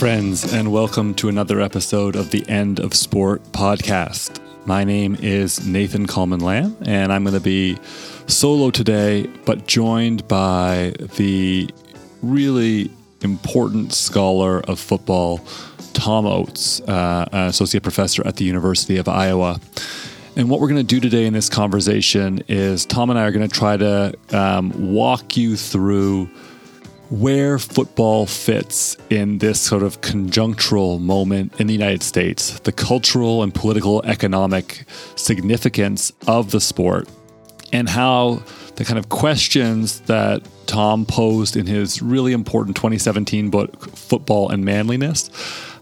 Friends, 0.00 0.50
and 0.50 0.72
welcome 0.72 1.12
to 1.16 1.28
another 1.28 1.60
episode 1.60 2.16
of 2.16 2.30
the 2.30 2.42
End 2.48 2.80
of 2.80 2.94
Sport 2.94 3.42
podcast. 3.52 4.40
My 4.64 4.82
name 4.82 5.14
is 5.20 5.66
Nathan 5.66 6.06
Kalman-Lamb, 6.06 6.74
and 6.86 7.12
I'm 7.12 7.22
going 7.22 7.34
to 7.34 7.38
be 7.38 7.78
solo 8.26 8.70
today, 8.70 9.26
but 9.44 9.66
joined 9.66 10.26
by 10.26 10.94
the 11.18 11.68
really 12.22 12.90
important 13.20 13.92
scholar 13.92 14.62
of 14.62 14.80
football, 14.80 15.42
Tom 15.92 16.24
Oates, 16.24 16.80
uh, 16.88 17.28
associate 17.32 17.82
professor 17.82 18.26
at 18.26 18.36
the 18.36 18.44
University 18.46 18.96
of 18.96 19.06
Iowa. 19.06 19.60
And 20.34 20.48
what 20.48 20.60
we're 20.60 20.68
going 20.68 20.80
to 20.80 20.82
do 20.82 21.00
today 21.00 21.26
in 21.26 21.34
this 21.34 21.50
conversation 21.50 22.42
is 22.48 22.86
Tom 22.86 23.10
and 23.10 23.18
I 23.18 23.24
are 23.24 23.32
going 23.32 23.46
to 23.46 23.54
try 23.54 23.76
to 23.76 24.14
um, 24.32 24.94
walk 24.94 25.36
you 25.36 25.56
through 25.56 26.30
where 27.10 27.58
football 27.58 28.24
fits 28.24 28.96
in 29.10 29.38
this 29.38 29.60
sort 29.60 29.82
of 29.82 30.00
conjunctural 30.00 31.00
moment 31.00 31.60
in 31.60 31.66
the 31.66 31.72
United 31.72 32.04
States, 32.04 32.60
the 32.60 32.72
cultural 32.72 33.42
and 33.42 33.52
political 33.52 34.00
economic 34.04 34.84
significance 35.16 36.12
of 36.28 36.52
the 36.52 36.60
sport, 36.60 37.08
and 37.72 37.88
how 37.88 38.40
the 38.76 38.84
kind 38.84 38.98
of 38.98 39.08
questions 39.08 40.00
that 40.02 40.40
Tom 40.66 41.04
posed 41.04 41.56
in 41.56 41.66
his 41.66 42.00
really 42.00 42.32
important 42.32 42.76
2017 42.76 43.50
book, 43.50 43.96
Football 43.96 44.48
and 44.50 44.64
Manliness, 44.64 45.30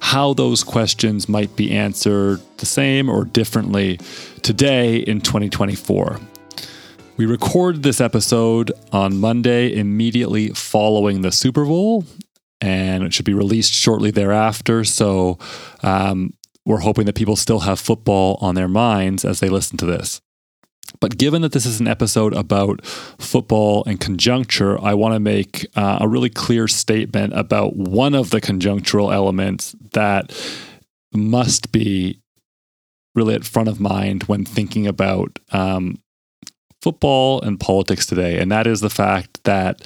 how 0.01 0.33
those 0.33 0.65
questions 0.65 1.29
might 1.29 1.55
be 1.57 1.71
answered 1.71 2.41
the 2.57 2.67
same 2.67 3.11
or 3.11 3.27
differently 3.27 4.01
today 4.43 4.97
in 4.97 5.21
2024. 5.21 6.19
We 7.19 7.27
record 7.27 7.83
this 7.83 8.01
episode 8.01 8.71
on 8.93 9.19
Monday 9.19 9.75
immediately 9.75 10.51
following 10.51 11.23
the 11.23 11.33
Super 11.33 11.65
Bowl, 11.65 12.05
and 12.61 13.03
it 13.03 13.13
should 13.13 13.25
be 13.25 13.35
released 13.35 13.73
shortly 13.73 14.13
thereafter. 14.13 14.85
So 14.85 15.37
um, 15.83 16.35
we're 16.65 16.79
hoping 16.79 17.07
that 17.07 17.17
people 17.17 17.35
still 17.35 17.59
have 17.59 17.81
football 17.81 18.39
on 18.41 18.55
their 18.55 18.69
minds 18.69 19.25
as 19.25 19.41
they 19.41 19.49
listen 19.49 19.77
to 19.79 19.85
this. 19.85 20.21
But 21.01 21.19
given 21.19 21.43
that 21.43 21.51
this 21.51 21.67
is 21.67 21.81
an 21.81 21.89
episode 21.89 22.35
about 22.35 22.87
football 22.87 23.83
and 23.85 24.01
conjuncture, 24.01 24.81
I 24.81 24.95
want 24.95 25.15
to 25.15 25.21
make 25.21 25.67
uh, 25.75 25.99
a 26.01 26.07
really 26.07 26.31
clear 26.31 26.69
statement 26.69 27.33
about 27.37 27.75
one 27.75 28.15
of 28.15 28.31
the 28.31 28.41
conjunctural 28.41 29.13
elements 29.13 29.75
that 29.93 30.33
must 31.13 31.73
be 31.73 32.21
really 33.17 33.35
at 33.35 33.45
front 33.45 33.69
of 33.69 33.81
mind 33.81 34.23
when 34.25 34.45
thinking 34.45 34.87
about 34.87 35.41
um, 35.51 35.99
football 36.89 37.43
and 37.43 37.61
politics 37.61 38.07
today, 38.07 38.39
and 38.39 38.51
that 38.51 38.67
is 38.67 38.81
the 38.81 38.89
fact 38.89 39.45
that 39.45 39.83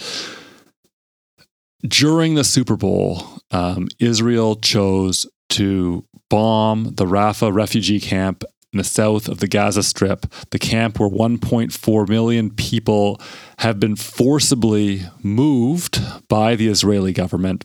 during 1.83 2.37
the 2.37 2.45
Super 2.45 2.77
Bowl, 2.77 3.41
um, 3.51 3.89
Israel 3.99 4.55
chose 4.55 5.27
to 5.49 6.05
bomb 6.31 6.95
the 6.95 7.05
Rafah 7.05 7.53
refugee 7.53 7.99
camp 7.99 8.45
in 8.73 8.79
the 8.79 8.85
south 8.85 9.27
of 9.27 9.39
the 9.39 9.49
Gaza 9.49 9.83
Strip, 9.83 10.27
the 10.51 10.61
camp 10.61 11.01
where 11.01 11.09
1.4 11.09 12.09
million 12.09 12.51
people 12.51 13.21
have 13.59 13.81
been 13.81 13.97
forcibly 13.97 15.03
moved 15.25 16.01
by 16.29 16.55
the 16.55 16.69
Israeli 16.69 17.13
government. 17.13 17.65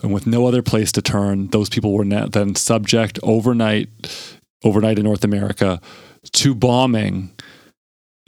And 0.00 0.14
with 0.14 0.28
no 0.28 0.46
other 0.46 0.62
place 0.62 0.92
to 0.92 1.02
turn, 1.02 1.48
those 1.48 1.68
people 1.68 1.92
were 1.92 2.04
then 2.04 2.54
subject 2.54 3.18
overnight, 3.24 3.88
overnight 4.62 5.00
in 5.00 5.04
North 5.04 5.24
America, 5.24 5.80
to 6.34 6.54
bombing 6.54 7.32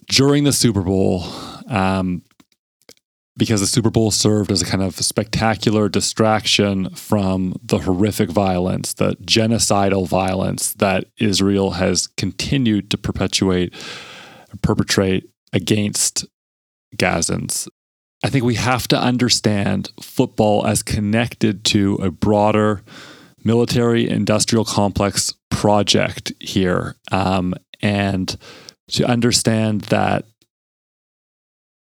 during 0.09 0.44
the 0.44 0.53
Super 0.53 0.82
Bowl, 0.82 1.25
um, 1.69 2.22
because 3.37 3.60
the 3.60 3.66
Super 3.66 3.91
Bowl 3.91 4.10
served 4.10 4.53
as 4.53 4.62
a 4.62 4.65
kind 4.65 4.82
of 4.82 4.94
spectacular 4.97 5.88
distraction 5.88 6.91
from 6.91 7.56
the 7.62 7.78
horrific 7.78 8.31
violence, 8.31 8.94
the 8.94 9.16
genocidal 9.22 10.06
violence 10.06 10.72
that 10.75 11.06
Israel 11.19 11.72
has 11.72 12.06
continued 12.06 12.91
to 12.93 12.98
perpetuate, 12.98 13.75
perpetrate 14.62 15.28
against 15.53 16.26
Gazans. 16.97 17.69
I 18.25 18.31
think 18.31 18.44
we 18.44 18.54
have 18.54 18.88
to 18.88 18.98
understand 18.98 19.91
football 20.00 20.66
as 20.66 20.82
connected 20.82 21.64
to 21.66 21.97
a 21.97 22.10
broader 22.10 22.82
military 23.44 24.09
industrial 24.09 24.64
complex 24.64 25.34
project 25.50 26.32
here. 26.41 26.97
Um, 27.12 27.54
and 27.82 28.37
to 28.89 29.05
understand 29.05 29.83
that 29.83 30.25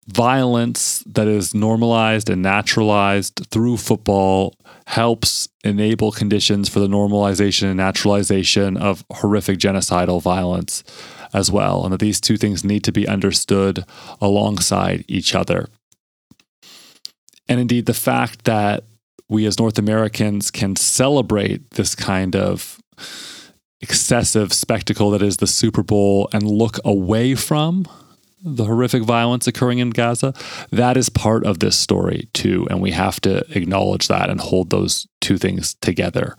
violence 0.08 1.04
that 1.06 1.28
is 1.28 1.54
normalized 1.54 2.30
and 2.30 2.42
naturalized 2.42 3.46
through 3.52 3.78
football 3.78 4.56
helps 4.88 5.48
enable 5.64 6.12
conditions 6.12 6.68
for 6.68 6.80
the 6.80 6.88
normalization 6.88 7.66
and 7.66 7.78
naturalization 7.78 8.76
of 8.76 9.06
horrific 9.12 9.60
genocidal 9.60 10.22
violence 10.22 10.84
as 11.32 11.52
well. 11.52 11.84
And 11.84 11.94
that 11.94 12.00
these 12.00 12.20
two 12.20 12.38
things 12.38 12.64
need 12.64 12.84
to 12.86 12.92
be 12.92 13.08
understood 13.08 13.86
alongside 14.20 15.06
each 15.08 15.36
other. 15.36 15.70
And 17.48 17.60
indeed, 17.60 17.86
the 17.86 17.94
fact 17.94 18.46
that 18.46 18.84
we 19.28 19.46
as 19.46 19.60
North 19.60 19.78
Americans 19.78 20.50
can 20.50 20.76
celebrate 20.76 21.72
this 21.72 21.94
kind 21.94 22.36
of 22.36 22.80
excessive 23.82 24.54
spectacle 24.54 25.12
that 25.12 25.22
is 25.22 25.38
the 25.38 25.48
Super 25.48 25.84
Bowl 25.84 26.30
and 26.34 26.44
look 26.44 26.80
away 26.84 27.36
from 27.36 27.86
the 28.42 28.66
horrific 28.66 29.04
violence 29.04 29.48
occurring 29.48 29.80
in 29.80 29.90
Gaza, 29.90 30.34
that 30.72 30.98
is 30.98 31.10
part 31.10 31.46
of 31.46 31.60
this 31.60 31.78
story 31.78 32.30
too. 32.34 32.68
And 32.70 32.82
we 32.82 32.92
have 32.92 33.20
to 33.22 33.44
acknowledge 33.58 34.08
that 34.08 34.30
and 34.30 34.40
hold 34.40 34.70
those 34.70 35.08
two 35.22 35.38
things 35.38 35.76
together. 35.76 36.36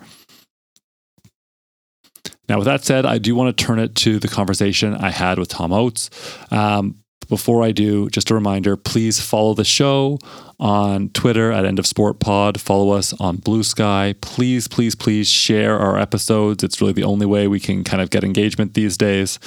Now, 2.48 2.58
with 2.58 2.66
that 2.66 2.84
said, 2.84 3.06
I 3.06 3.18
do 3.18 3.34
want 3.34 3.56
to 3.56 3.64
turn 3.64 3.78
it 3.78 3.94
to 3.96 4.18
the 4.18 4.28
conversation 4.28 4.94
I 4.94 5.10
had 5.10 5.38
with 5.38 5.48
Tom 5.48 5.72
Oates. 5.72 6.10
Um, 6.50 6.96
before 7.28 7.62
I 7.62 7.72
do, 7.72 8.08
just 8.10 8.30
a 8.30 8.34
reminder 8.34 8.76
please 8.76 9.20
follow 9.20 9.54
the 9.54 9.64
show 9.64 10.18
on 10.58 11.08
Twitter 11.10 11.52
at 11.52 11.64
End 11.64 11.78
of 11.78 11.86
Sport 11.86 12.18
Pod. 12.20 12.60
Follow 12.60 12.90
us 12.90 13.12
on 13.20 13.36
Blue 13.36 13.62
Sky. 13.62 14.14
Please, 14.20 14.68
please, 14.68 14.94
please 14.94 15.28
share 15.28 15.78
our 15.78 15.98
episodes. 15.98 16.62
It's 16.64 16.80
really 16.80 16.92
the 16.92 17.04
only 17.04 17.26
way 17.26 17.46
we 17.48 17.60
can 17.60 17.84
kind 17.84 18.02
of 18.02 18.10
get 18.10 18.24
engagement 18.24 18.74
these 18.74 18.96
days. 18.96 19.38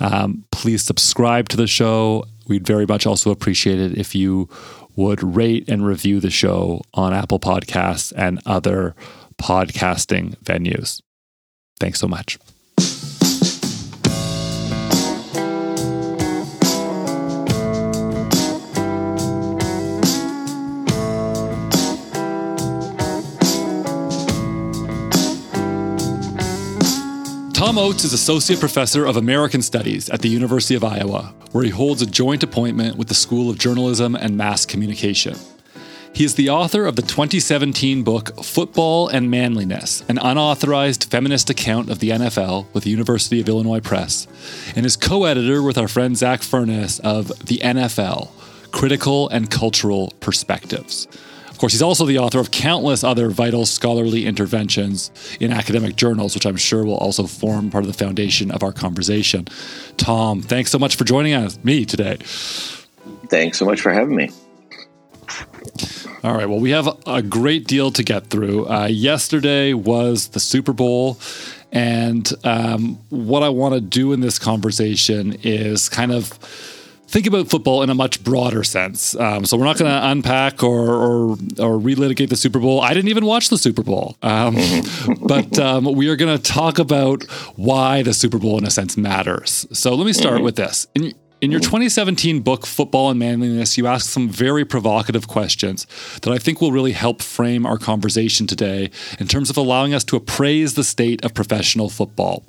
Um, 0.00 0.44
please 0.50 0.82
subscribe 0.82 1.48
to 1.50 1.56
the 1.56 1.66
show. 1.66 2.24
We'd 2.48 2.66
very 2.66 2.86
much 2.86 3.06
also 3.06 3.30
appreciate 3.30 3.78
it 3.78 3.96
if 3.96 4.14
you 4.14 4.48
would 4.96 5.22
rate 5.22 5.68
and 5.68 5.86
review 5.86 6.20
the 6.20 6.30
show 6.30 6.82
on 6.94 7.14
Apple 7.14 7.38
Podcasts 7.38 8.12
and 8.16 8.40
other 8.44 8.94
podcasting 9.40 10.36
venues. 10.38 11.00
Thanks 11.78 12.00
so 12.00 12.08
much. 12.08 12.38
Tom 27.70 27.78
Oates 27.78 28.02
is 28.02 28.12
Associate 28.12 28.58
Professor 28.58 29.06
of 29.06 29.16
American 29.16 29.62
Studies 29.62 30.10
at 30.10 30.22
the 30.22 30.28
University 30.28 30.74
of 30.74 30.82
Iowa, 30.82 31.32
where 31.52 31.62
he 31.62 31.70
holds 31.70 32.02
a 32.02 32.06
joint 32.06 32.42
appointment 32.42 32.96
with 32.96 33.06
the 33.06 33.14
School 33.14 33.48
of 33.48 33.60
Journalism 33.60 34.16
and 34.16 34.36
Mass 34.36 34.66
Communication. 34.66 35.36
He 36.12 36.24
is 36.24 36.34
the 36.34 36.50
author 36.50 36.84
of 36.84 36.96
the 36.96 37.02
2017 37.02 38.02
book 38.02 38.42
Football 38.42 39.06
and 39.06 39.30
Manliness, 39.30 40.02
an 40.08 40.18
unauthorized 40.18 41.04
feminist 41.04 41.48
account 41.48 41.90
of 41.90 42.00
the 42.00 42.10
NFL 42.10 42.66
with 42.72 42.82
the 42.82 42.90
University 42.90 43.40
of 43.40 43.48
Illinois 43.48 43.78
Press, 43.78 44.26
and 44.74 44.84
is 44.84 44.96
co 44.96 45.22
editor 45.22 45.62
with 45.62 45.78
our 45.78 45.86
friend 45.86 46.16
Zack 46.16 46.42
Furness 46.42 46.98
of 46.98 47.28
The 47.46 47.58
NFL 47.58 48.30
Critical 48.72 49.28
and 49.28 49.48
Cultural 49.48 50.12
Perspectives 50.18 51.06
course, 51.60 51.72
he's 51.72 51.82
also 51.82 52.06
the 52.06 52.18
author 52.18 52.40
of 52.40 52.50
countless 52.50 53.04
other 53.04 53.28
vital 53.28 53.66
scholarly 53.66 54.26
interventions 54.26 55.10
in 55.40 55.52
academic 55.52 55.94
journals, 55.94 56.34
which 56.34 56.46
I'm 56.46 56.56
sure 56.56 56.84
will 56.84 56.96
also 56.96 57.26
form 57.26 57.70
part 57.70 57.84
of 57.84 57.88
the 57.88 58.04
foundation 58.04 58.50
of 58.50 58.62
our 58.62 58.72
conversation. 58.72 59.46
Tom, 59.96 60.40
thanks 60.42 60.70
so 60.70 60.78
much 60.78 60.96
for 60.96 61.04
joining 61.04 61.34
us, 61.34 61.62
me 61.62 61.84
today. 61.84 62.16
Thanks 63.28 63.58
so 63.58 63.64
much 63.64 63.80
for 63.80 63.92
having 63.92 64.16
me. 64.16 64.30
All 66.22 66.34
right. 66.34 66.48
Well, 66.48 66.60
we 66.60 66.70
have 66.70 66.88
a 67.06 67.22
great 67.22 67.66
deal 67.66 67.90
to 67.92 68.02
get 68.02 68.26
through. 68.26 68.68
Uh, 68.68 68.86
yesterday 68.86 69.72
was 69.72 70.28
the 70.28 70.40
Super 70.40 70.72
Bowl. 70.72 71.18
And 71.72 72.30
um, 72.44 72.98
what 73.10 73.42
I 73.42 73.48
want 73.48 73.74
to 73.74 73.80
do 73.80 74.12
in 74.12 74.20
this 74.20 74.38
conversation 74.38 75.36
is 75.42 75.88
kind 75.88 76.12
of 76.12 76.38
think 77.10 77.26
about 77.26 77.48
football 77.48 77.82
in 77.82 77.90
a 77.90 77.94
much 77.94 78.22
broader 78.22 78.62
sense. 78.62 79.16
Um, 79.16 79.44
so 79.44 79.56
we're 79.56 79.64
not 79.64 79.78
going 79.78 79.90
to 79.90 80.08
unpack 80.08 80.62
or, 80.62 80.90
or, 80.90 81.30
or 81.32 81.78
relitigate 81.78 82.28
the 82.28 82.36
Super 82.36 82.60
Bowl. 82.60 82.80
I 82.80 82.94
didn't 82.94 83.10
even 83.10 83.26
watch 83.26 83.48
the 83.48 83.58
Super 83.58 83.82
Bowl, 83.82 84.16
um, 84.22 84.56
but 85.26 85.58
um, 85.58 85.92
we 85.96 86.08
are 86.08 86.14
going 86.14 86.36
to 86.36 86.42
talk 86.42 86.78
about 86.78 87.24
why 87.56 88.02
the 88.02 88.14
Super 88.14 88.38
Bowl, 88.38 88.58
in 88.58 88.64
a 88.64 88.70
sense, 88.70 88.96
matters. 88.96 89.66
So 89.72 89.94
let 89.96 90.06
me 90.06 90.12
start 90.12 90.36
mm-hmm. 90.36 90.44
with 90.44 90.56
this. 90.56 90.86
In, 90.94 91.12
In 91.40 91.50
your 91.50 91.60
2017 91.60 92.40
book, 92.40 92.66
Football 92.66 93.08
and 93.08 93.18
Manliness, 93.18 93.78
you 93.78 93.86
ask 93.86 94.10
some 94.10 94.28
very 94.28 94.62
provocative 94.62 95.26
questions 95.26 95.86
that 96.20 96.30
I 96.30 96.36
think 96.36 96.60
will 96.60 96.70
really 96.70 96.92
help 96.92 97.22
frame 97.22 97.64
our 97.64 97.78
conversation 97.78 98.46
today 98.46 98.90
in 99.18 99.26
terms 99.26 99.48
of 99.48 99.56
allowing 99.56 99.94
us 99.94 100.04
to 100.04 100.16
appraise 100.16 100.74
the 100.74 100.84
state 100.84 101.24
of 101.24 101.32
professional 101.32 101.88
football. 101.88 102.44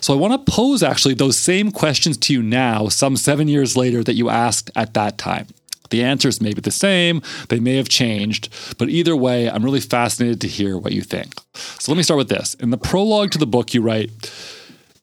So 0.00 0.12
I 0.12 0.16
want 0.16 0.44
to 0.44 0.52
pose 0.52 0.82
actually 0.82 1.14
those 1.14 1.38
same 1.38 1.70
questions 1.70 2.16
to 2.18 2.32
you 2.32 2.42
now, 2.42 2.88
some 2.88 3.16
seven 3.16 3.46
years 3.46 3.76
later, 3.76 4.02
that 4.02 4.14
you 4.14 4.28
asked 4.28 4.72
at 4.74 4.94
that 4.94 5.18
time. 5.18 5.46
The 5.90 6.02
answers 6.02 6.40
may 6.40 6.52
be 6.52 6.60
the 6.60 6.72
same, 6.72 7.22
they 7.48 7.60
may 7.60 7.76
have 7.76 7.88
changed, 7.88 8.48
but 8.76 8.88
either 8.88 9.14
way, 9.14 9.48
I'm 9.48 9.64
really 9.64 9.78
fascinated 9.78 10.40
to 10.40 10.48
hear 10.48 10.76
what 10.76 10.90
you 10.90 11.02
think. 11.02 11.34
So 11.54 11.92
let 11.92 11.96
me 11.96 12.02
start 12.02 12.18
with 12.18 12.28
this. 12.28 12.54
In 12.54 12.70
the 12.70 12.76
prologue 12.76 13.30
to 13.32 13.38
the 13.38 13.46
book, 13.46 13.72
you 13.72 13.82
write, 13.82 14.10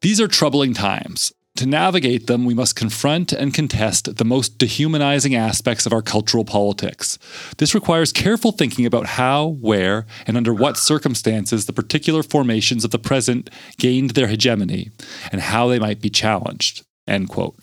These 0.02 0.20
are 0.20 0.28
troubling 0.28 0.74
times. 0.74 1.32
To 1.58 1.68
navigate 1.68 2.26
them, 2.26 2.46
we 2.46 2.56
must 2.56 2.76
confront 2.76 3.32
and 3.32 3.54
contest 3.54 4.18
the 4.18 4.26
most 4.26 4.58
dehumanizing 4.58 5.36
aspects 5.36 5.86
of 5.86 5.94
our 5.94 6.02
cultural 6.02 6.46
politics. 6.46 7.20
This 7.58 7.76
requires 7.76 8.12
careful 8.12 8.52
thinking 8.52 8.88
about 8.88 9.06
how, 9.06 9.50
where, 9.62 10.08
and 10.26 10.36
under 10.36 10.52
what 10.52 10.78
circumstances 10.78 11.68
the 11.68 11.74
particular 11.74 12.24
formations 12.24 12.84
of 12.84 12.90
the 12.90 12.98
present 12.98 13.52
gained 13.78 14.12
their 14.12 14.28
hegemony, 14.28 14.90
and 15.32 15.42
how 15.42 15.68
they 15.68 15.78
might 15.78 16.02
be 16.02 16.10
challenged. 16.10 16.84
End 17.08 17.30
quote. 17.30 17.56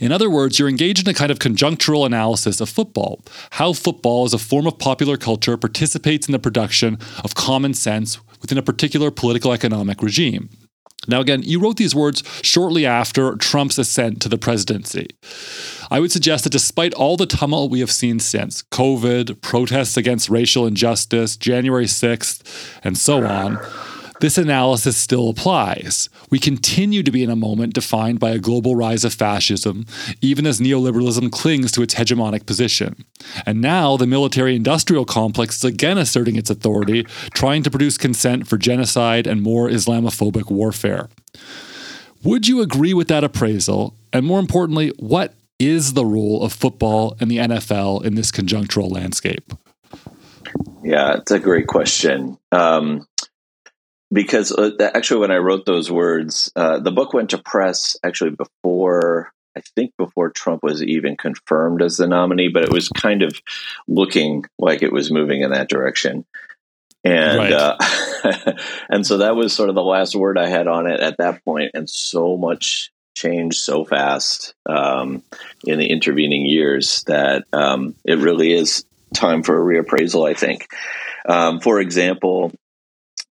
In 0.00 0.12
other 0.12 0.28
words, 0.28 0.58
you're 0.58 0.68
engaged 0.68 1.06
in 1.06 1.10
a 1.10 1.14
kind 1.14 1.30
of 1.30 1.38
conjunctural 1.38 2.04
analysis 2.04 2.60
of 2.60 2.68
football, 2.68 3.24
how 3.52 3.72
football 3.72 4.26
as 4.26 4.34
a 4.34 4.38
form 4.38 4.66
of 4.66 4.78
popular 4.78 5.16
culture 5.16 5.56
participates 5.56 6.28
in 6.28 6.32
the 6.32 6.38
production 6.38 6.98
of 7.24 7.34
common 7.34 7.72
sense 7.72 8.18
within 8.42 8.58
a 8.58 8.62
particular 8.62 9.10
political 9.10 9.52
economic 9.52 10.02
regime. 10.02 10.50
Now, 11.08 11.20
again, 11.20 11.42
you 11.42 11.58
wrote 11.58 11.78
these 11.78 11.94
words 11.94 12.22
shortly 12.42 12.86
after 12.86 13.34
Trump's 13.36 13.78
ascent 13.78 14.20
to 14.22 14.28
the 14.28 14.38
presidency. 14.38 15.08
I 15.90 16.00
would 16.00 16.12
suggest 16.12 16.44
that 16.44 16.50
despite 16.50 16.92
all 16.94 17.16
the 17.16 17.26
tumult 17.26 17.70
we 17.70 17.80
have 17.80 17.90
seen 17.90 18.20
since 18.20 18.62
COVID, 18.64 19.40
protests 19.40 19.96
against 19.96 20.28
racial 20.28 20.66
injustice, 20.66 21.36
January 21.36 21.86
6th, 21.86 22.42
and 22.84 22.96
so 22.96 23.24
on, 23.24 23.58
this 24.20 24.36
analysis 24.36 24.96
still 24.96 25.28
applies. 25.28 26.08
We 26.30 26.38
continue 26.38 27.02
to 27.02 27.10
be 27.10 27.22
in 27.22 27.30
a 27.30 27.36
moment 27.36 27.74
defined 27.74 28.18
by 28.18 28.30
a 28.30 28.38
global 28.38 28.74
rise 28.74 29.04
of 29.04 29.14
fascism, 29.14 29.86
even 30.20 30.46
as 30.46 30.60
neoliberalism 30.60 31.30
clings 31.30 31.70
to 31.72 31.82
its 31.82 31.94
hegemonic 31.94 32.44
position. 32.44 33.04
And 33.46 33.60
now 33.60 33.96
the 33.96 34.06
military 34.06 34.56
industrial 34.56 35.04
complex 35.04 35.56
is 35.56 35.64
again 35.64 35.98
asserting 35.98 36.36
its 36.36 36.50
authority, 36.50 37.04
trying 37.32 37.62
to 37.62 37.70
produce 37.70 37.96
consent 37.96 38.48
for 38.48 38.58
genocide 38.58 39.26
and 39.26 39.42
more 39.42 39.68
Islamophobic 39.68 40.50
warfare. 40.50 41.08
Would 42.24 42.48
you 42.48 42.60
agree 42.60 42.94
with 42.94 43.08
that 43.08 43.22
appraisal? 43.22 43.94
And 44.12 44.26
more 44.26 44.40
importantly, 44.40 44.92
what 44.98 45.34
is 45.58 45.92
the 45.92 46.04
role 46.04 46.42
of 46.42 46.52
football 46.52 47.16
and 47.20 47.30
the 47.30 47.38
NFL 47.38 48.04
in 48.04 48.16
this 48.16 48.32
conjunctural 48.32 48.90
landscape? 48.90 49.52
Yeah, 50.82 51.16
it's 51.16 51.30
a 51.30 51.38
great 51.38 51.66
question. 51.66 52.38
Um, 52.52 53.06
because 54.12 54.52
uh, 54.52 54.70
actually, 54.80 55.20
when 55.20 55.30
I 55.30 55.36
wrote 55.36 55.66
those 55.66 55.90
words, 55.90 56.50
uh, 56.56 56.78
the 56.78 56.90
book 56.90 57.12
went 57.12 57.30
to 57.30 57.38
press 57.38 57.96
actually 58.02 58.30
before, 58.30 59.32
I 59.56 59.60
think, 59.76 59.92
before 59.98 60.30
Trump 60.30 60.62
was 60.62 60.82
even 60.82 61.16
confirmed 61.16 61.82
as 61.82 61.96
the 61.96 62.06
nominee, 62.06 62.48
but 62.48 62.64
it 62.64 62.72
was 62.72 62.88
kind 62.88 63.22
of 63.22 63.40
looking 63.86 64.44
like 64.58 64.82
it 64.82 64.92
was 64.92 65.10
moving 65.10 65.42
in 65.42 65.50
that 65.50 65.68
direction. 65.68 66.24
And 67.04 67.38
right. 67.38 67.52
uh, 67.52 67.76
and 68.88 69.06
so 69.06 69.18
that 69.18 69.36
was 69.36 69.52
sort 69.52 69.68
of 69.68 69.74
the 69.74 69.82
last 69.82 70.16
word 70.16 70.38
I 70.38 70.48
had 70.48 70.66
on 70.66 70.86
it 70.86 71.00
at 71.00 71.18
that 71.18 71.44
point, 71.44 71.72
and 71.74 71.88
so 71.88 72.36
much 72.36 72.90
changed 73.14 73.58
so 73.58 73.84
fast 73.84 74.54
um, 74.66 75.22
in 75.64 75.78
the 75.78 75.90
intervening 75.90 76.46
years 76.46 77.02
that 77.06 77.44
um, 77.52 77.94
it 78.04 78.18
really 78.18 78.52
is 78.52 78.84
time 79.14 79.42
for 79.42 79.56
a 79.56 79.82
reappraisal. 79.82 80.28
I 80.28 80.34
think. 80.34 80.66
Um, 81.28 81.60
for 81.60 81.78
example, 81.78 82.52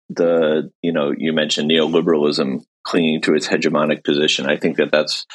the 0.10 0.72
you 0.82 0.92
know 0.92 1.14
you 1.16 1.34
mentioned 1.34 1.70
neoliberalism 1.70 2.64
clinging 2.84 3.22
to 3.22 3.36
its 3.36 3.48
hegemonic 3.48 4.04
position. 4.04 4.46
I 4.46 4.58
think 4.58 4.78
that 4.78 4.92
that's 4.92 5.26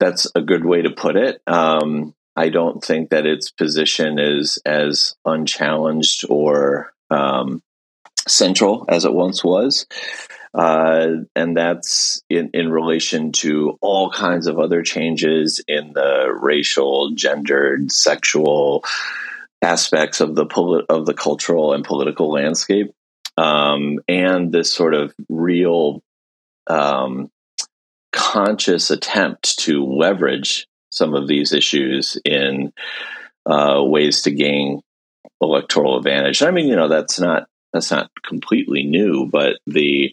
that's 0.00 0.30
a 0.34 0.42
good 0.42 0.64
way 0.64 0.82
to 0.82 0.90
put 0.90 1.16
it. 1.16 1.42
Um, 1.46 2.14
I 2.36 2.50
don't 2.50 2.84
think 2.84 3.10
that 3.10 3.26
its 3.26 3.50
position 3.50 4.18
is 4.18 4.58
as 4.64 5.16
unchallenged 5.24 6.24
or 6.28 6.92
um, 7.10 7.62
central 8.28 8.84
as 8.88 9.04
it 9.04 9.12
once 9.12 9.42
was. 9.42 9.86
Uh, 10.54 11.08
and 11.34 11.56
that's 11.56 12.22
in, 12.30 12.50
in 12.54 12.70
relation 12.70 13.32
to 13.32 13.76
all 13.80 14.10
kinds 14.10 14.46
of 14.46 14.58
other 14.58 14.82
changes 14.82 15.62
in 15.68 15.92
the 15.92 16.32
racial, 16.32 17.10
gendered, 17.14 17.92
sexual 17.92 18.84
aspects 19.60 20.20
of 20.20 20.34
the 20.34 20.46
poli- 20.46 20.86
of 20.88 21.06
the 21.06 21.14
cultural 21.14 21.72
and 21.72 21.84
political 21.84 22.30
landscape 22.30 22.92
um, 23.38 24.00
and 24.08 24.50
this 24.50 24.74
sort 24.74 24.94
of 24.94 25.14
real 25.28 26.02
um, 26.66 27.30
conscious 28.12 28.90
attempt 28.90 29.60
to 29.60 29.84
leverage 29.84 30.66
some 30.90 31.14
of 31.14 31.28
these 31.28 31.52
issues 31.52 32.20
in 32.24 32.72
uh, 33.46 33.80
ways 33.84 34.22
to 34.22 34.32
gain 34.32 34.80
electoral 35.40 35.96
advantage. 35.96 36.42
I 36.42 36.50
mean, 36.50 36.66
you 36.66 36.74
know, 36.74 36.88
that's 36.88 37.20
not 37.20 37.46
that's 37.72 37.92
not 37.92 38.10
completely 38.26 38.82
new, 38.82 39.28
but 39.30 39.58
the 39.66 40.12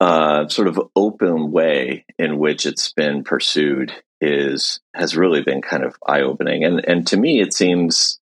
uh, 0.00 0.48
sort 0.48 0.68
of 0.68 0.80
open 0.96 1.52
way 1.52 2.06
in 2.18 2.38
which 2.38 2.64
it's 2.64 2.92
been 2.94 3.24
pursued 3.24 3.92
is 4.22 4.80
has 4.94 5.16
really 5.16 5.42
been 5.42 5.60
kind 5.60 5.84
of 5.84 5.96
eye 6.06 6.22
opening, 6.22 6.64
and 6.64 6.82
and 6.88 7.06
to 7.08 7.16
me, 7.18 7.40
it 7.40 7.52
seems 7.52 8.20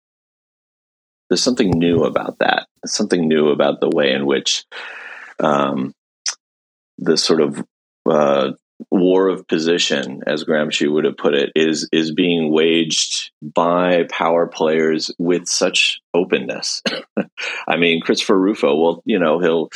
there's 1.30 1.42
something 1.42 1.70
new 1.70 2.02
about 2.02 2.38
that. 2.40 2.66
something 2.84 3.28
new 3.28 3.50
about 3.50 3.80
the 3.80 3.88
way 3.88 4.12
in 4.12 4.26
which 4.26 4.64
um, 5.38 5.94
the 6.98 7.16
sort 7.16 7.40
of 7.40 7.64
uh, 8.04 8.50
war 8.90 9.28
of 9.28 9.46
position, 9.46 10.22
as 10.26 10.44
Gramsci 10.44 10.90
would 10.90 11.04
have 11.04 11.16
put 11.16 11.34
it, 11.34 11.52
is 11.54 11.88
is 11.92 12.12
being 12.12 12.52
waged 12.52 13.30
by 13.40 14.04
power 14.10 14.48
players 14.48 15.10
with 15.18 15.46
such 15.46 16.00
openness. 16.12 16.82
I 17.68 17.76
mean, 17.76 18.00
Christopher 18.00 18.38
Rufo. 18.38 18.74
Well, 18.74 19.02
you 19.04 19.20
know, 19.20 19.38
he'll 19.38 19.70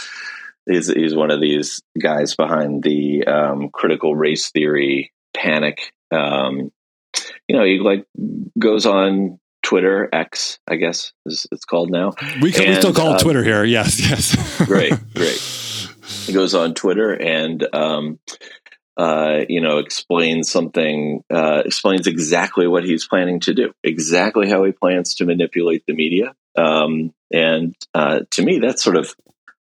he's 0.69 0.89
he's 0.89 1.15
one 1.15 1.31
of 1.31 1.41
these 1.41 1.81
guys 2.01 2.35
behind 2.35 2.83
the 2.83 3.25
um, 3.27 3.71
critical 3.71 4.17
race 4.17 4.51
theory 4.51 5.13
panic. 5.35 5.93
Um, 6.11 6.73
you 7.47 7.57
know, 7.57 7.65
he 7.65 7.79
like 7.79 8.07
goes 8.59 8.87
on 8.87 9.39
Twitter 9.65 10.09
X, 10.13 10.61
I 10.69 10.77
guess 10.77 11.13
is 11.27 11.47
it's 11.51 11.65
called 11.65 11.91
now. 11.91 12.13
We, 12.41 12.53
can, 12.53 12.67
and, 12.67 12.75
we 12.75 12.75
still 12.77 12.93
call 12.93 13.13
it 13.13 13.17
uh, 13.17 13.19
Twitter 13.19 13.43
here. 13.43 13.65
Yes, 13.65 13.99
yes. 13.99 14.67
great, 14.67 14.93
great. 15.15 15.39
He 16.27 16.33
goes 16.33 16.55
on 16.55 16.75
Twitter 16.75 17.13
and 17.13 17.67
um, 17.75 18.21
uh, 18.97 19.41
you 19.49 19.61
know 19.61 19.79
explains 19.79 20.51
something, 20.51 21.25
uh, 21.33 21.63
explains 21.65 22.07
exactly 22.07 22.69
what 22.69 22.85
he's 22.85 23.07
planning 23.07 23.41
to 23.41 23.55
do, 23.55 23.73
exactly 23.83 24.49
how 24.49 24.63
he 24.65 24.73
plans 24.73 25.17
to 25.17 25.25
manipulate 25.25 25.85
the 25.87 25.95
media. 25.95 26.35
Um, 26.57 27.13
and 27.33 27.75
uh, 27.95 28.21
to 28.33 28.43
me, 28.43 28.61
that's 28.61 28.85
sort 28.85 28.97
of 28.97 29.15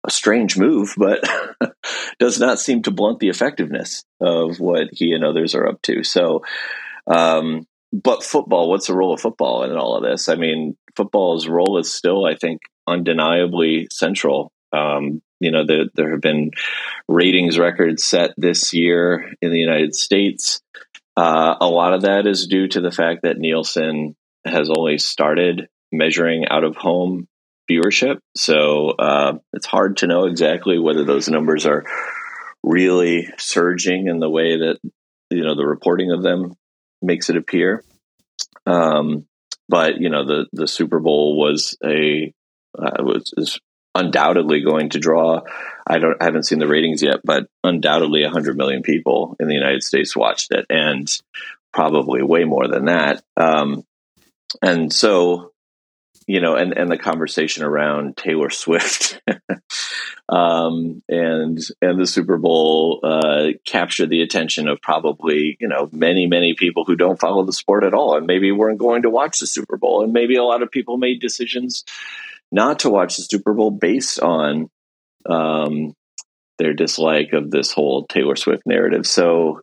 a 0.04 0.12
strange 0.12 0.58
move, 0.58 0.94
but 0.98 1.24
does 2.20 2.40
not 2.40 2.60
seem 2.60 2.84
to 2.84 2.92
blunt 2.92 3.20
the 3.20 3.30
effectiveness 3.30 4.04
of 4.20 4.60
what 4.60 4.90
he 4.92 5.14
and 5.14 5.24
others 5.24 5.56
are 5.56 5.68
up 5.68 5.82
to. 5.84 6.04
So. 6.04 6.44
Um, 7.06 7.68
but 7.94 8.24
football, 8.24 8.70
what's 8.70 8.88
the 8.88 8.96
role 8.96 9.14
of 9.14 9.22
football 9.22 9.64
in 9.64 9.78
all 9.78 9.96
of 9.96 10.04
this? 10.04 10.28
I 10.28 10.36
mean, 10.36 10.76
football's 10.96 11.48
role 11.48 11.78
is 11.78 11.94
still, 11.94 12.26
I 12.26 12.36
think, 12.36 12.62
undeniably 12.88 13.88
central. 13.92 14.52
Um, 14.72 15.22
you 15.40 15.52
know, 15.52 15.66
the, 15.66 15.90
there 15.94 16.12
have 16.12 16.22
been 16.22 16.52
ratings 17.08 17.60
records 17.60 18.04
set 18.04 18.32
this 18.36 18.74
year 18.74 19.32
in 19.42 19.52
the 19.52 19.60
United 19.60 19.94
States. 19.94 20.62
Uh, 21.16 21.56
a 21.62 21.68
lot 21.68 21.94
of 21.94 22.02
that 22.02 22.26
is 22.26 22.48
due 22.48 22.68
to 22.70 22.82
the 22.82 22.92
fact 22.92 23.22
that 23.22 23.38
Nielsen 23.38 24.16
has 24.44 24.72
only 24.76 24.98
started 24.98 25.68
measuring 25.92 26.48
out 26.48 26.64
of 26.64 26.76
home 26.76 27.28
viewership. 27.70 28.18
So 28.36 28.90
uh, 28.90 29.38
it's 29.54 29.68
hard 29.68 29.98
to 29.98 30.08
know 30.08 30.26
exactly 30.26 30.80
whether 30.80 31.04
those 31.04 31.30
numbers 31.30 31.68
are 31.68 31.86
really 32.64 33.30
surging 33.38 34.08
in 34.08 34.20
the 34.20 34.30
way 34.30 34.58
that 34.58 34.80
you 35.30 35.44
know 35.44 35.56
the 35.56 35.66
reporting 35.66 36.12
of 36.12 36.24
them 36.24 36.54
makes 37.04 37.30
it 37.30 37.38
appear. 37.38 37.84
Um, 38.66 39.26
but 39.70 40.00
you 40.00 40.10
know, 40.10 40.26
the 40.26 40.48
the 40.54 40.68
Super 40.68 41.00
Bowl 41.00 41.38
was 41.38 41.78
a 41.84 42.34
uh, 42.78 43.04
was 43.04 43.34
is 43.38 43.60
undoubtedly 43.96 44.62
going 44.62 44.90
to 44.90 45.00
draw. 45.00 45.42
I 45.86 46.00
don't 46.00 46.18
I 46.22 46.26
haven't 46.26 46.44
seen 46.44 46.60
the 46.60 46.68
ratings 46.68 47.02
yet, 47.02 47.18
but 47.24 47.48
undoubtedly 47.64 48.24
100 48.24 48.58
million 48.58 48.82
people 48.82 49.36
in 49.40 49.48
the 49.48 49.54
United 49.54 49.84
States 49.84 50.16
watched 50.16 50.52
it, 50.52 50.66
and 50.70 51.08
probably 51.72 52.22
way 52.22 52.44
more 52.44 52.68
than 52.68 52.86
that. 52.86 53.24
Um, 53.38 53.84
and 54.62 54.92
so, 54.94 55.53
you 56.28 56.42
know, 56.42 56.56
and 56.56 56.78
and 56.78 56.90
the 56.90 56.98
conversation 56.98 57.64
around 57.64 58.18
Taylor 58.18 58.50
Swift. 58.50 59.22
um, 60.30 61.04
and 61.10 61.60
and 61.82 62.00
the 62.00 62.08
Super 62.08 62.38
Bowl 62.38 63.00
uh, 63.04 63.48
captured 63.66 64.10
the 64.10 64.22
attention 64.22 64.68
of 64.68 64.82
probably 64.82 65.58
you 65.60 65.68
know 65.68 65.90
many 65.92 66.28
many 66.28 66.54
people 66.54 66.86
who 66.86 66.96
don't 66.96 67.20
follow 67.20 67.44
the 67.46 67.54
sport 67.54 67.84
at 67.84 67.94
all, 67.94 68.18
and 68.18 68.26
maybe 68.26 68.52
weren't 68.52 68.80
going 68.80 69.04
to 69.04 69.10
watch 69.10 69.40
the 69.40 69.48
Super 69.48 69.78
Bowl, 69.78 70.04
and 70.04 70.14
maybe 70.14 70.36
a 70.36 70.44
lot 70.44 70.64
of 70.64 70.72
people 70.72 70.98
made 70.98 71.20
decisions 71.20 71.84
not 72.52 72.80
to 72.80 72.90
watch 72.90 73.18
the 73.18 73.24
Super 73.24 73.54
Bowl 73.54 73.72
based 73.72 74.20
on 74.20 74.70
um, 75.30 75.94
their 76.58 76.74
dislike 76.74 77.34
of 77.34 77.52
this 77.52 77.72
whole 77.72 78.06
Taylor 78.08 78.36
Swift 78.36 78.64
narrative. 78.66 79.06
So. 79.06 79.62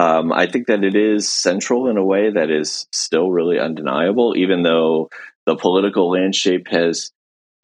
Um, 0.00 0.32
I 0.32 0.46
think 0.46 0.68
that 0.68 0.84
it 0.84 0.94
is 0.94 1.28
central 1.28 1.88
in 1.88 1.96
a 1.96 2.04
way 2.04 2.30
that 2.30 2.52
is 2.52 2.86
still 2.92 3.32
really 3.32 3.58
undeniable, 3.58 4.36
even 4.36 4.62
though 4.62 5.10
the 5.48 5.56
political 5.56 6.10
landscape 6.10 6.68
has 6.68 7.10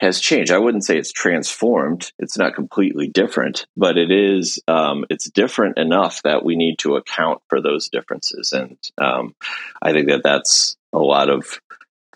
has 0.01 0.19
changed. 0.19 0.51
I 0.51 0.57
wouldn't 0.57 0.83
say 0.83 0.97
it's 0.97 1.11
transformed. 1.11 2.11
It's 2.17 2.37
not 2.37 2.55
completely 2.55 3.07
different, 3.07 3.67
but 3.77 3.95
it 3.97 4.11
is. 4.11 4.59
Um, 4.67 5.05
it's 5.11 5.29
different 5.29 5.77
enough 5.77 6.21
that 6.23 6.43
we 6.43 6.55
need 6.55 6.79
to 6.79 6.95
account 6.95 7.41
for 7.47 7.61
those 7.61 7.89
differences, 7.89 8.53
and 8.53 8.77
um, 8.97 9.35
I 9.83 9.93
think 9.93 10.07
that 10.07 10.23
that's 10.23 10.75
a 10.93 10.97
lot 10.97 11.29
of 11.29 11.61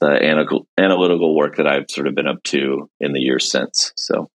the 0.01 0.65
analytical, 0.77 1.35
work 1.35 1.57
that 1.57 1.67
I've 1.67 1.91
sort 1.91 2.07
of 2.07 2.15
been 2.15 2.27
up 2.27 2.41
to 2.45 2.89
in 2.99 3.13
the 3.13 3.21
years 3.21 3.51
since. 3.51 3.93
So. 3.95 4.27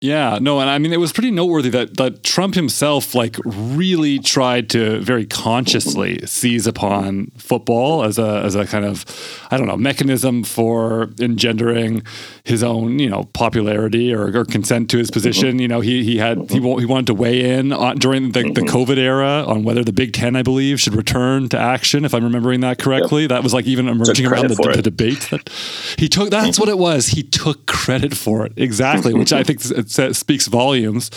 Yeah, 0.00 0.38
no, 0.40 0.60
and 0.60 0.70
I 0.70 0.78
mean 0.78 0.92
it 0.92 1.00
was 1.00 1.12
pretty 1.12 1.32
noteworthy 1.32 1.70
that 1.70 1.96
that 1.96 2.22
Trump 2.22 2.54
himself 2.54 3.16
like 3.16 3.36
really 3.44 4.20
tried 4.20 4.70
to 4.70 5.00
very 5.00 5.26
consciously 5.26 6.24
seize 6.24 6.68
upon 6.68 7.32
football 7.36 8.04
as 8.04 8.16
a 8.16 8.42
as 8.44 8.54
a 8.54 8.64
kind 8.64 8.84
of 8.84 9.04
I 9.50 9.56
don't 9.56 9.66
know 9.66 9.76
mechanism 9.76 10.44
for 10.44 11.10
engendering 11.18 12.04
his 12.44 12.62
own 12.62 13.00
you 13.00 13.10
know 13.10 13.24
popularity 13.32 14.14
or, 14.14 14.38
or 14.38 14.44
consent 14.44 14.88
to 14.90 14.98
his 14.98 15.10
position. 15.10 15.58
You 15.58 15.66
know, 15.66 15.80
he 15.80 16.04
he 16.04 16.18
had 16.18 16.48
he 16.48 16.60
he 16.60 16.84
wanted 16.86 17.08
to 17.08 17.14
weigh 17.14 17.58
in 17.58 17.72
on, 17.72 17.96
during 17.96 18.30
the, 18.30 18.42
the 18.52 18.60
COVID 18.60 18.98
era 18.98 19.44
on 19.48 19.64
whether 19.64 19.82
the 19.82 19.92
Big 19.92 20.12
Ten, 20.12 20.36
I 20.36 20.42
believe, 20.42 20.80
should 20.80 20.94
return 20.94 21.48
to 21.48 21.58
action. 21.58 22.04
If 22.04 22.14
I'm 22.14 22.22
remembering 22.22 22.60
that 22.60 22.78
correctly, 22.78 23.22
yep. 23.22 23.30
that 23.30 23.42
was 23.42 23.52
like 23.52 23.66
even 23.66 23.88
emerging 23.88 24.26
around 24.26 24.46
the, 24.46 24.72
the 24.76 24.82
debate 24.82 25.26
that 25.32 25.50
he 25.98 26.08
took. 26.08 26.30
That's 26.30 26.60
what 26.60 26.68
it 26.68 26.78
was. 26.78 27.08
He 27.08 27.24
took 27.24 27.66
credit 27.66 28.16
for 28.16 28.46
it 28.46 28.52
exactly, 28.56 29.12
which 29.12 29.32
I 29.32 29.42
think 29.42 29.60
speaks 29.90 30.46
volumes. 30.46 31.10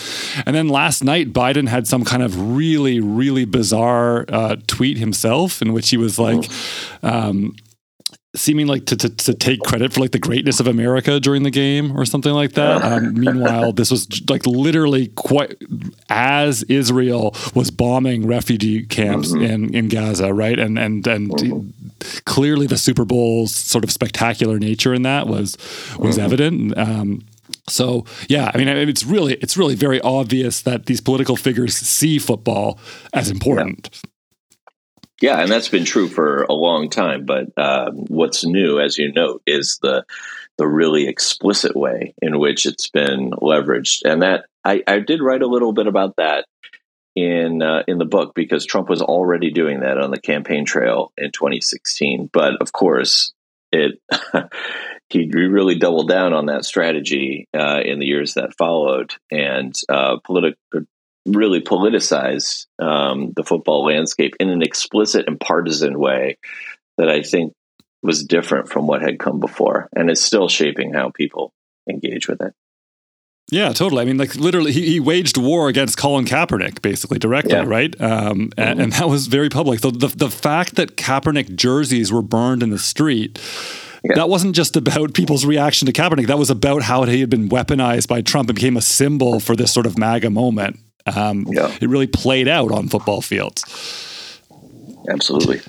And 0.46 0.54
then 0.54 0.68
last 0.68 1.04
night, 1.04 1.32
Biden 1.32 1.68
had 1.68 1.86
some 1.86 2.04
kind 2.04 2.22
of 2.22 2.56
really, 2.56 3.00
really 3.00 3.44
bizarre 3.44 4.24
uh, 4.28 4.56
tweet 4.66 4.98
himself 4.98 5.62
in 5.62 5.72
which 5.72 5.90
he 5.90 5.96
was 5.96 6.18
like, 6.18 6.48
um, 7.02 7.54
seeming 8.34 8.66
like 8.66 8.86
to, 8.86 8.96
to, 8.96 9.10
to, 9.10 9.34
take 9.34 9.60
credit 9.60 9.92
for 9.92 10.00
like 10.00 10.12
the 10.12 10.18
greatness 10.18 10.58
of 10.58 10.66
America 10.66 11.20
during 11.20 11.42
the 11.42 11.50
game 11.50 11.98
or 11.98 12.04
something 12.04 12.32
like 12.32 12.52
that. 12.52 12.82
Um, 12.92 13.14
meanwhile, 13.14 13.72
this 13.72 13.90
was 13.90 14.08
like 14.28 14.44
literally 14.44 15.08
quite 15.08 15.56
as 16.08 16.62
Israel 16.64 17.34
was 17.54 17.70
bombing 17.70 18.26
refugee 18.26 18.84
camps 18.84 19.32
mm-hmm. 19.32 19.42
in, 19.42 19.74
in 19.74 19.88
Gaza, 19.88 20.34
right? 20.34 20.58
And 20.58 20.78
and 20.78 21.06
and 21.06 21.30
mm-hmm. 21.30 22.18
clearly 22.24 22.66
the 22.66 22.76
Super 22.76 23.04
Bowl's 23.04 23.54
sort 23.54 23.84
of 23.84 23.92
spectacular 23.92 24.58
nature 24.58 24.92
in 24.92 25.02
that 25.02 25.26
was 25.26 25.56
was 25.98 26.16
mm-hmm. 26.16 26.24
evident. 26.24 26.78
Um, 26.78 27.22
so 27.68 28.04
yeah, 28.28 28.50
I 28.52 28.58
mean, 28.58 28.68
it's 28.68 29.04
really 29.04 29.34
it's 29.34 29.56
really 29.56 29.74
very 29.74 30.00
obvious 30.00 30.62
that 30.62 30.86
these 30.86 31.00
political 31.00 31.36
figures 31.36 31.76
see 31.76 32.18
football 32.18 32.78
as 33.12 33.30
important. 33.30 34.00
Yeah, 35.20 35.36
yeah 35.36 35.42
and 35.42 35.50
that's 35.50 35.68
been 35.68 35.84
true 35.84 36.08
for 36.08 36.42
a 36.44 36.52
long 36.52 36.90
time. 36.90 37.24
But 37.24 37.56
um, 37.56 38.06
what's 38.08 38.44
new, 38.44 38.80
as 38.80 38.98
you 38.98 39.12
note, 39.12 39.42
is 39.46 39.78
the 39.80 40.04
the 40.58 40.66
really 40.66 41.08
explicit 41.08 41.76
way 41.76 42.14
in 42.20 42.38
which 42.38 42.66
it's 42.66 42.88
been 42.88 43.30
leveraged, 43.30 44.02
and 44.04 44.22
that 44.22 44.46
I, 44.64 44.82
I 44.86 44.98
did 44.98 45.22
write 45.22 45.42
a 45.42 45.48
little 45.48 45.72
bit 45.72 45.86
about 45.86 46.16
that 46.16 46.46
in 47.14 47.62
uh, 47.62 47.84
in 47.86 47.98
the 47.98 48.04
book 48.04 48.34
because 48.34 48.66
Trump 48.66 48.88
was 48.88 49.02
already 49.02 49.50
doing 49.50 49.80
that 49.80 49.98
on 49.98 50.10
the 50.10 50.20
campaign 50.20 50.64
trail 50.64 51.12
in 51.16 51.30
2016. 51.30 52.28
But 52.32 52.60
of 52.60 52.72
course, 52.72 53.32
it 53.70 54.00
he 55.12 55.30
really 55.30 55.76
doubled 55.76 56.08
down 56.08 56.32
on 56.32 56.46
that 56.46 56.64
strategy 56.64 57.46
uh, 57.54 57.80
in 57.84 57.98
the 57.98 58.06
years 58.06 58.34
that 58.34 58.56
followed 58.56 59.14
and 59.30 59.74
uh, 59.88 60.16
politi- 60.26 60.54
really 61.26 61.60
politicized 61.60 62.66
um, 62.80 63.32
the 63.36 63.44
football 63.44 63.84
landscape 63.84 64.34
in 64.40 64.48
an 64.48 64.62
explicit 64.62 65.26
and 65.28 65.38
partisan 65.38 65.98
way 65.98 66.38
that 66.98 67.08
I 67.08 67.22
think 67.22 67.52
was 68.02 68.24
different 68.24 68.68
from 68.68 68.86
what 68.86 69.02
had 69.02 69.18
come 69.18 69.38
before 69.38 69.88
and 69.94 70.10
is 70.10 70.22
still 70.22 70.48
shaping 70.48 70.92
how 70.92 71.10
people 71.10 71.52
engage 71.88 72.28
with 72.28 72.42
it. 72.42 72.54
Yeah, 73.50 73.72
totally. 73.72 74.02
I 74.02 74.04
mean, 74.06 74.16
like 74.16 74.34
literally, 74.36 74.72
he, 74.72 74.86
he 74.86 75.00
waged 75.00 75.36
war 75.36 75.68
against 75.68 75.98
Colin 75.98 76.24
Kaepernick, 76.24 76.80
basically 76.80 77.18
directly, 77.18 77.52
yeah. 77.52 77.64
right? 77.66 77.94
Um, 78.00 78.50
and, 78.56 78.78
mm-hmm. 78.78 78.80
and, 78.80 78.92
that 78.94 79.08
was 79.08 79.26
very 79.26 79.50
public. 79.50 79.80
So 79.80 79.90
the 79.90 80.06
the 80.06 80.30
fact 80.30 80.76
that 80.76 80.96
Kaepernick 80.96 81.54
jerseys 81.54 82.10
were 82.10 82.22
burned 82.22 82.62
in 82.62 82.70
the 82.70 82.78
street 82.78 83.38
yeah. 84.04 84.16
That 84.16 84.28
wasn't 84.28 84.54
just 84.56 84.76
about 84.76 85.14
people's 85.14 85.44
reaction 85.44 85.86
to 85.86 85.92
Kaepernick. 85.92 86.26
That 86.26 86.38
was 86.38 86.50
about 86.50 86.82
how 86.82 87.04
he 87.04 87.20
had 87.20 87.30
been 87.30 87.48
weaponized 87.48 88.08
by 88.08 88.20
Trump 88.20 88.48
and 88.48 88.56
became 88.56 88.76
a 88.76 88.82
symbol 88.82 89.38
for 89.38 89.54
this 89.54 89.72
sort 89.72 89.86
of 89.86 89.96
MAGA 89.96 90.30
moment. 90.30 90.78
Um, 91.06 91.46
yeah. 91.48 91.74
It 91.80 91.88
really 91.88 92.06
played 92.06 92.48
out 92.48 92.72
on 92.72 92.88
football 92.88 93.22
fields. 93.22 93.64
Absolutely. 95.08 95.60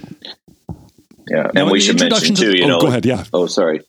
Yeah, 1.30 1.50
now, 1.54 1.64
and 1.64 1.72
we 1.72 1.80
should 1.80 2.00
mention 2.00 2.36
too. 2.36 2.56
You 2.56 2.66
oh, 2.66 2.68
know, 2.68 2.82
go 2.82 2.88
ahead. 2.88 3.06
Yeah. 3.06 3.24
Oh, 3.32 3.48
sorry. 3.48 3.82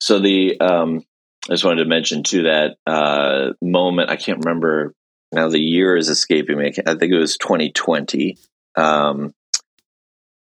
So 0.00 0.18
the 0.18 0.60
um, 0.60 1.02
I 1.48 1.54
just 1.54 1.64
wanted 1.64 1.84
to 1.84 1.88
mention 1.88 2.22
too 2.22 2.42
that 2.42 2.76
uh, 2.86 3.52
moment. 3.62 4.10
I 4.10 4.16
can't 4.16 4.44
remember 4.44 4.94
now. 5.32 5.48
The 5.48 5.60
year 5.60 5.96
is 5.96 6.08
escaping 6.08 6.58
me. 6.58 6.72
I 6.86 6.94
think 6.94 7.12
it 7.12 7.18
was 7.18 7.38
2020. 7.38 8.36
Um, 8.76 9.32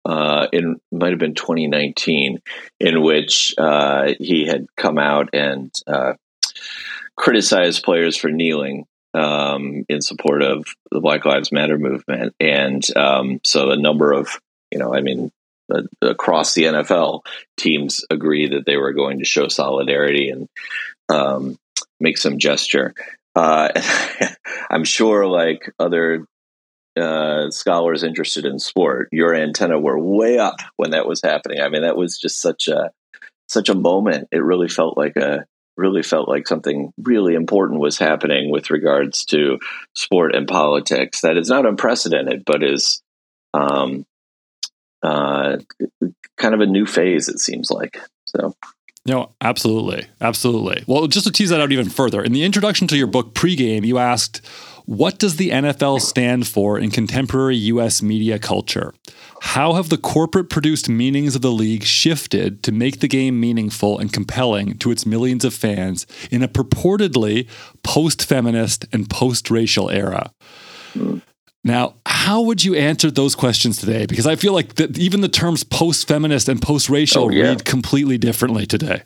uh, 0.10 0.48
in 0.52 0.82
might 0.92 1.12
have 1.12 1.20
been 1.20 1.36
2019, 1.36 2.42
in 2.80 3.02
which 3.04 3.54
uh, 3.60 4.14
he 4.20 4.48
had 4.48 4.66
come 4.76 4.98
out 4.98 5.30
and 5.34 5.72
uh, 5.86 6.14
criticized 7.16 7.84
players 7.84 8.18
for 8.18 8.32
kneeling 8.32 8.86
um, 9.14 9.86
in 9.88 10.02
support 10.02 10.42
of 10.42 10.66
the 10.92 11.00
Black 11.00 11.26
Lives 11.26 11.52
Matter 11.52 11.78
movement, 11.78 12.34
and 12.40 12.84
um, 12.98 13.40
so 13.44 13.70
a 13.70 13.78
number 13.78 14.12
of 14.12 14.30
you 14.72 14.80
know, 14.80 14.96
I 14.96 15.02
mean, 15.02 15.32
across 16.02 16.56
the 16.56 16.64
NFL, 16.64 17.22
teams 17.58 18.04
agree 18.10 18.50
that 18.50 18.66
they 18.66 18.78
were 18.78 18.94
going 18.94 19.20
to 19.20 19.26
show 19.26 19.48
solidarity 19.48 20.30
and 20.30 20.48
um, 21.10 21.58
make 22.00 22.18
some 22.18 22.40
gesture. 22.40 22.96
Uh, 23.36 23.70
I'm 24.72 24.86
sure, 24.86 25.28
like 25.28 25.72
other 25.80 26.26
uh, 27.00 27.52
scholars 27.52 28.04
interested 28.04 28.46
in 28.46 28.60
sport, 28.60 29.10
your 29.12 29.34
antenna 29.34 29.80
were 29.80 30.00
way 30.00 30.38
up 30.38 30.58
when 30.78 30.92
that 30.92 31.08
was 31.08 31.22
happening. 31.22 31.62
I 31.62 31.70
mean, 31.70 31.82
that 31.84 31.98
was 31.98 32.18
just 32.18 32.42
such 32.42 32.68
a 32.68 32.92
such 33.48 33.70
a 33.70 33.76
moment. 33.76 34.28
It 34.32 34.44
really 34.44 34.70
felt 34.70 34.98
like 34.98 35.16
a 35.16 35.46
really 35.78 36.04
felt 36.04 36.28
like 36.28 36.48
something 36.48 36.92
really 37.02 37.34
important 37.34 37.80
was 37.80 37.98
happening 37.98 38.52
with 38.52 38.70
regards 38.70 39.26
to 39.26 39.60
sport 39.96 40.36
and 40.36 40.48
politics. 40.48 41.22
That 41.22 41.38
is 41.38 41.50
not 41.50 41.66
unprecedented, 41.66 42.44
but 42.46 42.64
is 42.64 43.02
um, 43.54 44.06
uh, 45.02 45.58
kind 46.38 46.54
of 46.54 46.60
a 46.60 46.66
new 46.66 46.86
phase. 46.86 47.30
It 47.30 47.40
seems 47.40 47.72
like 47.72 47.98
so. 48.26 48.54
No, 49.06 49.32
absolutely. 49.42 50.06
Absolutely. 50.22 50.84
Well, 50.86 51.08
just 51.08 51.26
to 51.26 51.32
tease 51.32 51.50
that 51.50 51.62
out 51.62 51.72
even 51.72 51.90
further, 51.90 52.22
in 52.22 52.34
the 52.34 52.44
introduction 52.44 52.88
to 52.90 52.98
your 52.98 53.08
book, 53.08 53.34
Pregame, 53.34 53.86
you 53.86 53.98
asked, 53.98 54.42
what 54.90 55.20
does 55.20 55.36
the 55.36 55.52
NFL 55.52 56.02
stand 56.02 56.48
for 56.48 56.80
in 56.80 56.90
contemporary 56.90 57.56
U.S. 57.58 58.02
media 58.02 58.40
culture? 58.40 58.92
How 59.40 59.74
have 59.74 59.90
the 59.90 60.00
corporate 60.00 60.50
produced 60.50 60.90
meanings 60.90 61.36
of 61.36 61.44
the 61.44 61.52
league 61.52 61.84
shifted 61.84 62.64
to 62.64 62.72
make 62.72 63.00
the 63.00 63.08
game 63.08 63.40
meaningful 63.40 64.00
and 64.00 64.12
compelling 64.12 64.80
to 64.80 64.90
its 64.90 65.06
millions 65.06 65.46
of 65.46 65.54
fans 65.54 66.08
in 66.32 66.42
a 66.42 66.48
purportedly 66.48 67.48
post 67.84 68.26
feminist 68.26 68.88
and 68.92 69.08
post 69.08 69.52
racial 69.52 69.92
era? 69.92 70.32
Now, 71.64 71.94
how 72.08 72.42
would 72.42 72.64
you 72.64 72.74
answer 72.74 73.12
those 73.12 73.36
questions 73.36 73.78
today? 73.78 74.08
Because 74.08 74.26
I 74.26 74.38
feel 74.38 74.54
like 74.54 74.74
that 74.76 74.98
even 74.98 75.22
the 75.22 75.30
terms 75.30 75.64
post 75.64 76.08
feminist 76.08 76.50
and 76.50 76.60
post 76.60 76.90
racial 76.90 77.26
oh, 77.26 77.30
yeah. 77.30 77.44
read 77.44 77.64
completely 77.64 78.18
differently 78.18 78.66
today. 78.66 79.04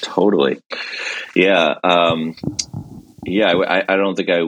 Totally. 0.00 0.62
Yeah. 1.36 1.74
Um, 1.84 2.34
yeah, 3.26 3.52
I, 3.52 3.84
I 3.92 3.96
don't 3.96 4.16
think 4.16 4.30
I 4.30 4.44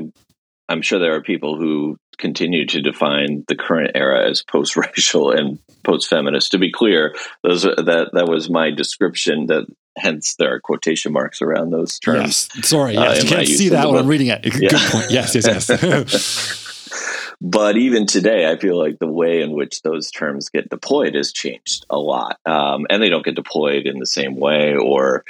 I'm 0.68 0.82
sure 0.82 0.98
there 0.98 1.14
are 1.14 1.22
people 1.22 1.58
who 1.58 1.98
continue 2.16 2.66
to 2.66 2.80
define 2.80 3.44
the 3.48 3.56
current 3.56 3.92
era 3.94 4.28
as 4.28 4.42
post-racial 4.42 5.30
and 5.30 5.58
post-feminist. 5.82 6.52
To 6.52 6.58
be 6.58 6.72
clear, 6.72 7.14
those 7.42 7.66
are, 7.66 7.74
that 7.76 8.10
that 8.12 8.28
was 8.28 8.48
my 8.48 8.70
description. 8.70 9.46
That 9.46 9.66
hence 9.96 10.36
there 10.36 10.54
are 10.54 10.60
quotation 10.60 11.12
marks 11.12 11.42
around 11.42 11.70
those 11.70 11.98
terms. 11.98 12.48
Yes. 12.54 12.68
Sorry, 12.68 12.94
yes. 12.94 13.18
Uh, 13.18 13.22
you 13.22 13.28
can't 13.28 13.48
see 13.48 13.68
that 13.70 13.88
when 13.88 13.98
I'm 13.98 14.06
reading 14.06 14.28
it. 14.28 14.44
Yeah. 14.44 14.70
Good 14.70 14.90
point. 14.90 15.10
Yes, 15.10 15.34
yes, 15.34 15.68
yes. 15.68 17.36
but 17.40 17.76
even 17.76 18.06
today, 18.06 18.50
I 18.50 18.56
feel 18.58 18.78
like 18.78 18.98
the 18.98 19.06
way 19.06 19.42
in 19.42 19.52
which 19.52 19.82
those 19.82 20.10
terms 20.10 20.48
get 20.48 20.70
deployed 20.70 21.14
has 21.14 21.32
changed 21.32 21.84
a 21.90 21.98
lot, 21.98 22.38
um, 22.46 22.86
and 22.88 23.02
they 23.02 23.10
don't 23.10 23.24
get 23.24 23.34
deployed 23.34 23.86
in 23.86 23.98
the 23.98 24.06
same 24.06 24.36
way 24.36 24.74
or. 24.76 25.24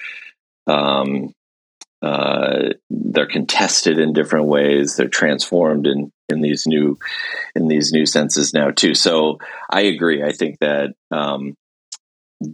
Um, 0.67 1.35
uh, 2.05 2.75
they're 2.91 3.27
contested 3.27 3.99
in 3.99 4.13
different 4.13 4.47
ways. 4.47 4.97
They're 4.97 5.09
transformed 5.09 5.87
in 5.87 6.13
in 6.29 6.43
these 6.43 6.67
new 6.67 6.99
in 7.55 7.69
these 7.69 7.93
new 7.93 8.05
senses 8.05 8.53
now 8.53 8.71
too. 8.71 8.95
So 8.95 9.39
I 9.71 9.83
agree. 9.83 10.23
I 10.23 10.33
think 10.33 10.59
that 10.61 10.93
um, 11.11 11.55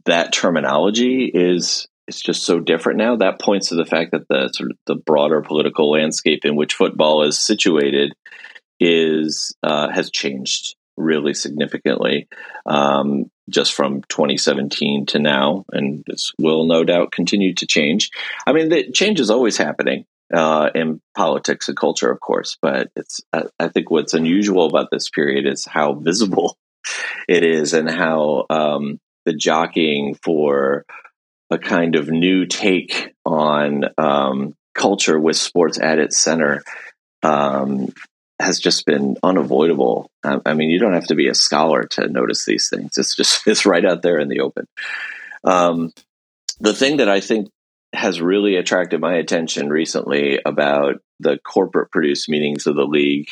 that 0.07 0.33
terminology 0.33 1.25
is 1.33 1.89
is 2.07 2.21
just 2.21 2.45
so 2.45 2.61
different 2.61 2.99
now. 2.99 3.17
That 3.17 3.41
points 3.41 3.71
to 3.71 3.75
the 3.75 3.85
fact 3.85 4.13
that 4.13 4.29
the 4.29 4.51
sort 4.53 4.71
of 4.71 4.77
the 4.87 4.95
broader 4.95 5.43
political 5.43 5.91
landscape 5.91 6.45
in 6.45 6.55
which 6.55 6.75
football 6.75 7.25
is 7.25 7.37
situated 7.37 8.13
is 8.79 9.53
uh, 9.65 9.89
has 9.91 10.13
changed 10.13 10.77
really 10.97 11.35
significantly 11.35 12.29
um, 12.67 13.25
just 13.51 13.75
from 13.75 14.03
2017 14.09 15.07
to 15.07 15.19
now, 15.19 15.65
and 15.73 16.05
this 16.07 16.33
will 16.39 16.65
no 16.67 16.85
doubt 16.85 17.13
continue 17.13 17.55
to 17.55 17.67
change. 17.67 18.11
I 18.47 18.53
mean, 18.53 18.69
the 18.69 18.91
change 18.93 19.21
is 19.21 19.31
always 19.31 19.57
happening 19.57 20.07
uh, 20.33 20.71
in 20.75 21.01
politics 21.17 21.69
and 21.69 21.77
culture, 21.77 22.11
of 22.11 22.21
course, 22.21 22.57
but 22.63 22.91
it's 22.97 23.21
I, 23.33 23.45
I, 23.59 23.69
think 23.69 23.91
what's 23.91 24.15
unusual 24.15 24.67
about 24.67 24.89
this 24.91 25.11
period 25.11 25.47
is 25.47 25.65
how 25.65 25.95
visible 25.95 26.57
it 27.29 27.43
is 27.43 27.75
and 27.75 27.91
how 27.91 28.47
um, 28.49 28.99
the 29.25 29.35
jockeying 29.35 30.15
for 30.23 30.85
a 31.51 31.59
kind 31.59 31.97
of 31.97 32.09
new 32.09 32.47
take 32.47 33.13
on 33.27 33.85
um, 33.99 34.55
culture 34.75 35.19
with 35.19 35.37
sports 35.37 35.81
at 35.81 35.99
its 35.99 36.17
center 36.17 36.63
um, 37.23 37.93
has 38.41 38.59
just 38.59 38.87
been 38.87 39.17
unavoidable. 39.23 40.11
I 40.25 40.55
mean, 40.55 40.71
you 40.71 40.79
don't 40.79 40.95
have 40.95 41.09
to 41.09 41.15
be 41.15 41.29
a 41.29 41.35
scholar 41.35 41.83
to 41.83 42.09
notice 42.09 42.45
these 42.45 42.69
things. 42.69 42.97
It's 42.99 43.15
just 43.15 43.43
it's 43.47 43.67
right 43.67 43.85
out 43.85 44.03
there 44.03 44.19
in 44.19 44.29
the 44.29 44.41
open. 44.41 44.67
Um, 45.45 45.93
the 46.59 46.75
thing 46.75 46.99
that 46.99 47.09
I 47.09 47.21
think 47.21 47.49
has 47.93 48.21
really 48.21 48.57
attracted 48.57 49.01
my 49.01 49.15
attention 49.15 49.69
recently 49.69 50.41
about 50.45 51.01
the 51.19 51.39
corporate 51.39 51.91
produced 51.91 52.29
meetings 52.29 52.67
of 52.67 52.77
the 52.77 52.85
league 52.85 53.29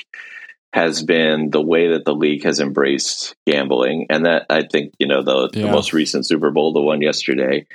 has 0.72 1.02
been 1.02 1.50
the 1.50 1.62
way 1.62 1.92
that 1.92 2.04
the 2.04 2.14
league 2.14 2.44
has 2.44 2.60
embraced 2.60 3.34
gambling, 3.46 4.06
and 4.10 4.26
that 4.26 4.46
I 4.50 4.64
think 4.64 4.92
you 4.98 5.06
know 5.06 5.22
the, 5.22 5.50
yeah. 5.52 5.66
the 5.66 5.72
most 5.72 5.92
recent 5.92 6.26
Super 6.26 6.50
Bowl, 6.50 6.72
the 6.72 6.82
one 6.82 7.00
yesterday, 7.00 7.66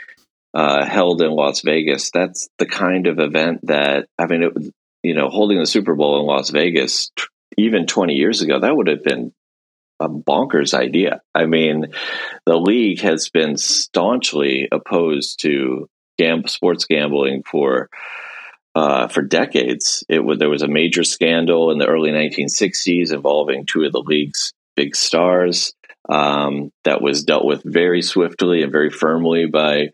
uh, 0.54 0.86
held 0.86 1.22
in 1.22 1.32
Las 1.32 1.62
Vegas. 1.62 2.12
That's 2.12 2.50
the 2.60 2.68
kind 2.68 3.08
of 3.08 3.20
event 3.20 3.62
that 3.64 4.08
I 4.20 4.28
mean, 4.28 4.44
it, 4.44 4.74
you 5.04 5.14
know, 5.14 5.30
holding 5.30 5.60
the 5.60 5.68
Super 5.68 5.96
Bowl 5.96 6.20
in 6.20 6.26
Las 6.26 6.50
Vegas 6.50 7.12
t- 7.16 7.24
even 7.58 7.86
20 7.86 8.14
years 8.14 8.42
ago, 8.42 8.60
that 8.60 8.76
would 8.76 8.88
have 8.88 9.04
been 9.04 9.34
a 10.00 10.10
bonkers 10.10 10.74
idea. 10.74 11.22
I 11.36 11.46
mean, 11.46 11.88
the 12.46 12.58
league 12.58 13.02
has 13.02 13.30
been 13.30 13.58
staunchly 13.58 14.68
opposed 14.72 15.42
to 15.42 15.88
gam- 16.18 16.48
sports 16.48 16.86
gambling 16.86 17.44
for 17.44 17.90
uh, 18.76 19.08
for 19.08 19.22
decades. 19.22 20.04
It 20.10 20.20
was 20.20 20.40
there 20.40 20.50
was 20.50 20.64
a 20.64 20.68
major 20.68 21.04
scandal 21.04 21.72
in 21.72 21.78
the 21.78 21.86
early 21.86 22.12
1960s 22.12 23.14
involving 23.14 23.66
two 23.66 23.84
of 23.84 23.92
the 23.92 24.04
league's 24.04 24.54
big 24.76 24.96
stars 24.96 25.74
um, 26.10 26.72
that 26.84 27.02
was 27.02 27.24
dealt 27.24 27.46
with 27.46 27.62
very 27.64 28.02
swiftly 28.02 28.64
and 28.64 28.72
very 28.72 28.90
firmly 28.90 29.46
by 29.46 29.90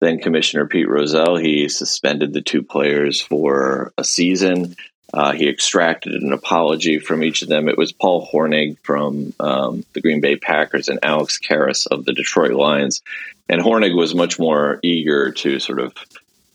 then 0.00 0.20
Commissioner 0.20 0.66
Pete 0.66 0.88
Rozelle, 0.88 1.36
he 1.36 1.68
suspended 1.68 2.32
the 2.32 2.42
two 2.42 2.62
players 2.62 3.20
for 3.20 3.92
a 3.98 4.04
season. 4.04 4.76
Uh, 5.12 5.32
he 5.32 5.48
extracted 5.48 6.22
an 6.22 6.32
apology 6.32 6.98
from 6.98 7.24
each 7.24 7.42
of 7.42 7.48
them. 7.48 7.68
It 7.68 7.78
was 7.78 7.92
Paul 7.92 8.28
Hornung 8.30 8.78
from 8.82 9.32
um, 9.40 9.84
the 9.94 10.00
Green 10.00 10.20
Bay 10.20 10.36
Packers 10.36 10.88
and 10.88 10.98
Alex 11.02 11.38
Karras 11.38 11.86
of 11.86 12.04
the 12.04 12.12
Detroit 12.12 12.52
Lions. 12.52 13.02
And 13.48 13.62
Hornung 13.62 13.96
was 13.96 14.14
much 14.14 14.38
more 14.38 14.78
eager 14.82 15.32
to 15.32 15.58
sort 15.58 15.80
of 15.80 15.94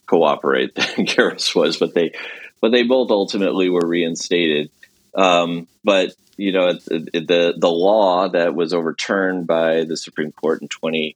cooperate 0.05 0.75
than 0.75 1.07
Karras 1.07 1.55
was, 1.55 1.77
but 1.77 1.93
they 1.93 2.13
but 2.61 2.71
they 2.71 2.83
both 2.83 3.11
ultimately 3.11 3.69
were 3.69 3.85
reinstated. 3.85 4.69
Um, 5.15 5.67
but 5.83 6.13
you 6.37 6.51
know 6.51 6.73
the 6.73 7.53
the 7.57 7.69
law 7.69 8.29
that 8.29 8.55
was 8.55 8.73
overturned 8.73 9.47
by 9.47 9.83
the 9.83 9.97
Supreme 9.97 10.31
Court 10.31 10.61
in 10.61 10.67
twenty 10.67 11.15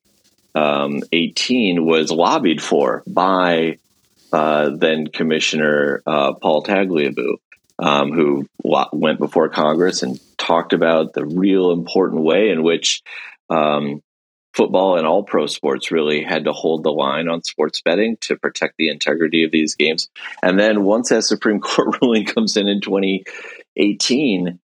um, 0.56 1.02
18 1.12 1.86
was 1.86 2.12
lobbied 2.12 2.62
for 2.62 3.04
by 3.08 3.78
uh, 4.32 4.72
then 4.76 5.08
Commissioner 5.08 6.02
uh, 6.06 6.34
Paul 6.34 6.64
Tagliabue, 6.64 7.38
um, 7.80 8.12
who 8.12 8.48
went 8.64 9.20
before 9.20 9.50
Congress 9.50 10.04
and 10.04 10.20
talked 10.38 10.74
about 10.74 11.14
the 11.14 11.26
real 11.26 11.72
important 11.72 12.24
way 12.24 12.50
in 12.50 12.64
which 12.64 13.02
um, 13.50 14.02
football 14.54 14.98
and 14.98 15.06
all 15.06 15.24
pro 15.24 15.46
sports 15.46 15.92
really 15.92 16.24
had 16.24 16.46
to 16.46 16.52
hold 16.52 16.84
the 16.84 16.92
line 16.92 17.28
on 17.28 17.44
sports 17.44 17.82
betting 17.82 18.18
to 18.22 18.36
protect 18.36 18.74
the 18.78 18.90
integrity 18.90 19.44
of 19.44 19.52
these 19.52 19.76
games. 19.76 20.10
And 20.42 20.60
then 20.60 20.84
once 20.84 21.10
that 21.10 21.24
Supreme 21.24 21.60
Court 21.62 21.98
ruling 22.02 22.26
comes 22.26 22.58
in 22.58 22.68
in 22.68 22.82
2018, 22.82 24.60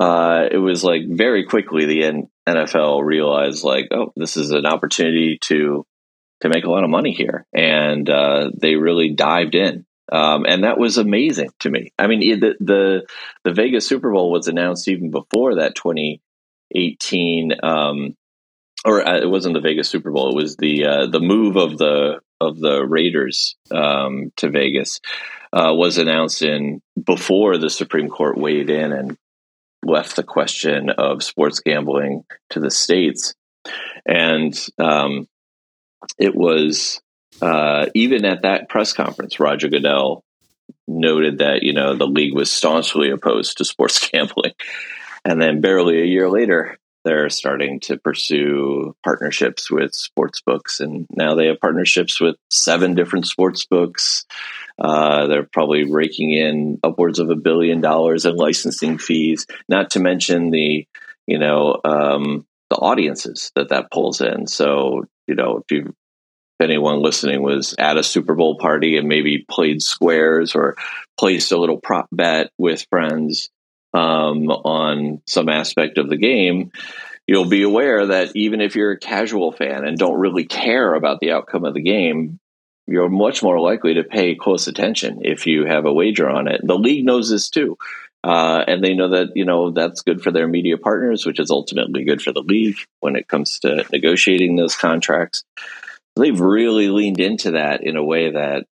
uh, 0.00 0.48
it 0.50 0.58
was 0.58 0.84
like 0.84 1.02
very 1.08 1.44
quickly 1.44 1.86
the 1.86 2.28
NFL 2.48 3.04
realized 3.04 3.64
like, 3.64 3.88
oh, 3.90 4.12
this 4.16 4.36
is 4.36 4.50
an 4.50 4.66
opportunity 4.66 5.38
to 5.42 5.84
to 6.40 6.48
make 6.48 6.64
a 6.64 6.70
lot 6.70 6.84
of 6.84 6.90
money 6.90 7.12
here, 7.12 7.46
and 7.52 8.08
uh, 8.08 8.50
they 8.56 8.76
really 8.76 9.10
dived 9.10 9.54
in. 9.54 9.84
Um, 10.10 10.46
and 10.46 10.64
that 10.64 10.78
was 10.78 10.96
amazing 10.96 11.50
to 11.60 11.70
me. 11.70 11.92
I 11.98 12.06
mean, 12.06 12.40
the, 12.40 12.54
the, 12.60 13.06
the 13.44 13.52
Vegas 13.52 13.86
Super 13.86 14.10
Bowl 14.10 14.30
was 14.30 14.48
announced 14.48 14.88
even 14.88 15.10
before 15.10 15.56
that 15.56 15.74
2018, 15.74 17.52
um, 17.62 18.16
or 18.86 19.06
uh, 19.06 19.18
it 19.18 19.28
wasn't 19.28 19.54
the 19.54 19.60
Vegas 19.60 19.88
Super 19.88 20.10
Bowl. 20.10 20.30
It 20.30 20.36
was 20.36 20.56
the 20.56 20.86
uh, 20.86 21.06
the 21.08 21.20
move 21.20 21.56
of 21.56 21.76
the 21.76 22.20
of 22.40 22.58
the 22.58 22.86
Raiders 22.86 23.56
um, 23.70 24.32
to 24.36 24.48
Vegas 24.48 25.00
uh, 25.52 25.72
was 25.74 25.98
announced 25.98 26.42
in 26.42 26.80
before 27.02 27.58
the 27.58 27.68
Supreme 27.68 28.08
Court 28.08 28.38
weighed 28.38 28.70
in 28.70 28.92
and 28.92 29.18
left 29.88 30.16
the 30.16 30.22
question 30.22 30.90
of 30.90 31.22
sports 31.22 31.60
gambling 31.60 32.24
to 32.50 32.60
the 32.60 32.70
states. 32.70 33.34
And 34.06 34.54
um, 34.78 35.26
it 36.18 36.34
was 36.34 37.00
uh, 37.40 37.86
even 37.94 38.24
at 38.24 38.42
that 38.42 38.68
press 38.68 38.92
conference, 38.92 39.40
Roger 39.40 39.68
Goodell 39.68 40.24
noted 40.86 41.38
that 41.38 41.62
you 41.62 41.72
know 41.72 41.94
the 41.94 42.06
league 42.06 42.34
was 42.34 42.50
staunchly 42.50 43.10
opposed 43.10 43.58
to 43.58 43.64
sports 43.64 44.08
gambling, 44.12 44.52
and 45.24 45.40
then 45.40 45.60
barely 45.60 46.00
a 46.00 46.06
year 46.06 46.28
later, 46.28 46.78
they're 47.08 47.30
starting 47.30 47.80
to 47.80 47.96
pursue 47.96 48.94
partnerships 49.02 49.70
with 49.70 49.94
sports 49.94 50.42
books, 50.44 50.78
and 50.78 51.06
now 51.10 51.34
they 51.34 51.46
have 51.46 51.58
partnerships 51.58 52.20
with 52.20 52.36
seven 52.50 52.94
different 52.94 53.26
sports 53.26 53.64
books. 53.64 54.26
Uh, 54.78 55.26
they're 55.26 55.48
probably 55.50 55.90
raking 55.90 56.32
in 56.32 56.78
upwards 56.84 57.18
of 57.18 57.30
a 57.30 57.34
billion 57.34 57.80
dollars 57.80 58.26
in 58.26 58.36
licensing 58.36 58.98
fees, 58.98 59.46
not 59.70 59.92
to 59.92 60.00
mention 60.00 60.50
the 60.50 60.86
you 61.26 61.38
know 61.38 61.80
um, 61.82 62.46
the 62.68 62.76
audiences 62.76 63.50
that 63.54 63.70
that 63.70 63.90
pulls 63.90 64.20
in. 64.20 64.46
So 64.46 65.06
you 65.26 65.34
know 65.34 65.62
if 65.62 65.70
you 65.70 65.94
if 66.60 66.64
anyone 66.64 67.00
listening 67.00 67.42
was 67.42 67.74
at 67.78 67.96
a 67.96 68.02
Super 68.02 68.34
Bowl 68.34 68.58
party 68.58 68.98
and 68.98 69.08
maybe 69.08 69.46
played 69.48 69.80
squares 69.80 70.54
or 70.54 70.76
placed 71.18 71.52
a 71.52 71.58
little 71.58 71.80
prop 71.80 72.08
bet 72.12 72.50
with 72.58 72.86
friends 72.90 73.48
um, 73.94 74.50
on 74.50 75.22
some 75.26 75.48
aspect 75.48 75.98
of 75.98 76.08
the 76.08 76.16
game, 76.16 76.72
you'll 77.26 77.48
be 77.48 77.62
aware 77.62 78.06
that 78.06 78.32
even 78.34 78.60
if 78.60 78.76
you're 78.76 78.92
a 78.92 78.98
casual 78.98 79.52
fan 79.52 79.86
and 79.86 79.98
don't 79.98 80.18
really 80.18 80.44
care 80.44 80.94
about 80.94 81.20
the 81.20 81.32
outcome 81.32 81.64
of 81.64 81.74
the 81.74 81.82
game, 81.82 82.38
you're 82.86 83.08
much 83.08 83.42
more 83.42 83.60
likely 83.60 83.94
to 83.94 84.04
pay 84.04 84.34
close 84.34 84.66
attention 84.66 85.20
if 85.24 85.46
you 85.46 85.66
have 85.66 85.84
a 85.84 85.92
wager 85.92 86.28
on 86.28 86.48
it. 86.48 86.62
The 86.64 86.78
league 86.78 87.04
knows 87.04 87.28
this 87.30 87.50
too. 87.50 87.76
Uh, 88.24 88.64
and 88.66 88.82
they 88.82 88.94
know 88.94 89.10
that 89.10 89.36
you 89.36 89.44
know 89.44 89.70
that's 89.70 90.02
good 90.02 90.20
for 90.22 90.32
their 90.32 90.48
media 90.48 90.76
partners, 90.76 91.24
which 91.24 91.38
is 91.38 91.50
ultimately 91.50 92.04
good 92.04 92.20
for 92.20 92.32
the 92.32 92.40
league 92.40 92.76
when 93.00 93.14
it 93.14 93.28
comes 93.28 93.60
to 93.60 93.84
negotiating 93.92 94.56
those 94.56 94.74
contracts. 94.74 95.44
They've 96.16 96.38
really 96.38 96.88
leaned 96.88 97.20
into 97.20 97.52
that 97.52 97.84
in 97.84 97.96
a 97.96 98.02
way 98.02 98.32
that 98.32 98.66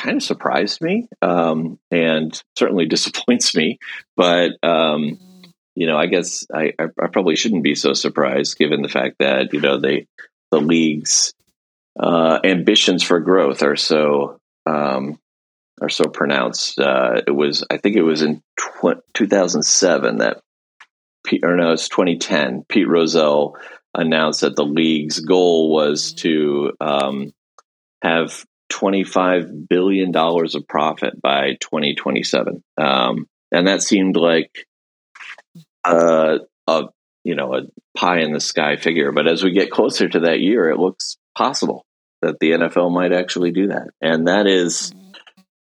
kind 0.00 0.16
of 0.16 0.22
surprised 0.22 0.80
me 0.80 1.08
um, 1.22 1.78
and 1.90 2.42
certainly 2.58 2.86
disappoints 2.88 3.54
me. 3.54 3.78
But 4.16 4.52
um, 4.62 5.18
you 5.74 5.86
know, 5.86 5.96
I 5.96 6.06
guess 6.06 6.46
I, 6.52 6.72
I, 6.78 7.06
probably 7.06 7.36
shouldn't 7.36 7.62
be 7.62 7.74
so 7.74 7.92
surprised 7.92 8.58
given 8.58 8.82
the 8.82 8.88
fact 8.88 9.16
that 9.20 9.52
you 9.52 9.60
know 9.60 9.78
they 9.78 10.06
the 10.50 10.60
league's 10.60 11.32
uh, 11.98 12.40
ambitions 12.44 13.02
for 13.02 13.20
growth 13.20 13.62
are 13.62 13.76
so 13.76 14.38
um, 14.66 15.18
are 15.80 15.88
so 15.88 16.04
pronounced. 16.04 16.78
Uh, 16.78 17.22
it 17.26 17.30
was 17.30 17.64
I 17.70 17.76
think 17.76 17.96
it 17.96 18.02
was 18.02 18.22
in 18.22 18.42
tw- 18.58 19.02
2007 19.14 20.18
that 20.18 20.40
Pete, 21.24 21.44
or 21.44 21.56
no, 21.56 21.72
it's 21.72 21.88
2010. 21.88 22.64
Pete 22.68 22.88
Rozelle 22.88 23.56
announced 23.94 24.40
that 24.40 24.56
the 24.56 24.64
league's 24.64 25.20
goal 25.20 25.70
was 25.72 26.14
to 26.14 26.72
um, 26.80 27.32
have 28.02 28.44
25 28.70 29.68
billion 29.68 30.12
dollars 30.12 30.54
of 30.54 30.66
profit 30.66 31.20
by 31.20 31.56
2027, 31.60 32.62
um, 32.78 33.26
and 33.52 33.66
that 33.66 33.82
seemed 33.82 34.16
like 34.16 34.66
a, 35.84 36.38
a 36.66 36.82
you 37.24 37.34
know 37.34 37.54
a 37.54 37.62
pie 37.96 38.20
in 38.20 38.32
the 38.32 38.40
sky 38.40 38.76
figure. 38.76 39.12
But 39.12 39.28
as 39.28 39.44
we 39.44 39.52
get 39.52 39.70
closer 39.70 40.08
to 40.08 40.20
that 40.20 40.40
year, 40.40 40.70
it 40.70 40.78
looks 40.78 41.18
possible 41.36 41.84
that 42.22 42.38
the 42.40 42.52
NFL 42.52 42.92
might 42.92 43.12
actually 43.12 43.50
do 43.50 43.68
that, 43.68 43.88
and 44.00 44.28
that 44.28 44.46
is 44.46 44.94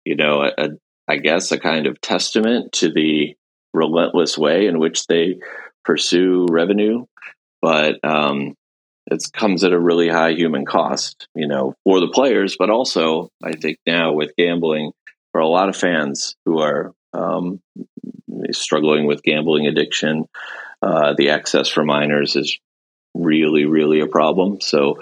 you 0.07 0.15
know, 0.15 0.43
a, 0.43 0.53
a, 0.57 0.69
I 1.09 1.17
guess 1.17 1.53
a 1.53 1.59
kind 1.59 1.87
of 1.87 2.01
testament 2.01 2.73
to 2.75 2.93
the 2.93 3.35
relentless 3.75 4.39
way 4.39 4.67
in 4.67 4.79
which 4.79 5.07
they 5.07 5.41
pursue 5.85 6.47
revenue, 6.49 7.05
but 7.61 7.97
um, 8.05 8.55
it 9.07 9.23
comes 9.33 9.65
at 9.65 9.73
a 9.73 9.79
really 9.79 10.09
high 10.09 10.33
human 10.33 10.65
cost, 10.65 11.29
you 11.35 11.47
know, 11.47 11.75
for 11.85 12.01
the 12.01 12.09
players, 12.09 12.57
but 12.59 12.71
also 12.71 13.31
I 13.43 13.53
think 13.53 13.79
now 13.87 14.13
with 14.13 14.35
gambling 14.37 14.93
for 15.33 15.41
a 15.41 15.49
lot 15.49 15.69
of 15.69 15.77
fans 15.77 16.35
who 16.45 16.61
are 16.61 16.93
um, 17.13 17.61
struggling 18.51 19.07
with 19.07 19.23
gambling 19.23 19.67
addiction, 19.67 20.27
uh, 20.83 21.15
the 21.17 21.31
access 21.31 21.69
for 21.69 21.85
minors 21.85 22.37
is 22.37 22.59
really, 23.15 23.65
really 23.65 24.01
a 24.01 24.07
problem. 24.07 24.61
So, 24.61 24.97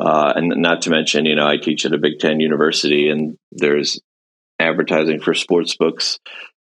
uh, 0.00 0.32
and 0.36 0.48
not 0.62 0.82
to 0.82 0.90
mention, 0.90 1.26
you 1.26 1.34
know, 1.34 1.46
I 1.46 1.56
teach 1.56 1.84
at 1.84 1.92
a 1.92 1.98
Big 1.98 2.18
Ten 2.18 2.40
university, 2.40 3.08
and 3.08 3.36
there's 3.52 4.00
advertising 4.58 5.20
for 5.20 5.34
sports 5.34 5.76
books 5.76 6.18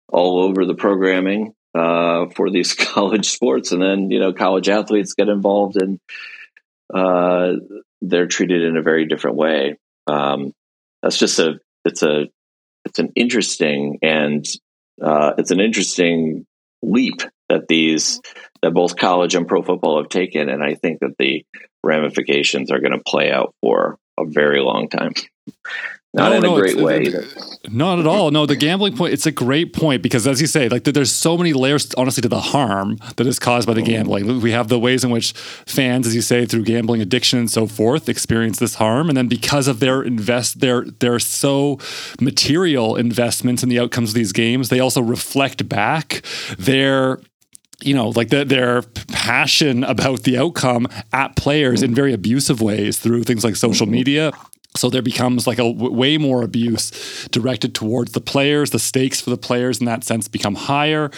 all 0.08 0.40
over 0.40 0.64
the 0.64 0.74
programming 0.74 1.54
uh, 1.74 2.26
for 2.35 2.50
these 2.50 2.74
college 2.74 3.28
sports, 3.30 3.72
and 3.72 3.82
then 3.82 4.11
you 4.11 4.18
know, 4.18 4.32
college 4.32 4.68
athletes 4.68 5.14
get 5.14 5.28
involved, 5.28 5.80
and 5.80 5.98
uh, 6.94 7.52
they're 8.00 8.26
treated 8.26 8.62
in 8.62 8.76
a 8.76 8.83
very 8.83 9.07
different 9.07 9.37
way. 9.37 9.78
Um, 10.07 10.52
that's 11.02 11.18
just 11.18 11.38
a 11.38 11.59
it's 11.85 12.02
a 12.02 12.28
it's 12.85 12.98
an 12.98 13.12
interesting 13.14 13.98
and 14.02 14.44
uh, 15.02 15.33
it's 15.38 15.50
an 15.50 15.61
interesting 15.61 16.46
leap 16.83 17.22
that 17.48 17.68
these 17.68 18.20
that 18.62 18.72
both 18.72 18.96
college 18.96 19.35
and 19.35 19.48
pro 19.48 19.62
football 19.62 19.98
have 19.98 20.09
taken, 20.09 20.48
and 20.48 20.62
I 20.62 20.74
think 20.74 21.00
that 21.00 21.16
the 21.18 21.44
ramifications 21.83 22.70
are 22.70 22.81
going 22.81 22.92
to 22.92 23.02
play 23.05 23.31
out 23.31 23.55
for 23.61 23.98
a 24.18 24.24
very 24.24 24.61
long 24.61 24.88
time. 24.88 25.14
Not 26.14 26.29
no, 26.29 26.37
in 26.37 26.42
no, 26.42 26.57
a 26.57 26.61
great 26.61 26.79
uh, 26.79 26.83
way. 26.83 27.07
Not 27.70 27.98
at 27.98 28.07
all. 28.07 28.31
No, 28.31 28.44
the 28.44 28.57
gambling 28.57 28.94
point, 28.94 29.14
it's 29.14 29.25
a 29.25 29.33
great 29.33 29.72
point 29.72 30.03
because 30.03 30.27
as 30.27 30.42
you 30.42 30.46
say, 30.46 30.68
like 30.68 30.85
there's 30.85 31.11
so 31.11 31.38
many 31.38 31.55
layers, 31.55 31.92
honestly, 31.94 32.20
to 32.20 32.29
the 32.29 32.40
harm 32.40 32.98
that 33.16 33.27
is 33.27 33.38
caused 33.38 33.66
by 33.66 33.72
the 33.72 33.81
gambling. 33.81 34.40
We 34.42 34.51
have 34.51 34.68
the 34.68 34.79
ways 34.79 35.05
in 35.05 35.11
which 35.11 35.33
fans, 35.33 36.07
as 36.07 36.14
you 36.14 36.20
say, 36.20 36.44
through 36.44 36.64
gambling 36.64 37.01
addiction 37.01 37.38
and 37.38 37.51
so 37.51 37.66
forth, 37.66 38.11
experience 38.11 38.59
this 38.59 38.75
harm. 38.75 39.09
And 39.09 39.16
then 39.16 39.27
because 39.27 39.68
of 39.68 39.81
their 39.81 40.03
invest, 40.03 40.61
their, 40.61 40.85
their 40.85 41.18
so 41.18 41.79
material 42.20 42.96
investments 42.96 43.62
in 43.62 43.70
the 43.70 43.81
outcomes 43.81 44.11
of 44.11 44.14
these 44.14 44.33
games, 44.33 44.68
they 44.68 44.81
also 44.81 45.01
reflect 45.01 45.66
back 45.66 46.22
their 46.59 47.20
you 47.85 47.94
know, 47.94 48.11
like 48.11 48.29
the, 48.29 48.44
their 48.44 48.83
passion 49.09 49.83
about 49.83 50.22
the 50.22 50.38
outcome 50.38 50.87
at 51.12 51.35
players 51.35 51.83
in 51.83 51.92
very 51.92 52.12
abusive 52.12 52.61
ways 52.61 53.01
through 53.01 53.25
things 53.25 53.42
like 53.42 53.57
social 53.57 53.87
media 53.87 54.31
so 54.74 54.88
there 54.88 55.02
becomes 55.02 55.46
like 55.46 55.58
a 55.58 55.64
w- 55.64 55.92
way 55.92 56.16
more 56.16 56.42
abuse 56.42 57.28
directed 57.30 57.74
towards 57.74 58.12
the 58.12 58.20
players. 58.20 58.70
The 58.70 58.78
stakes 58.78 59.20
for 59.20 59.30
the 59.30 59.37
players 59.37 59.80
in 59.80 59.87
that 59.87 60.02
sense 60.02 60.28
become 60.28 60.54
higher. 60.54 61.11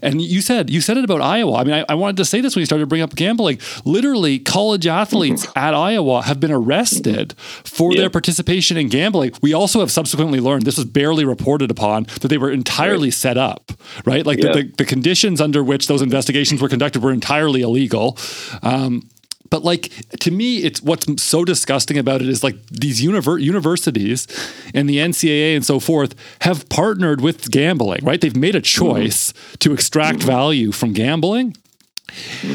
And 0.00 0.22
you 0.22 0.40
said 0.40 0.70
you 0.70 0.80
said 0.80 0.96
it 0.96 1.04
about 1.04 1.20
Iowa. 1.20 1.54
I 1.54 1.64
mean, 1.64 1.74
I, 1.74 1.84
I 1.88 1.94
wanted 1.94 2.16
to 2.18 2.24
say 2.24 2.40
this 2.40 2.54
when 2.54 2.60
you 2.60 2.66
started 2.66 2.84
to 2.84 2.86
bring 2.86 3.02
up 3.02 3.16
gambling. 3.16 3.58
Literally, 3.84 4.38
college 4.38 4.86
athletes 4.86 5.46
at 5.56 5.74
Iowa 5.74 6.22
have 6.22 6.38
been 6.38 6.52
arrested 6.52 7.34
for 7.64 7.92
yeah. 7.92 8.02
their 8.02 8.10
participation 8.10 8.76
in 8.76 8.88
gambling. 8.88 9.32
We 9.42 9.54
also 9.54 9.80
have 9.80 9.90
subsequently 9.90 10.38
learned 10.38 10.64
this 10.64 10.76
was 10.76 10.86
barely 10.86 11.24
reported 11.24 11.70
upon 11.70 12.04
that 12.20 12.28
they 12.28 12.38
were 12.38 12.50
entirely 12.50 13.08
right. 13.08 13.14
set 13.14 13.36
up. 13.36 13.72
Right, 14.04 14.24
like 14.24 14.42
yeah. 14.42 14.52
the, 14.52 14.62
the, 14.62 14.72
the, 14.78 14.84
conditions 14.84 15.40
under 15.40 15.64
which 15.64 15.88
those 15.88 16.02
investigations 16.02 16.62
were 16.62 16.68
conducted 16.68 17.02
were 17.02 17.12
entirely 17.12 17.62
illegal. 17.62 18.16
Um, 18.62 19.08
but 19.48 19.64
like 19.64 19.92
to 20.20 20.30
me, 20.30 20.58
it's 20.58 20.82
what's 20.82 21.22
so 21.22 21.44
disgusting 21.44 21.98
about 21.98 22.22
it 22.22 22.28
is 22.28 22.44
like 22.44 22.64
these 22.66 23.00
univer- 23.00 23.40
universities 23.40 24.26
and 24.74 24.88
the 24.88 24.98
NCAA 24.98 25.56
and 25.56 25.64
so 25.64 25.80
forth 25.80 26.14
have 26.42 26.68
partnered 26.68 27.20
with 27.20 27.50
gambling, 27.50 28.04
right? 28.04 28.20
They've 28.20 28.36
made 28.36 28.54
a 28.54 28.60
choice 28.60 29.32
mm-hmm. 29.32 29.54
to 29.60 29.72
extract 29.72 30.22
value 30.22 30.72
from 30.72 30.92
gambling 30.92 31.56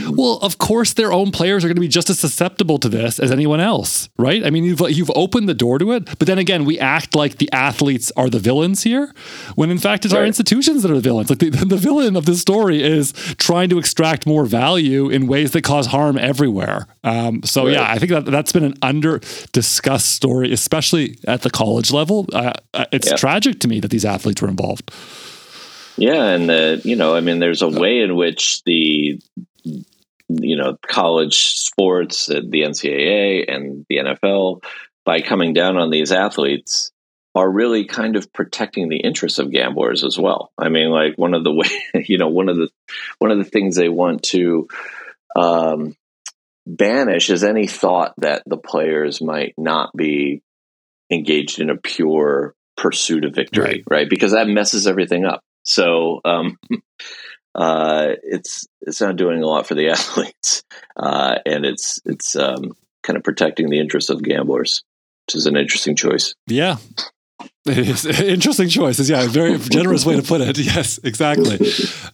well, 0.09 0.39
of 0.41 0.57
course, 0.57 0.93
their 0.93 1.11
own 1.11 1.31
players 1.31 1.63
are 1.63 1.67
going 1.67 1.75
to 1.75 1.81
be 1.81 1.87
just 1.87 2.09
as 2.09 2.19
susceptible 2.19 2.77
to 2.79 2.89
this 2.89 3.19
as 3.19 3.31
anyone 3.31 3.59
else, 3.59 4.09
right? 4.17 4.45
I 4.45 4.49
mean, 4.49 4.63
you've 4.63 4.81
you've 4.89 5.11
opened 5.15 5.49
the 5.49 5.53
door 5.53 5.79
to 5.79 5.91
it, 5.93 6.05
but 6.05 6.27
then 6.27 6.37
again, 6.37 6.65
we 6.65 6.79
act 6.79 7.15
like 7.15 7.37
the 7.37 7.51
athletes 7.51 8.11
are 8.15 8.29
the 8.29 8.39
villains 8.39 8.83
here, 8.83 9.13
when 9.55 9.69
in 9.69 9.77
fact 9.77 10.05
it's 10.05 10.13
right. 10.13 10.21
our 10.21 10.25
institutions 10.25 10.83
that 10.83 10.91
are 10.91 10.95
the 10.95 11.01
villains. 11.01 11.29
Like 11.29 11.39
the, 11.39 11.49
the 11.49 11.77
villain 11.77 12.15
of 12.15 12.25
this 12.25 12.41
story 12.41 12.83
is 12.83 13.13
trying 13.37 13.69
to 13.69 13.77
extract 13.77 14.25
more 14.25 14.45
value 14.45 15.09
in 15.09 15.27
ways 15.27 15.51
that 15.51 15.63
cause 15.63 15.87
harm 15.87 16.17
everywhere. 16.17 16.87
Um, 17.03 17.43
so 17.43 17.65
right. 17.65 17.73
yeah, 17.73 17.91
I 17.91 17.99
think 17.99 18.11
that 18.11 18.25
that's 18.25 18.51
been 18.51 18.63
an 18.63 18.75
under 18.81 19.19
discussed 19.51 20.11
story, 20.11 20.51
especially 20.51 21.17
at 21.27 21.41
the 21.41 21.49
college 21.49 21.91
level. 21.91 22.27
Uh, 22.33 22.53
uh 22.73 22.85
it's 22.91 23.09
yeah. 23.09 23.15
tragic 23.15 23.59
to 23.59 23.67
me 23.67 23.79
that 23.79 23.91
these 23.91 24.05
athletes 24.05 24.41
were 24.41 24.49
involved. 24.49 24.91
Yeah, 25.97 26.23
and 26.23 26.49
the 26.49 26.81
you 26.84 26.95
know, 26.95 27.15
I 27.15 27.21
mean, 27.21 27.39
there's 27.39 27.62
a 27.62 27.69
way 27.69 28.01
in 28.01 28.15
which 28.15 28.63
the 28.63 29.19
you 29.63 30.58
know 30.58 30.77
college 30.86 31.55
sports, 31.55 32.27
the 32.27 32.41
NCAA 32.41 33.45
and 33.47 33.86
the 33.89 33.97
NFL, 33.97 34.63
by 35.05 35.21
coming 35.21 35.53
down 35.53 35.77
on 35.77 35.89
these 35.89 36.12
athletes, 36.12 36.91
are 37.36 37.49
really 37.49 37.86
kind 37.86 38.15
of 38.15 38.31
protecting 38.31 38.89
the 38.89 38.97
interests 38.97 39.39
of 39.39 39.51
gamblers 39.51 40.03
as 40.03 40.17
well. 40.17 40.51
I 40.58 40.69
mean, 40.69 40.89
like 40.89 41.17
one 41.17 41.34
of 41.34 41.43
the 41.43 41.51
way, 41.93 42.03
you 42.08 42.17
know, 42.17 42.29
one 42.29 42.49
of 42.49 42.58
the 42.58 42.69
one 43.19 43.31
of 43.31 43.38
the 43.38 43.43
things 43.43 43.75
they 43.75 43.89
want 43.89 44.23
to 44.23 44.67
um, 45.36 45.95
banish 46.65 47.29
is 47.29 47.43
any 47.43 47.67
thought 47.67 48.13
that 48.17 48.43
the 48.45 48.58
players 48.58 49.21
might 49.21 49.53
not 49.58 49.91
be 49.95 50.41
engaged 51.12 51.60
in 51.60 51.69
a 51.69 51.77
pure 51.77 52.55
pursuit 52.77 53.25
of 53.25 53.36
victory, 53.36 53.63
right? 53.63 53.84
right? 53.89 54.10
Because 54.10 54.31
that 54.31 54.47
messes 54.47 54.88
everything 54.88 55.25
up. 55.25 55.41
So 55.65 56.21
um, 56.23 56.58
uh, 57.56 58.13
it's 58.23 58.67
it's 58.82 59.01
not 59.01 59.17
doing 59.17 59.43
a 59.43 59.47
lot 59.47 59.67
for 59.67 59.75
the 59.75 59.89
athletes, 59.91 60.63
uh, 60.95 61.36
and 61.45 61.65
it's 61.65 61.99
it's 62.06 62.36
um, 62.36 62.73
kind 63.04 63.17
of 63.17 63.23
protecting 63.23 63.69
the 63.69 63.80
interests 63.80 64.10
of 64.10 64.23
gamblers, 64.23 64.84
which 65.28 65.36
is 65.36 65.45
an 65.45 65.58
interesting 65.58 65.95
choice. 65.95 66.36
Yeah, 66.47 66.78
it 67.65 67.78
is 67.80 68.06
interesting 68.21 68.69
choices. 68.69 69.10
Yeah, 69.10 69.28
very 69.28 69.58
generous 69.71 70.06
way 70.06 70.15
to 70.15 70.21
put 70.21 70.41
it. 70.41 70.56
Yes, 70.65 70.99
exactly. 71.04 71.60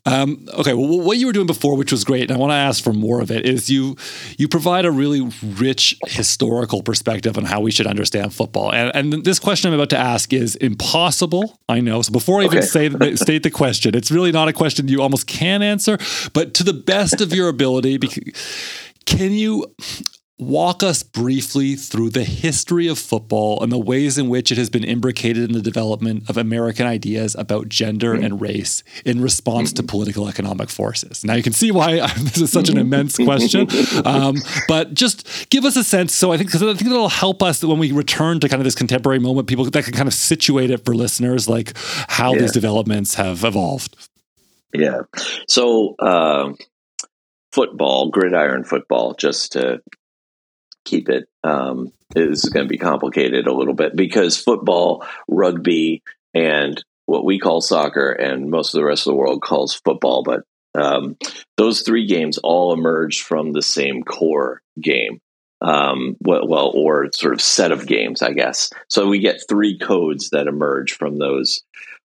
Um, 0.05 0.47
okay, 0.59 0.73
well, 0.73 0.99
what 1.01 1.17
you 1.17 1.25
were 1.25 1.31
doing 1.31 1.47
before, 1.47 1.77
which 1.77 1.91
was 1.91 2.03
great, 2.03 2.23
and 2.23 2.31
I 2.33 2.37
want 2.37 2.51
to 2.51 2.55
ask 2.55 2.83
for 2.83 2.91
more 2.91 3.21
of 3.21 3.31
it, 3.31 3.45
is 3.45 3.69
you 3.69 3.95
you 4.37 4.47
provide 4.47 4.85
a 4.85 4.91
really 4.91 5.31
rich 5.41 5.97
historical 6.07 6.83
perspective 6.83 7.37
on 7.37 7.45
how 7.45 7.61
we 7.61 7.71
should 7.71 7.87
understand 7.87 8.33
football. 8.33 8.73
And, 8.73 8.91
and 8.93 9.23
this 9.23 9.39
question 9.39 9.69
I'm 9.69 9.75
about 9.79 9.89
to 9.91 9.97
ask 9.97 10.33
is 10.33 10.55
impossible. 10.57 11.59
I 11.69 11.79
know. 11.79 12.01
So 12.01 12.11
before 12.11 12.41
I 12.41 12.45
even 12.45 12.59
okay. 12.59 12.67
say 12.67 13.15
state 13.15 13.43
the 13.43 13.51
question, 13.51 13.95
it's 13.95 14.11
really 14.11 14.31
not 14.31 14.47
a 14.47 14.53
question 14.53 14.87
you 14.87 15.01
almost 15.01 15.27
can 15.27 15.61
answer, 15.61 15.97
but 16.33 16.53
to 16.55 16.63
the 16.63 16.73
best 16.73 17.21
of 17.21 17.33
your 17.33 17.47
ability, 17.47 17.97
can 19.05 19.31
you 19.31 19.73
walk 20.41 20.81
us 20.81 21.03
briefly 21.03 21.75
through 21.75 22.09
the 22.09 22.23
history 22.23 22.87
of 22.87 22.97
football 22.97 23.61
and 23.61 23.71
the 23.71 23.77
ways 23.77 24.17
in 24.17 24.27
which 24.27 24.51
it 24.51 24.57
has 24.57 24.71
been 24.71 24.83
imbricated 24.83 25.43
in 25.43 25.51
the 25.51 25.61
development 25.61 26.27
of 26.27 26.35
American 26.35 26.87
ideas 26.87 27.35
about 27.35 27.69
gender 27.69 28.15
and 28.15 28.41
race 28.41 28.83
in 29.05 29.21
response 29.21 29.71
to 29.71 29.83
political 29.83 30.27
economic 30.27 30.69
forces. 30.69 31.23
Now, 31.23 31.35
you 31.35 31.43
can 31.43 31.53
see 31.53 31.71
why 31.71 32.07
this 32.17 32.41
is 32.41 32.51
such 32.51 32.69
an 32.69 32.79
immense 32.79 33.17
question, 33.17 33.67
um, 34.03 34.37
but 34.67 34.95
just 34.95 35.49
give 35.51 35.63
us 35.63 35.75
a 35.75 35.83
sense. 35.83 36.15
So, 36.15 36.31
I 36.31 36.37
think 36.37 36.49
because 36.49 36.63
I 36.63 36.73
think 36.73 36.89
it'll 36.89 37.07
help 37.07 37.43
us 37.43 37.63
when 37.63 37.77
we 37.77 37.91
return 37.91 38.39
to 38.39 38.49
kind 38.49 38.59
of 38.59 38.63
this 38.63 38.75
contemporary 38.75 39.19
moment, 39.19 39.47
people 39.47 39.65
that 39.65 39.83
can 39.83 39.93
kind 39.93 40.07
of 40.07 40.13
situate 40.13 40.71
it 40.71 40.83
for 40.83 40.95
listeners, 40.95 41.47
like 41.47 41.77
how 42.07 42.33
yeah. 42.33 42.41
these 42.41 42.51
developments 42.51 43.13
have 43.13 43.43
evolved. 43.43 43.95
Yeah. 44.73 45.01
So, 45.47 45.95
uh, 45.99 46.53
football, 47.51 48.09
gridiron 48.09 48.63
football, 48.63 49.13
just 49.13 49.51
to 49.51 49.81
keep 50.85 51.09
it 51.09 51.27
um, 51.43 51.91
is 52.15 52.45
going 52.45 52.65
to 52.65 52.69
be 52.69 52.77
complicated 52.77 53.47
a 53.47 53.53
little 53.53 53.73
bit 53.73 53.95
because 53.95 54.37
football, 54.37 55.05
rugby, 55.27 56.03
and 56.33 56.83
what 57.05 57.25
we 57.25 57.39
call 57.39 57.61
soccer 57.61 58.11
and 58.11 58.49
most 58.49 58.73
of 58.73 58.79
the 58.79 58.85
rest 58.85 59.07
of 59.07 59.11
the 59.11 59.17
world 59.17 59.41
calls 59.41 59.75
football, 59.75 60.23
but 60.23 60.43
um, 60.73 61.17
those 61.57 61.81
three 61.81 62.05
games 62.07 62.37
all 62.37 62.73
emerged 62.73 63.23
from 63.23 63.51
the 63.51 63.61
same 63.61 64.03
core 64.03 64.61
game. 64.79 65.19
Um, 65.61 66.17
well, 66.21 66.47
well, 66.47 66.71
or 66.73 67.11
sort 67.11 67.33
of 67.33 67.41
set 67.41 67.71
of 67.71 67.85
games, 67.85 68.21
I 68.21 68.31
guess. 68.31 68.71
So 68.87 69.07
we 69.07 69.19
get 69.19 69.43
three 69.47 69.77
codes 69.77 70.31
that 70.31 70.47
emerge 70.47 70.93
from 70.93 71.19
those 71.19 71.61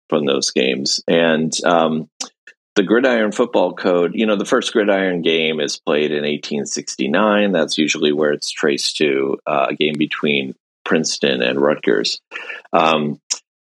from 0.09 0.27
those 0.27 0.51
games, 0.51 1.03
and 1.09 1.53
um, 1.65 2.09
the 2.77 2.83
gridiron 2.83 3.33
football 3.33 3.73
code, 3.73 4.13
you 4.15 4.27
know, 4.27 4.37
the 4.37 4.45
first 4.45 4.73
gridiron 4.73 5.23
game 5.23 5.61
is 5.61 5.79
played 5.79 6.13
in 6.13 6.25
1869. 6.25 7.53
That's 7.53 7.79
usually 7.79 8.13
where 8.13 8.33
it's 8.33 8.51
traced 8.51 8.99
to 8.99 9.39
uh, 9.47 9.69
a 9.71 9.75
game 9.75 9.95
between 9.99 10.55
Princeton 10.85 11.43
and 11.43 11.59
Rutgers. 11.59 12.21
Um, 12.75 13.19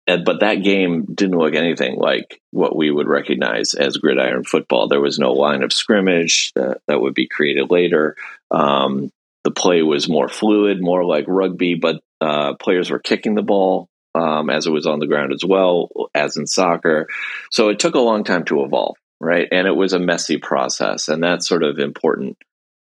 and, 0.06 0.24
but 0.24 0.40
that 0.40 0.62
game 0.62 1.06
didn't 1.06 1.38
look 1.38 1.54
anything 1.54 1.96
like 1.96 2.40
what 2.50 2.76
we 2.76 2.90
would 2.90 3.08
recognize 3.08 3.74
as 3.74 3.96
gridiron 3.96 4.44
football. 4.44 4.88
There 4.88 5.00
was 5.00 5.18
no 5.18 5.32
line 5.32 5.62
of 5.62 5.72
scrimmage 5.72 6.52
that, 6.54 6.82
that 6.86 7.00
would 7.00 7.14
be 7.14 7.28
created 7.28 7.70
later. 7.70 8.14
Um, 8.50 9.10
the 9.42 9.50
play 9.50 9.82
was 9.82 10.08
more 10.08 10.28
fluid, 10.28 10.82
more 10.82 11.04
like 11.04 11.24
rugby, 11.26 11.74
but 11.74 12.00
uh, 12.20 12.54
players 12.54 12.90
were 12.90 12.98
kicking 12.98 13.34
the 13.34 13.42
ball 13.42 13.88
um, 14.14 14.50
as 14.50 14.66
it 14.66 14.72
was 14.72 14.86
on 14.86 14.98
the 14.98 15.06
ground 15.06 15.32
as 15.32 15.44
well 15.44 15.88
as 16.14 16.36
in 16.36 16.46
soccer. 16.46 17.06
So 17.50 17.68
it 17.68 17.78
took 17.78 17.94
a 17.94 18.00
long 18.00 18.24
time 18.24 18.44
to 18.46 18.64
evolve, 18.64 18.96
right? 19.20 19.48
And 19.50 19.66
it 19.66 19.76
was 19.76 19.92
a 19.92 19.98
messy 19.98 20.38
process, 20.38 21.08
and 21.08 21.22
that's 21.22 21.48
sort 21.48 21.62
of 21.62 21.78
important 21.78 22.36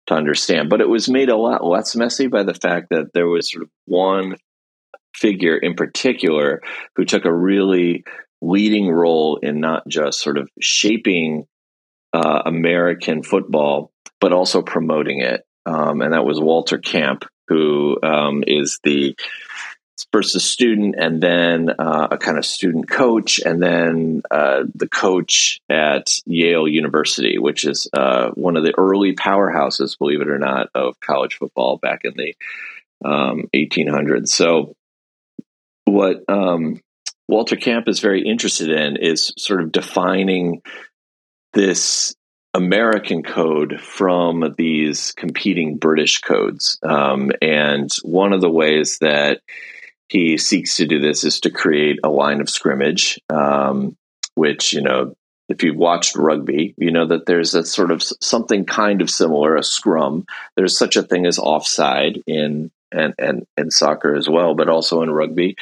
to 0.06 0.14
understand. 0.14 0.70
But 0.70 0.80
it 0.80 0.88
was 0.88 1.08
made 1.08 1.28
a 1.28 1.36
lot 1.36 1.64
less 1.64 1.96
messy 1.96 2.28
by 2.28 2.42
the 2.42 2.54
fact 2.54 2.88
that 2.90 3.12
there 3.12 3.26
was 3.26 3.50
sort 3.50 3.64
of 3.64 3.70
one 3.86 4.36
figure 5.14 5.56
in 5.56 5.74
particular 5.74 6.62
who 6.94 7.04
took 7.04 7.24
a 7.24 7.32
really 7.32 8.04
leading 8.42 8.88
role 8.88 9.38
in 9.38 9.60
not 9.60 9.86
just 9.88 10.20
sort 10.20 10.38
of 10.38 10.48
shaping 10.60 11.46
uh, 12.12 12.42
American 12.44 13.22
football, 13.22 13.90
but 14.20 14.32
also 14.32 14.62
promoting 14.62 15.20
it. 15.20 15.42
Um, 15.64 16.00
and 16.00 16.12
that 16.12 16.24
was 16.24 16.40
Walter 16.40 16.78
Camp, 16.78 17.24
who 17.48 17.98
um, 18.02 18.44
is 18.46 18.78
the 18.84 19.16
first 20.12 20.36
a 20.36 20.40
student 20.40 20.94
and 20.98 21.22
then 21.22 21.70
uh, 21.78 22.08
a 22.12 22.18
kind 22.18 22.38
of 22.38 22.46
student 22.46 22.88
coach 22.88 23.40
and 23.44 23.62
then 23.62 24.22
uh, 24.30 24.64
the 24.74 24.88
coach 24.88 25.60
at 25.68 26.08
Yale 26.24 26.68
University, 26.68 27.38
which 27.38 27.64
is 27.64 27.88
uh, 27.92 28.30
one 28.30 28.56
of 28.56 28.64
the 28.64 28.74
early 28.78 29.14
powerhouses, 29.14 29.98
believe 29.98 30.20
it 30.20 30.28
or 30.28 30.38
not, 30.38 30.68
of 30.74 30.98
college 31.00 31.34
football 31.34 31.76
back 31.76 32.02
in 32.04 32.14
the 32.16 32.34
um, 33.04 33.44
1800s. 33.54 34.28
So, 34.28 34.74
what 35.84 36.24
um, 36.28 36.80
Walter 37.28 37.56
Camp 37.56 37.88
is 37.88 38.00
very 38.00 38.22
interested 38.22 38.70
in 38.70 38.96
is 38.96 39.32
sort 39.36 39.62
of 39.62 39.72
defining 39.72 40.62
this 41.52 42.14
American 42.54 43.22
code 43.22 43.80
from 43.80 44.54
these 44.56 45.12
competing 45.12 45.76
British 45.76 46.20
codes. 46.20 46.78
Um, 46.82 47.30
and 47.42 47.90
one 48.02 48.32
of 48.32 48.40
the 48.40 48.50
ways 48.50 48.98
that 49.00 49.40
he 50.08 50.38
seeks 50.38 50.76
to 50.76 50.86
do 50.86 51.00
this 51.00 51.24
is 51.24 51.40
to 51.40 51.50
create 51.50 51.98
a 52.04 52.08
line 52.08 52.40
of 52.40 52.48
scrimmage, 52.48 53.20
um, 53.28 53.96
which, 54.34 54.72
you 54.72 54.82
know, 54.82 55.14
if 55.48 55.62
you've 55.62 55.76
watched 55.76 56.16
rugby, 56.16 56.74
you 56.76 56.90
know 56.90 57.06
that 57.06 57.26
there's 57.26 57.54
a 57.54 57.64
sort 57.64 57.90
of 57.90 58.02
something 58.02 58.64
kind 58.64 59.00
of 59.00 59.10
similar, 59.10 59.56
a 59.56 59.62
scrum. 59.62 60.26
There's 60.56 60.76
such 60.76 60.96
a 60.96 61.02
thing 61.02 61.24
as 61.24 61.38
offside 61.38 62.22
in 62.26 62.70
and 62.90 63.14
and, 63.18 63.46
and 63.56 63.72
soccer 63.72 64.14
as 64.14 64.28
well, 64.28 64.54
but 64.54 64.68
also 64.68 65.02
in 65.02 65.10
rugby. 65.10 65.56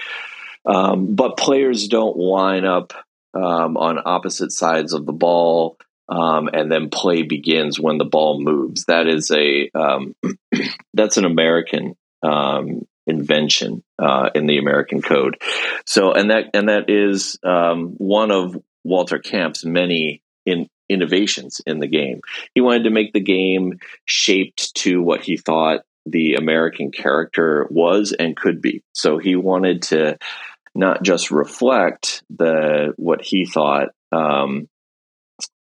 Um, 0.65 1.15
but 1.15 1.37
players 1.37 1.89
don't 1.89 2.17
line 2.17 2.65
up 2.65 2.95
um, 3.35 3.77
on 3.77 4.01
opposite 4.05 4.53
sides 4.53 4.95
of 4.95 5.05
the 5.05 5.13
ball, 5.13 5.77
um, 6.09 6.49
and 6.53 6.73
then 6.73 6.89
play 6.89 7.23
begins 7.23 7.79
when 7.79 7.99
the 7.99 8.05
ball 8.07 8.41
moves. 8.41 8.87
That 8.87 9.07
is 9.07 9.31
a 9.31 9.71
um, 9.75 10.15
that's 10.95 11.19
an 11.19 11.27
American 11.27 11.95
um, 12.23 12.87
invention 13.07 13.83
uh, 13.99 14.31
in 14.35 14.47
the 14.47 14.59
American 14.59 15.03
code. 15.03 15.41
So, 15.87 16.13
and 16.13 16.31
that 16.31 16.51
and 16.55 16.69
that 16.69 16.89
is 16.89 17.39
um, 17.45 17.95
one 17.99 18.31
of 18.31 18.57
Walter 18.85 19.19
Camp's 19.19 19.65
many 19.65 20.23
in 20.47 20.69
innovations 20.89 21.61
in 21.67 21.79
the 21.81 21.87
game. 21.87 22.21
He 22.55 22.61
wanted 22.61 22.85
to 22.85 22.91
make 22.91 23.13
the 23.13 23.21
game 23.21 23.79
shaped 24.05 24.75
to 24.77 25.03
what 25.03 25.23
he 25.23 25.37
thought 25.37 25.81
the 26.07 26.35
American 26.35 26.91
character 26.91 27.67
was 27.71 28.13
and 28.13 28.37
could 28.37 28.61
be. 28.61 28.83
So 28.93 29.19
he 29.19 29.37
wanted 29.37 29.83
to 29.85 30.19
not 30.75 31.03
just 31.03 31.31
reflect 31.31 32.23
the 32.29 32.93
what 32.97 33.23
he 33.23 33.47
thought 33.47 33.89
um, 34.13 34.69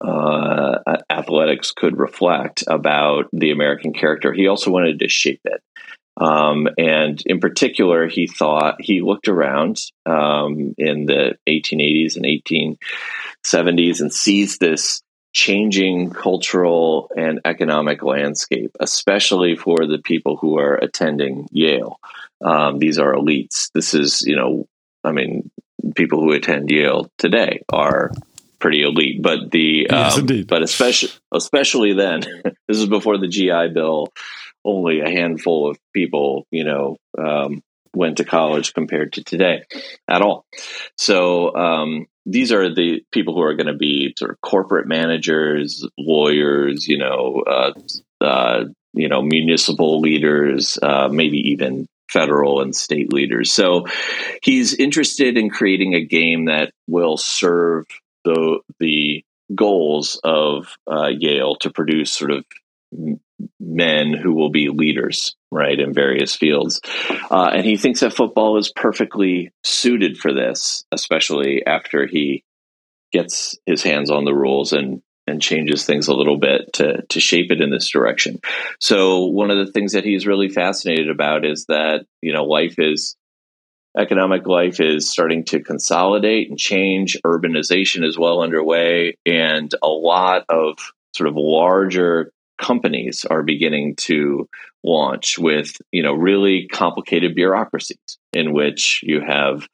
uh, 0.04 0.78
athletics 1.08 1.70
could 1.70 1.98
reflect 1.98 2.64
about 2.66 3.28
the 3.32 3.52
American 3.52 3.92
character. 3.92 4.32
He 4.32 4.48
also 4.48 4.70
wanted 4.70 4.98
to 5.00 5.08
shape 5.08 5.40
it. 5.44 5.62
Um, 6.16 6.68
and 6.78 7.22
in 7.24 7.40
particular, 7.40 8.06
he 8.06 8.26
thought 8.26 8.80
he 8.80 9.00
looked 9.00 9.28
around 9.28 9.80
um, 10.04 10.74
in 10.76 11.06
the 11.06 11.36
1880s 11.48 12.16
and 12.16 12.26
1870s 13.46 14.00
and 14.00 14.12
sees 14.12 14.58
this 14.58 15.02
changing 15.32 16.10
cultural 16.10 17.10
and 17.16 17.40
economic 17.44 18.02
landscape, 18.02 18.70
especially 18.78 19.56
for 19.56 19.86
the 19.86 19.98
people 19.98 20.36
who 20.36 20.58
are 20.58 20.74
attending 20.74 21.48
Yale. 21.50 21.98
Um, 22.44 22.78
these 22.78 22.98
are 22.98 23.14
elites. 23.14 23.70
This 23.72 23.94
is, 23.94 24.22
you 24.22 24.36
know, 24.36 24.66
I 25.02 25.12
mean, 25.12 25.50
people 25.96 26.20
who 26.20 26.32
attend 26.32 26.70
Yale 26.70 27.10
today 27.16 27.62
are 27.72 28.12
pretty 28.58 28.82
elite, 28.82 29.22
but 29.22 29.50
the 29.50 29.86
yes, 29.90 30.18
um, 30.18 30.44
but 30.46 30.62
especially 30.62 31.10
especially 31.32 31.94
then, 31.94 32.20
this 32.68 32.78
is 32.78 32.86
before 32.86 33.18
the 33.18 33.28
GI 33.28 33.68
Bill 33.74 34.12
only 34.64 35.00
a 35.00 35.10
handful 35.10 35.70
of 35.70 35.78
people, 35.94 36.46
you 36.50 36.64
know, 36.64 36.96
um, 37.18 37.62
went 37.94 38.18
to 38.18 38.24
college 38.24 38.72
compared 38.72 39.14
to 39.14 39.24
today 39.24 39.62
at 40.08 40.22
all. 40.22 40.44
So 40.96 41.54
um, 41.54 42.06
these 42.24 42.52
are 42.52 42.74
the 42.74 43.04
people 43.12 43.34
who 43.34 43.42
are 43.42 43.54
going 43.54 43.66
to 43.66 43.76
be 43.76 44.14
sort 44.16 44.30
of 44.30 44.40
corporate 44.40 44.86
managers, 44.86 45.86
lawyers, 45.98 46.86
you 46.88 46.98
know, 46.98 47.42
uh, 47.46 47.72
uh, 48.24 48.64
you 48.94 49.08
know, 49.08 49.22
municipal 49.22 50.00
leaders, 50.00 50.78
uh, 50.82 51.08
maybe 51.08 51.50
even 51.50 51.86
federal 52.10 52.60
and 52.60 52.76
state 52.76 53.12
leaders. 53.12 53.52
So 53.52 53.86
he's 54.42 54.74
interested 54.74 55.38
in 55.38 55.50
creating 55.50 55.94
a 55.94 56.04
game 56.04 56.46
that 56.46 56.72
will 56.86 57.16
serve 57.16 57.86
the 58.24 58.60
the 58.78 59.24
goals 59.54 60.20
of 60.22 60.76
uh, 60.90 61.08
Yale 61.08 61.56
to 61.56 61.70
produce 61.70 62.12
sort 62.12 62.30
of 62.30 62.44
men 63.58 64.12
who 64.12 64.34
will 64.34 64.50
be 64.50 64.68
leaders, 64.68 65.36
right, 65.50 65.78
in 65.78 65.92
various 65.92 66.34
fields. 66.34 66.80
Uh, 67.30 67.50
and 67.52 67.64
he 67.64 67.76
thinks 67.76 68.00
that 68.00 68.12
football 68.12 68.58
is 68.58 68.70
perfectly 68.70 69.52
suited 69.64 70.18
for 70.18 70.32
this, 70.32 70.84
especially 70.92 71.64
after 71.66 72.06
he 72.06 72.44
gets 73.12 73.58
his 73.66 73.82
hands 73.82 74.10
on 74.10 74.24
the 74.24 74.34
rules 74.34 74.72
and 74.72 75.02
and 75.28 75.40
changes 75.40 75.86
things 75.86 76.08
a 76.08 76.14
little 76.14 76.38
bit 76.38 76.72
to 76.72 77.02
to 77.08 77.20
shape 77.20 77.50
it 77.50 77.60
in 77.60 77.70
this 77.70 77.90
direction. 77.90 78.40
So 78.80 79.26
one 79.26 79.50
of 79.50 79.64
the 79.64 79.72
things 79.72 79.92
that 79.92 80.04
he's 80.04 80.26
really 80.26 80.48
fascinated 80.48 81.10
about 81.10 81.44
is 81.44 81.66
that 81.66 82.06
you 82.20 82.32
know 82.32 82.44
life 82.44 82.74
is 82.78 83.16
economic 83.96 84.46
life 84.46 84.80
is 84.80 85.10
starting 85.10 85.44
to 85.44 85.62
consolidate 85.62 86.48
and 86.48 86.58
change. 86.58 87.18
Urbanization 87.24 88.04
is 88.04 88.18
well 88.18 88.42
underway, 88.42 89.16
and 89.24 89.72
a 89.82 89.88
lot 89.88 90.44
of 90.48 90.78
sort 91.14 91.28
of 91.28 91.36
larger 91.36 92.32
companies 92.62 93.26
are 93.28 93.42
beginning 93.42 93.96
to 93.96 94.48
launch 94.84 95.38
with 95.38 95.76
you 95.90 96.02
know 96.02 96.14
really 96.14 96.68
complicated 96.68 97.34
bureaucracies 97.34 98.18
in 98.32 98.52
which 98.52 99.00
you 99.02 99.20
have 99.20 99.68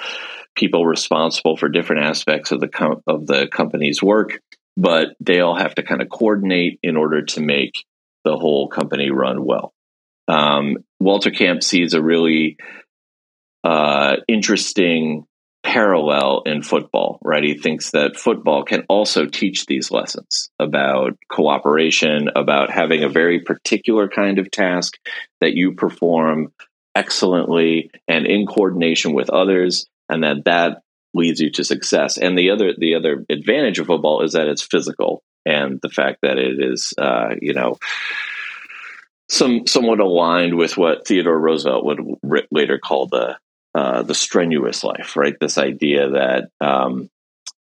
people 0.57 0.85
responsible 0.85 1.57
for 1.57 1.69
different 1.69 2.05
aspects 2.05 2.51
of 2.51 2.61
the 2.61 2.69
com- 2.69 3.03
of 3.07 3.27
the 3.27 3.47
company's 3.49 4.03
work 4.03 4.41
but 4.79 5.09
they 5.19 5.41
all 5.41 5.57
have 5.57 5.75
to 5.75 5.83
kind 5.83 6.01
of 6.01 6.09
coordinate 6.09 6.79
in 6.85 6.97
order 6.97 7.25
to 7.25 7.41
make 7.41 7.73
the 8.25 8.37
whole 8.37 8.69
company 8.69 9.11
run 9.11 9.45
well. 9.45 9.75
Um, 10.29 10.79
walter 11.01 11.31
camp 11.31 11.63
sees 11.65 11.95
a 11.95 12.03
really 12.03 12.59
uh, 13.65 14.17
interesting 14.29 15.25
parallel 15.69 16.45
in 16.47 16.63
football, 16.63 17.19
right? 17.23 17.45
He 17.45 17.53
thinks 17.53 17.91
that 17.91 18.17
football 18.17 18.65
can 18.65 18.87
also 18.89 19.27
teach 19.27 19.67
these 19.67 19.91
lessons 19.91 20.49
about 20.59 21.19
cooperation, 21.31 22.31
about 22.35 22.71
having 22.71 23.05
a 23.05 23.09
very 23.11 23.41
particular 23.41 24.09
kind 24.09 24.39
of 24.39 24.51
task 24.51 24.97
that 25.43 25.53
you 25.53 25.75
perform 25.75 26.55
excellently 26.95 27.91
and 28.09 28.27
in 28.27 28.47
coordination 28.47 29.13
with 29.13 29.29
others, 29.29 29.87
and 30.09 30.25
that 30.25 30.47
that 30.47 30.81
leads 31.13 31.39
you 31.39 31.51
to 31.51 31.65
success. 31.65 32.17
And 32.17 32.37
the 32.37 32.49
other 32.49 32.73
the 32.79 32.95
other 32.95 33.27
advantage 33.29 33.79
of 33.79 33.89
football 33.89 34.23
is 34.23 34.33
that 34.33 34.49
it's 34.49 34.63
physical, 34.63 35.23
and 35.45 35.81
the 35.83 35.91
fact 35.91 36.21
that 36.23 36.39
it 36.39 36.63
is, 36.63 36.95
uh, 36.97 37.35
you 37.43 37.53
know. 37.53 37.77
Some 39.31 39.67
somewhat 39.67 40.01
aligned 40.01 40.57
with 40.57 40.79
what 40.79 41.07
Theodore 41.07 41.39
Roosevelt 41.39 41.85
would 41.85 42.01
later 42.51 42.79
call 42.79 43.09
the 43.09 43.37
uh, 43.79 44.03
the 44.03 44.15
strenuous 44.15 44.83
life, 44.83 45.17
right? 45.17 45.37
This 45.39 45.57
idea 45.57 46.11
that 46.11 46.51
um, 46.61 47.09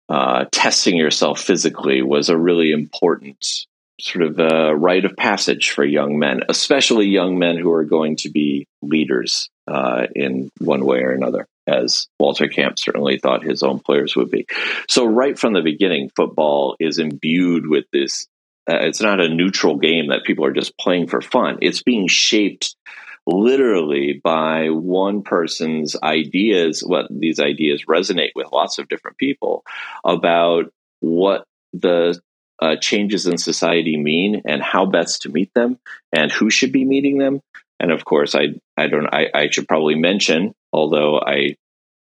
uh, 0.07 0.45
testing 0.51 0.95
yourself 0.95 1.41
physically 1.41 2.03
was 2.03 2.29
a 2.29 2.37
really 2.37 2.71
important 2.71 3.65
sort 3.99 4.25
of 4.25 4.39
uh, 4.39 4.75
rite 4.75 5.05
of 5.05 5.15
passage 5.17 5.71
for 5.71 5.83
young 5.83 6.19
men, 6.19 6.41
especially 6.49 7.07
young 7.07 7.39
men 7.39 7.57
who 7.57 7.71
are 7.71 7.83
going 7.83 8.17
to 8.17 8.29
be 8.29 8.67
leaders 8.83 9.49
uh, 9.67 10.05
in 10.15 10.51
one 10.59 10.85
way 10.85 10.99
or 10.99 11.09
another, 11.09 11.47
as 11.65 12.07
Walter 12.19 12.47
Camp 12.47 12.77
certainly 12.77 13.17
thought 13.17 13.43
his 13.43 13.63
own 13.63 13.79
players 13.79 14.15
would 14.15 14.29
be. 14.29 14.45
So, 14.87 15.05
right 15.05 15.39
from 15.39 15.53
the 15.53 15.63
beginning, 15.63 16.11
football 16.15 16.75
is 16.79 16.99
imbued 16.99 17.65
with 17.65 17.85
this. 17.91 18.27
Uh, 18.69 18.77
it's 18.81 19.01
not 19.01 19.19
a 19.19 19.29
neutral 19.29 19.77
game 19.77 20.09
that 20.09 20.25
people 20.25 20.45
are 20.45 20.53
just 20.53 20.77
playing 20.77 21.07
for 21.07 21.21
fun. 21.21 21.57
It's 21.63 21.81
being 21.81 22.07
shaped 22.07 22.75
literally 23.25 24.19
by 24.23 24.69
one 24.69 25.23
person's 25.23 25.95
ideas, 26.01 26.81
what 26.81 27.07
these 27.09 27.39
ideas 27.39 27.85
resonate 27.85 28.31
with 28.35 28.51
lots 28.51 28.79
of 28.79 28.87
different 28.87 29.17
people 29.17 29.63
about 30.03 30.65
what 30.99 31.45
the 31.71 32.19
uh, 32.61 32.75
changes 32.77 33.25
in 33.25 33.37
society 33.37 33.97
mean 33.97 34.41
and 34.45 34.61
how 34.61 34.85
best 34.85 35.23
to 35.23 35.29
meet 35.29 35.53
them 35.53 35.77
and 36.11 36.31
who 36.31 36.49
should 36.49 36.71
be 36.71 36.85
meeting 36.85 37.17
them. 37.17 37.41
And 37.79 37.91
of 37.91 38.05
course, 38.05 38.35
I 38.35 38.59
I 38.77 38.87
don't 38.87 39.07
I, 39.07 39.27
I 39.33 39.49
should 39.49 39.67
probably 39.67 39.95
mention, 39.95 40.53
although 40.71 41.19
I 41.19 41.55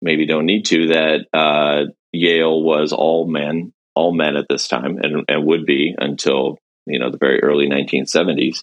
maybe 0.01 0.27
don't 0.27 0.47
need 0.47 0.67
to 0.67 0.89
that 0.89 1.27
uh, 1.33 1.91
Yale 2.13 2.63
was 2.63 2.93
all 2.93 3.27
men, 3.27 3.73
all 3.95 4.13
men 4.13 4.37
at 4.37 4.47
this 4.49 4.69
time, 4.69 4.99
and, 5.03 5.25
and 5.29 5.47
would 5.47 5.67
be 5.67 5.95
until 5.99 6.59
you 6.87 6.99
know 6.99 7.11
the 7.11 7.19
very 7.19 7.43
early 7.43 7.69
1970s, 7.69 8.63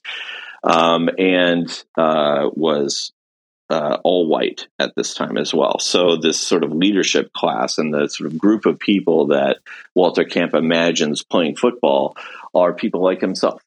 um, 0.63 1.09
and 1.17 1.83
uh, 1.97 2.49
was 2.53 3.11
uh, 3.69 3.97
all 4.03 4.27
white 4.27 4.67
at 4.79 4.93
this 4.95 5.13
time 5.13 5.37
as 5.37 5.53
well. 5.53 5.79
So 5.79 6.17
this 6.17 6.39
sort 6.39 6.63
of 6.63 6.71
leadership 6.71 7.33
class 7.33 7.77
and 7.77 7.93
the 7.93 8.07
sort 8.07 8.31
of 8.31 8.37
group 8.37 8.65
of 8.65 8.79
people 8.79 9.27
that 9.27 9.59
Walter 9.95 10.23
Camp 10.23 10.53
imagines 10.53 11.23
playing 11.23 11.55
football 11.55 12.15
are 12.53 12.73
people 12.73 13.01
like 13.01 13.21
himself, 13.21 13.61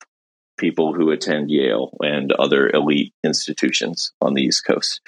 people 0.58 0.92
who 0.92 1.10
attend 1.10 1.50
Yale 1.50 1.96
and 2.00 2.32
other 2.32 2.68
elite 2.68 3.12
institutions 3.24 4.12
on 4.20 4.34
the 4.34 4.42
East 4.42 4.64
Coast. 4.64 5.00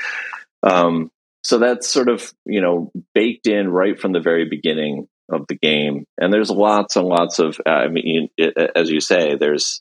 Um, 0.62 1.10
so 1.44 1.58
that's 1.58 1.88
sort 1.88 2.08
of 2.08 2.32
you 2.44 2.60
know 2.60 2.90
baked 3.14 3.46
in 3.46 3.68
right 3.68 3.98
from 3.98 4.12
the 4.12 4.20
very 4.20 4.46
beginning 4.46 5.08
of 5.30 5.46
the 5.46 5.54
game, 5.54 6.04
and 6.20 6.32
there's 6.32 6.50
lots 6.50 6.96
and 6.96 7.06
lots 7.06 7.38
of. 7.38 7.60
Uh, 7.64 7.70
I 7.70 7.88
mean, 7.88 8.28
it, 8.36 8.72
as 8.74 8.90
you 8.90 9.00
say, 9.00 9.36
there's 9.36 9.80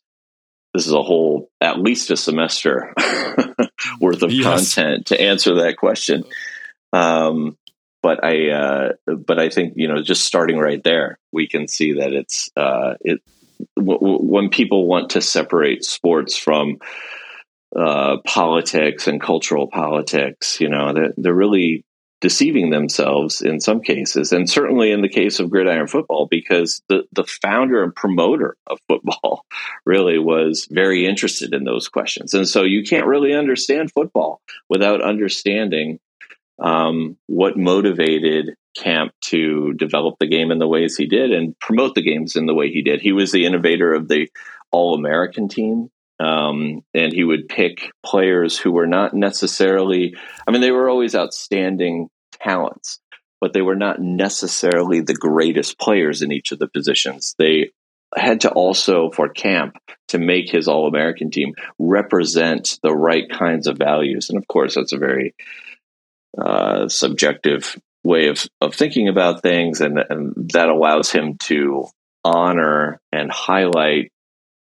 this 0.78 0.86
is 0.86 0.94
a 0.94 1.02
whole 1.02 1.50
at 1.60 1.80
least 1.80 2.12
a 2.12 2.18
semester 2.18 2.94
worth 4.00 4.22
of 4.22 4.32
yes. 4.32 4.76
content 4.76 5.08
to 5.08 5.20
answer 5.20 5.56
that 5.56 5.76
question. 5.76 6.24
Um, 6.94 7.58
but 8.04 8.24
I, 8.24 8.50
uh, 8.50 8.90
but 9.08 9.40
I 9.40 9.50
think 9.50 9.74
you 9.76 9.88
know, 9.88 10.04
just 10.04 10.24
starting 10.24 10.60
right 10.60 10.84
there, 10.84 11.18
we 11.32 11.48
can 11.48 11.68
see 11.68 11.94
that 11.94 12.14
it's 12.14 12.52
uh, 12.56 12.94
it 13.02 13.22
w- 13.76 14.00
w- 14.00 14.20
when 14.20 14.50
people 14.50 14.86
want 14.88 15.12
to 15.12 15.22
separate 15.22 15.84
sports 15.84 16.38
from 16.38 16.78
uh, 17.76 18.18
politics 18.24 19.08
and 19.08 19.20
cultural 19.20 19.68
politics, 19.68 20.62
you 20.62 20.70
know, 20.70 20.94
they're, 20.94 21.14
they're 21.18 21.34
really 21.34 21.84
deceiving 22.20 22.72
themselves 22.72 23.42
in 23.42 23.60
some 23.60 23.82
cases, 23.82 24.32
and 24.32 24.50
certainly 24.50 24.92
in 24.92 25.02
the 25.02 25.10
case 25.10 25.40
of 25.40 25.50
gridiron 25.50 25.88
football, 25.88 26.28
because 26.30 26.82
the, 26.90 27.04
the 27.12 27.24
founder 27.24 27.84
and 27.84 27.94
promoter 27.96 28.58
of 28.66 28.80
football 28.88 29.46
really 29.86 30.18
was 30.18 30.68
very 30.72 31.06
interested 31.06 31.54
in 31.54 31.64
those 31.64 31.88
questions. 31.88 32.34
And 32.34 32.48
so 32.48 32.64
you 32.64 32.84
can't 32.84 33.06
really 33.06 33.34
understand 33.34 33.92
football 33.92 34.42
without 34.70 35.02
understanding 35.02 36.00
um, 36.60 37.18
what 37.28 37.58
motivated 37.58 38.56
Camp 38.76 39.12
to 39.22 39.74
develop 39.74 40.16
the 40.20 40.28
game 40.28 40.52
in 40.52 40.60
the 40.60 40.68
ways 40.68 40.96
he 40.96 41.08
did 41.08 41.32
and 41.32 41.58
promote 41.60 41.96
the 41.96 42.02
games 42.02 42.36
in 42.36 42.46
the 42.46 42.54
way 42.54 42.72
he 42.72 42.84
did. 42.84 43.02
He 43.02 43.12
was 43.12 43.32
the 43.32 43.46
innovator 43.46 43.94
of 43.94 44.08
the 44.08 44.30
All 44.72 44.94
American 44.94 45.48
team 45.48 45.90
um, 46.20 46.82
and 46.94 47.14
he 47.14 47.24
would 47.24 47.48
pick 47.48 47.92
players 48.06 48.58
who 48.58 48.72
were 48.72 48.88
not 48.88 49.14
necessarily, 49.14 50.16
I 50.48 50.52
mean, 50.52 50.62
they 50.62 50.72
were 50.72 50.90
always 50.90 51.16
outstanding 51.16 52.10
talents, 52.34 53.00
but 53.40 53.54
they 53.54 53.62
were 53.62 53.76
not 53.76 54.02
necessarily 54.02 55.02
the 55.02 55.14
greatest 55.14 55.80
players 55.80 56.22
in 56.22 56.32
each 56.32 56.52
of 56.52 56.60
the 56.60 56.68
positions. 56.68 57.36
They 57.38 57.72
had 58.16 58.42
to 58.42 58.52
also, 58.52 59.12
for 59.12 59.30
Camp, 59.30 59.78
to 60.08 60.18
make 60.18 60.50
his 60.50 60.68
All 60.68 60.88
American 60.88 61.30
team 61.30 61.54
represent 61.78 62.80
the 62.82 62.96
right 62.96 63.30
kinds 63.30 63.68
of 63.68 63.78
values. 63.78 64.30
And 64.30 64.38
of 64.38 64.48
course, 64.48 64.76
that's 64.76 64.94
a 64.94 64.98
very 64.98 65.36
uh, 66.38 66.88
subjective 66.88 67.78
way 68.04 68.28
of, 68.28 68.46
of 68.62 68.74
thinking 68.74 69.08
about 69.08 69.42
things, 69.42 69.82
and, 69.82 70.00
and 70.10 70.50
that 70.54 70.70
allows 70.70 71.12
him 71.12 71.38
to 71.38 71.88
honor 72.24 73.00
and 73.12 73.32
highlight 73.32 74.12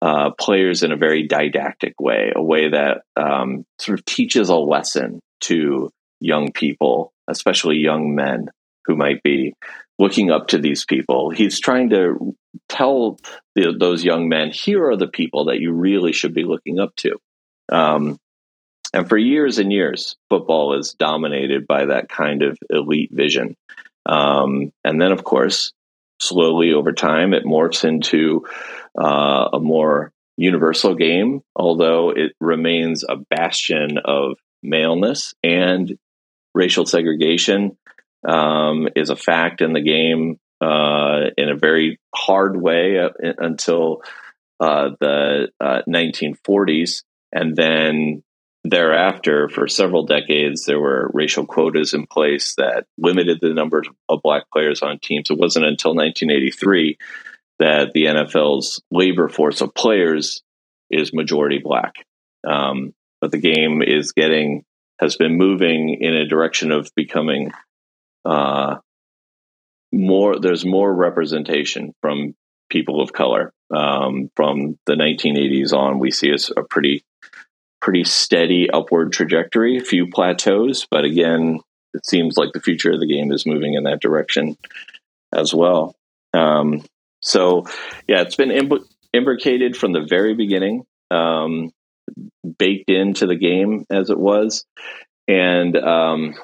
uh, 0.01 0.31
players 0.39 0.83
in 0.83 0.91
a 0.91 0.97
very 0.97 1.27
didactic 1.27 1.99
way, 1.99 2.31
a 2.35 2.41
way 2.41 2.69
that 2.69 3.03
um, 3.15 3.65
sort 3.79 3.99
of 3.99 4.05
teaches 4.05 4.49
a 4.49 4.55
lesson 4.55 5.19
to 5.41 5.89
young 6.19 6.51
people, 6.51 7.13
especially 7.27 7.77
young 7.77 8.15
men 8.15 8.49
who 8.85 8.95
might 8.95 9.21
be 9.23 9.53
looking 9.99 10.31
up 10.31 10.47
to 10.47 10.57
these 10.57 10.85
people. 10.85 11.29
He's 11.29 11.59
trying 11.59 11.89
to 11.91 12.35
tell 12.67 13.19
the, 13.55 13.75
those 13.77 14.03
young 14.03 14.27
men, 14.29 14.49
here 14.49 14.89
are 14.89 14.97
the 14.97 15.07
people 15.07 15.45
that 15.45 15.59
you 15.59 15.71
really 15.71 16.13
should 16.13 16.33
be 16.33 16.43
looking 16.43 16.79
up 16.79 16.95
to. 16.97 17.17
Um, 17.71 18.17
and 18.93 19.07
for 19.07 19.17
years 19.17 19.59
and 19.59 19.71
years, 19.71 20.15
football 20.29 20.77
is 20.77 20.93
dominated 20.93 21.67
by 21.67 21.85
that 21.85 22.09
kind 22.09 22.41
of 22.41 22.57
elite 22.69 23.11
vision. 23.11 23.55
Um, 24.05 24.71
and 24.83 24.99
then, 24.99 25.11
of 25.11 25.23
course, 25.23 25.71
slowly 26.21 26.73
over 26.73 26.93
time, 26.93 27.33
it 27.33 27.43
morphs 27.43 27.83
into 27.83 28.45
uh, 28.99 29.49
a 29.53 29.59
more 29.59 30.11
universal 30.37 30.95
game, 30.95 31.41
although 31.55 32.11
it 32.11 32.33
remains 32.39 33.03
a 33.07 33.17
bastion 33.29 33.97
of 34.03 34.37
maleness 34.63 35.33
and 35.43 35.97
racial 36.53 36.85
segregation 36.85 37.77
um, 38.27 38.87
is 38.95 39.09
a 39.09 39.15
fact 39.15 39.61
in 39.61 39.73
the 39.73 39.81
game 39.81 40.37
uh, 40.61 41.31
in 41.37 41.49
a 41.49 41.57
very 41.57 41.99
hard 42.13 42.59
way 42.59 42.99
uh, 42.99 43.09
until 43.39 44.03
uh, 44.59 44.89
the 44.99 45.49
1940s. 45.61 46.99
Uh, 46.99 47.39
and 47.39 47.55
then 47.55 48.23
thereafter, 48.63 49.49
for 49.49 49.67
several 49.67 50.05
decades, 50.05 50.65
there 50.65 50.79
were 50.79 51.09
racial 51.13 51.45
quotas 51.45 51.93
in 51.93 52.05
place 52.05 52.55
that 52.55 52.85
limited 52.97 53.39
the 53.41 53.53
number 53.53 53.83
of 54.07 54.21
black 54.21 54.43
players 54.51 54.81
on 54.81 54.99
teams. 54.99 55.29
It 55.29 55.37
wasn't 55.37 55.65
until 55.65 55.95
1983 55.95 56.97
that 57.59 57.93
the 57.93 58.05
NFL's 58.05 58.81
labor 58.91 59.29
force 59.29 59.61
of 59.61 59.73
players 59.73 60.41
is 60.89 61.13
majority 61.13 61.59
black. 61.63 62.05
Um, 62.47 62.93
but 63.19 63.31
the 63.31 63.39
game 63.39 63.81
is 63.81 64.11
getting 64.11 64.63
has 64.99 65.15
been 65.15 65.37
moving 65.37 65.97
in 65.99 66.13
a 66.13 66.27
direction 66.27 66.71
of 66.71 66.91
becoming 66.95 67.51
uh, 68.25 68.75
more. 69.91 70.39
There's 70.39 70.65
more 70.65 70.93
representation 70.93 71.93
from 72.01 72.35
people 72.69 73.01
of 73.01 73.13
color. 73.13 73.53
Um, 73.73 74.29
from 74.35 74.77
the 74.85 74.93
1980s 74.93 75.73
on, 75.73 75.99
we 75.99 76.11
see 76.11 76.29
a, 76.29 76.59
a 76.59 76.63
pretty 76.63 77.03
pretty 77.81 78.03
steady 78.03 78.69
upward 78.69 79.11
trajectory. 79.11 79.77
A 79.77 79.83
few 79.83 80.07
plateaus, 80.07 80.87
but 80.89 81.03
again, 81.03 81.59
it 81.93 82.05
seems 82.05 82.37
like 82.37 82.53
the 82.53 82.61
future 82.61 82.91
of 82.91 82.99
the 82.99 83.07
game 83.07 83.31
is 83.31 83.45
moving 83.45 83.73
in 83.73 83.83
that 83.83 84.01
direction 84.01 84.55
as 85.33 85.53
well. 85.53 85.95
Um, 86.33 86.83
so, 87.21 87.65
yeah, 88.07 88.21
it's 88.21 88.35
been 88.35 88.51
imbricated 89.13 89.77
from 89.77 89.93
the 89.93 90.05
very 90.07 90.33
beginning, 90.33 90.85
um, 91.09 91.71
baked 92.57 92.89
into 92.89 93.27
the 93.27 93.35
game 93.35 93.85
as 93.89 94.09
it 94.09 94.17
was, 94.17 94.65
and 95.27 95.75
um, 95.77 96.35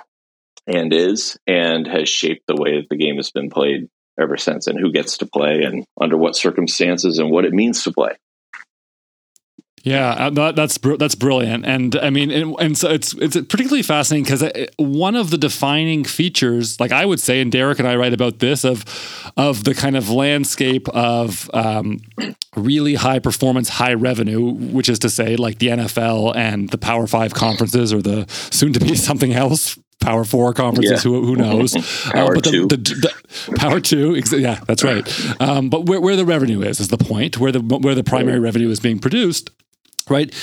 and 0.68 0.94
is, 0.94 1.38
and 1.48 1.88
has 1.88 2.10
shaped 2.10 2.44
the 2.48 2.56
way 2.56 2.82
that 2.82 2.90
the 2.90 2.98
game 2.98 3.16
has 3.16 3.32
been 3.32 3.50
played 3.50 3.88
ever 4.20 4.38
since, 4.38 4.68
and 4.68 4.80
who 4.80 4.92
gets 4.92 5.20
to 5.20 5.26
play, 5.26 5.64
and 5.64 5.86
under 6.00 6.18
what 6.18 6.36
circumstances, 6.36 7.20
and 7.20 7.32
what 7.32 7.46
it 7.46 7.54
means 7.54 7.84
to 7.84 7.92
play. 7.92 8.16
Yeah, 9.84 10.10
uh, 10.10 10.30
that, 10.32 10.56
that's 10.56 10.78
that's 10.78 11.16
brilliant, 11.16 11.66
and 11.66 11.96
I 11.96 12.10
mean, 12.10 12.30
and, 12.30 12.56
and 12.60 12.78
so 12.78 12.90
it's 12.90 13.14
it's 13.14 13.36
particularly 13.36 13.84
fascinating 13.84 14.24
because 14.26 14.44
uh, 14.44 14.66
one 14.78 15.16
of 15.16 15.30
the 15.30 15.38
defining 15.38 16.04
features, 16.04 16.80
like 16.80 16.92
I 16.92 17.06
would 17.06 17.22
say, 17.22 17.40
and 17.40 17.52
Derek 17.52 17.80
and 17.80 17.88
I 17.88 17.96
write 17.96 18.14
about 18.14 18.40
this 18.40 18.66
of 18.66 18.84
of 19.38 19.64
the 19.64 19.74
kind 19.74 19.96
of 19.96 20.10
landscape 20.10 20.90
of 20.90 21.50
um, 21.54 22.00
really 22.56 22.96
high 22.96 23.20
performance, 23.20 23.70
high 23.70 23.94
revenue, 23.94 24.52
which 24.52 24.90
is 24.90 25.00
to 25.00 25.10
say, 25.10 25.36
like 25.36 25.60
the 25.60 25.68
NFL 25.68 26.36
and 26.36 26.70
the 26.70 26.78
Power 26.78 27.08
Five 27.08 27.34
conferences, 27.34 27.94
or 27.94 28.02
the 28.02 28.26
soon 28.30 28.74
to 28.74 28.80
be 28.80 28.96
something 28.96 29.32
else 29.32 29.78
Power 30.00 30.26
Four 30.26 30.54
conferences. 30.54 31.06
Yeah. 31.06 31.12
Who, 31.12 31.26
who 31.26 31.36
knows? 31.36 31.74
power 32.12 32.32
uh, 32.32 32.36
but 32.36 32.44
the, 32.44 32.52
two. 32.52 32.68
The, 32.68 32.78
the, 32.78 33.58
power 33.58 33.80
two. 33.80 34.22
Yeah, 34.32 34.60
that's 34.68 34.84
right. 34.84 35.08
Um, 35.40 35.70
but 35.70 35.86
where, 35.86 36.02
where 36.02 36.16
the 36.16 36.26
revenue 36.26 36.62
is 36.62 36.80
is 36.80 36.88
the 36.88 36.98
point. 36.98 37.38
Where 37.38 37.52
the 37.52 37.60
where 37.60 37.94
the 37.94 38.04
primary 38.04 38.40
revenue 38.40 38.70
is 38.70 38.80
being 38.80 38.98
produced 39.00 39.52
right? 40.10 40.34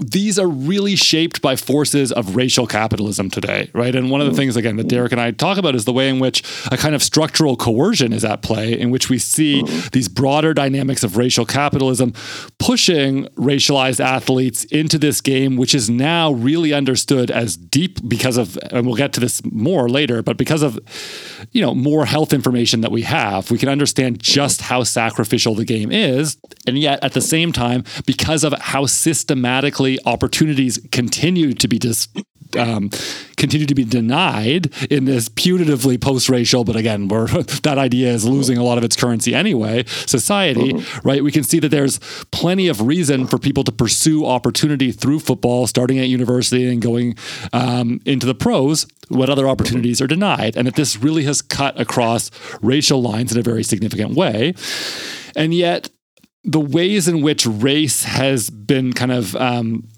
These 0.00 0.38
are 0.38 0.48
really 0.48 0.96
shaped 0.96 1.42
by 1.42 1.56
forces 1.56 2.10
of 2.10 2.34
racial 2.34 2.66
capitalism 2.66 3.28
today, 3.30 3.70
right? 3.74 3.94
And 3.94 4.10
one 4.10 4.22
of 4.22 4.26
the 4.26 4.34
things, 4.34 4.56
again, 4.56 4.76
that 4.76 4.88
Derek 4.88 5.12
and 5.12 5.20
I 5.20 5.30
talk 5.30 5.58
about 5.58 5.74
is 5.74 5.84
the 5.84 5.92
way 5.92 6.08
in 6.08 6.18
which 6.18 6.42
a 6.72 6.78
kind 6.78 6.94
of 6.94 7.02
structural 7.02 7.54
coercion 7.54 8.14
is 8.14 8.24
at 8.24 8.40
play, 8.40 8.78
in 8.78 8.90
which 8.90 9.10
we 9.10 9.18
see 9.18 9.62
these 9.92 10.08
broader 10.08 10.54
dynamics 10.54 11.04
of 11.04 11.18
racial 11.18 11.44
capitalism 11.44 12.14
pushing 12.58 13.26
racialized 13.36 14.00
athletes 14.00 14.64
into 14.64 14.98
this 14.98 15.20
game, 15.20 15.56
which 15.56 15.74
is 15.74 15.90
now 15.90 16.32
really 16.32 16.72
understood 16.72 17.30
as 17.30 17.56
deep 17.56 18.00
because 18.08 18.38
of, 18.38 18.58
and 18.70 18.86
we'll 18.86 18.96
get 18.96 19.12
to 19.12 19.20
this 19.20 19.42
more 19.44 19.88
later, 19.88 20.22
but 20.22 20.36
because 20.36 20.62
of, 20.62 20.78
you 21.52 21.60
know, 21.60 21.74
more 21.74 22.06
health 22.06 22.32
information 22.32 22.80
that 22.80 22.90
we 22.90 23.02
have, 23.02 23.50
we 23.50 23.58
can 23.58 23.68
understand 23.68 24.18
just 24.18 24.62
how 24.62 24.82
sacrificial 24.82 25.54
the 25.54 25.64
game 25.64 25.92
is. 25.92 26.38
And 26.66 26.78
yet, 26.78 27.02
at 27.02 27.12
the 27.12 27.20
same 27.20 27.52
time, 27.52 27.84
because 28.06 28.44
of 28.44 28.52
how 28.54 28.86
systematically 28.86 29.89
opportunities 30.04 30.78
continue 30.92 31.52
to 31.54 31.68
be 31.68 31.78
dis- 31.78 32.08
um, 32.58 32.90
continue 33.36 33.66
to 33.66 33.74
be 33.74 33.84
denied 33.84 34.72
in 34.90 35.04
this 35.04 35.28
putatively 35.28 36.00
post-racial, 36.00 36.64
but 36.64 36.76
again, 36.76 37.08
where 37.08 37.26
that 37.62 37.78
idea 37.78 38.08
is 38.08 38.24
losing 38.24 38.58
a 38.58 38.64
lot 38.64 38.78
of 38.78 38.84
its 38.84 38.96
currency 38.96 39.34
anyway, 39.34 39.84
society, 39.86 40.72
mm-hmm. 40.72 41.08
right? 41.08 41.22
We 41.22 41.32
can 41.32 41.44
see 41.44 41.58
that 41.60 41.68
there's 41.68 41.98
plenty 42.32 42.68
of 42.68 42.82
reason 42.82 43.26
for 43.26 43.38
people 43.38 43.64
to 43.64 43.72
pursue 43.72 44.26
opportunity 44.26 44.92
through 44.92 45.20
football, 45.20 45.66
starting 45.66 45.98
at 45.98 46.08
university 46.08 46.70
and 46.70 46.82
going 46.82 47.16
um, 47.52 48.00
into 48.04 48.26
the 48.26 48.34
pros 48.34 48.86
What 49.08 49.30
other 49.30 49.48
opportunities 49.48 50.00
are 50.00 50.06
denied, 50.06 50.56
and 50.56 50.66
that 50.66 50.76
this 50.76 50.96
really 50.96 51.24
has 51.24 51.42
cut 51.42 51.78
across 51.80 52.30
racial 52.62 53.02
lines 53.02 53.32
in 53.32 53.38
a 53.38 53.42
very 53.42 53.64
significant 53.64 54.14
way, 54.14 54.54
and 55.36 55.54
yet 55.54 55.90
the 56.44 56.60
ways 56.60 57.06
in 57.06 57.22
which 57.22 57.46
race 57.46 58.04
has 58.04 58.48
been 58.50 58.92
kind 58.92 59.12
of 59.12 59.36
um, 59.36 59.88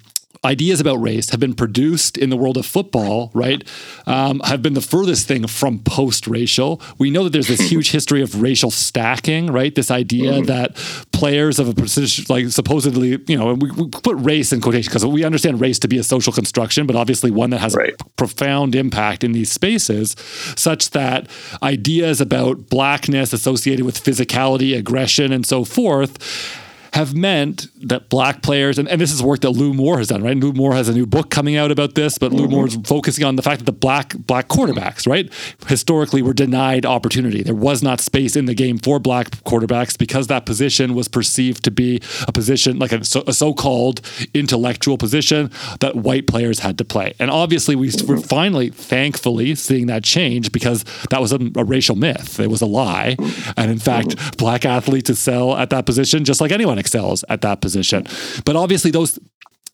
ideas 0.44 0.80
about 0.80 0.96
race 0.96 1.30
have 1.30 1.40
been 1.40 1.54
produced 1.54 2.18
in 2.18 2.30
the 2.30 2.36
world 2.36 2.56
of 2.56 2.66
football, 2.66 3.30
right, 3.32 3.66
um, 4.06 4.40
have 4.40 4.62
been 4.62 4.74
the 4.74 4.80
furthest 4.80 5.28
thing 5.28 5.46
from 5.46 5.78
post 5.80 6.26
racial. 6.26 6.80
We 6.98 7.10
know 7.10 7.24
that 7.24 7.30
there's 7.30 7.48
this 7.48 7.60
huge 7.60 7.90
history 7.92 8.22
of 8.22 8.42
racial 8.42 8.70
stacking, 8.70 9.48
right? 9.48 9.74
This 9.74 9.90
idea 9.90 10.32
mm-hmm. 10.32 10.46
that 10.46 10.74
players 11.12 11.58
of 11.58 11.68
a 11.68 11.74
position, 11.74 12.24
like 12.28 12.48
supposedly, 12.48 13.22
you 13.28 13.36
know, 13.36 13.54
we, 13.54 13.70
we 13.70 13.88
put 13.88 14.16
race 14.16 14.52
in 14.52 14.60
quotation 14.60 14.90
because 14.90 15.06
we 15.06 15.24
understand 15.24 15.60
race 15.60 15.78
to 15.80 15.88
be 15.88 15.98
a 15.98 16.02
social 16.02 16.32
construction, 16.32 16.86
but 16.86 16.96
obviously 16.96 17.30
one 17.30 17.50
that 17.50 17.58
has 17.58 17.74
right. 17.74 17.94
a 17.94 18.04
p- 18.04 18.10
profound 18.16 18.74
impact 18.74 19.22
in 19.22 19.32
these 19.32 19.50
spaces, 19.50 20.16
such 20.56 20.90
that 20.90 21.28
ideas 21.62 22.20
about 22.20 22.68
blackness 22.68 23.32
associated 23.32 23.86
with 23.86 24.02
physicality, 24.02 24.76
aggression, 24.76 25.32
and 25.32 25.46
so 25.46 25.64
forth 25.64 26.58
have 26.92 27.14
meant 27.14 27.68
that 27.88 28.10
black 28.10 28.42
players, 28.42 28.78
and, 28.78 28.86
and 28.86 29.00
this 29.00 29.12
is 29.12 29.22
work 29.22 29.40
that 29.40 29.50
Lou 29.50 29.72
Moore 29.72 29.96
has 29.98 30.08
done, 30.08 30.22
right? 30.22 30.36
Lou 30.36 30.52
Moore 30.52 30.74
has 30.74 30.88
a 30.88 30.92
new 30.92 31.06
book 31.06 31.30
coming 31.30 31.56
out 31.56 31.70
about 31.70 31.94
this, 31.94 32.18
but 32.18 32.32
Lou 32.32 32.44
mm-hmm. 32.44 32.52
Moore 32.52 32.66
is 32.66 32.76
focusing 32.84 33.24
on 33.24 33.36
the 33.36 33.42
fact 33.42 33.60
that 33.60 33.64
the 33.64 33.72
black 33.72 34.14
black 34.18 34.48
quarterbacks, 34.48 35.06
right, 35.06 35.32
historically 35.66 36.20
were 36.20 36.34
denied 36.34 36.84
opportunity. 36.84 37.42
There 37.42 37.54
was 37.54 37.82
not 37.82 38.00
space 38.00 38.36
in 38.36 38.44
the 38.44 38.54
game 38.54 38.76
for 38.76 38.98
black 38.98 39.30
quarterbacks 39.44 39.96
because 39.96 40.26
that 40.26 40.44
position 40.44 40.94
was 40.94 41.08
perceived 41.08 41.64
to 41.64 41.70
be 41.70 42.02
a 42.28 42.32
position 42.32 42.78
like 42.78 42.92
a, 42.92 43.00
a 43.26 43.32
so-called 43.32 44.02
intellectual 44.34 44.98
position 44.98 45.50
that 45.80 45.96
white 45.96 46.26
players 46.26 46.58
had 46.58 46.76
to 46.78 46.84
play. 46.84 47.14
And 47.18 47.30
obviously, 47.30 47.74
we 47.74 47.86
were 47.86 48.16
mm-hmm. 48.16 48.20
finally, 48.20 48.68
thankfully, 48.68 49.54
seeing 49.54 49.86
that 49.86 50.04
change 50.04 50.52
because 50.52 50.84
that 51.08 51.22
was 51.22 51.32
a, 51.32 51.38
a 51.56 51.64
racial 51.64 51.96
myth. 51.96 52.38
It 52.38 52.50
was 52.50 52.60
a 52.60 52.66
lie, 52.66 53.16
and 53.56 53.70
in 53.70 53.78
fact, 53.78 54.08
mm-hmm. 54.08 54.36
black 54.36 54.66
athletes 54.66 55.08
excel 55.08 55.56
at 55.56 55.70
that 55.70 55.86
position 55.86 56.24
just 56.24 56.42
like 56.42 56.52
anyone 56.52 56.81
excels 56.82 57.24
at 57.28 57.40
that 57.42 57.60
position. 57.60 58.06
But 58.44 58.56
obviously, 58.56 58.90
those 58.90 59.18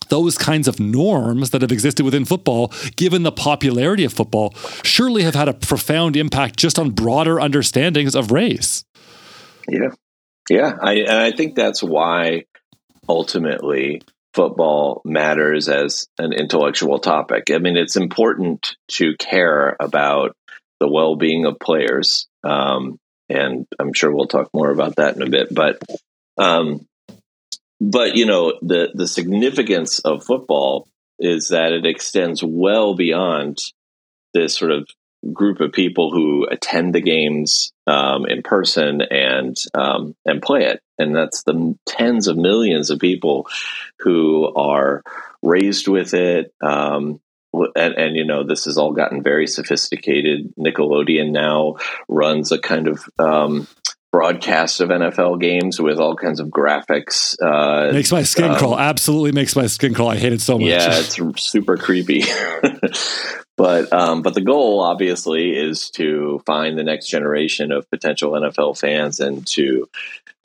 those 0.09 0.38
kinds 0.38 0.68
of 0.68 0.80
norms 0.80 1.50
that 1.50 1.62
have 1.62 1.72
existed 1.72 2.04
within 2.04 2.24
football, 2.24 2.72
given 2.96 3.22
the 3.22 3.32
popularity 3.32 4.04
of 4.04 4.12
football, 4.12 4.54
surely 4.82 5.22
have 5.22 5.34
had 5.34 5.48
a 5.48 5.54
profound 5.54 6.16
impact 6.16 6.56
just 6.56 6.78
on 6.78 6.90
broader 6.90 7.40
understandings 7.40 8.14
of 8.14 8.30
race. 8.30 8.84
Yeah. 9.68 9.90
Yeah. 10.48 10.72
I, 10.80 10.94
and 10.94 11.11
I 11.11 11.32
think 11.32 11.54
that's 11.54 11.82
why 11.82 12.44
ultimately 13.09 14.02
football 14.34 15.02
matters 15.04 15.68
as 15.68 16.09
an 16.18 16.32
intellectual 16.32 16.98
topic. 16.98 17.50
I 17.50 17.59
mean, 17.59 17.76
it's 17.76 17.96
important 17.96 18.76
to 18.92 19.14
care 19.18 19.76
about 19.78 20.36
the 20.80 20.88
well 20.88 21.16
being 21.16 21.44
of 21.44 21.59
players. 21.59 22.28
Um, 22.44 22.98
and 23.28 23.66
I'm 23.78 23.92
sure 23.92 24.14
we'll 24.14 24.26
talk 24.26 24.48
more 24.54 24.70
about 24.70 24.96
that 24.96 25.16
in 25.16 25.22
a 25.22 25.28
bit. 25.28 25.54
But 25.54 25.82
um, 26.38 26.86
but 27.81 28.16
you 28.16 28.26
know 28.26 28.55
the 28.62 28.89
the 28.95 29.09
significance 29.09 29.99
of 30.01 30.24
football 30.24 30.89
is 31.18 31.49
that 31.49 31.72
it 31.72 31.87
extends 31.87 32.43
well 32.43 32.95
beyond 32.95 33.59
this 34.35 34.55
sort 34.55 34.70
of 34.70 34.89
group 35.33 35.61
of 35.61 35.72
people 35.72 36.12
who 36.12 36.47
attend 36.49 36.95
the 36.95 37.01
games 37.01 37.72
um, 37.87 38.26
in 38.26 38.43
person 38.43 39.03
and 39.03 39.57
um, 39.74 40.14
and 40.24 40.43
play 40.43 40.64
it, 40.64 40.81
and 40.99 41.14
that's 41.14 41.43
the 41.43 41.76
tens 41.87 42.29
of 42.29 42.37
millions 42.37 42.91
of 42.91 42.99
people 42.99 43.49
who 44.01 44.53
are 44.55 45.03
raised 45.43 45.89
with 45.89 46.14
it. 46.14 46.53
Um, 46.61 47.20
and, 47.53 47.95
and, 47.95 48.16
you 48.16 48.26
know 48.26 48.45
this 48.45 48.66
has 48.66 48.76
all 48.76 48.93
gotten 48.93 49.22
very 49.22 49.47
sophisticated. 49.47 50.53
Nickelodeon 50.59 51.33
now 51.33 51.76
runs 52.07 52.53
a 52.53 52.59
kind 52.59 52.89
of 52.89 53.09
um, 54.12 54.20
broadcast 54.20 54.80
of 54.80 54.88
NFL 54.88 55.40
games 55.40 55.80
with 55.80 55.98
all 55.98 56.16
kinds 56.16 56.40
of 56.40 56.48
graphics. 56.48 57.36
Uh, 57.40 57.92
makes 57.92 58.12
my 58.12 58.22
skin 58.22 58.50
um, 58.50 58.56
crawl. 58.56 58.78
Absolutely 58.78 59.32
makes 59.32 59.56
my 59.56 59.66
skin 59.66 59.94
crawl. 59.94 60.09
I 60.09 60.16
hate 60.16 60.32
it 60.32 60.40
so 60.40 60.59
much. 60.59 60.68
Yeah, 60.68 60.88
it's 60.98 61.18
super 61.42 61.76
creepy. 61.76 62.24
but 63.56 63.92
um, 63.92 64.22
but 64.22 64.34
the 64.34 64.40
goal 64.40 64.80
obviously 64.80 65.50
is 65.56 65.90
to 65.90 66.40
find 66.46 66.78
the 66.78 66.84
next 66.84 67.09
generation 67.09 67.72
of 67.72 67.90
potential 67.90 68.32
NFL 68.32 68.78
fans 68.78 69.20
and 69.20 69.46
to 69.48 69.88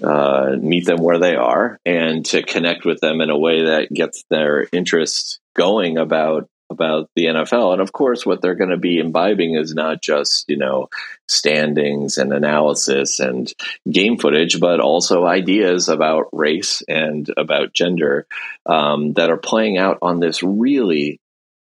uh, 0.02 0.56
meet 0.60 0.86
them 0.86 1.02
where 1.02 1.20
they 1.20 1.36
are 1.36 1.80
and 1.86 2.26
to 2.26 2.42
connect 2.42 2.86
with 2.86 3.00
them 3.00 3.22
in 3.22 3.30
a 3.30 3.38
way 3.38 3.66
that 3.66 3.94
gets 3.94 4.24
their 4.30 4.68
interest 4.72 5.40
going 5.56 5.98
about 5.98 6.50
about 6.74 7.10
the 7.16 7.26
NFL. 7.26 7.74
And 7.74 7.82
of 7.82 7.94
course, 7.94 8.26
what 8.26 8.42
they're 8.42 8.56
going 8.56 8.72
to 8.72 8.78
be 8.78 9.00
imbibing 9.00 9.56
is 9.56 9.74
not 9.74 10.02
just, 10.02 10.50
you 10.50 10.58
know, 10.58 10.90
standings 11.28 12.18
and 12.18 12.34
analysis 12.34 13.20
and 13.20 13.52
game 13.90 14.18
footage, 14.18 14.60
but 14.60 14.80
also 14.80 15.26
ideas 15.26 15.88
about 15.88 16.30
race 16.34 16.84
and 16.88 17.30
about 17.38 17.74
gender 17.74 18.28
um, 18.66 19.14
that 19.14 19.30
are 19.30 19.38
playing 19.38 19.78
out 19.78 20.00
on 20.02 20.20
this 20.20 20.44
really 20.44 21.20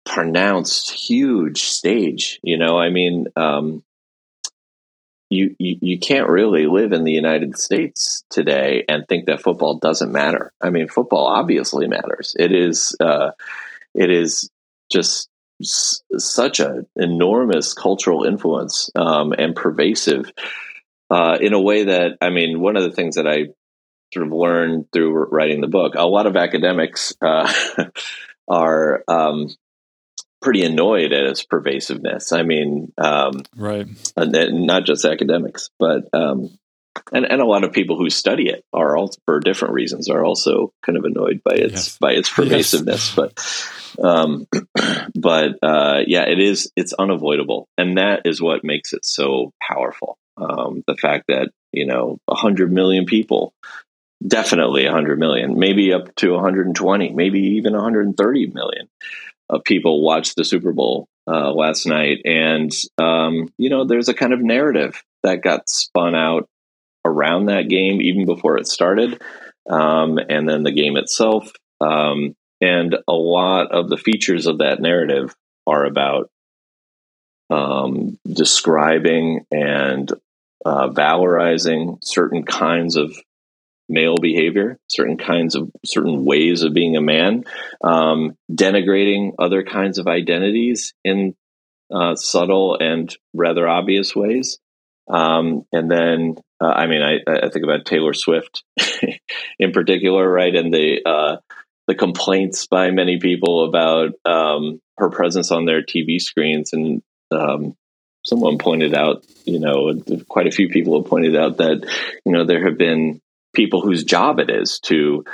pronounced, 0.06 0.91
huge 0.91 1.62
stage. 1.64 2.39
You 2.43 2.58
know, 2.58 2.78
I 2.78 2.89
mean, 2.89 3.28
um, 3.36 3.84
you, 5.34 5.56
you, 5.58 5.78
you 5.82 5.99
can't 5.99 6.30
really 6.30 6.68
live 6.68 6.93
in 6.93 7.04
the 7.04 7.12
United 7.12 7.58
States 7.58 8.24
today 8.30 8.86
and 8.88 9.08
think 9.08 9.26
that 9.26 9.41
football 9.41 9.80
doesn't 9.80 10.12
matter. 10.12 10.54
I 10.62 10.70
mean, 10.70 10.88
football 10.88 11.26
obviously 11.28 11.88
matters. 11.88 12.36
It 12.38 12.51
is 12.54 12.95
uh, 12.99 13.32
it 13.93 14.10
is 14.10 14.49
just 14.93 15.29
s- 15.61 16.03
such 16.17 16.59
an 16.59 16.87
enormous 16.95 17.73
cultural 17.73 18.23
influence 18.23 18.89
um, 18.95 19.33
and 19.33 19.55
pervasive 19.55 20.31
uh, 21.09 21.37
in 21.41 21.53
a 21.53 21.61
way 21.61 21.85
that 21.85 22.17
I 22.21 22.29
mean, 22.29 22.59
one 22.59 22.77
of 22.77 22.83
the 22.83 22.91
things 22.91 23.15
that 23.15 23.27
I 23.27 23.47
sort 24.13 24.27
of 24.27 24.31
learned 24.31 24.85
through 24.93 25.11
writing 25.31 25.61
the 25.61 25.67
book, 25.67 25.95
a 25.95 26.07
lot 26.07 26.27
of 26.27 26.37
academics 26.37 27.13
uh, 27.21 27.51
are 28.47 29.03
um, 29.07 29.49
pretty 30.41 30.63
annoyed 30.63 31.13
at 31.13 31.25
its 31.25 31.43
pervasiveness. 31.43 32.31
I 32.31 32.43
mean, 32.43 32.93
um, 32.97 33.43
right? 33.55 33.87
Not 34.17 34.85
just 34.85 35.05
academics, 35.05 35.69
but 35.79 36.09
um, 36.13 36.57
and 37.11 37.25
and 37.25 37.41
a 37.41 37.45
lot 37.45 37.63
of 37.63 37.71
people 37.71 37.97
who 37.97 38.09
study 38.09 38.49
it 38.49 38.63
are 38.73 38.95
all 38.95 39.11
for 39.25 39.39
different 39.39 39.73
reasons 39.73 40.09
are 40.09 40.23
also 40.23 40.71
kind 40.85 40.97
of 40.97 41.05
annoyed 41.05 41.41
by 41.43 41.55
its 41.55 41.73
yes. 41.73 41.97
by 41.97 42.11
its 42.11 42.29
pervasiveness. 42.33 43.09
Yes. 43.09 43.15
But 43.15 43.39
um, 44.01 44.47
but 45.15 45.57
uh, 45.61 46.01
yeah, 46.05 46.23
it 46.27 46.39
is 46.39 46.71
it's 46.75 46.93
unavoidable, 46.93 47.67
and 47.77 47.97
that 47.97 48.21
is 48.25 48.41
what 48.41 48.63
makes 48.63 48.93
it 48.93 49.05
so 49.05 49.51
powerful. 49.61 50.17
Um, 50.37 50.83
the 50.87 50.95
fact 50.95 51.25
that 51.27 51.49
you 51.71 51.85
know 51.85 52.17
a 52.27 52.35
hundred 52.35 52.71
million 52.71 53.05
people, 53.05 53.53
definitely 54.25 54.85
a 54.85 54.91
hundred 54.91 55.19
million, 55.19 55.59
maybe 55.59 55.93
up 55.93 56.13
to 56.15 56.31
120, 56.31 57.13
maybe 57.13 57.39
even 57.57 57.73
130 57.73 58.47
million 58.47 58.87
of 59.49 59.63
people 59.63 60.03
watched 60.03 60.35
the 60.35 60.45
Super 60.45 60.71
Bowl 60.71 61.07
uh, 61.27 61.51
last 61.51 61.85
night, 61.85 62.19
and 62.25 62.71
um, 62.97 63.49
you 63.57 63.69
know 63.69 63.85
there's 63.85 64.09
a 64.09 64.13
kind 64.13 64.33
of 64.33 64.41
narrative 64.41 65.01
that 65.23 65.41
got 65.41 65.69
spun 65.69 66.15
out 66.15 66.47
around 67.05 67.47
that 67.47 67.69
game, 67.69 68.01
even 68.01 68.25
before 68.25 68.57
it 68.57 68.67
started, 68.67 69.21
um, 69.69 70.17
and 70.17 70.47
then 70.47 70.63
the 70.63 70.71
game 70.71 70.97
itself. 70.97 71.51
Um, 71.81 72.35
and 72.64 72.95
a 73.09 73.14
lot 73.14 73.74
of 73.74 73.89
the 73.89 73.97
features 73.97 74.47
of 74.47 74.59
that 74.59 74.80
narrative 74.80 75.36
are 75.68 75.84
about 75.84 76.30
um, 77.49 78.18
describing 78.26 79.45
and 79.51 80.09
uh, 80.66 80.88
valorizing 80.88 81.97
certain 82.01 82.43
kinds 82.43 82.95
of 82.95 83.14
male 83.89 84.16
behavior, 84.16 84.80
certain 84.89 85.18
kinds 85.18 85.55
of 85.55 85.70
certain 85.86 86.24
ways 86.24 86.64
of 86.64 86.74
being 86.74 86.95
a 86.95 87.01
man, 87.01 87.43
um, 87.84 88.38
denigrating 88.49 89.34
other 89.38 89.64
kinds 89.64 89.97
of 89.97 90.07
identities 90.07 90.93
in 91.03 91.36
uh, 91.93 92.16
subtle 92.16 92.78
and 92.80 93.14
rather 93.34 93.68
obvious 93.68 94.16
ways. 94.16 94.57
Um, 95.09 95.66
and 95.74 95.91
then, 95.91 96.36
uh, 96.61 96.68
I 96.68 96.88
mean, 96.88 97.01
I, 97.01 97.20
I, 97.30 97.49
think 97.49 97.66
about 97.66 97.86
Taylor 97.86 98.14
Swift 98.14 98.64
in 99.59 99.74
particular, 99.74 100.28
right? 100.28 100.55
And 100.55 100.74
the 100.74 101.01
uh, 101.05 101.38
the 101.88 101.95
complaints 101.95 102.67
by 102.67 102.91
many 102.91 103.19
people 103.19 103.65
about 103.65 104.13
um, 104.25 104.79
her 104.97 105.09
presence 105.09 105.51
on 105.51 105.65
their 105.65 105.81
TV 105.81 106.19
screens. 106.19 106.73
And 106.73 107.01
um, 107.31 107.75
someone 108.23 108.57
pointed 108.57 108.93
out, 108.93 109.25
you 109.45 109.59
know, 109.59 109.93
quite 110.29 110.47
a 110.47 110.51
few 110.51 110.69
people 110.69 111.01
have 111.01 111.09
pointed 111.09 111.36
out 111.36 111.57
that, 111.57 111.86
you 112.25 112.31
know, 112.31 112.45
there 112.45 112.65
have 112.67 112.77
been 112.77 113.21
people 113.53 113.81
whose 113.81 114.03
job 114.03 114.39
it 114.39 114.49
is 114.49 114.79
to 114.79 115.25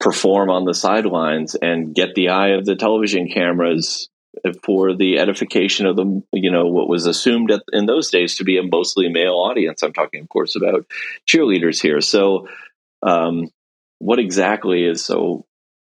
perform 0.00 0.50
on 0.50 0.64
the 0.64 0.74
sidelines 0.74 1.54
and 1.54 1.94
get 1.94 2.14
the 2.14 2.30
eye 2.30 2.50
of 2.50 2.64
the 2.64 2.76
television 2.76 3.28
cameras 3.28 4.08
for 4.62 4.94
the 4.94 5.18
edification 5.18 5.86
of 5.86 5.96
the 5.96 6.22
you 6.32 6.50
know 6.50 6.66
what 6.66 6.88
was 6.88 7.06
assumed 7.06 7.50
at, 7.50 7.62
in 7.72 7.86
those 7.86 8.10
days 8.10 8.36
to 8.36 8.44
be 8.44 8.58
a 8.58 8.62
mostly 8.62 9.08
male 9.08 9.34
audience. 9.34 9.82
I'm 9.82 9.92
talking, 9.92 10.22
of 10.22 10.28
course, 10.28 10.56
about 10.56 10.86
cheerleaders 11.26 11.82
here. 11.82 12.00
So, 12.00 12.48
um, 13.02 13.50
what 13.98 14.18
exactly 14.18 14.84
is 14.84 15.04
so 15.04 15.44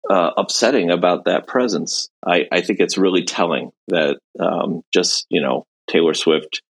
uh, 0.09 0.31
upsetting 0.37 0.91
about 0.91 1.25
that 1.25 1.47
presence? 1.47 2.09
I, 2.25 2.45
I, 2.51 2.61
think 2.61 2.79
it's 2.79 2.97
really 2.97 3.23
telling 3.23 3.71
that 3.87 4.17
um, 4.39 4.81
just 4.93 5.25
you 5.29 5.41
know 5.41 5.65
Taylor 5.89 6.13
Swift 6.13 6.61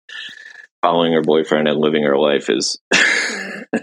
following 0.81 1.13
her 1.13 1.21
boyfriend 1.21 1.67
and 1.67 1.79
living 1.79 2.03
her 2.03 2.17
life 2.17 2.49
is 2.49 2.77
uh, 2.93 3.77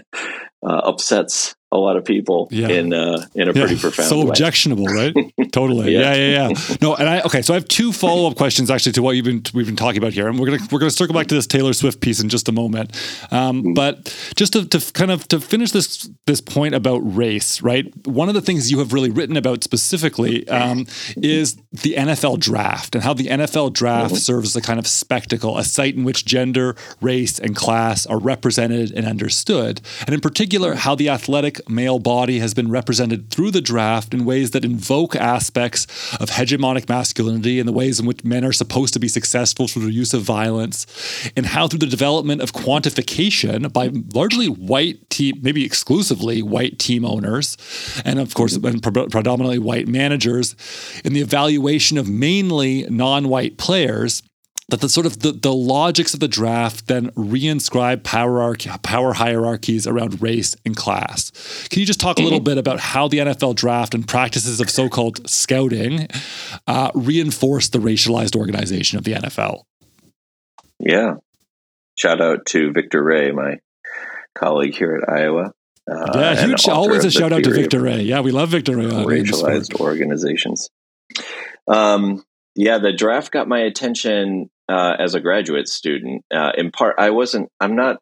upsets 0.63 1.55
a 1.71 1.77
lot 1.77 1.95
of 1.95 2.03
people 2.03 2.49
yeah. 2.51 2.67
in 2.67 2.93
uh, 2.93 3.25
in 3.33 3.47
a 3.47 3.53
yeah. 3.53 3.61
pretty 3.61 3.77
profound 3.77 4.05
way. 4.05 4.09
so 4.09 4.23
way. 4.23 4.29
objectionable 4.29 4.85
right 4.85 5.13
totally 5.51 5.93
yeah. 5.93 6.13
yeah. 6.13 6.15
yeah 6.15 6.49
yeah 6.49 6.75
no 6.81 6.95
and 6.95 7.07
i 7.07 7.21
okay 7.21 7.41
so 7.41 7.53
i 7.53 7.55
have 7.55 7.67
two 7.67 7.93
follow-up 7.93 8.35
questions 8.35 8.69
actually 8.69 8.91
to 8.91 9.01
what 9.01 9.15
you've 9.15 9.25
been 9.25 9.41
we've 9.53 9.65
been 9.65 9.75
talking 9.75 9.97
about 9.97 10.11
here 10.11 10.27
and 10.27 10.37
we're 10.37 10.47
gonna 10.47 10.61
we're 10.71 10.79
gonna 10.79 10.91
circle 10.91 11.15
back 11.15 11.27
to 11.27 11.35
this 11.35 11.47
taylor 11.47 11.71
swift 11.71 12.01
piece 12.01 12.19
in 12.19 12.27
just 12.27 12.49
a 12.49 12.51
moment 12.51 12.91
um, 13.31 13.63
mm-hmm. 13.63 13.73
but 13.73 14.15
just 14.35 14.53
to, 14.53 14.67
to 14.67 14.91
kind 14.93 15.11
of 15.11 15.27
to 15.27 15.39
finish 15.39 15.71
this 15.71 16.09
this 16.27 16.41
point 16.41 16.75
about 16.75 16.99
race 16.99 17.61
right 17.61 17.91
one 18.05 18.27
of 18.27 18.35
the 18.35 18.41
things 18.41 18.69
you 18.69 18.79
have 18.79 18.91
really 18.91 19.09
written 19.09 19.37
about 19.37 19.63
specifically 19.63 20.47
um, 20.49 20.85
is 21.17 21.55
the 21.71 21.95
nfl 21.95 22.37
draft 22.37 22.95
and 22.95 23.03
how 23.03 23.13
the 23.13 23.27
nfl 23.27 23.71
draft 23.71 24.07
mm-hmm. 24.07 24.15
serves 24.17 24.49
as 24.49 24.55
a 24.57 24.61
kind 24.61 24.79
of 24.79 24.85
spectacle 24.85 25.57
a 25.57 25.63
site 25.63 25.95
in 25.95 26.03
which 26.03 26.25
gender 26.25 26.75
race 26.99 27.39
and 27.39 27.55
class 27.55 28.05
are 28.05 28.19
represented 28.19 28.91
and 28.91 29.05
understood 29.07 29.79
and 30.05 30.13
in 30.13 30.19
particular 30.19 30.75
how 30.75 30.95
the 30.95 31.07
athletic 31.07 31.60
male 31.69 31.99
body 31.99 32.39
has 32.39 32.53
been 32.53 32.69
represented 32.69 33.29
through 33.29 33.51
the 33.51 33.61
draft 33.61 34.13
in 34.13 34.25
ways 34.25 34.51
that 34.51 34.65
invoke 34.65 35.15
aspects 35.15 35.85
of 36.15 36.31
hegemonic 36.31 36.87
masculinity 36.89 37.59
and 37.59 37.67
the 37.67 37.73
ways 37.73 37.99
in 37.99 38.05
which 38.05 38.23
men 38.23 38.45
are 38.45 38.53
supposed 38.53 38.93
to 38.93 38.99
be 38.99 39.07
successful 39.07 39.67
through 39.67 39.85
the 39.85 39.91
use 39.91 40.13
of 40.13 40.21
violence, 40.21 40.85
and 41.35 41.47
how 41.47 41.67
through 41.67 41.79
the 41.79 41.85
development 41.85 42.41
of 42.41 42.53
quantification 42.53 43.71
by 43.71 43.89
largely 44.13 44.47
white 44.47 45.09
team, 45.09 45.39
maybe 45.41 45.65
exclusively 45.65 46.41
white 46.41 46.79
team 46.79 47.05
owners, 47.05 47.57
and 48.05 48.19
of 48.19 48.33
course, 48.33 48.55
and 48.55 48.83
predominantly 48.83 49.59
white 49.59 49.87
managers, 49.87 50.55
in 51.03 51.13
the 51.13 51.21
evaluation 51.21 51.97
of 51.97 52.09
mainly 52.09 52.83
non-white 52.89 53.57
players 53.57 54.23
that 54.71 54.79
the 54.79 54.89
sort 54.89 55.05
of 55.05 55.19
the, 55.19 55.33
the 55.33 55.53
logics 55.53 56.13
of 56.13 56.19
the 56.19 56.27
draft 56.27 56.87
then 56.87 57.11
reinscribe 57.11 58.03
power 58.03 58.55
power 58.81 59.13
hierarchies 59.13 59.85
around 59.85 60.21
race 60.21 60.55
and 60.65 60.75
class. 60.75 61.31
Can 61.67 61.81
you 61.81 61.85
just 61.85 61.99
talk 61.99 62.17
a 62.17 62.21
little 62.21 62.39
mm-hmm. 62.39 62.45
bit 62.45 62.57
about 62.57 62.79
how 62.79 63.07
the 63.07 63.19
NFL 63.19 63.55
draft 63.55 63.93
and 63.93 64.07
practices 64.07 64.59
of 64.59 64.69
so-called 64.69 65.29
scouting 65.29 66.07
uh, 66.67 66.91
reinforce 66.95 67.69
the 67.69 67.79
racialized 67.79 68.35
organization 68.35 68.97
of 68.97 69.03
the 69.03 69.13
NFL? 69.13 69.63
Yeah, 70.79 71.15
shout 71.97 72.21
out 72.21 72.45
to 72.47 72.71
Victor 72.71 73.03
Ray, 73.03 73.31
my 73.31 73.59
colleague 74.33 74.73
here 74.73 74.95
at 74.95 75.09
Iowa. 75.09 75.53
Uh, 75.91 76.11
yeah, 76.15 76.45
huge. 76.45 76.67
Always 76.67 77.03
a 77.03 77.11
shout 77.11 77.33
out 77.33 77.43
to 77.43 77.51
Victor 77.51 77.81
Ray. 77.81 78.03
Yeah, 78.03 78.21
we 78.21 78.31
love 78.31 78.49
Victor 78.49 78.77
Ray. 78.77 78.85
Racialized 78.85 79.79
organizations. 79.79 80.69
Um, 81.67 82.23
yeah, 82.55 82.77
the 82.77 82.93
draft 82.93 83.31
got 83.31 83.47
my 83.47 83.59
attention 83.59 84.49
uh, 84.71 84.95
as 84.97 85.15
a 85.15 85.19
graduate 85.19 85.67
student. 85.67 86.23
Uh, 86.33 86.51
in 86.57 86.71
part, 86.71 86.95
I 86.97 87.09
wasn't. 87.09 87.49
I'm 87.59 87.75
not. 87.75 87.97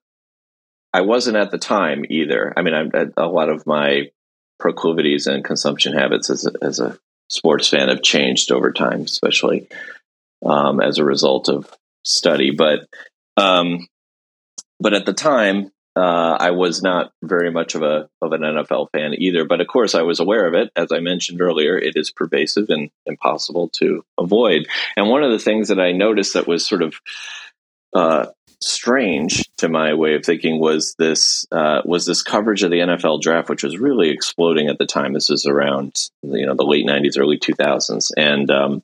I 0.94 1.02
wasn't 1.02 1.38
at 1.38 1.52
the 1.52 1.58
time 1.58 2.06
either. 2.10 2.54
I 2.56 2.62
mean, 2.62 2.74
I'm, 2.74 2.92
a 3.18 3.28
lot 3.28 3.50
of 3.50 3.66
my 3.68 4.12
proclivities 4.60 5.28
and 5.28 5.44
consumption 5.44 5.94
habits 5.94 6.30
as 6.30 6.46
a, 6.46 6.52
as 6.62 6.80
a 6.80 6.98
sports 7.30 7.70
fan 7.70 7.90
have 7.90 8.02
changed 8.02 8.52
over 8.52 8.72
time, 8.72 9.02
especially 9.02 9.68
um, 10.46 10.82
as 10.82 10.98
a 10.98 11.06
result 11.06 11.50
of 11.50 11.72
study. 12.04 12.52
But 12.52 12.88
um, 13.38 13.88
but 14.80 14.94
at 14.94 15.06
the 15.06 15.14
time, 15.14 15.72
uh, 16.00 16.38
I 16.40 16.52
was 16.52 16.82
not 16.82 17.12
very 17.22 17.52
much 17.52 17.76
of 17.76 17.82
a 17.82 18.10
of 18.22 18.32
an 18.32 18.42
NFL 18.42 18.92
fan 18.92 19.14
either, 19.18 19.44
but 19.44 19.60
of 19.60 19.68
course 19.68 19.96
I 19.96 20.04
was 20.04 20.20
aware 20.20 20.48
of 20.48 20.54
it. 20.54 20.72
As 20.76 20.92
I 20.92 21.00
mentioned 21.00 21.42
earlier, 21.42 21.78
it 21.78 21.94
is 21.96 22.10
pervasive 22.10 22.70
and 22.70 22.90
impossible 23.06 23.70
to 23.80 24.06
avoid. 24.18 24.68
And 24.96 25.10
one 25.10 25.24
of 25.24 25.32
the 25.32 25.40
things 25.40 25.68
that 25.68 25.80
I 25.80 25.92
noticed 25.92 26.36
that 26.36 26.48
was 26.48 26.66
sort 26.66 26.84
of 26.84 26.96
uh, 27.94 28.28
strange 28.62 29.50
to 29.58 29.68
my 29.68 29.94
way 29.94 30.16
of 30.16 30.24
thinking 30.24 30.60
was 30.60 30.96
this 30.98 31.46
uh, 31.52 31.82
was 31.84 32.06
this 32.06 32.24
coverage 32.24 32.64
of 32.64 32.72
the 32.72 32.80
NFL 32.80 33.22
draft, 33.22 33.50
which 33.50 33.64
was 33.64 33.78
really 33.78 34.10
exploding 34.10 34.70
at 34.70 34.78
the 34.78 34.86
time. 34.86 35.12
This 35.12 35.30
is 35.30 35.46
around 35.46 36.10
you 36.24 36.46
know 36.46 36.56
the 36.56 36.64
late 36.64 36.86
'90s, 36.86 37.20
early 37.20 37.38
2000s, 37.38 38.12
and 38.16 38.50
um, 38.50 38.84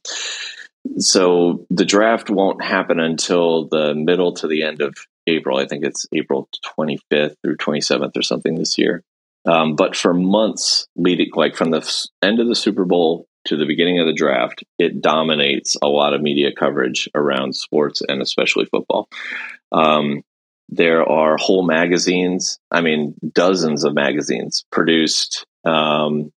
so 0.97 1.65
the 1.69 1.85
draft 1.85 2.29
won't 2.29 2.63
happen 2.63 2.99
until 2.99 3.67
the 3.67 3.93
middle 3.95 4.33
to 4.33 4.47
the 4.47 4.63
end 4.63 4.81
of 4.81 4.95
April. 5.27 5.57
I 5.57 5.67
think 5.67 5.83
it's 5.85 6.05
April 6.13 6.49
25th 6.77 7.35
through 7.43 7.57
27th 7.57 8.15
or 8.15 8.21
something 8.21 8.55
this 8.55 8.77
year. 8.77 9.03
Um, 9.45 9.75
but 9.75 9.95
for 9.95 10.13
months 10.13 10.87
leading, 10.95 11.29
like 11.35 11.55
from 11.55 11.71
the 11.71 12.07
end 12.21 12.39
of 12.39 12.47
the 12.47 12.55
Super 12.55 12.85
Bowl 12.85 13.27
to 13.45 13.57
the 13.57 13.65
beginning 13.65 13.99
of 13.99 14.07
the 14.07 14.13
draft, 14.13 14.63
it 14.79 15.01
dominates 15.01 15.77
a 15.81 15.87
lot 15.87 16.13
of 16.13 16.21
media 16.21 16.51
coverage 16.51 17.07
around 17.13 17.55
sports 17.55 18.01
and 18.07 18.21
especially 18.21 18.65
football. 18.65 19.07
Um, 19.71 20.23
there 20.69 21.07
are 21.07 21.37
whole 21.37 21.63
magazines, 21.63 22.59
I 22.71 22.81
mean, 22.81 23.13
dozens 23.33 23.83
of 23.83 23.93
magazines 23.93 24.65
produced 24.71 25.45
um, 25.63 26.31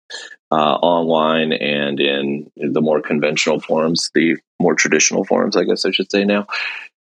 uh, 0.52 0.56
online 0.56 1.54
and 1.54 2.00
in 2.00 2.50
the 2.58 2.82
more 2.82 3.02
conventional 3.02 3.60
forms, 3.60 4.10
the 4.16 4.38
more 4.60 4.74
traditional 4.74 5.26
forms, 5.26 5.56
I 5.56 5.64
guess 5.64 5.86
I 5.86 5.92
should 5.92 6.12
say 6.12 6.24
now. 6.24 6.48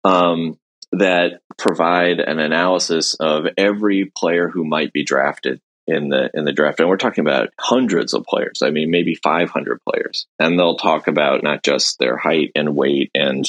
Um, 0.04 0.58
that 0.92 1.42
provide 1.58 2.20
an 2.20 2.40
analysis 2.40 3.14
of 3.16 3.46
every 3.58 4.12
player 4.16 4.50
who 4.50 4.66
might 4.66 4.92
be 4.92 5.04
drafted 5.04 5.62
in 5.88 6.10
the 6.10 6.30
in 6.34 6.46
the 6.46 6.52
draft. 6.52 6.80
And 6.80 6.90
we're 6.90 6.98
talking 6.98 7.26
about 7.26 7.50
hundreds 7.60 8.14
of 8.14 8.26
players. 8.26 8.62
I 8.64 8.72
mean 8.72 8.92
maybe 8.92 9.16
500 9.16 9.80
players. 9.88 10.28
And 10.40 10.60
they'll 10.60 10.78
talk 10.78 11.08
about 11.08 11.44
not 11.44 11.64
just 11.64 12.00
their 12.00 12.18
height 12.18 12.52
and 12.56 12.76
weight 12.76 13.12
and 13.16 13.46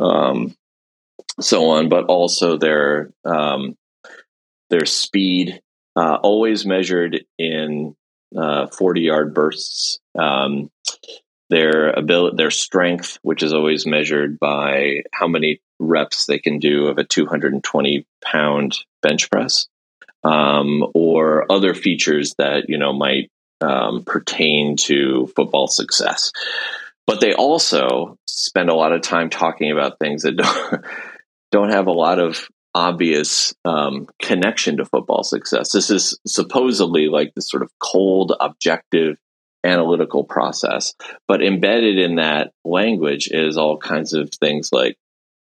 um, 0.00 0.54
so 1.40 1.70
on 1.70 1.88
but 1.88 2.06
also 2.06 2.58
their 2.58 3.10
um, 3.24 3.76
their 4.70 4.86
speed 4.86 5.60
uh, 5.94 6.18
always 6.22 6.66
measured 6.66 7.24
in 7.38 7.94
uh, 8.36 8.66
40 8.66 9.00
yard 9.00 9.34
bursts. 9.34 10.00
Um, 10.18 10.70
their 11.48 11.90
ability 11.90 12.36
their 12.36 12.50
strength 12.50 13.18
which 13.22 13.44
is 13.44 13.54
always 13.54 13.86
measured 13.86 14.38
by 14.40 15.02
how 15.12 15.28
many 15.28 15.60
reps 15.78 16.26
they 16.26 16.38
can 16.38 16.58
do 16.58 16.86
of 16.86 16.98
a 16.98 17.04
220 17.04 18.06
pound 18.22 18.76
bench 19.02 19.30
press, 19.30 19.66
um, 20.24 20.84
or 20.94 21.50
other 21.50 21.74
features 21.74 22.34
that 22.38 22.68
you 22.68 22.78
know 22.78 22.92
might 22.92 23.30
um, 23.60 24.04
pertain 24.04 24.76
to 24.76 25.30
football 25.34 25.66
success. 25.66 26.32
But 27.06 27.20
they 27.20 27.34
also 27.34 28.18
spend 28.26 28.68
a 28.68 28.74
lot 28.74 28.92
of 28.92 29.02
time 29.02 29.30
talking 29.30 29.70
about 29.70 29.98
things 29.98 30.22
that 30.22 30.36
don't 30.36 30.84
don't 31.52 31.70
have 31.70 31.86
a 31.86 31.92
lot 31.92 32.18
of 32.18 32.48
obvious 32.74 33.54
um, 33.64 34.06
connection 34.20 34.76
to 34.76 34.84
football 34.84 35.22
success. 35.22 35.72
This 35.72 35.88
is 35.88 36.18
supposedly 36.26 37.08
like 37.08 37.32
this 37.34 37.48
sort 37.48 37.62
of 37.62 37.70
cold, 37.78 38.34
objective 38.38 39.16
analytical 39.64 40.24
process. 40.24 40.94
But 41.26 41.42
embedded 41.42 41.98
in 41.98 42.16
that 42.16 42.52
language 42.64 43.28
is 43.30 43.56
all 43.56 43.78
kinds 43.78 44.12
of 44.12 44.30
things 44.30 44.70
like 44.72 44.96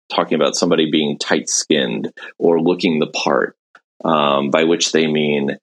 talking 0.09 0.35
about 0.35 0.55
somebody 0.55 0.89
being 0.91 1.17
tight 1.17 1.49
skinned 1.49 2.11
or 2.37 2.61
looking 2.61 2.99
the 2.99 3.07
part, 3.07 3.55
um, 4.03 4.49
by 4.49 4.63
which 4.63 4.91
they 4.91 5.07
mean 5.07 5.57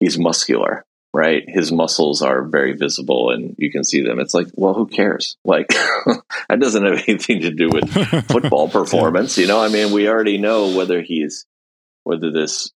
he's 0.00 0.18
muscular, 0.18 0.84
right? 1.12 1.44
His 1.46 1.72
muscles 1.72 2.22
are 2.22 2.42
very 2.42 2.76
visible 2.76 3.30
and 3.30 3.54
you 3.58 3.70
can 3.70 3.84
see 3.84 4.02
them. 4.02 4.20
It's 4.20 4.34
like, 4.34 4.48
well, 4.54 4.74
who 4.74 4.86
cares? 4.86 5.36
Like, 5.44 5.68
that 6.48 6.60
doesn't 6.60 6.84
have 6.84 7.04
anything 7.08 7.42
to 7.42 7.50
do 7.50 7.68
with 7.68 7.90
football 8.28 8.68
performance. 8.68 9.38
You 9.38 9.46
know, 9.46 9.60
I 9.60 9.68
mean, 9.68 9.92
we 9.92 10.08
already 10.08 10.38
know 10.38 10.76
whether 10.76 11.00
he's, 11.00 11.46
whether 12.04 12.30
this 12.30 12.70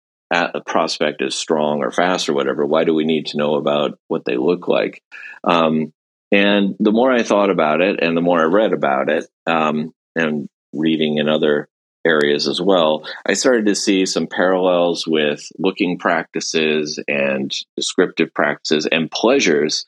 prospect 0.66 1.22
is 1.22 1.34
strong 1.34 1.82
or 1.82 1.90
fast 1.90 2.28
or 2.28 2.34
whatever. 2.34 2.66
Why 2.66 2.84
do 2.84 2.94
we 2.94 3.04
need 3.04 3.26
to 3.26 3.38
know 3.38 3.54
about 3.54 3.98
what 4.08 4.24
they 4.24 4.36
look 4.36 4.68
like? 4.68 5.02
Um, 5.44 5.92
and 6.32 6.74
the 6.80 6.92
more 6.92 7.12
I 7.12 7.22
thought 7.22 7.50
about 7.50 7.80
it 7.80 8.00
and 8.02 8.16
the 8.16 8.20
more 8.20 8.40
I 8.40 8.44
read 8.44 8.72
about 8.72 9.08
it, 9.08 9.26
um, 9.46 9.94
and 10.16 10.48
reading 10.76 11.18
in 11.18 11.28
other 11.28 11.68
areas 12.06 12.46
as 12.46 12.60
well, 12.60 13.04
I 13.26 13.34
started 13.34 13.66
to 13.66 13.74
see 13.74 14.06
some 14.06 14.26
parallels 14.26 15.06
with 15.06 15.50
looking 15.58 15.98
practices 15.98 17.00
and 17.08 17.52
descriptive 17.76 18.32
practices 18.32 18.86
and 18.86 19.10
pleasures 19.10 19.86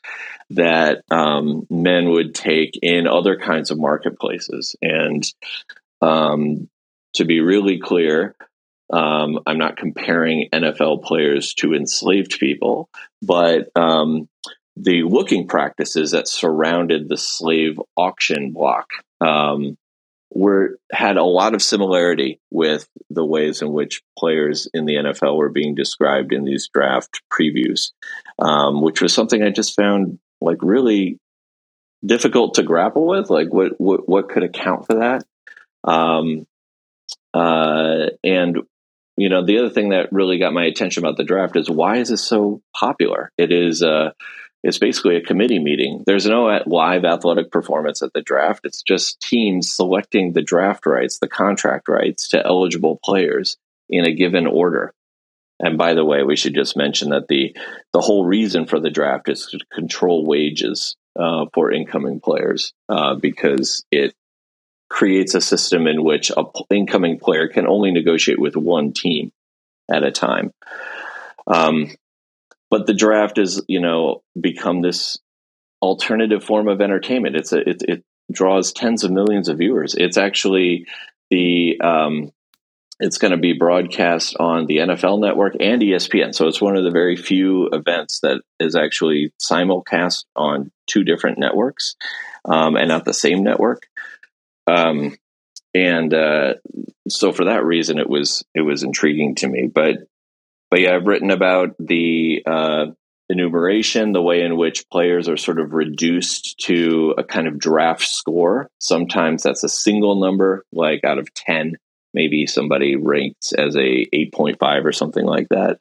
that 0.49 1.03
um, 1.09 1.65
men 1.69 2.09
would 2.09 2.35
take 2.35 2.77
in 2.81 3.07
other 3.07 3.37
kinds 3.37 3.71
of 3.71 3.79
marketplaces. 3.79 4.75
And 4.81 5.23
um, 6.01 6.69
to 7.13 7.25
be 7.25 7.39
really 7.39 7.79
clear, 7.79 8.35
um, 8.91 9.39
I'm 9.45 9.57
not 9.57 9.77
comparing 9.77 10.49
NFL 10.51 11.03
players 11.03 11.53
to 11.55 11.73
enslaved 11.73 12.39
people, 12.39 12.89
but 13.21 13.69
um, 13.75 14.27
the 14.75 15.03
looking 15.03 15.47
practices 15.47 16.11
that 16.11 16.27
surrounded 16.27 17.07
the 17.07 17.17
slave 17.17 17.79
auction 17.95 18.51
block 18.51 18.87
um, 19.21 19.77
were 20.31 20.77
had 20.91 21.17
a 21.17 21.23
lot 21.23 21.55
of 21.55 21.61
similarity 21.61 22.39
with 22.51 22.87
the 23.09 23.25
ways 23.25 23.61
in 23.61 23.71
which 23.71 24.01
players 24.17 24.67
in 24.73 24.85
the 24.85 24.95
NFL 24.95 25.37
were 25.37 25.49
being 25.49 25.75
described 25.75 26.33
in 26.33 26.43
these 26.43 26.69
draft 26.73 27.21
previews, 27.31 27.91
um, 28.37 28.81
which 28.81 29.01
was 29.01 29.13
something 29.13 29.41
I 29.41 29.49
just 29.49 29.75
found 29.75 30.19
like 30.39 30.59
really 30.61 31.19
difficult 32.05 32.55
to 32.55 32.63
grapple 32.63 33.07
with. 33.07 33.29
Like, 33.29 33.51
what 33.51 33.79
what, 33.79 34.07
what 34.07 34.29
could 34.29 34.43
account 34.43 34.85
for 34.85 34.95
that? 34.99 35.23
Um, 35.83 36.45
uh, 37.33 38.07
and 38.23 38.59
you 39.17 39.29
know, 39.29 39.45
the 39.45 39.57
other 39.59 39.69
thing 39.69 39.89
that 39.89 40.13
really 40.13 40.39
got 40.39 40.53
my 40.53 40.65
attention 40.65 41.03
about 41.03 41.17
the 41.17 41.23
draft 41.23 41.57
is 41.57 41.69
why 41.69 41.97
is 41.97 42.09
this 42.09 42.23
so 42.23 42.61
popular? 42.75 43.31
It 43.37 43.51
is. 43.51 43.81
Uh, 43.83 44.11
it's 44.63 44.77
basically 44.77 45.15
a 45.15 45.21
committee 45.21 45.59
meeting. 45.59 46.03
There's 46.05 46.25
no 46.25 46.59
live 46.65 47.05
athletic 47.05 47.51
performance 47.51 48.01
at 48.01 48.11
the 48.13 48.21
draft. 48.21 48.65
It's 48.65 48.81
just 48.81 49.21
teams 49.21 49.73
selecting 49.73 50.33
the 50.33 50.41
draft 50.41 50.85
rights, 50.85 51.19
the 51.19 51.29
contract 51.29 51.87
rights 51.87 52.29
to 52.29 52.45
eligible 52.45 52.99
players 53.03 53.57
in 53.89 54.05
a 54.05 54.13
given 54.13 54.47
order. 54.47 54.93
And 55.59 55.77
by 55.77 55.93
the 55.93 56.05
way, 56.05 56.23
we 56.23 56.35
should 56.35 56.55
just 56.55 56.77
mention 56.77 57.09
that 57.09 57.27
the 57.27 57.55
the 57.93 58.01
whole 58.01 58.25
reason 58.25 58.65
for 58.65 58.79
the 58.79 58.89
draft 58.89 59.29
is 59.29 59.45
to 59.47 59.59
control 59.73 60.25
wages 60.25 60.95
uh, 61.17 61.45
for 61.53 61.71
incoming 61.71 62.19
players 62.19 62.73
uh, 62.87 63.15
because 63.15 63.83
it 63.91 64.13
creates 64.89 65.35
a 65.35 65.41
system 65.41 65.85
in 65.87 66.03
which 66.03 66.31
a 66.35 66.43
p- 66.45 66.65
incoming 66.69 67.19
player 67.19 67.47
can 67.47 67.67
only 67.67 67.91
negotiate 67.91 68.39
with 68.39 68.55
one 68.55 68.93
team 68.93 69.31
at 69.91 70.03
a 70.03 70.11
time. 70.11 70.51
Um, 71.45 71.91
but 72.69 72.85
the 72.85 72.93
draft 72.93 73.37
is 73.37 73.61
you 73.67 73.79
know 73.79 74.21
become 74.39 74.81
this 74.81 75.17
alternative 75.81 76.43
form 76.43 76.67
of 76.67 76.81
entertainment 76.81 77.35
it's 77.35 77.53
a 77.53 77.69
it, 77.69 77.81
it 77.87 78.03
draws 78.31 78.73
tens 78.73 79.03
of 79.03 79.11
millions 79.11 79.47
of 79.47 79.57
viewers 79.57 79.95
it's 79.95 80.17
actually 80.17 80.85
the 81.29 81.79
um, 81.81 82.31
it's 82.99 83.17
going 83.17 83.31
to 83.31 83.37
be 83.37 83.53
broadcast 83.53 84.35
on 84.39 84.65
the 84.65 84.77
NFL 84.77 85.21
network 85.21 85.55
and 85.59 85.81
ESPN. 85.81 86.35
So 86.35 86.47
it's 86.47 86.59
one 86.59 86.75
of 86.75 86.83
the 86.83 86.91
very 86.91 87.15
few 87.15 87.69
events 87.69 88.19
that 88.21 88.41
is 88.59 88.75
actually 88.75 89.31
simulcast 89.41 90.25
on 90.35 90.71
two 90.85 91.03
different 91.03 91.39
networks 91.39 91.95
um, 92.43 92.75
and 92.75 92.89
not 92.89 93.05
the 93.05 93.13
same 93.13 93.43
network. 93.43 93.87
Um, 94.67 95.15
and 95.73 96.13
uh, 96.13 96.55
so 97.07 97.31
for 97.31 97.45
that 97.45 97.63
reason, 97.63 97.99
it 97.99 98.09
was 98.09 98.43
it 98.53 98.61
was 98.61 98.83
intriguing 98.83 99.35
to 99.35 99.47
me. 99.47 99.69
But 99.73 99.99
but 100.69 100.81
yeah, 100.81 100.95
I've 100.95 101.05
written 101.05 101.31
about 101.31 101.75
the 101.79 102.43
uh, 102.45 102.85
enumeration, 103.29 104.11
the 104.11 104.21
way 104.21 104.41
in 104.41 104.57
which 104.57 104.89
players 104.89 105.29
are 105.29 105.37
sort 105.37 105.59
of 105.59 105.73
reduced 105.73 106.59
to 106.65 107.13
a 107.17 107.23
kind 107.23 107.47
of 107.47 107.59
draft 107.59 108.07
score. 108.07 108.69
Sometimes 108.79 109.43
that's 109.43 109.63
a 109.63 109.69
single 109.69 110.19
number, 110.19 110.65
like 110.71 111.03
out 111.03 111.19
of 111.19 111.33
10, 111.33 111.73
maybe 112.13 112.47
somebody 112.47 112.95
ranked 112.95 113.53
as 113.57 113.75
a 113.75 114.05
8.5 114.13 114.85
or 114.85 114.91
something 114.91 115.25
like 115.25 115.47
that. 115.49 115.77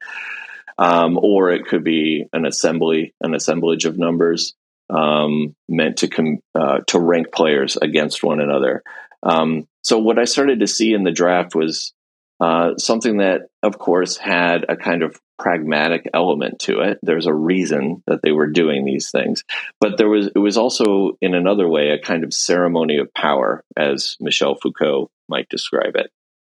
Um, 0.76 1.18
or 1.20 1.50
it 1.50 1.66
could 1.66 1.82
be 1.82 2.26
an 2.32 2.46
assembly, 2.46 3.14
an 3.20 3.34
assemblage 3.34 3.84
of 3.84 3.98
numbers 3.98 4.54
um, 4.90 5.56
meant 5.68 5.98
to 5.98 6.08
com- 6.08 6.40
uh, 6.54 6.80
to 6.88 7.00
rank 7.00 7.32
players 7.32 7.76
against 7.76 8.22
one 8.22 8.40
another. 8.40 8.82
Um, 9.22 9.66
so 9.82 9.98
what 9.98 10.18
I 10.18 10.24
started 10.24 10.60
to 10.60 10.66
see 10.66 10.92
in 10.92 11.02
the 11.02 11.10
draft 11.10 11.54
was 11.54 11.92
uh, 12.40 12.76
something 12.76 13.18
that, 13.18 13.47
of 13.62 13.78
course, 13.78 14.16
had 14.16 14.64
a 14.68 14.76
kind 14.76 15.02
of 15.02 15.20
pragmatic 15.38 16.08
element 16.12 16.58
to 16.60 16.80
it. 16.80 16.98
There's 17.02 17.26
a 17.26 17.34
reason 17.34 18.02
that 18.06 18.20
they 18.22 18.32
were 18.32 18.48
doing 18.48 18.84
these 18.84 19.10
things, 19.10 19.44
but 19.80 19.98
there 19.98 20.08
was 20.08 20.30
it 20.34 20.38
was 20.38 20.56
also 20.56 21.16
in 21.20 21.34
another 21.34 21.68
way 21.68 21.90
a 21.90 21.98
kind 21.98 22.24
of 22.24 22.34
ceremony 22.34 22.98
of 22.98 23.12
power, 23.14 23.64
as 23.76 24.16
Michel 24.20 24.56
Foucault 24.56 25.10
might 25.28 25.48
describe 25.48 25.96
it. 25.96 26.10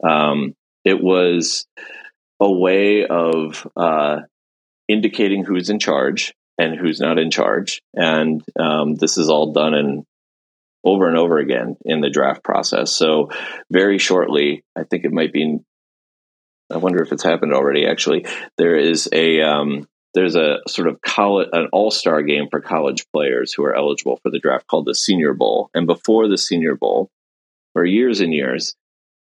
Um, 0.08 0.56
it 0.84 1.02
was 1.02 1.66
a 2.40 2.52
way 2.52 3.06
of 3.06 3.68
uh, 3.76 4.22
indicating 4.88 5.44
who's 5.44 5.70
in 5.70 5.80
charge 5.80 6.34
and 6.58 6.78
who's 6.78 7.00
not 7.00 7.20
in 7.20 7.32
charge, 7.32 7.82
and 7.94 8.44
um, 8.60 8.96
this 8.96 9.18
is 9.18 9.30
all 9.30 9.54
done 9.54 9.74
in 9.74 10.06
over 10.84 11.08
and 11.08 11.18
over 11.18 11.38
again 11.38 11.78
in 11.86 12.02
the 12.02 12.10
draft 12.10 12.44
process. 12.44 12.92
So, 12.92 13.30
very 13.72 13.98
shortly, 13.98 14.64
I 14.76 14.84
think 14.84 15.06
it 15.06 15.12
might 15.12 15.32
be 15.32 15.60
I 16.72 16.78
wonder 16.78 17.02
if 17.02 17.12
it's 17.12 17.24
happened 17.24 17.54
already. 17.54 17.86
Actually, 17.86 18.26
there 18.58 18.76
is 18.76 19.10
a 19.12 19.42
um, 19.42 19.88
there's 20.14 20.36
a 20.36 20.60
sort 20.68 20.88
of 20.88 21.02
college 21.02 21.50
an 21.54 21.70
all 21.72 21.92
star 21.92 22.22
game 22.22 22.48
for 22.50 22.62
college 22.62 23.06
players 23.14 23.54
who 23.54 23.64
are 23.64 23.76
eligible 23.76 24.18
for 24.18 24.30
the 24.30 24.40
draft 24.40 24.68
called 24.68 24.86
the 24.86 24.96
Senior 24.96 25.34
Bowl. 25.34 25.70
And 25.74 25.88
before 25.88 26.28
the 26.28 26.38
Senior 26.38 26.76
Bowl, 26.76 27.10
for 27.74 27.86
years 27.86 28.20
and 28.20 28.34
years, 28.34 28.76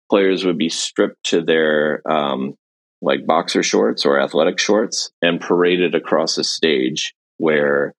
players 0.10 0.46
would 0.46 0.58
be 0.58 0.70
stripped 0.70 1.24
to 1.26 1.42
their 1.42 2.02
um, 2.10 2.56
like 3.02 3.26
boxer 3.26 3.64
shorts 3.64 4.06
or 4.06 4.20
athletic 4.20 4.60
shorts 4.60 5.12
and 5.22 5.42
paraded 5.42 5.96
across 5.96 6.38
a 6.38 6.44
stage 6.44 7.14
where 7.38 7.94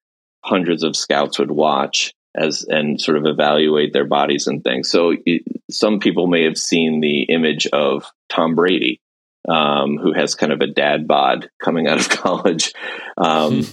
hundreds 0.44 0.82
of 0.82 0.96
scouts 0.96 1.38
would 1.38 1.50
watch 1.50 2.12
as 2.34 2.64
and 2.68 3.00
sort 3.00 3.16
of 3.16 3.26
evaluate 3.26 3.92
their 3.92 4.06
bodies 4.06 4.46
and 4.46 4.62
things. 4.62 4.90
So 4.90 5.14
it, 5.24 5.42
some 5.70 6.00
people 6.00 6.26
may 6.26 6.44
have 6.44 6.58
seen 6.58 7.00
the 7.00 7.22
image 7.22 7.66
of 7.66 8.04
Tom 8.28 8.54
Brady 8.54 9.00
um, 9.48 9.96
who 9.96 10.12
has 10.12 10.34
kind 10.34 10.52
of 10.52 10.60
a 10.60 10.66
dad 10.66 11.06
bod 11.06 11.50
coming 11.62 11.88
out 11.88 11.98
of 11.98 12.08
college. 12.08 12.72
Um, 13.16 13.66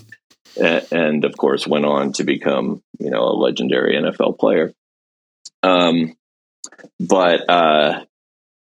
and 0.58 1.26
of 1.26 1.38
course 1.38 1.68
went 1.68 1.86
on 1.86 2.14
to 2.14 2.24
become, 2.24 2.82
you 3.00 3.10
know, 3.10 3.24
a 3.24 3.36
legendary 3.38 3.96
NFL 3.96 4.40
player. 4.40 4.74
Um, 5.64 6.16
but, 7.00 7.50
uh, 7.50 8.06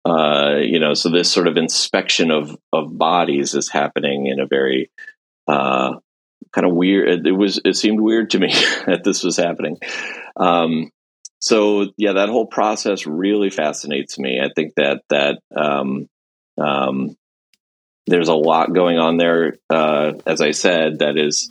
uh, 0.04 0.56
you 0.60 0.80
know, 0.80 0.94
so 0.94 1.10
this 1.10 1.30
sort 1.30 1.46
of 1.46 1.56
inspection 1.56 2.30
of, 2.30 2.56
of 2.72 2.96
bodies 2.98 3.54
is 3.54 3.70
happening 3.70 4.26
in 4.26 4.40
a 4.40 4.46
very, 4.46 4.90
uh, 5.46 5.94
kind 6.52 6.66
of 6.66 6.74
weird. 6.74 7.26
It 7.26 7.32
was, 7.32 7.60
it 7.64 7.76
seemed 7.76 8.00
weird 8.00 8.30
to 8.30 8.38
me 8.38 8.48
that 8.86 9.02
this 9.04 9.22
was 9.22 9.36
happening. 9.36 9.78
Um, 10.36 10.90
so 11.40 11.86
yeah, 11.96 12.14
that 12.14 12.28
whole 12.28 12.46
process 12.46 13.06
really 13.06 13.50
fascinates 13.50 14.18
me. 14.18 14.40
I 14.40 14.48
think 14.54 14.74
that, 14.76 15.02
that, 15.10 15.38
um, 15.54 16.08
um, 16.58 17.16
there's 18.06 18.28
a 18.28 18.34
lot 18.34 18.72
going 18.74 18.98
on 18.98 19.16
there. 19.16 19.56
Uh, 19.70 20.12
as 20.26 20.40
I 20.40 20.50
said, 20.50 20.98
that 20.98 21.16
is 21.16 21.50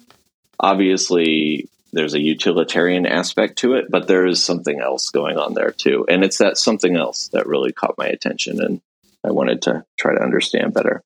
obviously 0.60 1.70
there's 1.92 2.14
a 2.14 2.22
utilitarian 2.22 3.06
aspect 3.06 3.60
to 3.60 3.74
it, 3.74 3.86
but 3.90 4.08
there 4.08 4.26
is 4.26 4.44
something 4.44 4.80
else 4.80 5.10
going 5.10 5.38
on 5.38 5.54
there 5.54 5.72
too. 5.72 6.06
And 6.08 6.24
it's 6.24 6.40
that 6.40 6.58
something 6.58 6.96
else 6.96 7.30
that 7.30 7.48
really 7.48 7.72
caught 7.72 7.98
my 7.98 8.08
attention 8.08 8.62
and 8.62 8.82
I 9.24 9.32
wanted 9.32 9.62
to 9.64 9.86
try 9.98 10.14
to 10.14 10.22
understand 10.22 10.74
better. 10.74 11.04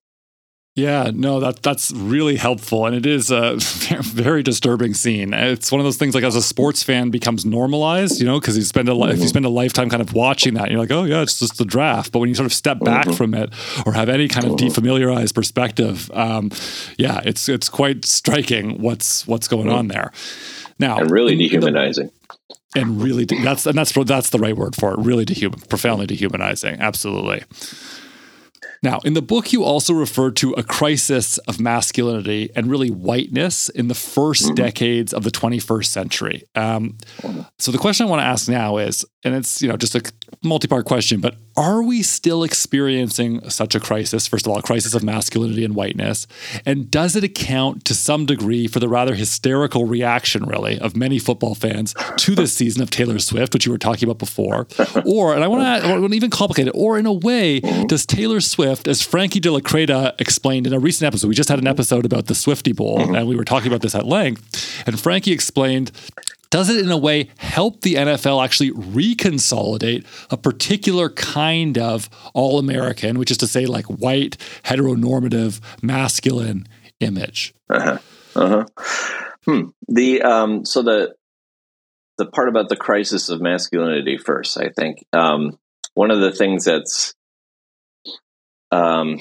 Yeah, 0.78 1.09
no, 1.11 1.39
that 1.39 1.63
that's 1.63 1.89
really 1.91 2.36
helpful, 2.36 2.86
and 2.86 2.95
it 2.95 3.07
is 3.07 3.32
a 3.32 3.55
very 4.01 4.43
disturbing 4.43 4.93
scene. 4.93 5.34
It's 5.34 5.71
one 5.71 5.82
of 5.82 5.86
those 5.86 5.97
things 5.97 6.13
like 6.13 6.23
as 6.23 6.36
a 6.36 6.41
sports 6.41 6.84
fan 6.84 7.09
becomes 7.09 7.47
normalized, 7.47 8.19
you 8.19 8.28
know, 8.28 8.39
because 8.39 8.55
you 8.55 8.61
spend 8.61 8.88
a 8.88 8.91
mm-hmm. 8.91 9.05
if 9.05 9.15
you 9.15 9.21
mm-hmm. 9.21 9.28
spend 9.28 9.45
a 9.45 9.49
lifetime 9.49 9.89
kind 9.89 10.03
of 10.03 10.13
watching 10.13 10.53
that, 10.53 10.69
you're 10.69 10.80
like, 10.80 10.91
oh 10.91 11.03
yeah, 11.03 11.23
it's 11.23 11.39
just 11.39 11.57
the 11.57 11.65
draft. 11.65 12.11
But 12.11 12.19
when 12.19 12.30
you 12.30 12.36
sort 12.36 12.45
of 12.45 12.53
step 12.53 12.80
back 12.82 13.07
mm-hmm. 13.07 13.15
from 13.15 13.34
it 13.34 13.51
or 13.88 13.93
have 13.93 14.07
any 14.07 14.28
kind 14.28 14.45
of 14.45 14.51
mm-hmm. 14.51 14.67
defamiliarized 14.67 15.34
perspective, 15.34 16.11
um, 16.13 16.51
yeah, 16.99 17.21
it's 17.25 17.49
it's 17.49 17.69
quite 17.69 18.05
striking 18.05 18.80
what's 18.80 19.25
what's 19.25 19.47
going 19.47 19.69
on 19.69 19.88
there. 19.88 20.11
Now, 20.78 20.99
and 20.99 21.09
really 21.09 21.36
dehumanizing. 21.36 22.11
The, 22.75 22.80
and 22.80 23.01
really, 23.01 23.25
de- 23.25 23.41
that's 23.41 23.65
and 23.65 23.75
that's 23.75 23.93
that's 23.93 24.30
the 24.30 24.38
right 24.38 24.55
word 24.55 24.75
for 24.75 24.93
it. 24.93 24.99
Really 24.99 25.25
dehuman, 25.25 25.67
profoundly 25.69 26.05
dehumanizing. 26.05 26.80
Absolutely. 26.80 27.45
Now, 28.84 28.99
in 29.03 29.13
the 29.13 29.21
book, 29.21 29.53
you 29.53 29.63
also 29.63 29.93
refer 29.93 30.32
to 30.32 30.53
a 30.53 30.63
crisis 30.63 31.38
of 31.39 31.59
masculinity 31.59 32.49
and 32.55 32.69
really 32.69 32.89
whiteness 32.89 33.69
in 33.69 33.88
the 33.88 33.93
1st 33.93 34.43
mm-hmm. 34.43 34.53
decades 34.55 35.13
of 35.13 35.23
the 35.23 35.32
21st 35.32 35.86
century. 35.86 36.43
Um, 36.55 36.97
so 37.59 37.71
the 37.71 37.78
question 37.78 38.05
I 38.05 38.09
want 38.09 38.21
to 38.21 38.25
ask 38.25 38.47
now 38.47 38.78
is, 38.78 39.05
and 39.23 39.36
it's 39.36 39.61
you 39.61 39.67
know 39.67 39.78
just 39.78 39.95
a 39.95 40.01
multi-part 40.43 40.86
question, 40.86 41.19
but 41.19 41.36
are 41.58 41.82
we 41.82 42.03
still 42.03 42.43
experiencing 42.43 43.49
such 43.49 43.74
a 43.74 43.80
crisis? 43.80 44.28
First 44.28 44.45
of 44.45 44.51
all, 44.51 44.60
a 44.60 44.62
crisis 44.62 44.93
of 44.93 45.03
masculinity 45.03 45.66
and 45.66 45.76
whiteness, 45.76 46.28
and 46.66 46.89
does 46.91 47.16
it 47.16 47.24
account 47.24 47.84
to 47.86 47.95
some 47.95 48.28
degree 48.28 48.68
for 48.68 48.80
the 48.80 48.88
rather 48.88 49.16
hysterical 49.16 49.86
reaction, 49.86 50.45
really, 50.45 50.80
of 50.80 50.95
many 50.95 51.18
football 51.18 51.55
fans 51.55 51.95
to 52.18 52.36
this 52.36 52.53
season 52.53 52.84
of 52.84 52.91
Taylor 52.91 53.18
Swift, 53.18 53.53
which 53.53 53.66
you 53.66 53.72
were 53.72 53.80
talking 53.80 54.08
about 54.08 54.20
before, 54.20 54.68
or 55.03 55.34
and 55.34 55.43
I 55.43 55.47
want 55.47 55.64
to, 55.64 55.88
I 55.88 55.97
want 55.97 56.12
to 56.12 56.16
even 56.16 56.30
complicate 56.30 56.68
it, 56.68 56.76
or 56.76 56.99
in 56.99 57.08
a 57.08 57.14
way, 57.14 57.60
does 57.88 58.05
Taylor 58.05 58.39
Swift, 58.39 58.88
as 58.88 59.01
Frankie 59.01 59.39
De 59.39 59.51
La 59.51 59.60
Cretaz 59.60 60.14
explained 60.22 60.68
in 60.68 60.74
a 60.74 60.80
recent 60.80 61.08
episode, 61.08 61.28
we 61.28 61.36
just 61.36 61.49
had 61.49 61.60
an 61.60 61.68
episode 61.68 62.05
about 62.05 62.28
the 62.28 62.36
Swifty 62.36 62.72
Bowl, 62.72 62.99
mm-hmm. 62.99 63.16
and 63.16 63.28
we 63.28 63.36
were 63.36 63.45
talking 63.45 63.68
about 63.68 63.82
this 63.82 63.95
at 63.95 64.05
length, 64.05 64.84
and 64.86 64.99
Frankie 64.99 65.32
explained 65.32 65.91
does 66.50 66.70
it 66.70 66.84
in 66.84 66.91
a 66.91 66.98
way 66.98 67.30
help 67.38 67.82
the 67.82 67.95
NFL 67.95 68.43
actually 68.43 68.72
reconsolidate 68.72 70.06
a 70.30 70.38
particular 70.38 71.10
kind 71.10 71.78
of 71.78 72.10
all 72.34 72.60
American, 72.60 73.20
which 73.20 73.32
is 73.32 73.38
to 73.38 73.48
say, 73.48 73.66
like 73.66 73.86
white, 73.86 74.38
heteronormative, 74.64 75.60
masculine 75.82 76.68
image? 77.00 77.54
Uh-huh. 77.70 77.98
Uh-huh. 78.36 78.66
Hmm. 79.45 79.70
The 79.88 80.22
um, 80.22 80.66
so 80.66 80.84
the 80.84 81.16
the 82.18 82.26
part 82.26 82.50
about 82.50 82.70
the 82.70 82.76
crisis 82.76 83.30
of 83.30 83.41
masculinity 83.41 84.18
first. 84.18 84.58
I 84.58 84.70
think 84.70 85.06
um, 85.14 85.58
one 85.93 86.12
of 86.12 86.20
the 86.20 86.32
things 86.32 86.66
that's 86.66 87.14
um, 88.72 89.20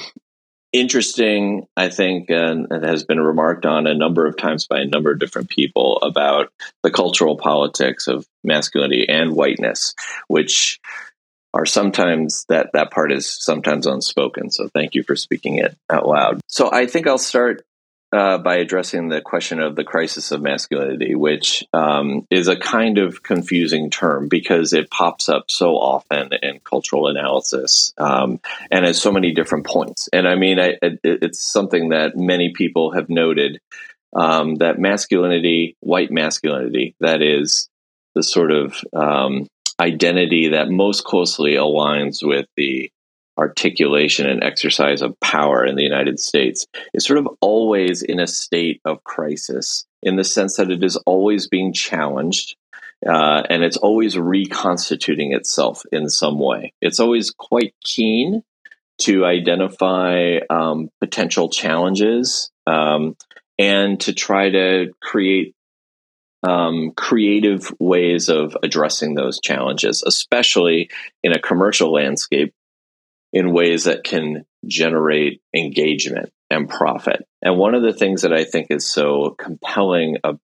interesting, 0.80 1.66
I 1.76 1.88
think, 1.88 2.30
and 2.30 2.66
it 2.70 2.82
has 2.82 3.04
been 3.04 3.20
remarked 3.20 3.66
on 3.66 3.86
a 3.86 3.94
number 3.94 4.26
of 4.26 4.36
times 4.36 4.66
by 4.66 4.80
a 4.80 4.86
number 4.86 5.10
of 5.10 5.18
different 5.18 5.48
people 5.48 5.98
about 6.02 6.52
the 6.82 6.90
cultural 6.90 7.36
politics 7.36 8.06
of 8.06 8.26
masculinity 8.44 9.08
and 9.08 9.34
whiteness, 9.34 9.94
which 10.28 10.78
are 11.54 11.66
sometimes 11.66 12.44
that 12.48 12.70
that 12.74 12.90
part 12.90 13.12
is 13.12 13.28
sometimes 13.28 13.86
unspoken. 13.86 14.50
So 14.50 14.68
thank 14.68 14.94
you 14.94 15.02
for 15.02 15.16
speaking 15.16 15.58
it 15.58 15.76
out 15.90 16.06
loud. 16.06 16.40
So 16.46 16.70
I 16.70 16.86
think 16.86 17.06
I'll 17.06 17.18
start 17.18 17.64
uh, 18.12 18.38
by 18.38 18.56
addressing 18.56 19.08
the 19.08 19.20
question 19.20 19.60
of 19.60 19.74
the 19.74 19.84
crisis 19.84 20.30
of 20.30 20.40
masculinity, 20.40 21.14
which 21.14 21.64
um, 21.72 22.26
is 22.30 22.48
a 22.48 22.56
kind 22.56 22.98
of 22.98 23.22
confusing 23.22 23.90
term 23.90 24.28
because 24.28 24.72
it 24.72 24.90
pops 24.90 25.28
up 25.28 25.50
so 25.50 25.74
often 25.74 26.30
in 26.42 26.60
cultural 26.60 27.08
analysis 27.08 27.92
um, 27.98 28.40
and 28.70 28.84
at 28.84 28.96
so 28.96 29.10
many 29.10 29.32
different 29.32 29.66
points. 29.66 30.08
And 30.12 30.28
I 30.28 30.36
mean, 30.36 30.60
I, 30.60 30.76
it, 30.80 31.00
it's 31.02 31.40
something 31.40 31.90
that 31.90 32.16
many 32.16 32.52
people 32.52 32.92
have 32.92 33.08
noted 33.08 33.60
um, 34.14 34.56
that 34.56 34.78
masculinity, 34.78 35.76
white 35.80 36.10
masculinity, 36.10 36.94
that 37.00 37.22
is 37.22 37.68
the 38.14 38.22
sort 38.22 38.52
of 38.52 38.76
um, 38.94 39.46
identity 39.80 40.50
that 40.50 40.70
most 40.70 41.04
closely 41.04 41.54
aligns 41.54 42.26
with 42.26 42.46
the 42.56 42.90
articulation 43.38 44.26
and 44.26 44.42
exercise 44.42 45.02
of 45.02 45.18
power 45.20 45.64
in 45.64 45.76
the 45.76 45.82
United 45.82 46.18
States 46.18 46.66
is 46.94 47.04
sort 47.04 47.18
of 47.18 47.28
always 47.40 48.02
in 48.02 48.20
a 48.20 48.26
state 48.26 48.80
of 48.84 49.04
crisis 49.04 49.86
in 50.02 50.16
the 50.16 50.24
sense 50.24 50.56
that 50.56 50.70
it 50.70 50.82
is 50.82 50.96
always 51.06 51.48
being 51.48 51.72
challenged 51.72 52.56
uh, 53.06 53.42
and 53.50 53.62
it's 53.62 53.76
always 53.76 54.16
reconstituting 54.16 55.32
itself 55.32 55.82
in 55.92 56.08
some 56.08 56.38
way. 56.38 56.72
It's 56.80 57.00
always 57.00 57.30
quite 57.30 57.74
keen 57.84 58.42
to 59.02 59.26
identify 59.26 60.38
um, 60.48 60.88
potential 61.00 61.50
challenges 61.50 62.50
um, 62.66 63.16
and 63.58 64.00
to 64.00 64.14
try 64.14 64.50
to 64.50 64.92
create 65.02 65.54
um, 66.42 66.92
creative 66.96 67.72
ways 67.78 68.28
of 68.28 68.56
addressing 68.62 69.14
those 69.14 69.40
challenges, 69.40 70.02
especially 70.06 70.90
in 71.22 71.32
a 71.32 71.40
commercial 71.40 71.92
landscape 71.92 72.54
in 73.36 73.52
ways 73.52 73.84
that 73.84 74.02
can 74.02 74.46
generate 74.66 75.42
engagement 75.54 76.32
and 76.48 76.70
profit. 76.70 77.26
And 77.42 77.58
one 77.58 77.74
of 77.74 77.82
the 77.82 77.92
things 77.92 78.22
that 78.22 78.32
I 78.32 78.44
think 78.44 78.68
is 78.70 78.88
so 78.88 79.36
compelling 79.38 80.16
uh, 80.24 80.34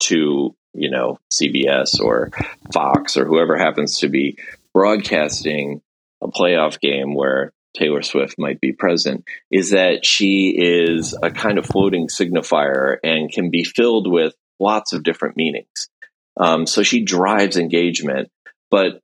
to, 0.00 0.54
you 0.74 0.90
know, 0.90 1.18
CBS 1.32 1.98
or 1.98 2.30
Fox 2.70 3.16
or 3.16 3.24
whoever 3.24 3.56
happens 3.56 4.00
to 4.00 4.08
be 4.10 4.36
broadcasting 4.74 5.80
a 6.22 6.28
playoff 6.28 6.78
game 6.78 7.14
where 7.14 7.54
Taylor 7.74 8.02
Swift 8.02 8.34
might 8.38 8.60
be 8.60 8.74
present 8.74 9.24
is 9.50 9.70
that 9.70 10.04
she 10.04 10.50
is 10.50 11.16
a 11.22 11.30
kind 11.30 11.56
of 11.56 11.64
floating 11.64 12.08
signifier 12.08 12.98
and 13.02 13.32
can 13.32 13.48
be 13.48 13.64
filled 13.64 14.12
with 14.12 14.34
lots 14.60 14.92
of 14.92 15.04
different 15.04 15.38
meanings. 15.38 15.88
Um, 16.36 16.66
so 16.66 16.82
she 16.82 17.02
drives 17.02 17.56
engagement, 17.56 18.30
but 18.70 19.00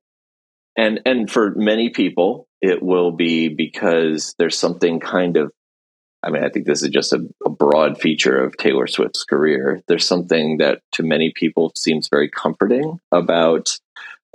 and 0.76 1.00
and 1.06 1.30
for 1.30 1.54
many 1.54 1.88
people, 1.88 2.47
it 2.60 2.82
will 2.82 3.12
be 3.12 3.48
because 3.48 4.34
there's 4.38 4.58
something 4.58 5.00
kind 5.00 5.36
of 5.36 5.52
I 6.20 6.30
mean, 6.30 6.42
I 6.42 6.48
think 6.48 6.66
this 6.66 6.82
is 6.82 6.88
just 6.88 7.12
a, 7.12 7.24
a, 7.46 7.48
broad 7.48 8.00
feature 8.00 8.42
of 8.42 8.56
Taylor 8.56 8.88
Swift's 8.88 9.22
career. 9.22 9.80
There's 9.86 10.04
something 10.04 10.56
that 10.58 10.82
to 10.94 11.04
many 11.04 11.32
people 11.32 11.70
seems 11.76 12.08
very 12.08 12.28
comforting 12.28 12.98
about 13.12 13.78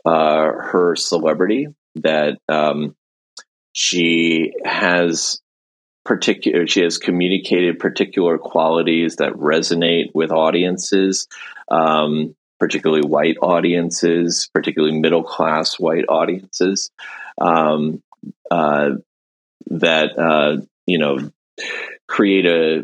uh, 0.05 0.45
her 0.45 0.95
celebrity 0.95 1.67
that 1.95 2.39
um, 2.47 2.95
she 3.73 4.53
has 4.63 5.41
particular 6.05 6.67
she 6.67 6.81
has 6.83 6.97
communicated 6.97 7.79
particular 7.79 8.37
qualities 8.37 9.17
that 9.17 9.33
resonate 9.33 10.11
with 10.13 10.31
audiences 10.31 11.27
um, 11.71 12.35
particularly 12.59 13.07
white 13.07 13.37
audiences 13.41 14.49
particularly 14.53 14.99
middle 14.99 15.23
class 15.23 15.79
white 15.79 16.03
audiences 16.09 16.91
um, 17.39 18.03
uh, 18.51 18.91
that 19.67 20.17
uh, 20.17 20.61
you 20.85 20.97
know 20.97 21.31
create 22.07 22.45
a 22.45 22.83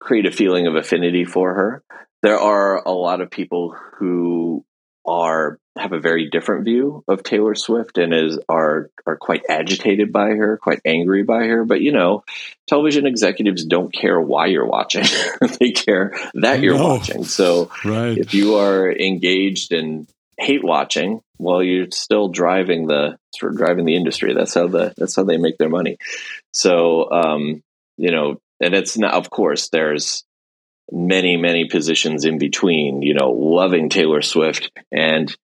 create 0.00 0.26
a 0.26 0.32
feeling 0.32 0.66
of 0.66 0.74
affinity 0.74 1.24
for 1.24 1.54
her. 1.54 1.82
There 2.22 2.38
are 2.38 2.82
a 2.84 2.92
lot 2.92 3.20
of 3.20 3.30
people 3.30 3.76
who 3.98 4.64
are 5.06 5.58
have 5.78 5.92
a 5.92 6.00
very 6.00 6.28
different 6.28 6.64
view 6.64 7.04
of 7.08 7.22
Taylor 7.22 7.54
Swift 7.54 7.96
and 7.96 8.12
is 8.12 8.38
are 8.48 8.90
are 9.06 9.16
quite 9.16 9.42
agitated 9.48 10.12
by 10.12 10.30
her, 10.30 10.58
quite 10.58 10.80
angry 10.84 11.22
by 11.22 11.44
her. 11.44 11.64
But 11.64 11.80
you 11.80 11.92
know, 11.92 12.24
television 12.66 13.06
executives 13.06 13.64
don't 13.64 13.92
care 13.92 14.20
why 14.20 14.46
you're 14.46 14.66
watching; 14.66 15.04
they 15.60 15.70
care 15.70 16.12
that 16.34 16.60
you're 16.60 16.78
watching. 16.78 17.24
So, 17.24 17.70
right. 17.84 18.18
if 18.18 18.34
you 18.34 18.56
are 18.56 18.90
engaged 18.90 19.72
in 19.72 20.06
hate 20.40 20.64
watching, 20.64 21.20
well, 21.38 21.62
you're 21.62 21.90
still 21.90 22.28
driving 22.28 22.86
the 22.86 23.18
sort 23.34 23.52
of 23.52 23.58
driving 23.58 23.84
the 23.84 23.96
industry. 23.96 24.34
That's 24.34 24.54
how 24.54 24.68
the 24.68 24.94
that's 24.96 25.16
how 25.16 25.24
they 25.24 25.36
make 25.36 25.58
their 25.58 25.68
money. 25.68 25.98
So, 26.52 27.10
um, 27.10 27.62
you 27.96 28.10
know, 28.10 28.40
and 28.60 28.74
it's 28.74 28.98
not. 28.98 29.14
Of 29.14 29.30
course, 29.30 29.68
there's 29.68 30.24
many 30.90 31.36
many 31.36 31.66
positions 31.66 32.24
in 32.24 32.38
between. 32.38 33.02
You 33.02 33.14
know, 33.14 33.30
loving 33.30 33.88
Taylor 33.88 34.22
Swift 34.22 34.70
and 34.90 35.34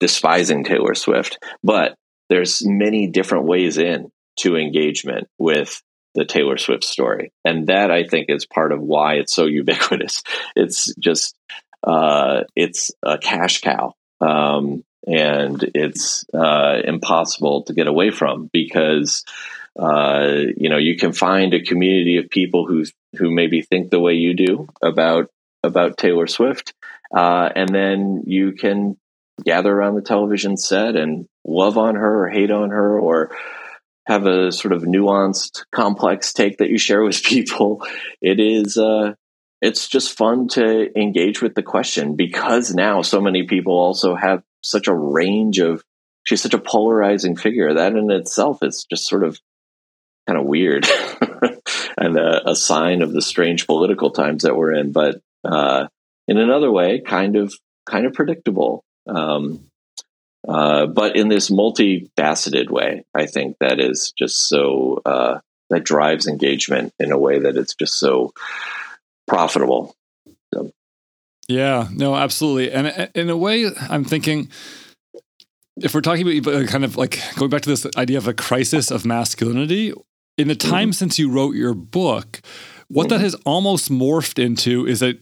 despising 0.00 0.64
Taylor 0.64 0.94
Swift, 0.94 1.38
but 1.62 1.94
there's 2.28 2.62
many 2.64 3.08
different 3.08 3.46
ways 3.46 3.78
in 3.78 4.10
to 4.38 4.56
engagement 4.56 5.28
with 5.38 5.82
the 6.14 6.24
Taylor 6.24 6.56
Swift 6.56 6.84
story. 6.84 7.32
And 7.44 7.66
that 7.68 7.90
I 7.90 8.04
think 8.04 8.26
is 8.28 8.46
part 8.46 8.72
of 8.72 8.80
why 8.80 9.14
it's 9.14 9.34
so 9.34 9.46
ubiquitous. 9.46 10.22
It's 10.56 10.92
just 10.98 11.36
uh, 11.86 12.44
it's 12.56 12.90
a 13.02 13.18
cash 13.18 13.60
cow. 13.60 13.94
Um, 14.24 14.84
and 15.06 15.62
it's 15.74 16.24
uh, 16.32 16.80
impossible 16.84 17.64
to 17.64 17.74
get 17.74 17.86
away 17.86 18.10
from 18.10 18.48
because 18.52 19.24
uh, 19.78 20.28
you 20.56 20.68
know 20.68 20.78
you 20.78 20.96
can 20.96 21.12
find 21.12 21.52
a 21.52 21.62
community 21.62 22.16
of 22.16 22.30
people 22.30 22.66
who 22.66 22.84
who 23.16 23.30
maybe 23.30 23.60
think 23.60 23.90
the 23.90 24.00
way 24.00 24.14
you 24.14 24.34
do 24.34 24.68
about 24.82 25.28
about 25.62 25.98
Taylor 25.98 26.26
Swift, 26.26 26.72
uh, 27.14 27.50
and 27.54 27.68
then 27.74 28.22
you 28.26 28.52
can 28.52 28.96
gather 29.44 29.72
around 29.72 29.96
the 29.96 30.02
television 30.02 30.56
set 30.56 30.96
and 30.96 31.26
love 31.44 31.76
on 31.76 31.96
her 31.96 32.24
or 32.24 32.28
hate 32.30 32.50
on 32.50 32.70
her 32.70 32.98
or 32.98 33.36
have 34.06 34.26
a 34.26 34.52
sort 34.52 34.72
of 34.72 34.82
nuanced, 34.82 35.64
complex 35.72 36.32
take 36.32 36.58
that 36.58 36.70
you 36.70 36.78
share 36.78 37.02
with 37.02 37.22
people. 37.24 37.86
It 38.20 38.40
is 38.40 38.78
uh, 38.78 39.14
it's 39.64 39.88
just 39.88 40.18
fun 40.18 40.46
to 40.48 40.98
engage 40.98 41.40
with 41.40 41.54
the 41.54 41.62
question 41.62 42.16
because 42.16 42.74
now 42.74 43.00
so 43.00 43.18
many 43.18 43.44
people 43.44 43.72
also 43.72 44.14
have 44.14 44.42
such 44.62 44.88
a 44.88 44.94
range 44.94 45.58
of 45.58 45.82
she's 46.24 46.42
such 46.42 46.52
a 46.52 46.58
polarizing 46.58 47.34
figure 47.34 47.72
that 47.72 47.96
in 47.96 48.10
itself 48.10 48.62
is 48.62 48.84
just 48.90 49.06
sort 49.06 49.24
of 49.24 49.40
kind 50.26 50.38
of 50.38 50.44
weird 50.44 50.86
and 51.98 52.18
a, 52.18 52.50
a, 52.50 52.54
sign 52.54 53.00
of 53.00 53.14
the 53.14 53.22
strange 53.22 53.66
political 53.66 54.10
times 54.10 54.42
that 54.42 54.54
we're 54.54 54.72
in. 54.72 54.92
But 54.92 55.22
uh, 55.44 55.88
in 56.28 56.36
another 56.36 56.70
way 56.70 57.00
kind 57.00 57.34
of 57.36 57.54
kind 57.86 58.04
of 58.04 58.12
predictable. 58.12 58.84
Um, 59.06 59.70
uh, 60.46 60.84
but 60.86 61.16
in 61.16 61.28
this 61.28 61.48
multifaceted 61.50 62.68
way 62.68 63.02
i 63.14 63.24
think 63.24 63.56
that 63.60 63.80
is 63.80 64.12
just 64.14 64.46
so 64.46 65.00
uh, 65.06 65.38
that 65.70 65.84
drives 65.84 66.26
engagement 66.26 66.92
in 66.98 67.12
a 67.12 67.18
way 67.18 67.38
that 67.38 67.56
it's 67.56 67.74
just 67.74 67.98
so 67.98 68.34
profitable. 69.26 69.96
So. 70.52 70.70
Yeah, 71.48 71.88
no, 71.92 72.14
absolutely. 72.14 72.72
And 72.72 73.10
in 73.14 73.30
a 73.30 73.36
way, 73.36 73.70
I'm 73.88 74.04
thinking 74.04 74.48
if 75.76 75.94
we're 75.94 76.00
talking 76.00 76.38
about 76.38 76.54
uh, 76.54 76.66
kind 76.66 76.84
of 76.84 76.96
like 76.96 77.20
going 77.36 77.50
back 77.50 77.62
to 77.62 77.68
this 77.68 77.86
idea 77.96 78.18
of 78.18 78.28
a 78.28 78.34
crisis 78.34 78.90
of 78.90 79.04
masculinity, 79.04 79.92
in 80.36 80.48
the 80.48 80.54
time 80.54 80.88
mm-hmm. 80.88 80.92
since 80.92 81.18
you 81.18 81.30
wrote 81.30 81.54
your 81.54 81.74
book, 81.74 82.40
what 82.88 83.04
mm-hmm. 83.04 83.14
that 83.14 83.20
has 83.20 83.34
almost 83.46 83.90
morphed 83.90 84.42
into 84.42 84.86
is 84.86 85.00
that 85.00 85.18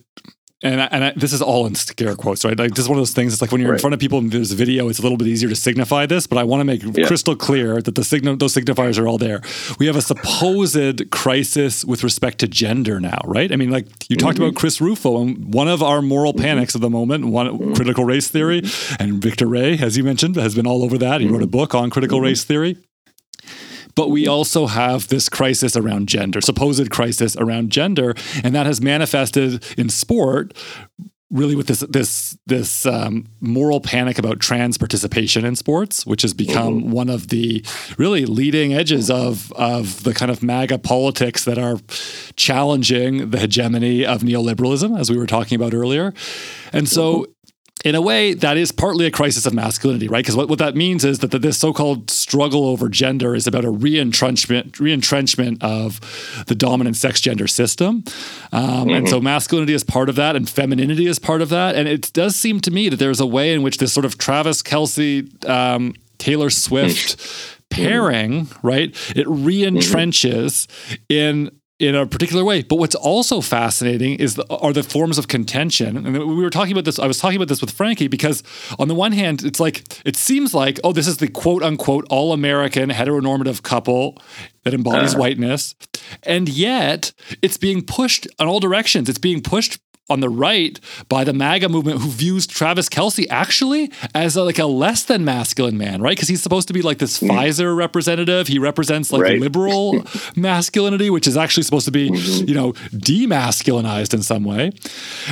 and 0.63 0.81
I, 0.81 0.85
and 0.87 1.05
I, 1.05 1.13
this 1.17 1.33
is 1.33 1.43
all 1.43 1.67
in 1.67 1.75
scare 1.75 2.15
quotes, 2.15 2.45
right? 2.45 2.59
Like 2.59 2.71
this 2.71 2.85
is 2.85 2.89
one 2.89 2.99
of 2.99 3.01
those 3.01 3.13
things. 3.13 3.33
It's 3.33 3.43
like 3.43 3.51
when 3.51 3.61
you're 3.61 3.71
right. 3.71 3.77
in 3.77 3.81
front 3.81 3.95
of 3.95 4.01
people 4.01 4.19
and 4.19 4.31
there's 4.31 4.53
a 4.53 4.57
video, 4.57 4.89
it's 4.89 4.99
a 4.99 5.03
little 5.03 5.19
bit 5.19 5.29
easier 5.29 5.49
to 5.49 5.57
signify 5.57 6.07
this. 6.07 6.27
But 6.27 6.39
I 6.39 6.45
want 6.45 6.61
to 6.61 6.65
make 6.65 6.83
yeah. 6.83 7.07
crystal 7.07 7.35
clear 7.35 7.83
that 7.83 7.95
the 7.95 8.05
signal, 8.05 8.37
those 8.37 8.55
signifiers 8.55 8.99
are 8.99 9.09
all 9.09 9.19
there. 9.19 9.41
We 9.79 9.87
have 9.87 9.97
a 9.97 10.03
supposed 10.03 11.11
crisis 11.11 11.85
with 11.85 12.05
respect 12.05 12.39
to 12.39 12.49
gender 12.49 13.01
now, 13.01 13.19
right? 13.25 13.51
I 13.53 13.57
mean, 13.57 13.71
like 13.71 13.87
you 14.09 14.17
mm-hmm. 14.17 14.27
talked 14.27 14.39
about 14.39 14.55
Chris 14.55 14.81
Rufo 14.81 15.21
and 15.21 15.53
one 15.53 15.69
of 15.69 15.83
our 15.83 16.01
moral 16.01 16.33
mm-hmm. 16.33 16.43
panics 16.43 16.75
of 16.75 16.81
the 16.81 16.91
moment, 16.91 17.27
one 17.27 17.49
mm-hmm. 17.49 17.75
critical 17.75 18.05
race 18.05 18.29
theory, 18.29 18.63
and 18.99 19.23
Victor 19.23 19.47
Ray, 19.47 19.79
as 19.79 19.97
you 19.97 20.05
mentioned, 20.05 20.37
has 20.37 20.55
been 20.55 20.67
all 20.67 20.85
over 20.85 20.99
that. 20.99 21.21
He 21.21 21.27
wrote 21.27 21.43
a 21.43 21.47
mm-hmm. 21.47 21.51
book 21.51 21.75
on 21.75 21.91
critical 21.91 22.19
mm-hmm. 22.19 22.27
race 22.27 22.45
theory. 22.45 22.77
But 23.95 24.11
we 24.11 24.27
also 24.27 24.67
have 24.67 25.09
this 25.09 25.29
crisis 25.29 25.77
around 25.77 26.09
gender, 26.09 26.41
supposed 26.41 26.91
crisis 26.91 27.37
around 27.37 27.71
gender, 27.71 28.15
and 28.43 28.55
that 28.55 28.67
has 28.67 28.81
manifested 28.81 29.65
in 29.77 29.89
sport 29.89 30.55
really 31.33 31.57
with 31.57 31.67
this 31.67 31.81
this 31.89 32.37
this 32.47 32.87
um, 32.87 33.27
moral 33.41 33.81
panic 33.81 34.19
about 34.19 34.39
trans 34.39 34.79
participation 34.79 35.45
in 35.45 35.57
sports, 35.57 36.07
which 36.07 36.23
has 36.23 36.35
become 36.35 36.81
mm-hmm. 36.81 36.91
one 36.91 37.09
of 37.09 37.29
the 37.29 37.65
really 37.97 38.27
leading 38.27 38.75
edges 38.75 39.11
of 39.11 39.51
of 39.55 40.05
the 40.05 40.15
kind 40.15 40.31
of 40.31 40.43
MAGA 40.43 40.79
politics 40.79 41.45
that 41.45 41.59
are 41.59 41.79
challenging 42.37 43.31
the 43.31 43.39
hegemony 43.39 44.05
of 44.05 44.21
neoliberalism, 44.23 44.99
as 44.99 45.11
we 45.11 45.17
were 45.17 45.27
talking 45.27 45.57
about 45.57 45.75
earlier. 45.75 46.13
And 46.73 46.89
so 46.89 47.15
mm-hmm 47.15 47.33
in 47.85 47.95
a 47.95 48.01
way, 48.01 48.35
that 48.35 48.57
is 48.57 48.73
partly 48.73 49.07
a 49.07 49.11
crisis 49.11 49.47
of 49.47 49.55
masculinity, 49.55 50.09
right? 50.09 50.25
Because 50.25 50.37
what, 50.37 50.49
what 50.49 50.59
that 50.59 50.77
means 50.77 51.05
is 51.05 51.19
that 51.19 51.31
the, 51.31 51.39
this 51.39 51.59
so-called 51.59 52.11
struggle 52.11 52.67
over 52.67 52.89
gender 52.89 53.35
is 53.35 53.47
about 53.47 53.65
a 53.65 53.73
reentrenchment, 53.73 54.73
reentrenchment 54.73 55.63
of 55.63 56.45
the 56.47 56.55
dominant 56.55 56.97
sex 56.97 57.21
gender 57.21 57.47
system, 57.47 58.05
um, 58.53 58.63
mm-hmm. 58.63 58.91
and 58.91 59.09
so 59.09 59.17
mm-hmm. 59.17 59.25
masculinity 59.25 59.75
is 59.75 59.85
part 59.85 60.09
of 60.09 60.17
that, 60.17 60.37
and 60.37 60.49
femininity 60.49 61.07
is 61.07 61.19
part 61.19 61.43
of 61.43 61.49
that. 61.49 61.75
And 61.75 61.89
it 61.89 62.13
does 62.13 62.37
seem 62.37 62.61
to 62.61 62.71
me 62.71 62.89
that 62.89 62.97
there's 62.97 63.21
a 63.21 63.27
way 63.27 63.53
in 63.53 63.63
which 63.63 63.79
this 63.79 63.93
sort 63.93 64.05
of 64.05 64.19
Travis 64.19 64.63
Kelce, 64.63 65.49
um, 65.49 65.95
Taylor 66.19 66.51
Swift 66.51 67.17
pairing, 67.71 68.49
right? 68.63 68.91
It 69.17 69.27
reentrenches 69.27 70.69
in 71.09 71.51
in 71.83 71.97
a 71.97 72.07
particular 72.07 72.45
way. 72.45 72.63
But 72.63 72.77
what's 72.77 72.95
also 72.95 73.41
fascinating 73.41 74.15
is 74.15 74.37
the, 74.37 74.47
are 74.49 74.73
the 74.73 74.85
forms 74.85 75.19
of 75.19 75.27
contention. 75.27 75.97
And 75.97 76.17
we 76.17 76.43
were 76.43 76.49
talking 76.49 76.73
about 76.73 76.85
this. 76.85 76.99
I 76.99 77.07
was 77.07 77.19
talking 77.19 77.37
about 77.37 77.49
this 77.49 77.61
with 77.61 77.73
Frankie 77.73 78.07
because 78.07 78.45
on 78.79 78.87
the 78.87 78.95
one 78.95 79.11
hand, 79.11 79.43
it's 79.43 79.59
like 79.59 79.83
it 80.07 80.15
seems 80.15 80.55
like 80.55 80.79
oh, 80.85 80.93
this 80.93 81.09
is 81.09 81.17
the 81.17 81.29
quote 81.29 81.63
unquote 81.63 82.07
all 82.09 82.33
American 82.33 82.91
heteronormative 82.91 83.63
couple 83.63 84.17
that 84.63 84.75
embodies 84.75 85.17
uh. 85.17 85.19
whiteness, 85.19 85.75
and 86.23 86.49
yet 86.49 87.13
it's 87.43 87.57
being 87.57 87.83
pushed 87.83 88.27
in 88.39 88.47
all 88.47 88.61
directions. 88.61 89.09
It's 89.09 89.19
being 89.19 89.43
pushed 89.43 89.81
on 90.11 90.21
the 90.21 90.29
right 90.29 90.79
by 91.09 91.25
the 91.25 91.33
MAGA 91.33 91.69
movement 91.69 92.01
who 92.01 92.09
views 92.11 92.47
Travis 92.47 92.89
Kelce 92.89 93.27
actually 93.31 93.91
as 94.15 94.37
a, 94.37 94.43
like 94.43 94.59
a 94.59 94.67
less 94.67 95.05
than 95.05 95.25
masculine 95.25 95.79
man, 95.79 96.03
right? 96.03 96.17
Because 96.17 96.29
he's 96.29 96.43
supposed 96.43 96.69
to 96.69 96.75
be 96.75 96.83
like 96.83 96.99
this 96.99 97.21
mm. 97.21 97.29
Pfizer 97.29 97.77
representative. 97.77 98.49
He 98.49 98.59
represents 98.59 99.13
like 99.13 99.23
right. 99.23 99.41
liberal 99.41 100.05
masculinity, 100.37 101.09
which 101.09 101.27
is 101.27 101.37
actually 101.37 101.63
supposed 101.63 101.87
to 101.87 101.93
be, 101.93 102.11
mm-hmm. 102.11 102.49
you 102.49 102.55
know, 102.55 102.73
demasculinized 102.93 104.13
in 104.13 104.23
some 104.23 104.45
way. 104.45 104.73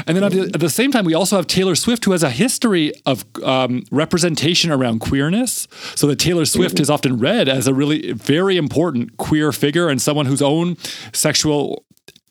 And 0.07 0.17
then 0.17 0.25
at 0.25 0.33
the, 0.33 0.41
at 0.55 0.61
the, 0.61 0.71
same 0.71 0.93
time, 0.93 1.05
we 1.05 1.15
also 1.15 1.37
have 1.37 1.49
Taylor 1.49 1.75
Swift, 1.75 2.05
who 2.05 2.13
has 2.13 2.23
a 2.23 2.31
history 2.31 2.93
of 3.07 3.25
um, 3.43 3.83
representation 3.91 4.71
around 4.71 5.01
queerness. 5.01 5.67
So 5.97 6.07
that 6.07 6.19
Taylor 6.21 6.45
Swift 6.45 6.77
mm-hmm. 6.77 6.83
is 6.83 6.91
often 6.91 7.19
read 7.19 7.49
as 7.49 7.67
a 7.67 7.75
really 7.75 8.13
very 8.13 8.57
important 8.57 9.17
queer 9.17 9.53
figure 9.53 9.89
and 9.89 10.01
someone 10.01 10.27
whose 10.27 10.41
own 10.41 10.77
sexual 11.13 11.85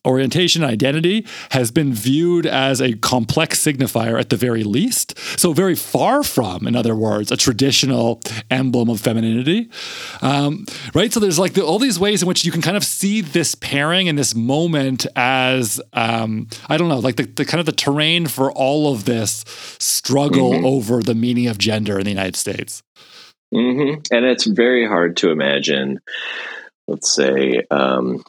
orientation 0.06 0.64
identity 0.64 1.26
has 1.52 1.72
been 1.72 1.93
viewed 1.93 2.45
as 2.45 2.82
a 2.82 2.93
complex 2.93 3.60
signifier 3.64 4.20
at 4.20 4.30
the 4.30 4.38
very 4.38 4.64
least. 4.64 5.18
So, 5.39 5.54
very 5.54 5.76
far 5.76 6.24
from, 6.24 6.68
in 6.68 6.76
other 6.76 6.95
words, 6.95 7.32
a 7.32 7.38
traditional 7.38 8.22
emblem 8.50 8.89
of 8.89 9.02
femininity. 9.02 9.70
Um, 10.22 10.66
right? 10.93 11.12
So, 11.12 11.20
there's 11.20 11.39
like 11.39 11.54
the, 11.54 11.66
all 11.66 11.80
these 11.80 12.00
ways 12.00 12.22
in 12.22 12.28
which 12.28 12.45
you 12.45 12.52
can 12.52 12.62
kind 12.62 12.78
of 12.78 12.84
see 12.84 13.22
this 13.22 13.56
pairing 13.56 14.08
and 14.08 14.18
this 14.18 14.34
moment 14.36 15.06
as, 15.16 15.82
um, 15.93 16.47
I 16.68 16.78
don't 16.78 16.89
know, 16.89 17.00
like 17.00 17.18
the, 17.18 17.26
the, 17.26 17.45
kind 17.45 17.60
of 17.60 17.66
the 17.66 17.72
terrain 17.72 18.28
for 18.28 18.52
all 18.52 18.93
of 18.93 19.06
this 19.06 19.43
struggle 19.80 20.54
mm-hmm. 20.54 20.66
over 20.66 21.02
the 21.02 21.16
meaning 21.16 21.47
of 21.47 21.58
gender 21.58 22.00
in 22.00 22.06
the 22.06 22.12
United 22.12 22.36
States. 22.36 22.84
Mm-hmm. 23.54 24.02
And 24.12 24.26
it's 24.26 24.45
very 24.45 24.88
hard 24.88 25.18
to 25.18 25.32
imagine, 25.32 26.00
let's 26.88 27.12
say, 27.12 27.64
um, 27.72 28.24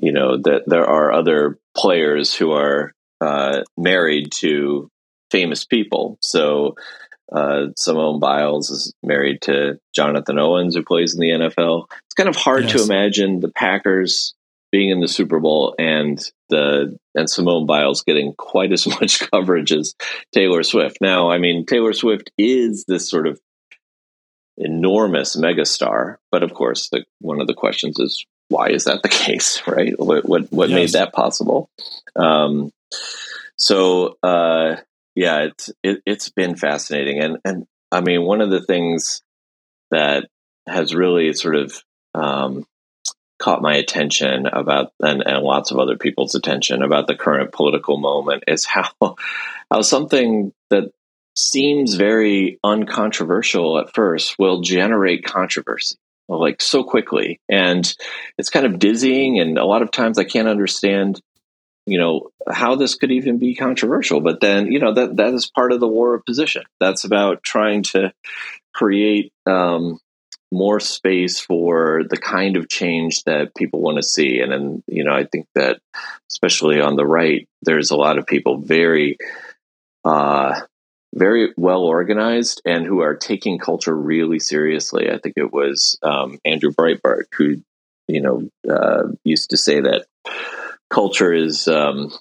you 0.00 0.12
know 0.12 0.38
that 0.38 0.62
there 0.66 0.86
are 0.86 1.12
other 1.12 1.58
players 1.76 2.34
who 2.34 2.52
are 2.52 2.92
uh, 3.20 3.62
married 3.76 4.32
to 4.32 4.90
famous 5.30 5.64
people. 5.64 6.18
So 6.20 6.74
uh, 7.32 7.66
Simone 7.76 8.18
Biles 8.18 8.70
is 8.70 8.92
married 9.02 9.42
to 9.42 9.78
Jonathan 9.94 10.38
Owens, 10.38 10.74
who 10.74 10.82
plays 10.82 11.14
in 11.14 11.20
the 11.20 11.30
NFL. 11.30 11.84
It's 12.06 12.14
kind 12.16 12.28
of 12.28 12.36
hard 12.36 12.64
yes. 12.64 12.72
to 12.72 12.82
imagine 12.82 13.40
the 13.40 13.52
Packers 13.52 14.34
being 14.72 14.90
in 14.90 15.00
the 15.00 15.08
Super 15.08 15.40
Bowl 15.40 15.74
and 15.78 16.20
the 16.48 16.96
and 17.14 17.28
Simone 17.28 17.66
Biles 17.66 18.02
getting 18.02 18.34
quite 18.34 18.72
as 18.72 18.86
much 19.00 19.20
coverage 19.30 19.72
as 19.72 19.94
Taylor 20.32 20.62
Swift. 20.62 20.98
Now, 21.00 21.30
I 21.30 21.38
mean, 21.38 21.66
Taylor 21.66 21.92
Swift 21.92 22.30
is 22.38 22.84
this 22.86 23.08
sort 23.08 23.26
of 23.26 23.40
enormous 24.56 25.36
megastar, 25.36 26.16
but 26.30 26.42
of 26.42 26.52
course, 26.52 26.88
the, 26.90 27.04
one 27.20 27.40
of 27.40 27.46
the 27.46 27.54
questions 27.54 27.98
is 27.98 28.26
why 28.50 28.68
is 28.70 28.84
that 28.84 29.02
the 29.02 29.08
case, 29.08 29.62
right? 29.66 29.98
What 29.98 30.28
what, 30.28 30.52
what 30.52 30.68
yes. 30.68 30.76
made 30.76 31.00
that 31.00 31.14
possible? 31.14 31.70
Um, 32.14 32.70
so 33.56 34.18
uh, 34.22 34.76
yeah, 35.14 35.46
it's 35.46 35.70
it, 35.82 36.02
has 36.06 36.28
been 36.30 36.56
fascinating, 36.56 37.20
and 37.20 37.38
and 37.44 37.66
I 37.90 38.02
mean 38.02 38.22
one 38.22 38.42
of 38.42 38.50
the 38.50 38.62
things 38.62 39.22
that 39.90 40.28
has 40.66 40.94
really 40.94 41.32
sort 41.32 41.56
of 41.56 41.82
um, 42.14 42.66
caught 43.38 43.62
my 43.62 43.76
attention 43.76 44.46
about 44.46 44.92
and, 45.00 45.22
and 45.26 45.42
lots 45.42 45.70
of 45.70 45.78
other 45.78 45.96
people's 45.96 46.34
attention 46.34 46.82
about 46.82 47.06
the 47.06 47.16
current 47.16 47.52
political 47.52 47.98
moment 47.98 48.44
is 48.46 48.66
how 48.66 48.90
how 49.70 49.82
something 49.82 50.52
that 50.68 50.92
seems 51.36 51.94
very 51.94 52.58
uncontroversial 52.64 53.78
at 53.78 53.94
first 53.94 54.36
will 54.38 54.60
generate 54.60 55.24
controversy 55.24 55.96
like 56.38 56.62
so 56.62 56.84
quickly. 56.84 57.40
And 57.48 57.92
it's 58.38 58.50
kind 58.50 58.66
of 58.66 58.78
dizzying 58.78 59.40
and 59.40 59.58
a 59.58 59.64
lot 59.64 59.82
of 59.82 59.90
times 59.90 60.18
i 60.18 60.24
can't 60.24 60.48
understand 60.48 61.20
you 61.86 61.98
know 61.98 62.30
how 62.48 62.76
this 62.76 62.94
could 62.94 63.10
even 63.10 63.38
be 63.38 63.54
controversial. 63.54 64.20
But 64.20 64.40
then 64.40 64.70
you 64.70 64.78
know 64.78 64.94
that 64.94 65.16
that 65.16 65.34
is 65.34 65.50
part 65.50 65.72
of 65.72 65.80
the 65.80 65.88
war 65.88 66.14
of 66.14 66.24
position. 66.24 66.62
That's 66.78 67.04
about 67.04 67.42
trying 67.42 67.82
to 67.94 68.12
create 68.72 69.32
um, 69.46 69.98
more 70.52 70.78
space 70.80 71.40
for 71.40 72.02
the 72.08 72.16
kind 72.16 72.56
of 72.56 72.68
change 72.68 73.24
that 73.24 73.54
people 73.56 73.80
want 73.80 73.96
to 73.96 74.02
see. 74.02 74.40
And 74.40 74.52
then 74.52 74.82
you 74.86 75.04
know 75.04 75.12
i 75.12 75.24
think 75.24 75.46
that 75.54 75.80
especially 76.30 76.80
on 76.80 76.96
the 76.96 77.06
right 77.06 77.48
there's 77.62 77.90
a 77.90 77.96
lot 77.96 78.18
of 78.18 78.26
people 78.26 78.58
very 78.58 79.18
uh, 80.04 80.60
very 81.14 81.52
well 81.56 81.82
organized 81.82 82.62
and 82.64 82.86
who 82.86 83.00
are 83.00 83.16
taking 83.16 83.58
culture 83.58 83.94
really 83.94 84.38
seriously. 84.38 85.10
I 85.10 85.18
think 85.18 85.34
it 85.36 85.52
was 85.52 85.98
um, 86.02 86.38
Andrew 86.44 86.70
Breitbart 86.70 87.24
who, 87.36 87.62
you 88.08 88.20
know, 88.20 88.48
uh, 88.68 89.08
used 89.24 89.50
to 89.50 89.56
say 89.56 89.80
that 89.80 90.06
culture 90.88 91.32
is 91.32 91.66
um, 91.68 92.12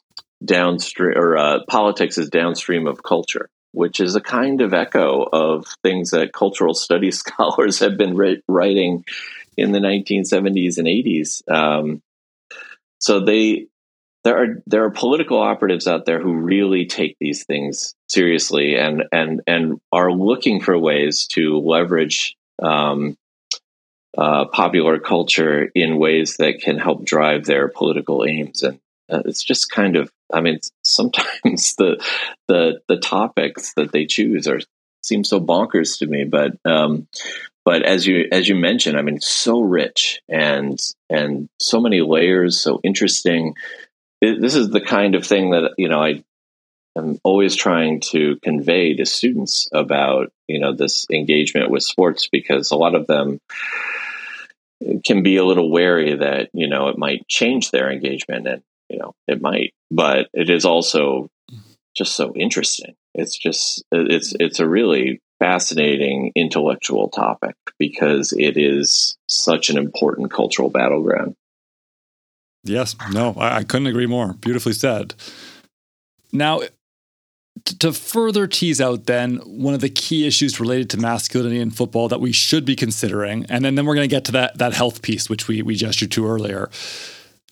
downstream 0.43 1.17
or 1.17 1.37
uh, 1.37 1.59
politics 1.67 2.17
is 2.17 2.29
downstream 2.29 2.87
of 2.87 3.03
culture, 3.03 3.49
which 3.73 3.99
is 3.99 4.15
a 4.15 4.21
kind 4.21 4.61
of 4.61 4.73
echo 4.73 5.23
of 5.23 5.65
things 5.83 6.11
that 6.11 6.33
cultural 6.33 6.73
studies 6.73 7.19
scholars 7.25 7.79
have 7.79 7.97
been 7.97 8.17
writing 8.47 9.05
in 9.57 9.71
the 9.71 9.79
1970s 9.79 10.77
and 10.77 10.87
80s. 10.87 11.51
Um, 11.51 12.01
so 12.99 13.19
they 13.19 13.67
there 14.29 14.43
are 14.43 14.63
there 14.67 14.83
are 14.85 14.91
political 14.91 15.39
operatives 15.39 15.87
out 15.87 16.05
there 16.05 16.19
who 16.19 16.33
really 16.33 16.85
take 16.85 17.17
these 17.19 17.45
things 17.45 17.95
seriously 18.07 18.75
and 18.75 19.05
and 19.11 19.41
and 19.47 19.81
are 19.91 20.11
looking 20.11 20.61
for 20.61 20.77
ways 20.77 21.25
to 21.31 21.57
leverage 21.57 22.35
um, 22.61 23.17
uh, 24.15 24.45
popular 24.45 24.99
culture 24.99 25.71
in 25.73 25.97
ways 25.97 26.37
that 26.37 26.61
can 26.61 26.77
help 26.77 27.03
drive 27.03 27.45
their 27.45 27.69
political 27.69 28.23
aims. 28.23 28.61
And 28.61 28.79
uh, 29.09 29.23
it's 29.25 29.43
just 29.43 29.71
kind 29.71 29.95
of 29.95 30.11
i 30.31 30.41
mean 30.41 30.59
sometimes 30.83 31.75
the 31.77 31.99
the 32.47 32.81
the 32.87 32.97
topics 32.97 33.73
that 33.73 33.91
they 33.91 34.05
choose 34.05 34.47
are 34.47 34.59
seem 35.01 35.23
so 35.23 35.39
bonkers 35.39 35.97
to 35.97 36.05
me 36.05 36.23
but 36.23 36.51
um, 36.65 37.07
but 37.65 37.81
as 37.81 38.05
you 38.05 38.27
as 38.31 38.47
you 38.47 38.53
mentioned 38.53 38.95
i 38.95 39.01
mean 39.01 39.19
so 39.19 39.61
rich 39.61 40.21
and 40.29 40.79
and 41.09 41.49
so 41.59 41.79
many 41.79 42.01
layers 42.01 42.61
so 42.61 42.79
interesting 42.83 43.55
it, 44.21 44.41
this 44.41 44.55
is 44.55 44.69
the 44.69 44.81
kind 44.81 45.15
of 45.15 45.25
thing 45.25 45.51
that 45.51 45.73
you 45.77 45.89
know 45.89 46.01
I 46.01 46.23
am 46.97 47.19
always 47.23 47.55
trying 47.55 48.01
to 48.11 48.37
convey 48.43 48.95
to 48.95 49.05
students 49.05 49.69
about 49.73 50.31
you 50.47 50.59
know 50.59 50.73
this 50.73 51.05
engagement 51.11 51.71
with 51.71 51.83
sports 51.83 52.29
because 52.31 52.71
a 52.71 52.77
lot 52.77 52.95
of 52.95 53.07
them 53.07 53.39
can 55.05 55.23
be 55.23 55.37
a 55.37 55.45
little 55.45 55.71
wary 55.71 56.15
that 56.15 56.49
you 56.53 56.67
know 56.67 56.87
it 56.87 56.97
might 56.97 57.27
change 57.27 57.71
their 57.71 57.91
engagement 57.91 58.47
and 58.47 58.61
you 58.89 58.97
know 58.97 59.13
it 59.27 59.41
might 59.41 59.73
but 59.91 60.27
it 60.33 60.49
is 60.49 60.65
also 60.65 61.29
just 61.95 62.15
so 62.15 62.33
interesting. 62.35 62.95
It's 63.13 63.37
just 63.37 63.83
it's 63.91 64.33
it's 64.39 64.59
a 64.59 64.67
really 64.67 65.19
fascinating 65.39 66.31
intellectual 66.35 67.09
topic 67.09 67.55
because 67.77 68.33
it 68.37 68.57
is 68.57 69.17
such 69.27 69.69
an 69.69 69.77
important 69.77 70.31
cultural 70.31 70.69
battleground 70.69 71.35
Yes, 72.69 72.95
no, 73.11 73.33
I, 73.37 73.57
I 73.57 73.63
couldn't 73.63 73.87
agree 73.87 74.05
more. 74.05 74.33
Beautifully 74.33 74.73
said. 74.73 75.15
Now, 76.31 76.61
to 77.65 77.91
further 77.91 78.47
tease 78.47 78.79
out 78.79 79.05
then 79.05 79.37
one 79.37 79.73
of 79.73 79.81
the 79.81 79.89
key 79.89 80.25
issues 80.25 80.59
related 80.59 80.89
to 80.91 80.97
masculinity 80.97 81.59
in 81.59 81.71
football 81.71 82.07
that 82.07 82.21
we 82.21 82.31
should 82.31 82.65
be 82.65 82.75
considering, 82.75 83.45
and 83.49 83.65
then, 83.65 83.75
then 83.75 83.85
we're 83.85 83.95
going 83.95 84.07
to 84.09 84.15
get 84.15 84.25
to 84.25 84.31
that 84.33 84.57
that 84.57 84.73
health 84.73 85.01
piece 85.01 85.29
which 85.29 85.47
we 85.47 85.61
we 85.61 85.75
gestured 85.75 86.11
to 86.11 86.27
earlier. 86.27 86.69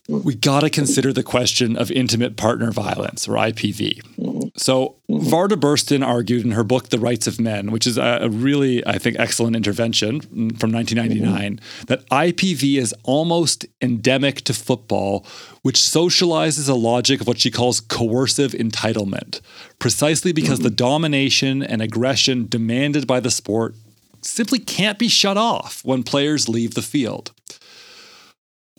We 0.08 0.36
got 0.36 0.62
to 0.62 0.70
consider 0.70 1.12
the 1.12 1.24
question 1.24 1.76
of 1.76 1.92
intimate 1.92 2.38
partner 2.38 2.72
violence 2.72 3.28
or 3.28 3.34
IPV. 3.34 4.02
Mm-hmm. 4.18 4.37
So 4.58 4.96
mm-hmm. 5.10 5.28
Varda 5.28 5.60
Burstyn 5.60 6.06
argued 6.06 6.44
in 6.44 6.52
her 6.52 6.64
book 6.64 6.90
*The 6.90 7.00
Rites 7.00 7.28
of 7.28 7.40
Men*, 7.40 7.72
which 7.72 7.86
is 7.86 7.98
a, 7.98 8.28
really, 8.30 8.86
I 8.86 8.98
think, 8.98 9.18
excellent 9.20 9.56
intervention 9.56 10.22
from 10.22 10.72
1999, 10.72 11.58
mm-hmm. 11.58 11.86
that 11.86 12.08
IPV 12.10 12.78
is 12.78 12.94
almost 13.04 13.66
endemic 13.82 14.42
to 14.42 14.54
football, 14.54 15.26
which 15.62 15.78
socializes 15.78 16.68
a 16.68 16.74
logic 16.74 17.22
of 17.22 17.28
what 17.28 17.40
she 17.40 17.52
calls 17.52 17.80
coercive 17.80 18.52
entitlement, 18.54 19.42
precisely 19.78 20.32
because 20.32 20.60
mm-hmm. 20.60 20.70
the 20.70 20.76
domination 20.76 21.62
and 21.62 21.82
aggression 21.82 22.48
demanded 22.48 23.06
by 23.06 23.20
the 23.20 23.32
sport 23.32 23.76
simply 24.22 24.60
can't 24.60 24.98
be 24.98 25.08
shut 25.08 25.38
off 25.38 25.86
when 25.86 26.04
players 26.04 26.50
leave 26.50 26.74
the 26.74 26.82
field. 26.82 27.32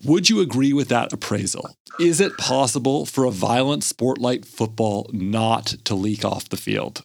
Would 0.05 0.31
you 0.31 0.41
agree 0.41 0.73
with 0.73 0.89
that 0.89 1.13
appraisal? 1.13 1.71
Is 1.99 2.21
it 2.21 2.37
possible 2.39 3.07
for 3.07 3.25
a 3.25 3.31
violent 3.31 3.83
sport 3.85 4.19
like 4.19 4.45
football 4.45 5.11
not 5.13 5.67
to 5.85 5.95
leak 5.95 6.25
off 6.25 6.49
the 6.49 6.57
field? 6.57 7.03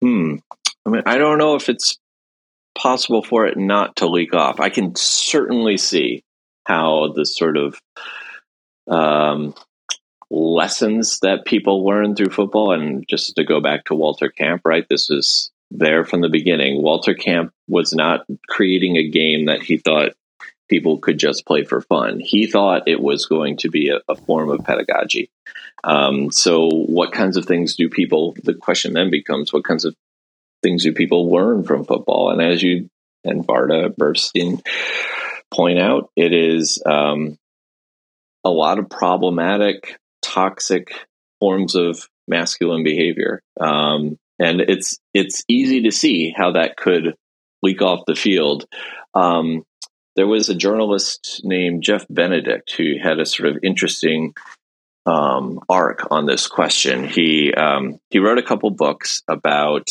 Hmm. 0.00 0.36
I 0.86 0.90
mean, 0.90 1.02
I 1.06 1.18
don't 1.18 1.38
know 1.38 1.54
if 1.54 1.68
it's 1.68 1.98
possible 2.74 3.22
for 3.22 3.46
it 3.46 3.56
not 3.56 3.96
to 3.96 4.06
leak 4.06 4.34
off. 4.34 4.60
I 4.60 4.68
can 4.68 4.94
certainly 4.96 5.76
see 5.76 6.24
how 6.64 7.12
the 7.14 7.24
sort 7.24 7.56
of 7.56 7.78
um, 8.88 9.54
lessons 10.30 11.20
that 11.20 11.44
people 11.44 11.84
learn 11.84 12.16
through 12.16 12.30
football, 12.30 12.72
and 12.72 13.04
just 13.08 13.34
to 13.36 13.44
go 13.44 13.60
back 13.60 13.84
to 13.86 13.94
Walter 13.94 14.28
Camp, 14.28 14.62
right? 14.64 14.86
This 14.88 15.10
is 15.10 15.50
there 15.70 16.04
from 16.04 16.20
the 16.20 16.28
beginning. 16.28 16.82
Walter 16.82 17.14
Camp 17.14 17.52
was 17.68 17.92
not 17.92 18.26
creating 18.48 18.96
a 18.96 19.08
game 19.08 19.46
that 19.46 19.62
he 19.62 19.78
thought 19.78 20.12
people 20.68 20.98
could 20.98 21.18
just 21.18 21.46
play 21.46 21.64
for 21.64 21.80
fun. 21.80 22.20
He 22.20 22.46
thought 22.46 22.88
it 22.88 23.00
was 23.00 23.26
going 23.26 23.58
to 23.58 23.70
be 23.70 23.90
a, 23.90 24.00
a 24.08 24.16
form 24.16 24.50
of 24.50 24.64
pedagogy. 24.64 25.30
Um, 25.84 26.30
so, 26.30 26.68
what 26.68 27.12
kinds 27.12 27.36
of 27.36 27.46
things 27.46 27.74
do 27.74 27.88
people? 27.88 28.34
The 28.42 28.54
question 28.54 28.92
then 28.92 29.10
becomes, 29.10 29.52
what 29.52 29.64
kinds 29.64 29.84
of 29.84 29.94
things 30.62 30.84
do 30.84 30.92
people 30.92 31.30
learn 31.30 31.64
from 31.64 31.84
football? 31.84 32.30
And 32.30 32.40
as 32.40 32.62
you 32.62 32.88
and 33.24 33.46
Varda 33.46 33.94
Burstyn 33.94 34.64
point 35.52 35.78
out, 35.78 36.10
it 36.16 36.32
is 36.32 36.82
um, 36.86 37.36
a 38.44 38.50
lot 38.50 38.78
of 38.78 38.88
problematic, 38.88 39.98
toxic 40.22 40.92
forms 41.40 41.74
of 41.74 42.08
masculine 42.28 42.84
behavior, 42.84 43.42
um, 43.60 44.18
and 44.38 44.60
it's 44.60 44.98
it's 45.12 45.44
easy 45.48 45.82
to 45.82 45.90
see 45.92 46.32
how 46.36 46.52
that 46.52 46.76
could 46.76 47.14
leak 47.62 47.82
off 47.82 48.06
the 48.06 48.14
field. 48.14 48.66
Um, 49.14 49.64
there 50.16 50.26
was 50.26 50.48
a 50.48 50.54
journalist 50.54 51.40
named 51.44 51.82
Jeff 51.82 52.06
Benedict 52.08 52.72
who 52.72 52.94
had 53.02 53.18
a 53.18 53.26
sort 53.26 53.48
of 53.48 53.58
interesting 53.62 54.34
um, 55.06 55.60
arc 55.68 56.06
on 56.10 56.26
this 56.26 56.46
question. 56.46 57.08
He 57.08 57.52
um, 57.52 57.98
he 58.10 58.18
wrote 58.18 58.38
a 58.38 58.42
couple 58.42 58.70
books 58.70 59.22
about 59.28 59.88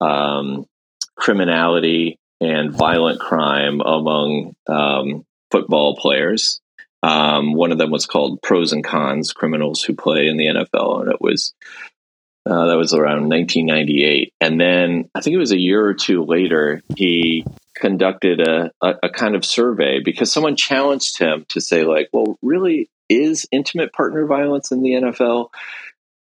um, 0.00 0.66
criminality 1.16 2.18
and 2.40 2.72
violent 2.72 3.20
crime 3.20 3.80
among 3.80 4.54
um, 4.66 5.24
football 5.50 5.96
players. 5.96 6.60
Um, 7.02 7.52
one 7.52 7.70
of 7.70 7.78
them 7.78 7.90
was 7.90 8.06
called 8.06 8.40
"Pros 8.42 8.72
and 8.72 8.82
Cons: 8.82 9.32
Criminals 9.32 9.82
Who 9.82 9.94
Play 9.94 10.26
in 10.26 10.36
the 10.36 10.46
NFL," 10.46 11.02
and 11.02 11.10
it 11.12 11.20
was 11.20 11.54
uh, 12.46 12.66
that 12.66 12.76
was 12.76 12.92
around 12.92 13.28
1998. 13.28 14.32
And 14.40 14.60
then 14.60 15.10
I 15.14 15.20
think 15.20 15.34
it 15.34 15.38
was 15.38 15.52
a 15.52 15.60
year 15.60 15.84
or 15.84 15.94
two 15.94 16.24
later, 16.24 16.82
he 16.96 17.44
conducted 17.74 18.40
a, 18.40 18.70
a, 18.80 18.94
a, 19.04 19.08
kind 19.10 19.34
of 19.34 19.44
survey 19.44 20.00
because 20.04 20.32
someone 20.32 20.56
challenged 20.56 21.18
him 21.18 21.44
to 21.48 21.60
say, 21.60 21.84
like, 21.84 22.08
well, 22.12 22.38
really, 22.42 22.88
is 23.08 23.46
intimate 23.50 23.92
partner 23.92 24.26
violence 24.26 24.70
in 24.70 24.82
the 24.82 24.92
NFL 24.92 25.48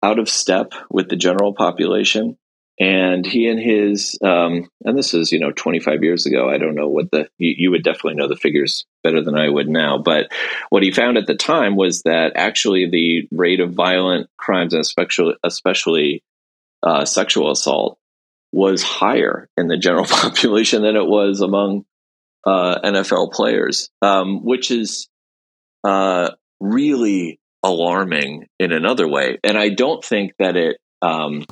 out 0.03 0.19
of 0.19 0.29
step 0.29 0.73
with 0.89 1.09
the 1.09 1.15
general 1.15 1.53
population? 1.53 2.37
And 2.81 3.25
he 3.25 3.47
and 3.47 3.59
his, 3.59 4.17
um, 4.23 4.69
and 4.85 4.97
this 4.97 5.13
is, 5.13 5.33
you 5.33 5.39
know, 5.39 5.51
25 5.51 6.01
years 6.01 6.25
ago. 6.25 6.49
I 6.49 6.57
don't 6.57 6.75
know 6.75 6.87
what 6.87 7.11
the, 7.11 7.27
you, 7.37 7.53
you 7.57 7.71
would 7.71 7.83
definitely 7.83 8.15
know 8.15 8.29
the 8.29 8.37
figures 8.37 8.85
better 9.03 9.21
than 9.21 9.37
I 9.37 9.49
would 9.49 9.67
now. 9.67 9.97
But 9.97 10.31
what 10.69 10.83
he 10.83 10.91
found 10.91 11.17
at 11.17 11.27
the 11.27 11.35
time 11.35 11.75
was 11.75 12.03
that 12.03 12.33
actually 12.35 12.89
the 12.89 13.27
rate 13.31 13.59
of 13.59 13.73
violent 13.73 14.29
crimes, 14.37 14.73
and 14.73 14.79
especially, 14.79 15.33
especially 15.43 16.23
uh, 16.81 17.03
sexual 17.03 17.51
assault, 17.51 17.99
was 18.51 18.83
higher 18.83 19.47
in 19.57 19.67
the 19.67 19.77
general 19.77 20.05
population 20.09 20.81
than 20.81 20.95
it 20.95 21.05
was 21.05 21.41
among 21.41 21.85
uh, 22.45 22.79
NFL 22.83 23.31
players, 23.31 23.89
um, 24.01 24.43
which 24.43 24.71
is 24.71 25.09
uh, 25.83 26.31
really 26.59 27.39
alarming 27.63 28.47
in 28.59 28.71
another 28.71 29.07
way. 29.07 29.37
And 29.43 29.57
I 29.57 29.69
don't 29.69 30.03
think 30.03 30.33
that 30.39 30.55
it 30.55 30.77
um, 31.01 31.45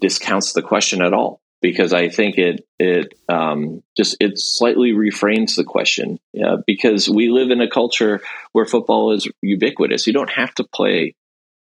discounts 0.00 0.52
the 0.52 0.62
question 0.62 1.02
at 1.02 1.12
all 1.12 1.40
because 1.60 1.92
I 1.92 2.08
think 2.08 2.38
it 2.38 2.64
it 2.78 3.14
um, 3.28 3.82
just 3.96 4.16
it 4.20 4.38
slightly 4.38 4.92
reframes 4.92 5.56
the 5.56 5.64
question. 5.64 6.18
Yeah, 6.32 6.56
because 6.66 7.08
we 7.08 7.28
live 7.28 7.50
in 7.50 7.60
a 7.60 7.70
culture 7.70 8.20
where 8.52 8.66
football 8.66 9.12
is 9.12 9.28
ubiquitous. 9.40 10.06
You 10.06 10.12
don't 10.12 10.30
have 10.30 10.54
to 10.56 10.64
play 10.64 11.14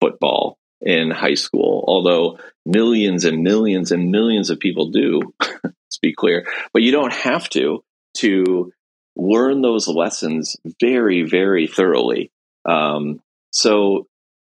football 0.01 0.57
in 0.85 1.09
high 1.09 1.33
school, 1.33 1.83
although 1.87 2.37
millions 2.65 3.25
and 3.25 3.41
millions 3.41 3.91
and 3.91 4.11
millions 4.11 4.51
of 4.51 4.59
people 4.59 4.91
do, 4.91 5.33
let's 5.41 5.97
be 6.01 6.13
clear, 6.13 6.45
but 6.71 6.83
you 6.83 6.91
don't 6.91 7.13
have 7.13 7.49
to 7.49 7.83
to 8.17 8.71
learn 9.15 9.61
those 9.61 9.87
lessons 9.87 10.55
very, 10.79 11.23
very 11.23 11.67
thoroughly. 11.67 12.31
Um, 12.69 13.21
so, 13.51 14.07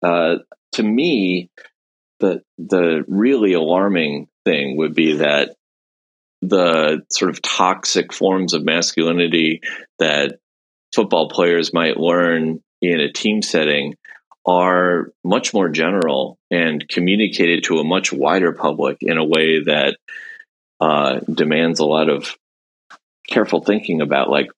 uh, 0.02 0.36
to 0.72 0.82
me, 0.82 1.50
the 2.20 2.42
the 2.58 3.04
really 3.08 3.54
alarming 3.54 4.28
thing 4.44 4.76
would 4.76 4.94
be 4.94 5.14
that 5.14 5.56
the 6.42 7.02
sort 7.10 7.30
of 7.30 7.42
toxic 7.42 8.12
forms 8.12 8.54
of 8.54 8.64
masculinity 8.64 9.60
that 9.98 10.38
football 10.94 11.28
players 11.28 11.72
might 11.72 11.96
learn 11.96 12.62
in 12.80 13.00
a 13.00 13.12
team 13.12 13.42
setting 13.42 13.94
are 14.48 15.12
much 15.22 15.52
more 15.52 15.68
general 15.68 16.38
and 16.50 16.88
communicated 16.88 17.64
to 17.64 17.78
a 17.78 17.84
much 17.84 18.14
wider 18.14 18.52
public 18.52 18.96
in 19.02 19.18
a 19.18 19.24
way 19.24 19.62
that 19.62 19.98
uh, 20.80 21.20
demands 21.30 21.80
a 21.80 21.84
lot 21.84 22.08
of 22.08 22.34
careful 23.28 23.60
thinking 23.62 24.00
about 24.00 24.30
like 24.30 24.48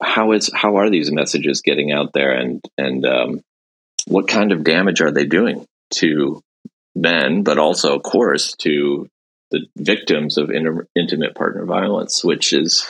how 0.00 0.30
is 0.30 0.48
how 0.54 0.76
are 0.76 0.90
these 0.90 1.10
messages 1.10 1.60
getting 1.62 1.90
out 1.90 2.12
there 2.12 2.32
and 2.32 2.62
and 2.78 3.04
um, 3.04 3.40
what 4.06 4.28
kind 4.28 4.52
of 4.52 4.62
damage 4.62 5.00
are 5.00 5.10
they 5.10 5.26
doing 5.26 5.66
to 5.90 6.40
men 6.94 7.42
but 7.42 7.58
also 7.58 7.96
of 7.96 8.04
course 8.04 8.54
to 8.54 9.08
the 9.50 9.66
victims 9.76 10.38
of 10.38 10.50
inter- 10.50 10.86
intimate 10.94 11.34
partner 11.34 11.64
violence 11.64 12.22
which 12.22 12.52
is 12.52 12.86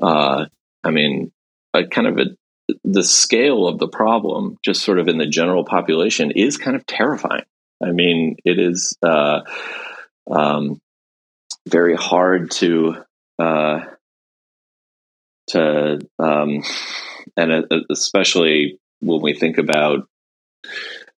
uh, 0.00 0.46
i 0.82 0.90
mean 0.90 1.30
a 1.74 1.86
kind 1.86 2.06
of 2.06 2.16
a 2.16 2.37
the 2.84 3.02
scale 3.02 3.66
of 3.66 3.78
the 3.78 3.88
problem, 3.88 4.58
just 4.64 4.82
sort 4.82 4.98
of 4.98 5.08
in 5.08 5.18
the 5.18 5.26
general 5.26 5.64
population, 5.64 6.30
is 6.32 6.56
kind 6.56 6.76
of 6.76 6.86
terrifying. 6.86 7.44
I 7.82 7.92
mean, 7.92 8.36
it 8.44 8.58
is 8.58 8.96
uh, 9.02 9.40
um, 10.30 10.80
very 11.68 11.94
hard 11.94 12.50
to 12.52 12.96
uh, 13.38 13.80
to 15.48 16.00
um, 16.18 16.62
and 17.36 17.52
uh, 17.52 17.76
especially 17.90 18.78
when 19.00 19.22
we 19.22 19.34
think 19.34 19.58
about 19.58 20.08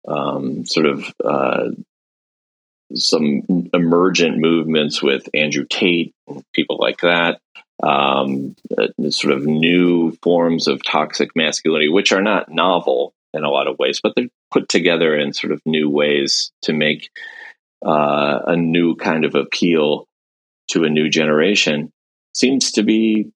um, 0.07 0.65
sort 0.65 0.85
of 0.85 1.13
uh, 1.23 1.69
some 2.93 3.69
emergent 3.73 4.37
movements 4.37 5.01
with 5.01 5.29
Andrew 5.33 5.65
Tate, 5.69 6.13
people 6.53 6.77
like 6.79 7.01
that, 7.01 7.39
um, 7.81 8.55
uh, 8.77 9.09
sort 9.09 9.33
of 9.33 9.45
new 9.45 10.11
forms 10.23 10.67
of 10.67 10.83
toxic 10.83 11.35
masculinity, 11.35 11.89
which 11.89 12.11
are 12.11 12.21
not 12.21 12.49
novel 12.49 13.13
in 13.33 13.43
a 13.43 13.49
lot 13.49 13.67
of 13.67 13.77
ways, 13.79 13.99
but 14.01 14.13
they're 14.15 14.27
put 14.51 14.67
together 14.67 15.15
in 15.15 15.33
sort 15.33 15.53
of 15.53 15.61
new 15.65 15.89
ways 15.89 16.51
to 16.63 16.73
make 16.73 17.09
uh, 17.85 18.39
a 18.47 18.55
new 18.55 18.95
kind 18.95 19.23
of 19.23 19.35
appeal 19.35 20.07
to 20.69 20.83
a 20.83 20.89
new 20.89 21.09
generation, 21.09 21.91
seems 22.33 22.73
to 22.73 22.83
be 22.83 23.31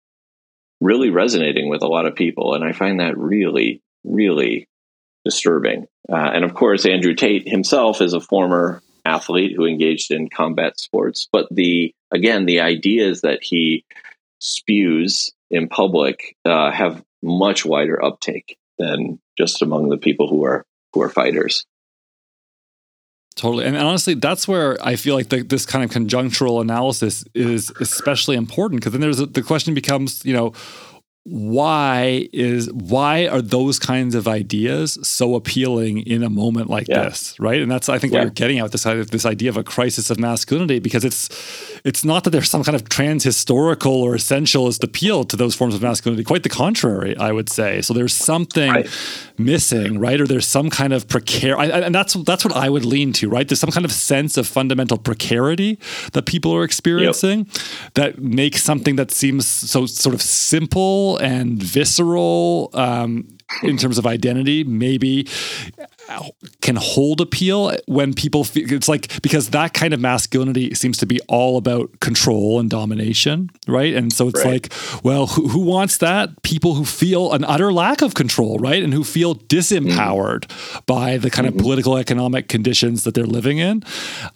really 0.81 1.09
resonating 1.09 1.69
with 1.69 1.81
a 1.81 1.87
lot 1.87 2.05
of 2.05 2.15
people. 2.15 2.53
And 2.53 2.63
I 2.63 2.73
find 2.73 2.99
that 2.99 3.17
really, 3.17 3.81
really 4.03 4.67
disturbing. 5.23 5.87
Uh, 6.11 6.31
and 6.33 6.43
of 6.43 6.53
course, 6.53 6.85
Andrew 6.85 7.15
Tate 7.15 7.47
himself 7.47 8.01
is 8.01 8.13
a 8.13 8.19
former 8.19 8.81
athlete 9.05 9.53
who 9.55 9.65
engaged 9.65 10.11
in 10.11 10.29
combat 10.29 10.79
sports. 10.79 11.27
But 11.31 11.47
the 11.49 11.93
again, 12.11 12.45
the 12.45 12.61
ideas 12.61 13.21
that 13.21 13.39
he 13.41 13.85
spews 14.43 15.33
in 15.49 15.69
public 15.69 16.35
uh, 16.45 16.69
have 16.71 17.03
much 17.23 17.65
wider 17.65 18.03
uptake 18.03 18.57
than 18.77 19.19
just 19.37 19.61
among 19.61 19.89
the 19.89 19.97
people 19.97 20.27
who 20.27 20.43
are 20.43 20.65
who 20.93 21.01
are 21.01 21.09
fighters. 21.09 21.65
Totally. 23.35 23.65
And 23.65 23.75
honestly, 23.75 24.13
that's 24.13 24.47
where 24.47 24.77
I 24.85 24.95
feel 24.95 25.15
like 25.15 25.29
the, 25.29 25.41
this 25.41 25.65
kind 25.65 25.83
of 25.83 25.89
conjunctural 25.89 26.61
analysis 26.61 27.25
is 27.33 27.71
especially 27.79 28.35
important 28.35 28.81
because 28.81 28.91
then 28.91 29.01
there's 29.01 29.19
a, 29.19 29.25
the 29.25 29.41
question 29.41 29.73
becomes, 29.73 30.23
you 30.23 30.33
know, 30.33 30.53
why 31.25 32.27
is 32.33 32.69
why 32.73 33.27
are 33.27 33.41
those 33.41 33.79
kinds 33.79 34.13
of 34.13 34.27
ideas 34.27 34.99
so 35.03 35.35
appealing 35.35 35.99
in 35.99 36.21
a 36.21 36.29
moment 36.29 36.69
like 36.69 36.85
yeah. 36.89 37.05
this 37.05 37.39
right 37.39 37.61
and 37.61 37.71
that's 37.71 37.87
i 37.87 37.97
think 37.97 38.11
yeah. 38.11 38.19
what 38.19 38.23
you're 38.25 38.31
getting 38.31 38.59
at 38.59 38.63
with 38.63 38.73
this, 38.73 38.85
uh, 38.85 39.05
this 39.09 39.25
idea 39.25 39.49
of 39.49 39.55
a 39.55 39.63
crisis 39.63 40.09
of 40.09 40.19
masculinity 40.19 40.79
because 40.79 41.05
it's 41.05 41.29
it's 41.85 42.03
not 42.03 42.25
that 42.25 42.31
there's 42.31 42.49
some 42.49 42.61
kind 42.61 42.75
of 42.75 42.83
transhistorical 42.89 43.85
or 43.85 44.15
essentialist 44.15 44.83
appeal 44.83 45.23
to 45.23 45.37
those 45.37 45.55
forms 45.55 45.73
of 45.73 45.81
masculinity 45.81 46.25
quite 46.25 46.43
the 46.43 46.49
contrary 46.49 47.15
i 47.15 47.31
would 47.31 47.47
say 47.47 47.81
so 47.81 47.93
there's 47.93 48.13
something 48.13 48.69
right. 48.69 48.89
missing 49.37 49.99
right 49.99 50.19
or 50.19 50.27
there's 50.27 50.47
some 50.47 50.69
kind 50.69 50.91
of 50.91 51.07
precare 51.07 51.57
and 51.57 51.95
that's 51.95 52.15
that's 52.25 52.43
what 52.43 52.53
i 52.53 52.69
would 52.69 52.83
lean 52.83 53.13
to 53.13 53.29
right 53.29 53.47
there's 53.47 53.61
some 53.61 53.71
kind 53.71 53.85
of 53.85 53.93
sense 53.93 54.35
of 54.35 54.45
fundamental 54.45 54.97
precarity 54.97 55.79
that 56.11 56.25
people 56.25 56.53
are 56.53 56.65
experiencing 56.65 57.39
yep. 57.39 57.63
that 57.93 58.19
makes 58.19 58.61
something 58.61 58.97
that 58.97 59.09
seems 59.09 59.47
so 59.47 59.85
sort 59.85 60.13
of 60.13 60.21
simple 60.21 61.12
and 61.17 61.61
visceral 61.61 62.69
um, 62.73 63.27
in 63.61 63.77
terms 63.77 63.97
of 63.97 64.07
identity 64.07 64.63
maybe 64.63 65.27
can 66.61 66.75
hold 66.75 67.21
appeal 67.21 67.75
when 67.87 68.13
people 68.13 68.43
feel 68.43 68.71
it's 68.71 68.89
like 68.89 69.21
because 69.21 69.51
that 69.51 69.73
kind 69.73 69.93
of 69.93 69.99
masculinity 69.99 70.73
seems 70.73 70.97
to 70.97 71.05
be 71.05 71.19
all 71.27 71.57
about 71.57 71.99
control 71.99 72.59
and 72.59 72.69
domination 72.69 73.49
right 73.67 73.93
and 73.93 74.11
so 74.11 74.27
it's 74.27 74.43
right. 74.43 74.53
like 74.53 75.03
well 75.03 75.27
who, 75.27 75.47
who, 75.47 75.63
wants 75.63 75.97
that 75.97 76.29
people 76.43 76.73
who 76.73 76.83
feel 76.83 77.31
an 77.31 77.43
utter 77.45 77.71
lack 77.71 78.01
of 78.01 78.13
control 78.15 78.57
right 78.59 78.83
and 78.83 78.93
who 78.93 79.03
feel 79.03 79.35
disempowered 79.35 80.41
mm-hmm. 80.41 80.79
by 80.85 81.17
the 81.17 81.29
kind 81.29 81.47
of 81.47 81.53
mm-hmm. 81.53 81.63
political 81.63 81.97
economic 81.97 82.49
conditions 82.49 83.03
that 83.03 83.13
they're 83.13 83.25
living 83.25 83.59
in 83.59 83.81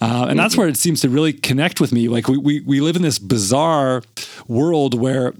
and 0.00 0.30
mm-hmm. 0.30 0.36
that's 0.36 0.56
where 0.56 0.68
it 0.68 0.76
seems 0.76 1.00
to 1.00 1.08
really 1.08 1.32
connect 1.32 1.80
with 1.80 1.92
me 1.92 2.08
like 2.08 2.28
we, 2.28 2.38
we, 2.38 2.60
we 2.60 2.80
live 2.80 2.96
in 2.96 3.02
this 3.02 3.18
bizarre 3.18 4.02
world 4.46 4.98
where 4.98 5.34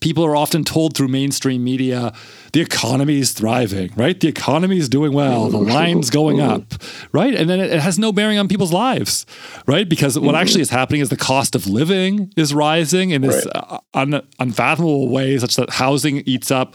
people 0.00 0.24
are 0.24 0.36
often 0.36 0.64
told 0.64 0.96
through 0.96 1.08
mainstream 1.08 1.64
media 1.64 2.12
the 2.52 2.60
economy 2.60 3.18
is 3.18 3.32
thriving, 3.32 3.92
right? 3.96 4.18
The 4.18 4.28
economy 4.28 4.78
is 4.78 4.88
doing 4.88 5.12
well, 5.12 5.48
the 5.48 5.58
line's 5.74 6.10
going 6.10 6.40
up, 6.40 6.74
right? 7.12 7.34
And 7.34 7.48
then 7.48 7.60
it, 7.60 7.78
has 7.78 7.98
no 7.98 8.12
bearing 8.12 8.38
on 8.38 8.48
people's 8.48 8.72
lives, 8.72 9.24
right? 9.66 9.88
Because 9.88 10.18
what 10.18 10.28
mm-hmm. 10.28 10.36
actually 10.36 10.62
is 10.62 10.70
happening 10.70 11.00
is 11.00 11.10
the 11.10 11.16
cost 11.16 11.54
of 11.54 11.66
living 11.66 12.32
is 12.36 12.52
rising 12.52 13.10
in 13.10 13.22
this 13.22 13.46
right. 13.46 13.64
Uh, 13.70 13.78
un, 13.94 14.26
unfathomable 14.38 15.08
way, 15.08 15.38
such 15.38 15.56
that 15.56 15.70
housing 15.70 16.18
eats 16.26 16.50
up 16.50 16.74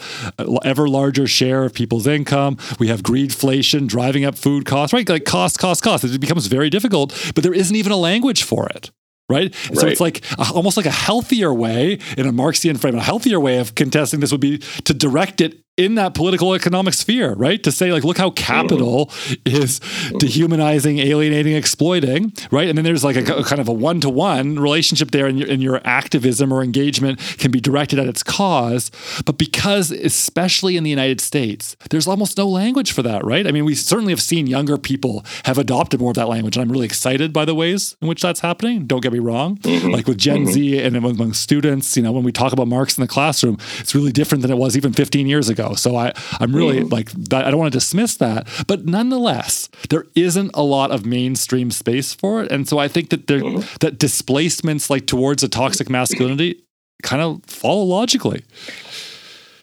ever 0.63 0.87
larger 0.87 1.27
share 1.27 1.63
of 1.63 1.73
people's 1.73 2.07
income. 2.07 2.57
We 2.79 2.87
have 2.87 3.01
greedflation 3.01 3.87
driving 3.87 4.25
up 4.25 4.37
food 4.37 4.65
costs, 4.65 4.93
right? 4.93 5.07
Like 5.07 5.25
cost, 5.25 5.59
cost, 5.59 5.83
cost. 5.83 6.03
It 6.03 6.21
becomes 6.21 6.47
very 6.47 6.69
difficult, 6.69 7.13
but 7.35 7.43
there 7.43 7.53
isn't 7.53 7.75
even 7.75 7.91
a 7.91 7.97
language 7.97 8.43
for 8.43 8.67
it, 8.69 8.91
right? 9.29 9.55
right? 9.69 9.77
So 9.77 9.87
it's 9.87 10.01
like 10.01 10.23
a, 10.37 10.51
almost 10.53 10.77
like 10.77 10.85
a 10.85 10.91
healthier 10.91 11.53
way 11.53 11.99
in 12.17 12.27
a 12.27 12.31
Marxian 12.31 12.77
frame, 12.77 12.95
a 12.95 13.01
healthier 13.01 13.39
way 13.39 13.59
of 13.59 13.75
contesting 13.75 14.19
this 14.19 14.31
would 14.31 14.41
be 14.41 14.57
to 14.57 14.93
direct 14.93 15.41
it 15.41 15.62
in 15.75 15.95
that 15.95 16.13
political 16.13 16.53
economic 16.53 16.93
sphere, 16.93 17.33
right? 17.33 17.63
To 17.63 17.71
say, 17.71 17.91
like, 17.91 18.03
look 18.03 18.19
how 18.19 18.29
capital 18.29 19.11
is 19.43 19.79
dehumanizing, 20.19 20.99
alienating, 20.99 21.55
exploiting, 21.55 22.31
right? 22.51 22.67
And 22.67 22.77
then 22.77 22.85
there's 22.85 23.03
like 23.03 23.15
a, 23.15 23.37
a 23.37 23.43
kind 23.43 23.59
of 23.59 23.67
a 23.67 23.73
one 23.73 23.99
to 24.01 24.09
one 24.09 24.59
relationship 24.59 25.09
there, 25.09 25.25
and 25.25 25.39
your, 25.39 25.49
and 25.49 25.63
your 25.63 25.81
activism 25.83 26.53
or 26.53 26.61
engagement 26.61 27.19
can 27.39 27.49
be 27.49 27.59
directed 27.59 27.97
at 27.97 28.05
its 28.05 28.21
cause. 28.21 28.91
But 29.25 29.39
because, 29.39 29.89
especially 29.89 30.77
in 30.77 30.83
the 30.83 30.91
United 30.91 31.19
States, 31.19 31.75
there's 31.89 32.07
almost 32.07 32.37
no 32.37 32.47
language 32.47 32.91
for 32.91 33.01
that, 33.01 33.25
right? 33.25 33.47
I 33.47 33.51
mean, 33.51 33.65
we 33.65 33.73
certainly 33.73 34.13
have 34.13 34.21
seen 34.21 34.45
younger 34.45 34.77
people 34.77 35.25
have 35.45 35.57
adopted 35.57 35.99
more 35.99 36.11
of 36.11 36.15
that 36.15 36.29
language, 36.29 36.55
and 36.55 36.61
I'm 36.61 36.71
really 36.71 36.85
excited 36.85 37.33
by 37.33 37.45
the 37.45 37.55
ways 37.55 37.95
in 37.99 38.07
which 38.07 38.21
that's 38.21 38.41
happening. 38.41 38.85
Don't 38.85 39.01
get 39.01 39.11
me 39.11 39.19
wrong. 39.19 39.57
Mm-hmm. 39.57 39.89
Like 39.89 40.05
with 40.05 40.19
Gen 40.19 40.43
mm-hmm. 40.43 40.51
Z 40.51 40.81
and 40.81 40.95
among 40.95 41.33
students, 41.33 41.97
you 41.97 42.03
know, 42.03 42.11
when 42.11 42.23
we 42.23 42.31
talk 42.31 42.53
about 42.53 42.67
Marx 42.67 42.95
in 42.95 43.01
the 43.01 43.07
classroom, 43.07 43.57
it's 43.79 43.95
really 43.95 44.11
different 44.11 44.43
than 44.43 44.51
it 44.51 44.57
was 44.57 44.77
even 44.77 44.93
15 44.93 45.25
years 45.25 45.49
ago 45.49 45.62
ago. 45.63 45.75
So 45.75 45.95
I, 45.95 46.13
I'm 46.39 46.55
really 46.55 46.81
mm. 46.81 46.91
like, 46.91 47.11
I 47.33 47.49
don't 47.49 47.59
want 47.59 47.71
to 47.71 47.77
dismiss 47.77 48.17
that. 48.17 48.47
But 48.67 48.85
nonetheless, 48.85 49.69
there 49.89 50.05
isn't 50.15 50.51
a 50.53 50.63
lot 50.63 50.91
of 50.91 51.05
mainstream 51.05 51.71
space 51.71 52.13
for 52.13 52.43
it. 52.43 52.51
And 52.51 52.67
so 52.67 52.77
I 52.77 52.87
think 52.87 53.09
that 53.09 53.27
there, 53.27 53.41
mm. 53.41 53.79
that 53.79 53.97
displacements 53.97 54.89
like 54.89 55.07
towards 55.07 55.43
a 55.43 55.47
toxic 55.47 55.89
masculinity 55.89 56.63
kind 57.01 57.21
of 57.21 57.43
follow 57.45 57.83
logically. 57.83 58.43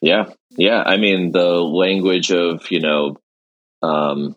Yeah. 0.01 0.31
Yeah. 0.51 0.83
I 0.85 0.97
mean, 0.97 1.33
the 1.33 1.61
language 1.61 2.33
of, 2.33 2.71
you 2.71 2.81
know, 2.81 3.17
um, 3.83 4.37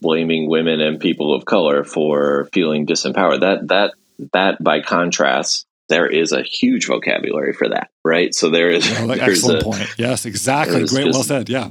blaming 0.00 0.48
women 0.48 0.80
and 0.80 1.00
people 1.00 1.34
of 1.34 1.44
color 1.44 1.82
for 1.82 2.48
feeling 2.52 2.86
disempowered 2.86 3.40
that 3.40 3.66
that 3.66 3.94
that 4.32 4.62
by 4.62 4.80
contrast 4.80 5.66
there 5.88 6.06
is 6.06 6.32
a 6.32 6.42
huge 6.42 6.86
vocabulary 6.86 7.52
for 7.52 7.68
that, 7.70 7.90
right? 8.04 8.34
So 8.34 8.50
there 8.50 8.70
is 8.70 8.86
oh, 8.98 9.10
excellent 9.10 9.62
a, 9.62 9.64
point. 9.64 9.88
Yes, 9.98 10.26
exactly. 10.26 10.84
Great, 10.86 11.12
well 11.12 11.22
said. 11.22 11.48
Yeah, 11.48 11.68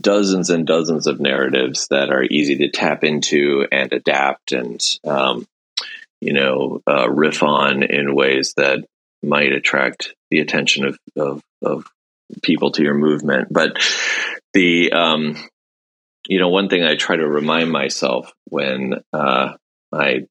dozens 0.00 0.50
and 0.50 0.66
dozens 0.66 1.06
of 1.06 1.20
narratives 1.20 1.88
that 1.88 2.10
are 2.10 2.22
easy 2.22 2.56
to 2.58 2.70
tap 2.70 3.04
into 3.04 3.66
and 3.70 3.92
adapt, 3.92 4.52
and 4.52 4.80
um, 5.06 5.46
you 6.20 6.32
know, 6.32 6.80
uh, 6.86 7.08
riff 7.10 7.42
on 7.42 7.82
in 7.82 8.14
ways 8.14 8.54
that 8.56 8.84
might 9.22 9.52
attract 9.52 10.14
the 10.30 10.40
attention 10.40 10.84
of 10.84 10.98
of, 11.16 11.42
of 11.62 11.86
people 12.42 12.72
to 12.72 12.82
your 12.82 12.94
movement. 12.94 13.48
But 13.50 13.78
the 14.52 14.92
um, 14.92 15.36
you 16.28 16.38
know, 16.38 16.48
one 16.48 16.68
thing 16.68 16.84
I 16.84 16.96
try 16.96 17.16
to 17.16 17.26
remind 17.26 17.70
myself 17.70 18.32
when 18.48 19.02
uh, 19.12 19.54
I 19.92 20.26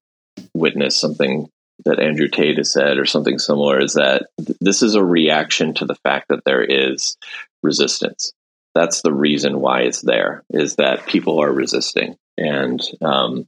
witness 0.53 0.99
something 0.99 1.47
that 1.85 1.99
Andrew 1.99 2.27
Tate 2.27 2.57
has 2.57 2.71
said, 2.71 2.97
or 2.97 3.05
something 3.05 3.39
similar, 3.39 3.81
is 3.81 3.93
that 3.93 4.27
th- 4.37 4.57
this 4.61 4.81
is 4.81 4.95
a 4.95 5.03
reaction 5.03 5.73
to 5.75 5.85
the 5.85 5.95
fact 5.95 6.29
that 6.29 6.43
there 6.45 6.63
is 6.63 7.17
resistance. 7.61 8.31
That's 8.75 9.01
the 9.01 9.13
reason 9.13 9.59
why 9.59 9.81
it's 9.81 10.01
there, 10.01 10.43
is 10.49 10.77
that 10.77 11.05
people 11.05 11.41
are 11.41 11.51
resisting, 11.51 12.17
and 12.37 12.81
um, 13.01 13.47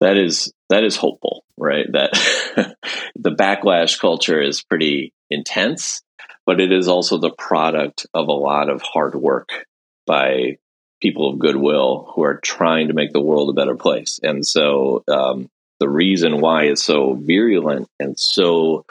that 0.00 0.16
is 0.16 0.52
that 0.68 0.84
is 0.84 0.96
hopeful, 0.96 1.44
right? 1.56 1.86
That 1.90 2.12
the 3.16 3.30
backlash 3.30 3.98
culture 3.98 4.40
is 4.40 4.62
pretty 4.62 5.12
intense, 5.30 6.02
but 6.46 6.60
it 6.60 6.72
is 6.72 6.88
also 6.88 7.18
the 7.18 7.30
product 7.30 8.06
of 8.14 8.28
a 8.28 8.32
lot 8.32 8.68
of 8.68 8.82
hard 8.82 9.14
work 9.14 9.66
by 10.06 10.58
people 11.00 11.30
of 11.30 11.38
goodwill 11.38 12.10
who 12.14 12.22
are 12.22 12.38
trying 12.38 12.88
to 12.88 12.94
make 12.94 13.12
the 13.12 13.20
world 13.20 13.50
a 13.50 13.52
better 13.52 13.76
place. 13.76 14.18
And 14.22 14.44
so 14.44 15.04
um, 15.08 15.48
the 15.80 15.88
reason 15.88 16.40
why 16.40 16.64
it's 16.64 16.84
so 16.84 17.14
virulent 17.14 17.88
and 17.98 18.18
so 18.18 18.84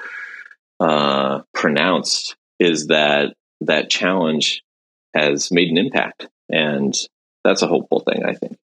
uh, 0.79 1.41
pronounced 1.53 2.35
is 2.59 2.87
that 2.87 3.33
that 3.61 3.89
challenge 3.89 4.63
has 5.13 5.51
made 5.51 5.69
an 5.69 5.77
impact, 5.77 6.27
and 6.49 6.93
that's 7.43 7.61
a 7.61 7.67
hopeful 7.67 7.99
thing, 7.99 8.23
I 8.25 8.33
think. 8.33 8.57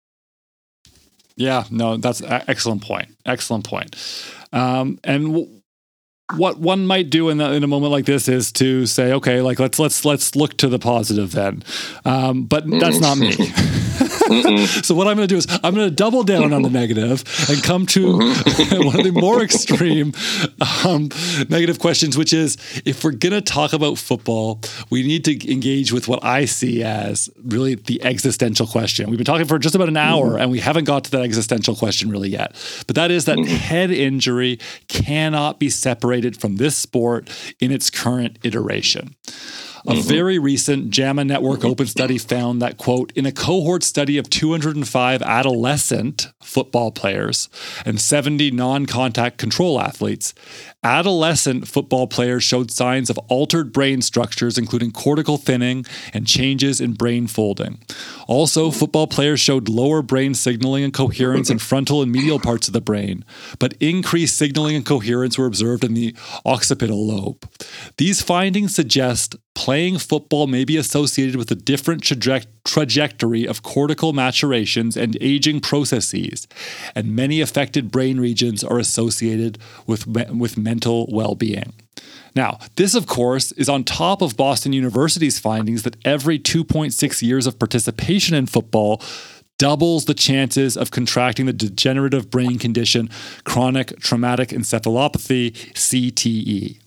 Yeah, 1.36 1.64
no, 1.70 1.96
that's 1.96 2.22
excellent 2.22 2.82
point. 2.82 3.08
Excellent 3.26 3.64
point. 3.64 3.96
Um, 4.52 5.00
and 5.02 5.26
w- 5.26 5.60
what 6.36 6.58
one 6.58 6.86
might 6.86 7.10
do 7.10 7.28
in, 7.28 7.38
the, 7.38 7.52
in 7.52 7.64
a 7.64 7.66
moment 7.66 7.92
like 7.92 8.06
this 8.06 8.28
is 8.28 8.52
to 8.52 8.86
say, 8.86 9.12
okay, 9.14 9.40
like 9.40 9.58
let's 9.58 9.78
let's 9.78 10.04
let's 10.04 10.36
look 10.36 10.56
to 10.58 10.68
the 10.68 10.78
positive 10.78 11.32
then. 11.32 11.64
Um, 12.04 12.44
but 12.44 12.64
that's 12.78 13.00
not 13.00 13.18
me. 13.18 13.32
so 14.82 14.94
what 14.94 15.06
I'm 15.06 15.16
going 15.16 15.28
to 15.28 15.34
do 15.34 15.36
is 15.36 15.46
I'm 15.62 15.74
going 15.74 15.88
to 15.88 15.94
double 15.94 16.22
down 16.22 16.52
on 16.52 16.62
the 16.62 16.70
negative 16.70 17.24
and 17.48 17.62
come 17.62 17.86
to 17.86 18.06
mm-hmm. 18.06 18.86
one 18.86 18.98
of 18.98 19.04
the 19.04 19.12
more 19.12 19.42
extreme 19.42 20.12
um, 20.84 21.08
negative 21.48 21.78
questions, 21.78 22.16
which 22.16 22.32
is 22.32 22.56
if 22.84 23.04
we're 23.04 23.12
going 23.12 23.32
to 23.32 23.40
talk 23.40 23.72
about 23.72 23.98
football, 23.98 24.60
we 24.90 25.02
need 25.02 25.24
to 25.24 25.52
engage 25.52 25.92
with 25.92 26.08
what 26.08 26.24
I 26.24 26.44
see 26.44 26.82
as 26.82 27.28
really 27.44 27.74
the 27.74 28.02
existential 28.02 28.66
question. 28.66 29.10
We've 29.10 29.18
been 29.18 29.24
talking 29.24 29.46
for 29.46 29.58
just 29.58 29.74
about 29.74 29.88
an 29.88 29.96
hour 29.96 30.30
mm-hmm. 30.30 30.40
and 30.40 30.50
we 30.50 30.60
haven't 30.60 30.84
got 30.84 31.04
to 31.04 31.10
that 31.12 31.22
existential 31.22 31.74
question 31.76 32.10
really 32.10 32.30
yet. 32.30 32.54
But 32.86 32.96
that 32.96 33.10
is 33.10 33.26
that 33.26 33.36
mm-hmm. 33.36 33.54
head 33.54 33.90
injury 33.90 34.58
cannot 34.88 35.58
be 35.58 35.68
separated 35.68 36.36
from 36.36 36.56
this 36.56 36.76
sport 36.76 37.30
in 37.60 37.70
its 37.70 37.90
current 37.90 38.38
iteration. 38.42 39.14
A 39.86 39.92
mm-hmm. 39.92 40.08
very 40.08 40.38
recent 40.38 40.88
JAMA 40.88 41.26
Network 41.26 41.60
mm-hmm. 41.60 41.68
Open 41.68 41.86
study 41.86 42.16
found 42.16 42.62
that, 42.62 42.78
quote, 42.78 43.12
in 43.14 43.26
a 43.26 43.32
cohort 43.32 43.82
study 43.82 44.16
of 44.16 44.30
205 44.30 45.20
adolescent 45.20 46.28
football 46.42 46.90
players 46.90 47.50
and 47.84 48.00
70 48.00 48.50
non 48.52 48.86
contact 48.86 49.36
control 49.36 49.78
athletes, 49.78 50.32
adolescent 50.84 51.66
football 51.66 52.06
players 52.06 52.44
showed 52.44 52.70
signs 52.70 53.10
of 53.10 53.18
altered 53.28 53.72
brain 53.72 54.02
structures, 54.02 54.58
including 54.58 54.92
cortical 54.92 55.38
thinning 55.38 55.84
and 56.12 56.26
changes 56.26 56.80
in 56.80 56.92
brain 56.92 57.26
folding. 57.26 57.78
Also, 58.28 58.70
football 58.70 59.06
players 59.06 59.40
showed 59.40 59.68
lower 59.68 60.02
brain 60.02 60.34
signaling 60.34 60.84
and 60.84 60.92
coherence 60.92 61.50
in 61.50 61.58
frontal 61.58 62.02
and 62.02 62.12
medial 62.12 62.38
parts 62.38 62.68
of 62.68 62.74
the 62.74 62.80
brain, 62.80 63.24
but 63.58 63.74
increased 63.80 64.36
signaling 64.36 64.76
and 64.76 64.86
coherence 64.86 65.38
were 65.38 65.46
observed 65.46 65.82
in 65.82 65.94
the 65.94 66.14
occipital 66.44 67.06
lobe. 67.06 67.48
These 67.96 68.22
findings 68.22 68.74
suggest 68.74 69.36
playing 69.54 69.98
football 69.98 70.46
may 70.46 70.64
be 70.64 70.76
associated 70.76 71.36
with 71.36 71.50
a 71.50 71.54
different 71.54 72.02
traje- 72.02 72.46
trajectory 72.64 73.46
of 73.46 73.62
cortical 73.62 74.12
maturations 74.12 74.96
and 74.96 75.16
aging 75.20 75.60
processes, 75.60 76.48
and 76.94 77.14
many 77.14 77.40
affected 77.40 77.90
brain 77.90 78.18
regions 78.18 78.64
are 78.64 78.78
associated 78.78 79.58
with, 79.86 80.06
with 80.06 80.56
mental 80.56 81.08
well 81.12 81.34
being. 81.34 81.72
Now, 82.34 82.58
this, 82.76 82.94
of 82.94 83.06
course, 83.06 83.52
is 83.52 83.68
on 83.68 83.84
top 83.84 84.20
of 84.20 84.36
Boston 84.36 84.72
University's 84.72 85.38
findings 85.38 85.84
that 85.84 85.96
every 86.04 86.38
2.6 86.38 87.22
years 87.22 87.46
of 87.46 87.58
participation 87.58 88.34
in 88.34 88.46
football 88.46 89.00
doubles 89.58 90.06
the 90.06 90.14
chances 90.14 90.76
of 90.76 90.90
contracting 90.90 91.46
the 91.46 91.52
degenerative 91.52 92.30
brain 92.30 92.58
condition 92.58 93.08
chronic 93.44 93.98
traumatic 94.00 94.48
encephalopathy, 94.48 95.52
CTE. 95.74 96.80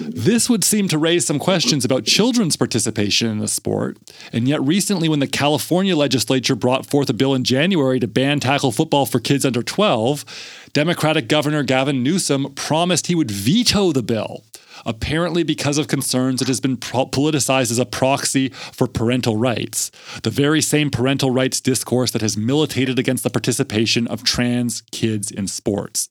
This 0.00 0.50
would 0.50 0.64
seem 0.64 0.88
to 0.88 0.98
raise 0.98 1.26
some 1.26 1.38
questions 1.38 1.84
about 1.84 2.04
children's 2.04 2.56
participation 2.56 3.28
in 3.28 3.38
the 3.38 3.48
sport. 3.48 3.96
And 4.32 4.48
yet, 4.48 4.60
recently, 4.62 5.08
when 5.08 5.20
the 5.20 5.26
California 5.26 5.96
legislature 5.96 6.56
brought 6.56 6.86
forth 6.86 7.08
a 7.10 7.14
bill 7.14 7.34
in 7.34 7.44
January 7.44 8.00
to 8.00 8.08
ban 8.08 8.40
tackle 8.40 8.72
football 8.72 9.06
for 9.06 9.20
kids 9.20 9.44
under 9.44 9.62
12, 9.62 10.24
Democratic 10.72 11.28
Governor 11.28 11.62
Gavin 11.62 12.02
Newsom 12.02 12.52
promised 12.54 13.06
he 13.06 13.14
would 13.14 13.30
veto 13.30 13.92
the 13.92 14.02
bill 14.02 14.42
apparently 14.86 15.42
because 15.42 15.78
of 15.78 15.88
concerns 15.88 16.42
it 16.42 16.48
has 16.48 16.60
been 16.60 16.76
pro- 16.76 17.06
politicized 17.06 17.70
as 17.70 17.78
a 17.78 17.86
proxy 17.86 18.48
for 18.48 18.86
parental 18.86 19.36
rights, 19.36 19.90
the 20.22 20.30
very 20.30 20.60
same 20.60 20.90
parental 20.90 21.30
rights 21.30 21.60
discourse 21.60 22.10
that 22.12 22.22
has 22.22 22.36
militated 22.36 22.98
against 22.98 23.24
the 23.24 23.30
participation 23.30 24.06
of 24.06 24.24
trans 24.24 24.82
kids 24.92 25.30
in 25.30 25.46
sports. 25.46 26.08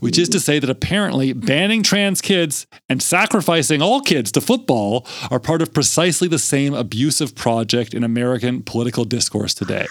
Which 0.00 0.18
is 0.18 0.28
to 0.30 0.40
say 0.40 0.58
that 0.58 0.70
apparently 0.70 1.32
banning 1.32 1.82
trans 1.82 2.20
kids 2.20 2.66
and 2.88 3.02
sacrificing 3.02 3.80
all 3.80 4.00
kids 4.00 4.32
to 4.32 4.40
football 4.40 5.06
are 5.30 5.40
part 5.40 5.62
of 5.62 5.72
precisely 5.72 6.28
the 6.28 6.38
same 6.38 6.74
abusive 6.74 7.34
project 7.34 7.94
in 7.94 8.04
American 8.04 8.62
political 8.62 9.04
discourse 9.04 9.54
today. 9.54 9.86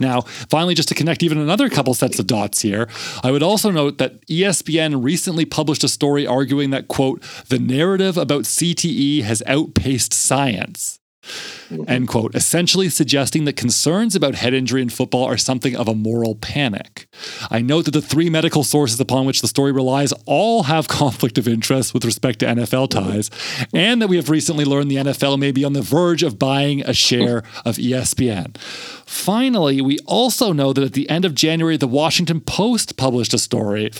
Now, 0.00 0.22
finally, 0.22 0.74
just 0.74 0.88
to 0.88 0.94
connect 0.94 1.22
even 1.22 1.38
another 1.38 1.68
couple 1.68 1.94
sets 1.94 2.18
of 2.18 2.26
dots 2.26 2.60
here, 2.60 2.88
I 3.22 3.30
would 3.30 3.42
also 3.42 3.70
note 3.70 3.98
that 3.98 4.24
ESPN 4.26 5.02
recently 5.02 5.44
published 5.44 5.82
a 5.82 5.88
story 5.88 6.26
arguing 6.26 6.70
that, 6.70 6.88
quote, 6.88 7.22
the 7.48 7.58
narrative 7.58 8.16
about 8.16 8.44
CTE 8.44 9.22
has 9.22 9.42
outpaced 9.46 10.12
science 10.12 10.98
Mm-hmm. 11.68 11.84
end 11.86 12.08
quote, 12.08 12.34
essentially 12.34 12.88
suggesting 12.88 13.44
that 13.44 13.56
concerns 13.56 14.16
about 14.16 14.34
head 14.34 14.54
injury 14.54 14.80
in 14.80 14.88
football 14.88 15.24
are 15.24 15.36
something 15.36 15.76
of 15.76 15.86
a 15.86 15.94
moral 15.94 16.34
panic. 16.34 17.06
I 17.50 17.60
note 17.60 17.84
that 17.84 17.90
the 17.90 18.00
three 18.00 18.30
medical 18.30 18.64
sources 18.64 18.98
upon 18.98 19.26
which 19.26 19.42
the 19.42 19.48
story 19.48 19.70
relies 19.72 20.14
all 20.24 20.64
have 20.64 20.88
conflict 20.88 21.36
of 21.36 21.46
interest 21.46 21.92
with 21.92 22.04
respect 22.04 22.38
to 22.40 22.46
NFL 22.46 22.88
mm-hmm. 22.88 23.10
ties, 23.10 23.30
and 23.74 24.00
that 24.00 24.08
we 24.08 24.16
have 24.16 24.30
recently 24.30 24.64
learned 24.64 24.90
the 24.90 24.96
NFL 24.96 25.38
may 25.38 25.52
be 25.52 25.64
on 25.64 25.74
the 25.74 25.82
verge 25.82 26.22
of 26.22 26.38
buying 26.38 26.80
a 26.82 26.94
share 26.94 27.42
mm-hmm. 27.42 27.68
of 27.68 27.76
ESPN. 27.76 28.56
Finally, 29.06 29.80
we 29.80 29.98
also 30.06 30.52
know 30.52 30.72
that 30.72 30.84
at 30.84 30.92
the 30.94 31.08
end 31.10 31.24
of 31.24 31.34
January, 31.34 31.76
the 31.76 31.86
Washington 31.86 32.40
Post 32.40 32.96
published 32.96 33.34
a 33.34 33.38
story 33.38 33.90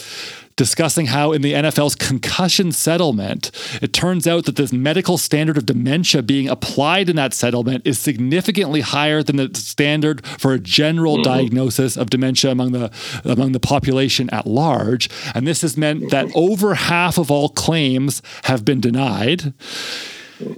discussing 0.59 1.07
how 1.07 1.33
in 1.33 1.41
the 1.41 1.55
NFL's 1.55 1.95
concussion 1.95 2.73
settlement, 2.73 3.51
it 3.81 3.95
turns 3.95 4.27
out 4.27 4.45
that 4.45 4.57
the 4.57 4.69
medical 4.77 5.17
standard 5.17 5.57
of 5.57 5.65
dementia 5.65 6.21
being 6.23 6.49
applied 6.49 7.09
in 7.09 7.17
that 7.17 7.33
settlement 7.33 7.87
is 7.87 7.99
significantly 7.99 8.83
higher 8.83 9.23
than 9.23 9.37
the 9.37 9.51
standard 9.55 10.27
for 10.27 10.53
a 10.53 10.59
general 10.59 11.15
mm-hmm. 11.15 11.23
diagnosis 11.23 11.97
of 11.97 12.11
dementia 12.11 12.51
among 12.51 12.73
the 12.73 12.91
among 13.25 13.53
the 13.53 13.61
population 13.61 14.29
at 14.31 14.47
large. 14.47 15.09
And 15.35 15.47
this 15.47 15.63
has 15.63 15.77
meant 15.77 16.11
that 16.11 16.31
over 16.35 16.75
half 16.75 17.17
of 17.17 17.31
all 17.31 17.49
claims 17.49 18.21
have 18.45 18.65
been 18.65 18.81
denied 18.81 19.55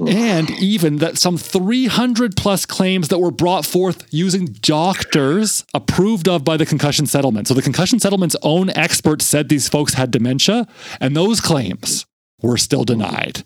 and 0.06 0.50
even 0.50 0.96
that 0.96 1.18
some 1.18 1.36
300 1.36 2.36
plus 2.36 2.66
claims 2.66 3.08
that 3.08 3.18
were 3.18 3.30
brought 3.30 3.64
forth 3.64 4.06
using 4.10 4.46
doctors 4.46 5.64
approved 5.74 6.28
of 6.28 6.44
by 6.44 6.56
the 6.56 6.66
concussion 6.66 7.06
settlement. 7.06 7.48
So 7.48 7.54
the 7.54 7.62
concussion 7.62 7.98
settlement's 7.98 8.36
own 8.42 8.70
experts 8.70 9.24
said 9.24 9.48
these 9.48 9.68
folks 9.68 9.94
had 9.94 10.10
dementia, 10.10 10.66
and 11.00 11.16
those 11.16 11.40
claims 11.40 12.06
were 12.42 12.56
still 12.56 12.84
denied. 12.84 13.42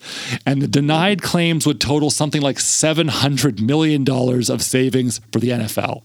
And 0.46 0.62
the 0.62 0.68
denied 0.68 1.22
claims 1.22 1.66
would 1.66 1.80
total 1.80 2.10
something 2.10 2.40
like 2.40 2.56
$700 2.56 3.60
million 3.60 4.08
of 4.08 4.62
savings 4.62 5.20
for 5.32 5.40
the 5.40 5.50
NFL. 5.50 6.04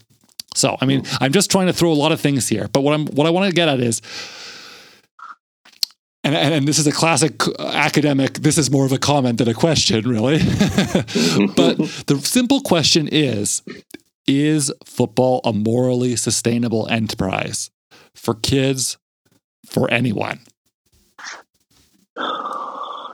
So, 0.55 0.77
I 0.81 0.85
mean, 0.85 1.03
I'm 1.19 1.31
just 1.31 1.51
trying 1.51 1.67
to 1.67 1.73
throw 1.73 1.91
a 1.91 1.93
lot 1.93 2.11
of 2.11 2.19
things 2.19 2.47
here, 2.47 2.67
but 2.67 2.81
what 2.81 2.93
I'm 2.93 3.05
what 3.07 3.27
I 3.27 3.29
want 3.29 3.47
to 3.47 3.55
get 3.55 3.69
at 3.69 3.79
is 3.79 4.01
and, 6.23 6.35
and, 6.35 6.67
this 6.67 6.79
is 6.79 6.87
a 6.87 6.91
classic 6.91 7.41
academic, 7.59 8.33
this 8.33 8.57
is 8.57 8.69
more 8.69 8.85
of 8.85 8.91
a 8.91 8.97
comment 8.97 9.37
than 9.37 9.47
a 9.47 9.53
question, 9.53 10.07
really. 10.07 10.37
but 11.55 11.77
the 12.07 12.19
simple 12.23 12.61
question 12.61 13.07
is 13.09 13.61
Is 14.27 14.71
football 14.85 15.41
a 15.45 15.53
morally 15.53 16.15
sustainable 16.17 16.87
enterprise 16.89 17.71
for 18.13 18.35
kids, 18.35 18.97
for 19.65 19.89
anyone? 19.89 20.41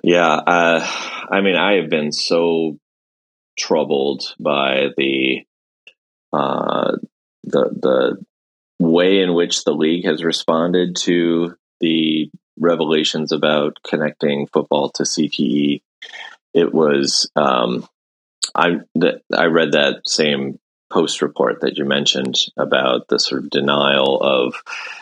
Yeah. 0.04 0.34
Uh, 0.36 0.88
I 1.32 1.42
mean, 1.42 1.56
I 1.56 1.74
have 1.82 1.90
been 1.90 2.12
so 2.12 2.78
troubled 3.58 4.36
by 4.40 4.88
the, 4.98 5.44
uh, 6.34 6.92
the, 7.44 7.70
the 7.82 8.26
way 8.80 9.22
in 9.22 9.34
which 9.34 9.64
the 9.64 9.74
league 9.74 10.06
has 10.06 10.24
responded 10.24 10.96
to 10.98 11.56
the 11.80 12.30
revelations 12.60 13.32
about 13.32 13.78
connecting 13.88 14.48
football 14.48 14.90
to 14.92 15.04
CTE. 15.04 15.82
It 16.54 16.74
was 16.74 17.30
um, 17.36 17.88
I 18.54 18.80
I 19.36 19.46
read 19.46 19.74
that 19.74 20.08
same 20.08 20.60
post 20.92 21.22
report 21.22 21.62
that 21.62 21.78
you 21.78 21.86
mentioned 21.86 22.36
about 22.58 23.08
the 23.08 23.20
sort 23.20 23.44
of 23.44 23.50
denial 23.50 24.22
of 24.22 24.56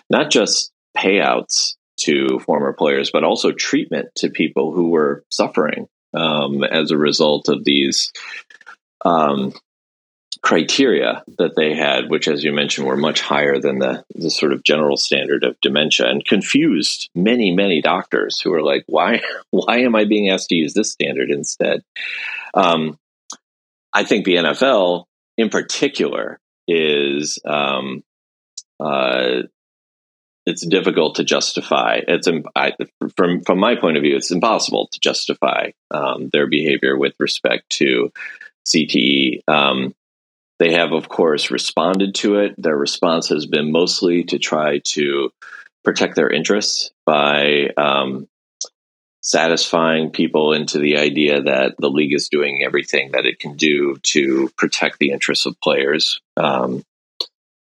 not 0.09 0.31
just 0.31 0.71
payouts 0.97 1.75
to 2.01 2.39
former 2.39 2.73
players, 2.73 3.11
but 3.11 3.23
also 3.23 3.51
treatment 3.51 4.09
to 4.15 4.29
people 4.29 4.71
who 4.71 4.89
were 4.89 5.23
suffering 5.29 5.87
um, 6.13 6.63
as 6.63 6.91
a 6.91 6.97
result 6.97 7.49
of 7.49 7.63
these 7.63 8.11
um, 9.05 9.53
criteria 10.43 11.23
that 11.39 11.55
they 11.55 11.73
had, 11.73 12.09
which, 12.09 12.27
as 12.27 12.43
you 12.43 12.51
mentioned, 12.51 12.85
were 12.85 12.97
much 12.97 13.21
higher 13.21 13.59
than 13.59 13.79
the, 13.79 14.03
the 14.13 14.29
sort 14.29 14.51
of 14.51 14.63
general 14.63 14.97
standard 14.97 15.43
of 15.43 15.59
dementia, 15.61 16.07
and 16.07 16.23
confused 16.23 17.09
many, 17.15 17.51
many 17.51 17.81
doctors 17.81 18.39
who 18.41 18.51
were 18.51 18.61
like, 18.61 18.83
"Why, 18.87 19.21
why 19.49 19.79
am 19.79 19.95
I 19.95 20.05
being 20.05 20.29
asked 20.29 20.49
to 20.49 20.55
use 20.55 20.73
this 20.73 20.91
standard 20.91 21.31
instead?" 21.31 21.83
Um, 22.53 22.99
I 23.93 24.03
think 24.03 24.25
the 24.25 24.35
NFL, 24.35 25.05
in 25.37 25.49
particular, 25.49 26.39
is 26.67 27.39
um, 27.45 28.03
uh, 28.79 29.43
it's 30.45 30.65
difficult 30.65 31.15
to 31.15 31.23
justify. 31.23 32.01
It's 32.05 32.27
I, 32.53 32.73
from 33.15 33.43
from 33.43 33.59
my 33.59 33.75
point 33.75 33.95
of 33.95 34.03
view, 34.03 34.17
it's 34.17 34.31
impossible 34.31 34.89
to 34.91 34.99
justify 34.99 35.71
um, 35.89 36.29
their 36.33 36.47
behavior 36.47 36.97
with 36.97 37.13
respect 37.17 37.69
to 37.77 38.11
CTE. 38.67 39.41
Um, 39.47 39.95
they 40.59 40.73
have, 40.73 40.91
of 40.91 41.09
course, 41.09 41.51
responded 41.51 42.15
to 42.15 42.39
it. 42.39 42.55
Their 42.57 42.77
response 42.77 43.29
has 43.29 43.45
been 43.45 43.71
mostly 43.71 44.23
to 44.25 44.39
try 44.39 44.79
to 44.85 45.31
protect 45.83 46.15
their 46.15 46.29
interests 46.29 46.91
by 47.05 47.69
um, 47.75 48.27
satisfying 49.21 50.11
people 50.11 50.53
into 50.53 50.79
the 50.79 50.97
idea 50.97 51.41
that 51.41 51.75
the 51.79 51.89
league 51.89 52.13
is 52.13 52.29
doing 52.29 52.61
everything 52.65 53.11
that 53.11 53.25
it 53.25 53.39
can 53.39 53.55
do 53.55 53.97
to 54.03 54.49
protect 54.57 54.99
the 54.99 55.11
interests 55.11 55.45
of 55.45 55.59
players. 55.61 56.21
Um, 56.37 56.83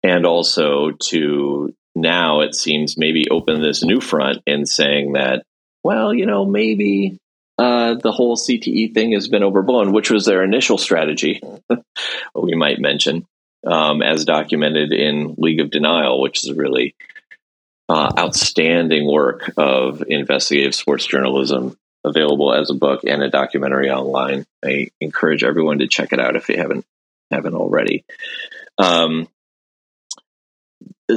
and 0.03 0.27
also 0.27 0.91
to 0.91 1.75
now, 1.95 2.41
it 2.41 2.55
seems, 2.55 2.99
maybe 2.99 3.31
open 3.31 3.63
this 3.63 3.85
new 3.85 4.01
front 4.01 4.43
in 4.47 4.67
saying 4.67 5.13
that, 5.13 5.45
well, 5.83 6.13
you 6.13 6.27
know, 6.27 6.45
maybe 6.45 7.19
uh, 7.59 7.95
the 7.95 8.13
whole 8.13 8.37
CTE 8.37 8.95
thing 8.95 9.13
has 9.13 9.29
been 9.29 9.45
overblown, 9.45 9.93
which 9.93 10.11
was 10.11 10.25
their 10.25 10.43
initial 10.43 10.79
strategy, 10.79 11.41
we 12.35 12.55
might 12.55 12.81
mention, 12.81 13.27
um, 13.67 14.03
as 14.03 14.25
documented 14.25 14.93
in 14.93 15.35
League 15.39 15.61
of 15.61 15.71
Denial, 15.71 16.21
which 16.21 16.45
is 16.45 16.51
a 16.51 16.55
really 16.55 16.95
uh, 17.89 18.13
outstanding 18.19 19.11
work 19.11 19.53
of 19.57 20.03
investigative 20.09 20.75
sports 20.75 21.07
journalism 21.07 21.77
available 22.05 22.53
as 22.53 22.71
a 22.71 22.75
book 22.75 23.03
and 23.05 23.23
a 23.23 23.31
documentary 23.31 23.91
online. 23.91 24.47
I 24.65 24.89
encourage 25.01 25.45
everyone 25.45 25.79
to 25.79 25.89
check 25.89 26.13
it 26.13 26.21
out 26.21 26.37
if 26.37 26.49
you 26.49 26.57
haven't 26.57 26.85
haven't 27.31 27.55
already. 27.55 28.05
Um, 28.79 29.29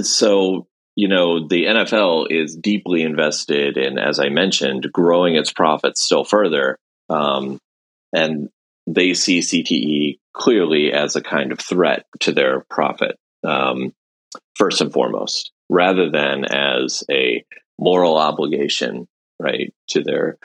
so 0.02 0.68
you 0.98 1.08
know, 1.08 1.48
the 1.48 1.66
NFL 1.66 2.32
is 2.32 2.56
deeply 2.56 3.04
invested 3.04 3.78
in, 3.78 4.00
as 4.00 4.20
I 4.20 4.30
mentioned, 4.30 4.92
growing 4.92 5.36
its 5.36 5.54
profits 5.54 6.02
still 6.02 6.24
further. 6.24 6.80
Um, 7.08 7.60
and 8.12 8.50
they 8.88 9.14
see 9.14 9.42
CTE 9.42 10.18
clearly 10.34 10.92
as 10.92 11.16
a 11.16 11.22
kind 11.22 11.52
of 11.52 11.60
threat 11.60 12.08
to 12.22 12.32
their 12.32 12.66
profit, 12.72 13.16
um, 13.44 13.94
first 14.56 14.82
and 14.82 14.92
foremost, 14.92 15.52
rather 15.70 16.10
than 16.10 16.46
as 16.46 17.04
a 17.12 17.46
moral 17.78 18.18
obligation, 18.18 19.08
right, 19.40 19.72
to 19.90 20.02
their 20.02 20.40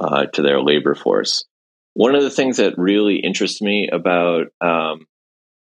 uh, 0.00 0.24
to 0.32 0.40
their 0.40 0.62
labor 0.62 0.94
force. 0.94 1.44
One 1.92 2.14
of 2.14 2.22
the 2.22 2.30
things 2.30 2.56
that 2.56 2.78
really 2.78 3.16
interests 3.16 3.60
me 3.60 3.90
about 3.92 4.46
um, 4.62 5.04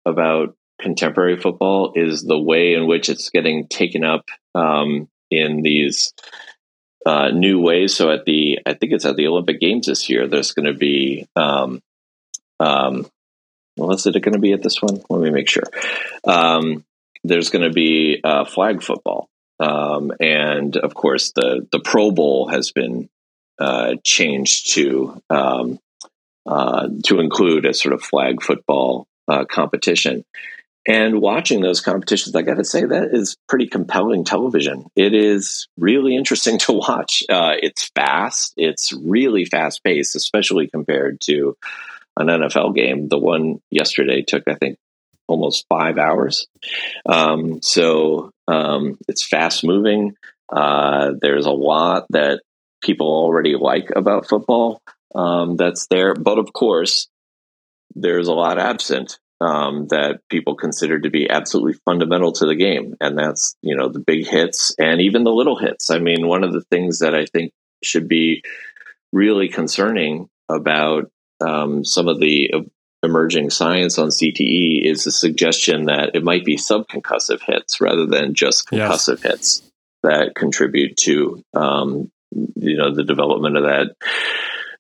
about 0.06 0.56
contemporary 0.82 1.38
football 1.38 1.94
is 1.96 2.24
the 2.24 2.40
way 2.40 2.74
in 2.74 2.88
which 2.88 3.10
it's 3.10 3.30
getting 3.30 3.68
taken 3.68 4.04
up 4.04 4.26
um, 4.54 5.08
in 5.32 5.62
these 5.62 6.14
uh, 7.06 7.30
new 7.30 7.60
ways. 7.60 7.96
So 7.96 8.12
at 8.12 8.26
the, 8.26 8.60
I 8.66 8.74
think 8.74 8.94
it's 8.94 9.06
at 9.06 9.16
the 9.16 9.28
Olympic 9.28 9.60
Games 9.60 9.88
this 9.88 10.10
year. 10.10 10.28
There's 10.28 10.54
going 10.54 10.72
to 10.72 10.78
be, 10.78 11.28
um, 11.36 11.82
um, 12.60 13.08
well, 13.78 13.92
is 13.94 14.06
it 14.06 14.22
going 14.22 14.34
to 14.34 14.40
be 14.40 14.54
at 14.54 14.64
this 14.64 14.82
one? 14.82 15.02
Let 15.10 15.22
me 15.22 15.30
make 15.30 15.50
sure. 15.50 15.64
Um, 16.26 16.84
there's 17.26 17.50
going 17.50 17.66
to 17.66 17.74
be 17.74 18.22
uh, 18.24 18.46
flag 18.46 18.84
football, 18.84 19.30
um, 19.60 20.12
and 20.20 20.78
of 20.78 20.94
course 20.94 21.32
the 21.32 21.68
the 21.72 21.80
Pro 21.80 22.12
Bowl 22.12 22.48
has 22.50 22.72
been 22.72 23.10
uh, 23.60 23.96
changed 24.04 24.74
to 24.74 25.22
um, 25.30 25.80
uh, 26.46 26.88
to 27.06 27.20
include 27.20 27.66
a 27.66 27.74
sort 27.74 27.94
of 27.94 28.04
flag 28.04 28.44
football 28.44 29.08
uh, 29.28 29.46
competition. 29.46 30.24
And 30.88 31.20
watching 31.20 31.62
those 31.62 31.82
competitions, 31.82 32.36
I 32.36 32.44
got 32.44 32.58
to 32.58 32.64
say 32.64 32.86
that 32.86 33.10
is 33.12 33.38
pretty 33.50 33.68
compelling 33.68 34.24
television. 34.24 34.86
It 34.96 35.16
is 35.16 35.68
really 35.78 36.16
interesting 36.16 36.60
to 36.60 36.74
watch. 36.74 37.24
Uh, 37.30 37.56
it's 37.62 37.90
fast. 37.96 38.54
It's 38.58 38.94
really 38.94 39.46
fast 39.46 39.84
paced, 39.84 40.16
especially 40.16 40.68
compared 40.68 41.22
to 41.22 41.58
an 42.18 42.28
NFL 42.28 42.76
game. 42.76 43.10
The 43.10 43.18
one 43.18 43.62
yesterday 43.72 44.22
took, 44.22 44.44
I 44.48 44.56
think, 44.56 44.78
almost 45.28 45.66
five 45.70 45.98
hours. 45.98 46.48
Um, 47.06 47.62
so 47.64 48.32
um, 48.48 48.98
it's 49.08 49.28
fast 49.28 49.64
moving. 49.64 50.16
Uh, 50.52 51.14
there's 51.20 51.48
a 51.48 51.52
lot 51.52 52.06
that 52.12 52.42
people 52.84 53.08
already 53.08 53.56
like 53.56 53.90
about 53.96 54.30
football 54.30 54.82
um, 55.16 55.56
that's 55.56 55.88
there. 55.88 56.14
But 56.14 56.38
of 56.38 56.54
course, 56.54 57.08
there's 57.96 58.28
a 58.28 58.34
lot 58.34 58.60
absent 58.60 59.18
um, 59.42 59.88
that 59.88 60.22
people 60.30 60.56
consider 60.56 61.00
to 61.00 61.10
be 61.10 61.30
absolutely 61.30 61.74
fundamental 61.86 62.32
to 62.34 62.46
the 62.46 62.56
game. 62.56 62.96
And 63.02 63.18
that's, 63.18 63.56
you 63.62 63.76
know, 63.76 63.90
the 63.90 64.00
big 64.00 64.28
hits 64.28 64.74
and 64.80 65.02
even 65.02 65.24
the 65.24 65.34
little 65.34 65.58
hits. 65.58 65.90
I 65.90 66.00
mean, 66.00 66.28
one 66.28 66.44
of 66.44 66.54
the 66.54 66.64
things 66.64 67.00
that 67.00 67.14
I 67.14 67.26
think 67.26 67.52
should 67.84 68.08
be 68.08 68.44
really 69.12 69.50
concerning 69.50 70.30
about 70.50 71.12
um, 71.42 71.84
some 71.84 72.08
of 72.08 72.20
the 72.20 72.52
emerging 73.04 73.50
science 73.50 73.98
on 74.00 74.10
CTE 74.10 74.84
is 74.84 75.04
the 75.04 75.12
suggestion 75.12 75.86
that 75.86 76.12
it 76.16 76.24
might 76.24 76.44
be 76.44 76.58
subconcussive 76.58 77.42
hits 77.46 77.80
rather 77.80 78.06
than 78.06 78.34
just 78.34 78.68
concussive 78.68 79.24
yes. 79.24 79.32
hits 79.32 79.72
that 80.04 80.36
contribute 80.36 80.98
to 80.98 81.44
um, 81.54 82.12
you 82.56 82.78
know 82.78 82.94
the 82.94 83.04
development 83.04 83.58
of 83.58 83.64
that 83.64 83.96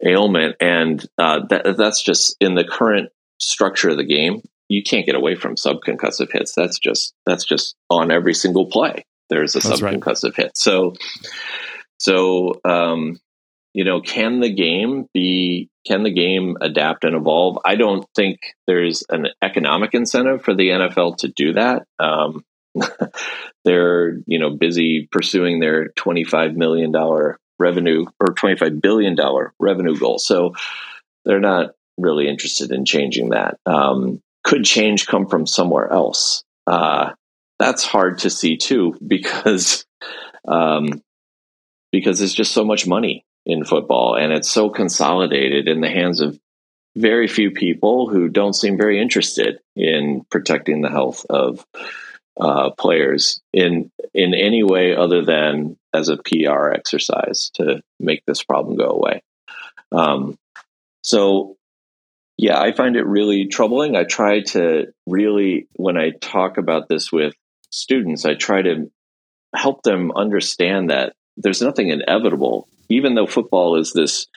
ailment, 0.05 0.57
and 0.59 1.03
uh, 1.17 1.45
that, 1.49 1.75
that's 1.77 2.03
just 2.03 2.35
in 2.39 2.55
the 2.55 2.63
current 2.63 3.09
structure 3.39 3.89
of 3.89 3.97
the 3.97 4.05
game. 4.05 4.41
You 4.67 4.83
can't 4.83 5.05
get 5.05 5.15
away 5.15 5.35
from 5.35 5.55
subconcussive 5.55 6.31
hits. 6.31 6.53
That's 6.55 6.79
just 6.79 7.13
that's 7.25 7.45
just 7.45 7.75
on 7.89 8.11
every 8.11 8.33
single 8.33 8.65
play. 8.67 9.05
There's 9.29 9.55
a 9.55 9.59
that's 9.59 9.81
subconcussive 9.81 10.37
right. 10.37 10.45
hit. 10.45 10.57
So 10.57 10.93
so 11.99 12.59
um, 12.65 13.19
you 13.73 13.83
know, 13.83 13.99
can 13.99 14.39
the 14.39 14.53
game 14.53 15.07
be 15.13 15.69
can 15.85 16.03
the 16.03 16.13
game 16.13 16.57
adapt 16.61 17.03
and 17.03 17.15
evolve? 17.15 17.59
I 17.65 17.75
don't 17.75 18.07
think 18.15 18.39
there's 18.67 19.03
an 19.09 19.27
economic 19.41 19.93
incentive 19.93 20.43
for 20.43 20.55
the 20.55 20.69
NFL 20.69 21.17
to 21.17 21.27
do 21.27 21.53
that. 21.53 21.83
Um, 21.99 22.43
they're 23.65 24.17
you 24.25 24.39
know 24.39 24.51
busy 24.51 25.07
pursuing 25.11 25.59
their 25.59 25.89
25 25.89 26.55
million 26.55 26.91
dollar 26.91 27.37
revenue 27.59 28.05
or 28.19 28.33
25 28.33 28.81
billion 28.81 29.15
dollar 29.15 29.53
revenue 29.59 29.97
goal, 29.97 30.19
so 30.19 30.53
they're 31.25 31.39
not 31.39 31.71
really 31.97 32.27
interested 32.27 32.71
in 32.71 32.85
changing 32.85 33.29
that. 33.29 33.57
Um, 33.65 34.21
could 34.43 34.63
change 34.63 35.07
come 35.07 35.27
from 35.27 35.47
somewhere 35.47 35.91
else? 35.91 36.43
Uh, 36.67 37.11
that's 37.59 37.83
hard 37.83 38.19
to 38.19 38.29
see 38.29 38.57
too 38.57 38.97
because 39.07 39.85
um, 40.47 41.01
because 41.91 42.19
there's 42.19 42.33
just 42.33 42.51
so 42.51 42.65
much 42.65 42.85
money 42.85 43.25
in 43.45 43.63
football, 43.63 44.15
and 44.15 44.33
it's 44.33 44.49
so 44.49 44.69
consolidated 44.69 45.67
in 45.67 45.81
the 45.81 45.89
hands 45.89 46.19
of 46.19 46.39
very 46.95 47.27
few 47.27 47.51
people 47.51 48.09
who 48.09 48.29
don't 48.29 48.53
seem 48.53 48.77
very 48.77 49.01
interested 49.01 49.59
in 49.75 50.25
protecting 50.31 50.81
the 50.81 50.89
health 50.89 51.25
of 51.29 51.65
uh, 52.39 52.71
players 52.71 53.41
in 53.53 53.91
in 54.13 54.33
any 54.33 54.63
way 54.63 54.95
other 54.95 55.23
than 55.23 55.77
as 55.93 56.09
a 56.09 56.17
PR 56.17 56.69
exercise 56.69 57.49
to 57.55 57.81
make 57.99 58.23
this 58.25 58.43
problem 58.43 58.77
go 58.77 58.89
away. 58.89 59.21
Um, 59.91 60.37
so, 61.01 61.55
yeah, 62.37 62.59
I 62.59 62.73
find 62.73 62.95
it 62.95 63.05
really 63.05 63.47
troubling. 63.47 63.95
I 63.95 64.03
try 64.03 64.41
to 64.41 64.87
really, 65.07 65.67
when 65.75 65.97
I 65.97 66.11
talk 66.21 66.57
about 66.57 66.89
this 66.89 67.11
with 67.11 67.33
students, 67.69 68.25
I 68.25 68.35
try 68.35 68.61
to 68.61 68.91
help 69.55 69.83
them 69.83 70.11
understand 70.15 70.89
that 70.89 71.13
there's 71.37 71.61
nothing 71.61 71.89
inevitable 71.89 72.67
even 72.89 73.15
though 73.15 73.27
football 73.27 73.77
is 73.79 73.93
this, 73.93 74.27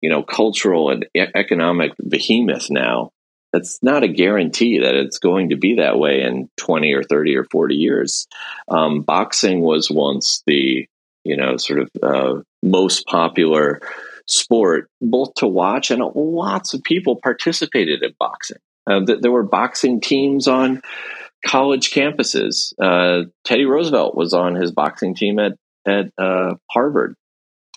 you 0.00 0.10
know, 0.10 0.22
cultural 0.22 0.90
and 0.90 1.06
e- 1.14 1.22
economic 1.34 1.92
behemoth 2.06 2.70
now, 2.70 3.10
that's 3.52 3.78
not 3.82 4.02
a 4.02 4.08
guarantee 4.08 4.80
that 4.80 4.94
it's 4.94 5.18
going 5.18 5.50
to 5.50 5.56
be 5.56 5.76
that 5.76 5.98
way 5.98 6.22
in 6.22 6.48
20 6.56 6.92
or 6.92 7.02
30 7.02 7.36
or 7.36 7.44
40 7.44 7.74
years. 7.76 8.26
Um, 8.68 9.02
boxing 9.02 9.60
was 9.60 9.90
once 9.90 10.42
the, 10.46 10.86
you 11.24 11.36
know, 11.36 11.56
sort 11.56 11.80
of 11.80 11.90
uh, 12.02 12.40
most 12.62 13.06
popular 13.06 13.80
sport, 14.26 14.88
both 15.00 15.34
to 15.34 15.46
watch 15.46 15.90
and 15.90 16.02
lots 16.14 16.74
of 16.74 16.82
people 16.82 17.16
participated 17.16 18.02
in 18.02 18.14
boxing. 18.18 18.58
Uh, 18.86 19.04
th- 19.04 19.20
there 19.20 19.32
were 19.32 19.42
boxing 19.42 20.00
teams 20.00 20.48
on 20.48 20.82
college 21.46 21.90
campuses. 21.90 22.72
Uh, 22.80 23.28
Teddy 23.44 23.64
Roosevelt 23.64 24.16
was 24.16 24.34
on 24.34 24.54
his 24.54 24.72
boxing 24.72 25.14
team 25.14 25.38
at 25.38 25.52
at 25.86 26.10
uh, 26.18 26.54
Harvard 26.70 27.14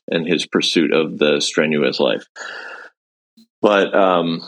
in 0.07 0.25
his 0.25 0.45
pursuit 0.45 0.93
of 0.93 1.17
the 1.17 1.41
strenuous 1.41 1.99
life. 1.99 2.25
But 3.61 3.93
um, 3.93 4.47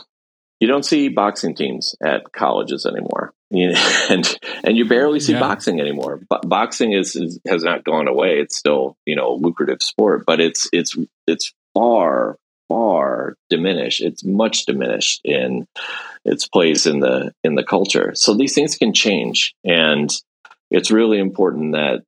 you 0.60 0.68
don't 0.68 0.84
see 0.84 1.08
boxing 1.08 1.54
teams 1.54 1.94
at 2.02 2.32
colleges 2.32 2.86
anymore, 2.86 3.32
and 3.50 4.38
and 4.64 4.76
you 4.76 4.86
barely 4.86 5.20
see 5.20 5.32
yeah. 5.32 5.40
boxing 5.40 5.80
anymore. 5.80 6.20
But 6.28 6.48
boxing 6.48 6.92
is, 6.92 7.16
is, 7.16 7.40
has 7.46 7.62
not 7.62 7.84
gone 7.84 8.08
away. 8.08 8.38
It's 8.38 8.56
still 8.56 8.96
you 9.04 9.16
know 9.16 9.32
a 9.32 9.36
lucrative 9.36 9.82
sport, 9.82 10.24
but 10.26 10.40
it's 10.40 10.68
it's 10.72 10.96
it's 11.26 11.52
far 11.74 12.36
far 12.68 13.34
diminished. 13.48 14.00
It's 14.00 14.24
much 14.24 14.64
diminished 14.64 15.20
in 15.24 15.66
its 16.24 16.46
place 16.46 16.86
in 16.86 17.00
the 17.00 17.32
in 17.42 17.54
the 17.54 17.64
culture. 17.64 18.12
So 18.14 18.34
these 18.34 18.54
things 18.54 18.76
can 18.76 18.92
change, 18.92 19.54
and 19.64 20.10
it's 20.70 20.90
really 20.90 21.18
important 21.18 21.72
that 21.72 22.02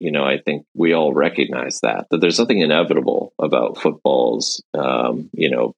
you 0.00 0.12
know, 0.12 0.24
I 0.24 0.38
think 0.38 0.64
we 0.74 0.92
all 0.92 1.12
recognize 1.12 1.80
that 1.80 2.06
that 2.10 2.20
there's 2.20 2.36
something 2.36 2.58
inevitable 2.58 3.32
about 3.38 3.78
football's, 3.78 4.62
um, 4.74 5.28
you 5.32 5.50
know, 5.50 5.74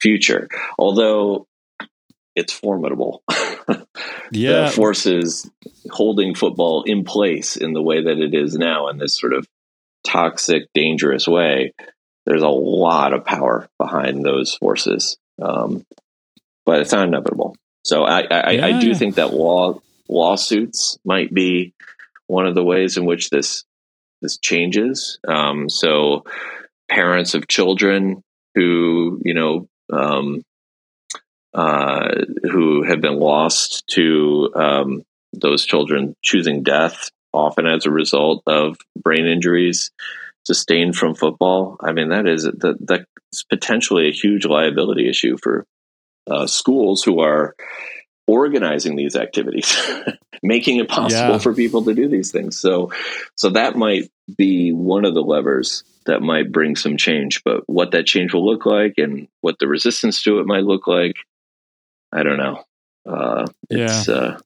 future. 0.00 0.48
Although 0.78 1.46
it's 2.34 2.52
formidable. 2.52 3.22
yeah, 4.30 4.64
the 4.64 4.72
forces 4.74 5.50
holding 5.90 6.34
football 6.34 6.84
in 6.84 7.04
place 7.04 7.56
in 7.56 7.72
the 7.72 7.82
way 7.82 8.04
that 8.04 8.18
it 8.18 8.34
is 8.34 8.56
now, 8.56 8.88
in 8.88 8.98
this 8.98 9.16
sort 9.16 9.34
of 9.34 9.46
toxic, 10.06 10.64
dangerous 10.74 11.28
way. 11.28 11.72
There's 12.26 12.42
a 12.42 12.48
lot 12.48 13.12
of 13.12 13.24
power 13.24 13.68
behind 13.78 14.24
those 14.24 14.54
forces, 14.54 15.16
um, 15.40 15.84
but 16.66 16.80
it's 16.80 16.92
not 16.92 17.08
inevitable. 17.08 17.56
So 17.84 18.04
I, 18.04 18.20
I, 18.20 18.50
yeah. 18.50 18.66
I 18.66 18.80
do 18.80 18.94
think 18.94 19.14
that 19.14 19.32
law 19.32 19.80
lawsuits 20.08 20.98
might 21.04 21.32
be 21.32 21.72
one 22.26 22.46
of 22.46 22.54
the 22.54 22.64
ways 22.64 22.96
in 22.96 23.04
which 23.04 23.30
this 23.30 23.64
this 24.20 24.38
changes. 24.38 25.18
Um, 25.26 25.68
so 25.68 26.24
parents 26.90 27.34
of 27.34 27.48
children 27.48 28.22
who 28.54 29.20
you 29.24 29.34
know 29.34 29.68
um, 29.92 30.42
uh, 31.54 32.10
who 32.42 32.82
have 32.84 33.00
been 33.00 33.18
lost 33.18 33.84
to 33.88 34.52
um, 34.54 35.02
those 35.32 35.64
children 35.64 36.14
choosing 36.22 36.62
death, 36.62 37.10
often 37.32 37.66
as 37.66 37.86
a 37.86 37.90
result 37.90 38.42
of 38.46 38.76
brain 39.02 39.26
injuries 39.26 39.90
sustained 40.50 40.96
from 40.96 41.14
football. 41.14 41.76
I 41.80 41.92
mean, 41.92 42.08
that 42.08 42.26
is 42.26 42.42
that 42.42 42.76
that's 42.80 43.44
potentially 43.44 44.08
a 44.08 44.12
huge 44.12 44.44
liability 44.44 45.08
issue 45.08 45.36
for 45.40 45.64
uh, 46.28 46.48
schools 46.48 47.04
who 47.04 47.20
are 47.20 47.54
organizing 48.26 48.96
these 48.96 49.14
activities, 49.14 49.80
making 50.42 50.78
it 50.78 50.88
possible 50.88 51.34
yeah. 51.34 51.38
for 51.38 51.54
people 51.54 51.84
to 51.84 51.94
do 51.94 52.08
these 52.08 52.32
things. 52.32 52.58
So, 52.58 52.90
so 53.36 53.50
that 53.50 53.76
might 53.76 54.10
be 54.36 54.72
one 54.72 55.04
of 55.04 55.14
the 55.14 55.22
levers 55.22 55.84
that 56.06 56.20
might 56.20 56.50
bring 56.50 56.74
some 56.74 56.96
change. 56.96 57.42
But 57.44 57.62
what 57.68 57.92
that 57.92 58.06
change 58.06 58.34
will 58.34 58.44
look 58.44 58.66
like 58.66 58.94
and 58.98 59.28
what 59.40 59.60
the 59.60 59.68
resistance 59.68 60.20
to 60.24 60.40
it 60.40 60.46
might 60.46 60.64
look 60.64 60.88
like, 60.88 61.14
I 62.12 62.24
don't 62.24 62.38
know. 62.38 62.64
Uh, 63.08 63.46
it's 63.68 64.08
yeah. 64.08 64.14
uh, 64.14 64.38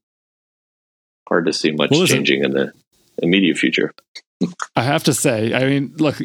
hard 1.26 1.46
to 1.46 1.52
see 1.54 1.72
much 1.72 1.90
well, 1.90 2.06
changing 2.06 2.44
in 2.44 2.50
the 2.50 2.72
immediate 3.22 3.56
future. 3.56 3.94
I 4.76 4.82
have 4.82 5.04
to 5.04 5.14
say, 5.14 5.54
I 5.54 5.64
mean, 5.64 5.94
look, 5.98 6.20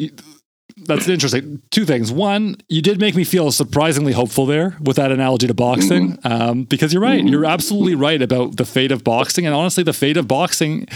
that's 0.85 1.07
interesting. 1.07 1.61
Two 1.71 1.85
things. 1.85 2.11
One, 2.11 2.55
you 2.67 2.81
did 2.81 2.99
make 2.99 3.15
me 3.15 3.23
feel 3.23 3.51
surprisingly 3.51 4.13
hopeful 4.13 4.45
there 4.45 4.77
with 4.81 4.97
that 4.97 5.11
analogy 5.11 5.47
to 5.47 5.53
boxing, 5.53 6.17
mm-hmm. 6.17 6.31
um, 6.31 6.63
because 6.63 6.93
you're 6.93 7.01
right. 7.01 7.19
Mm-hmm. 7.19 7.27
You're 7.27 7.45
absolutely 7.45 7.95
right 7.95 8.21
about 8.21 8.57
the 8.57 8.65
fate 8.65 8.91
of 8.91 9.03
boxing, 9.03 9.45
and 9.45 9.55
honestly, 9.55 9.83
the 9.83 9.93
fate 9.93 10.17
of 10.17 10.27
boxing 10.27 10.87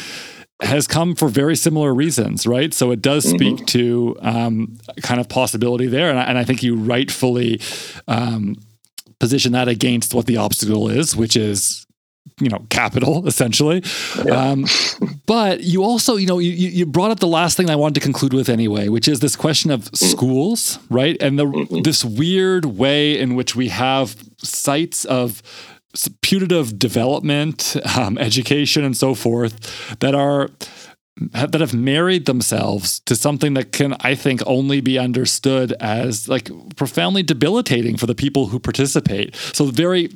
has 0.61 0.88
come 0.88 1.15
for 1.15 1.27
very 1.27 1.56
similar 1.56 1.94
reasons, 1.94 2.48
right? 2.48 2.73
So 2.73 2.91
it 2.91 3.02
does 3.02 3.26
mm-hmm. 3.26 3.35
speak 3.35 3.56
mm-hmm. 3.56 3.65
to 3.65 4.18
um, 4.22 4.77
kind 5.02 5.19
of 5.19 5.27
possibility 5.27 5.88
there, 5.88 6.10
and 6.10 6.19
I, 6.19 6.23
and 6.23 6.38
I 6.38 6.44
think 6.44 6.64
you 6.64 6.76
rightfully 6.76 7.60
um, 8.07 8.56
position 9.19 9.52
that 9.53 9.68
against 9.68 10.14
what 10.14 10.26
the 10.26 10.38
obstacle 10.38 10.90
is, 10.90 11.15
which 11.15 11.35
is 11.35 11.85
you 12.43 12.49
know 12.49 12.65
capital 12.69 13.27
essentially 13.27 13.83
yeah. 14.25 14.33
um, 14.33 14.65
but 15.25 15.61
you 15.61 15.83
also 15.83 16.15
you 16.15 16.27
know 16.27 16.39
you, 16.39 16.51
you 16.51 16.85
brought 16.85 17.11
up 17.11 17.19
the 17.19 17.27
last 17.27 17.57
thing 17.57 17.69
i 17.69 17.75
wanted 17.75 17.95
to 17.95 18.01
conclude 18.01 18.33
with 18.33 18.49
anyway 18.49 18.87
which 18.87 19.07
is 19.07 19.19
this 19.19 19.35
question 19.35 19.71
of 19.71 19.83
mm. 19.91 19.97
schools 19.97 20.79
right 20.89 21.17
and 21.21 21.39
the 21.39 21.45
mm-hmm. 21.45 21.81
this 21.81 22.03
weird 22.03 22.65
way 22.65 23.17
in 23.17 23.35
which 23.35 23.55
we 23.55 23.69
have 23.69 24.15
sites 24.37 25.05
of 25.05 25.41
putative 26.21 26.79
development 26.79 27.75
um, 27.97 28.17
education 28.17 28.83
and 28.83 28.97
so 28.97 29.13
forth 29.13 29.99
that 29.99 30.15
are 30.15 30.49
that 31.18 31.61
have 31.61 31.73
married 31.73 32.26
themselves 32.26 32.99
to 33.02 33.15
something 33.15 33.53
that 33.53 33.72
can, 33.72 33.95
I 33.99 34.15
think, 34.15 34.41
only 34.48 34.81
be 34.81 34.98
understood 34.98 35.73
as 35.73 36.27
like 36.27 36.49
profoundly 36.76 37.22
debilitating 37.22 37.98
for 37.98 38.07
the 38.07 38.15
people 38.15 38.48
who 38.48 38.60
participate. 38.60 39.35
So 39.53 39.65
very 39.65 40.10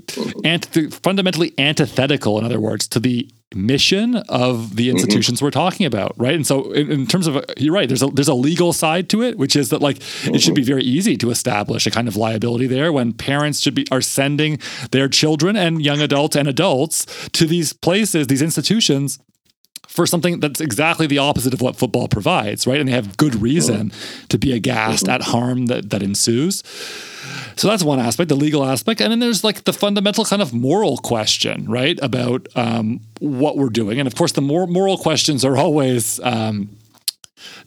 anti- 0.43 0.89
fundamentally 0.89 1.53
antithetical, 1.59 2.39
in 2.39 2.45
other 2.45 2.59
words, 2.59 2.87
to 2.89 2.99
the 2.99 3.29
mission 3.55 4.15
of 4.15 4.75
the 4.75 4.87
mm-hmm. 4.87 4.97
institutions 4.97 5.37
mm-hmm. 5.37 5.45
we're 5.45 5.51
talking 5.51 5.85
about, 5.85 6.13
right? 6.17 6.33
And 6.33 6.45
so, 6.45 6.71
in, 6.71 6.91
in, 6.91 7.07
terms 7.07 7.27
of 7.27 7.45
you're 7.57 7.73
right, 7.73 7.87
there's 7.87 8.03
a 8.03 8.07
there's 8.07 8.27
a 8.27 8.33
legal 8.33 8.73
side 8.73 9.09
to 9.11 9.21
it, 9.21 9.37
which 9.37 9.55
is 9.55 9.69
that 9.69 9.81
like 9.81 9.99
mm-hmm. 9.99 10.35
it 10.35 10.41
should 10.41 10.55
be 10.55 10.61
mm-hmm. 10.61 10.67
very 10.67 10.83
easy 10.83 11.15
to 11.17 11.29
establish 11.29 11.85
a 11.85 11.91
kind 11.91 12.07
of 12.07 12.15
liability 12.15 12.67
there 12.67 12.91
when 12.91 13.13
parents 13.13 13.61
should 13.61 13.75
be 13.75 13.85
are 13.91 14.01
sending 14.01 14.59
their 14.91 15.07
children 15.07 15.55
and 15.55 15.83
young 15.83 16.01
adults 16.01 16.35
and 16.35 16.47
adults 16.47 17.05
to 17.29 17.45
these 17.45 17.71
places, 17.71 18.27
these 18.27 18.41
institutions 18.41 19.19
for 19.87 20.05
something 20.05 20.39
that's 20.39 20.61
exactly 20.61 21.07
the 21.07 21.17
opposite 21.17 21.53
of 21.53 21.61
what 21.61 21.75
football 21.75 22.07
provides, 22.07 22.67
right? 22.67 22.79
And 22.79 22.87
they 22.87 22.93
have 22.93 23.17
good 23.17 23.35
reason 23.35 23.91
to 24.29 24.37
be 24.37 24.51
aghast 24.51 25.09
at 25.09 25.21
harm 25.23 25.67
that, 25.67 25.89
that 25.89 26.03
ensues. 26.03 26.61
So 27.55 27.67
that's 27.67 27.83
one 27.83 27.99
aspect, 27.99 28.29
the 28.29 28.35
legal 28.35 28.63
aspect. 28.63 29.01
And 29.01 29.11
then 29.11 29.19
there's 29.19 29.43
like 29.43 29.63
the 29.63 29.73
fundamental 29.73 30.23
kind 30.25 30.41
of 30.41 30.53
moral 30.53 30.97
question, 30.97 31.65
right? 31.67 31.97
About 32.01 32.47
um, 32.55 32.99
what 33.19 33.57
we're 33.57 33.69
doing. 33.69 33.99
And 33.99 34.05
of 34.05 34.15
course, 34.15 34.33
the 34.33 34.41
more 34.41 34.67
moral 34.67 34.97
questions 34.97 35.43
are 35.43 35.57
always. 35.57 36.19
Um, 36.21 36.69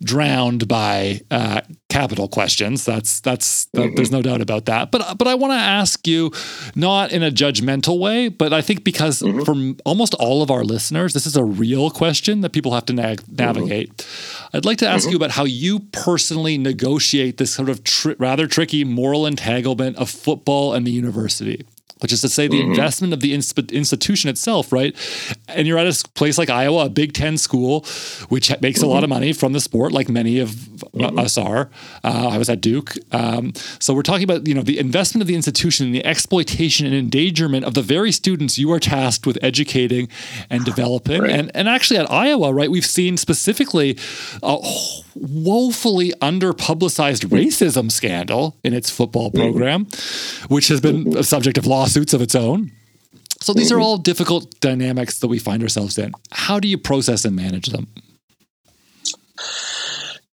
drowned 0.02 0.68
by 0.68 1.20
uh, 1.30 1.60
capital 1.88 2.28
questions. 2.28 2.84
That's 2.84 3.20
that's 3.20 3.66
mm-hmm. 3.66 3.94
there's 3.94 4.10
no 4.10 4.22
doubt 4.22 4.40
about 4.40 4.66
that. 4.66 4.90
But 4.90 5.18
but 5.18 5.26
I 5.26 5.34
want 5.34 5.52
to 5.52 5.56
ask 5.56 6.06
you, 6.06 6.32
not 6.74 7.12
in 7.12 7.22
a 7.22 7.30
judgmental 7.30 7.98
way, 7.98 8.28
but 8.28 8.52
I 8.52 8.62
think 8.62 8.84
because 8.84 9.20
mm-hmm. 9.20 9.42
from 9.42 9.76
almost 9.84 10.14
all 10.14 10.42
of 10.42 10.50
our 10.50 10.64
listeners, 10.64 11.14
this 11.14 11.26
is 11.26 11.36
a 11.36 11.44
real 11.44 11.90
question 11.90 12.40
that 12.40 12.50
people 12.50 12.72
have 12.72 12.86
to 12.86 12.92
na- 12.92 13.16
navigate. 13.28 13.96
Mm-hmm. 13.96 14.56
I'd 14.56 14.64
like 14.64 14.78
to 14.78 14.88
ask 14.88 15.08
you 15.10 15.16
about 15.16 15.32
how 15.32 15.44
you 15.44 15.80
personally 15.92 16.58
negotiate 16.58 17.36
this 17.36 17.54
sort 17.54 17.68
of 17.68 17.80
rather 18.18 18.46
tricky 18.46 18.84
moral 18.84 19.26
entanglement 19.26 19.96
of 19.96 20.10
football 20.10 20.74
and 20.74 20.86
the 20.86 20.90
university 20.90 21.64
which 22.00 22.12
is 22.12 22.20
to 22.20 22.28
say 22.28 22.48
the 22.48 22.60
mm-hmm. 22.60 22.70
investment 22.70 23.12
of 23.12 23.20
the 23.20 23.34
institution 23.34 24.30
itself, 24.30 24.72
right? 24.72 24.94
And 25.48 25.66
you're 25.66 25.78
at 25.78 25.86
a 25.86 26.08
place 26.10 26.38
like 26.38 26.50
Iowa, 26.50 26.86
a 26.86 26.88
Big 26.88 27.12
Ten 27.12 27.36
school, 27.38 27.84
which 28.28 28.50
makes 28.60 28.80
mm-hmm. 28.80 28.88
a 28.88 28.90
lot 28.90 28.98
of 28.98 29.10
mm-hmm. 29.10 29.16
money 29.16 29.32
from 29.32 29.52
the 29.52 29.60
sport, 29.60 29.92
like 29.92 30.08
many 30.08 30.38
of 30.38 30.50
mm-hmm. 30.50 31.18
us 31.18 31.38
are. 31.38 31.70
Uh, 32.04 32.30
I 32.32 32.38
was 32.38 32.48
at 32.48 32.60
Duke, 32.60 32.94
um, 33.12 33.52
so 33.78 33.94
we're 33.94 34.02
talking 34.02 34.24
about 34.24 34.46
you 34.46 34.54
know 34.54 34.62
the 34.62 34.78
investment 34.78 35.22
of 35.22 35.28
the 35.28 35.34
institution 35.34 35.86
and 35.86 35.94
the 35.94 36.04
exploitation 36.04 36.86
and 36.86 36.94
endangerment 36.94 37.64
of 37.64 37.74
the 37.74 37.82
very 37.82 38.12
students 38.12 38.58
you 38.58 38.72
are 38.72 38.80
tasked 38.80 39.26
with 39.26 39.38
educating 39.42 40.08
and 40.48 40.64
developing. 40.64 41.22
Right. 41.22 41.30
And 41.30 41.50
and 41.54 41.68
actually 41.68 41.98
at 41.98 42.10
Iowa, 42.10 42.52
right, 42.52 42.70
we've 42.70 42.86
seen 42.86 43.16
specifically 43.16 43.98
a 44.42 44.56
woefully 45.14 46.12
under 46.20 46.52
publicized 46.52 47.24
racism 47.24 47.90
scandal 47.90 48.56
in 48.64 48.74
its 48.74 48.90
football 48.90 49.30
mm-hmm. 49.30 49.42
program, 49.42 49.86
which 50.48 50.68
has 50.68 50.80
been 50.80 51.16
a 51.16 51.22
subject 51.22 51.58
of 51.58 51.66
lawsuits 51.66 52.14
of 52.14 52.22
its 52.22 52.34
own. 52.34 52.72
So 53.40 53.54
these 53.54 53.72
are 53.72 53.76
mm-hmm. 53.76 53.84
all 53.84 53.96
difficult 53.96 54.60
dynamics 54.60 55.20
that 55.20 55.28
we 55.28 55.38
find 55.38 55.62
ourselves 55.62 55.96
in. 55.96 56.12
How 56.30 56.60
do 56.60 56.68
you 56.68 56.76
process 56.76 57.24
and 57.24 57.34
manage 57.34 57.66
them? 57.66 57.88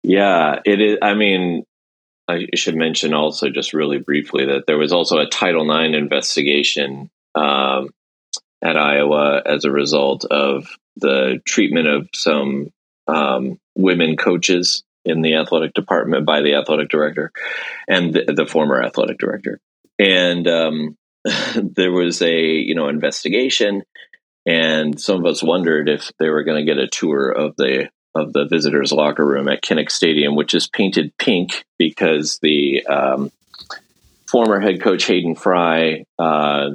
Yeah, 0.04 0.60
it 0.64 0.80
is. 0.80 0.98
I 1.02 1.14
mean, 1.14 1.64
I 2.28 2.46
should 2.54 2.76
mention 2.76 3.14
also 3.14 3.50
just 3.50 3.72
really 3.72 3.98
briefly 3.98 4.46
that 4.46 4.66
there 4.66 4.78
was 4.78 4.92
also 4.92 5.18
a 5.18 5.26
Title 5.26 5.70
IX 5.70 5.96
investigation 5.96 7.10
um, 7.34 7.88
at 8.62 8.76
Iowa 8.76 9.42
as 9.44 9.64
a 9.64 9.70
result 9.70 10.24
of 10.24 10.68
the 10.96 11.40
treatment 11.44 11.88
of 11.88 12.08
some 12.14 12.68
um, 13.08 13.58
women 13.74 14.16
coaches 14.16 14.84
in 15.04 15.22
the 15.22 15.34
athletic 15.34 15.74
department 15.74 16.24
by 16.24 16.40
the 16.42 16.54
athletic 16.54 16.88
director 16.88 17.32
and 17.88 18.14
the, 18.14 18.32
the 18.32 18.46
former 18.46 18.82
athletic 18.82 19.18
director. 19.18 19.58
And 19.98 20.46
um, 20.46 20.96
there 21.56 21.92
was 21.92 22.22
a 22.22 22.40
you 22.40 22.74
know 22.74 22.88
investigation, 22.88 23.82
and 24.46 25.00
some 25.00 25.20
of 25.20 25.26
us 25.26 25.42
wondered 25.42 25.88
if 25.88 26.10
they 26.18 26.28
were 26.28 26.44
going 26.44 26.64
to 26.64 26.72
get 26.72 26.82
a 26.82 26.88
tour 26.88 27.30
of 27.30 27.54
the 27.56 27.88
of 28.14 28.32
the 28.32 28.46
visitors' 28.46 28.92
locker 28.92 29.24
room 29.24 29.48
at 29.48 29.62
Kinnick 29.62 29.90
Stadium, 29.90 30.34
which 30.34 30.54
is 30.54 30.68
painted 30.68 31.16
pink 31.18 31.64
because 31.78 32.38
the 32.42 32.84
um, 32.86 33.30
former 34.28 34.60
head 34.60 34.82
coach 34.82 35.04
Hayden 35.04 35.34
Fry 35.34 36.04
uh, 36.18 36.70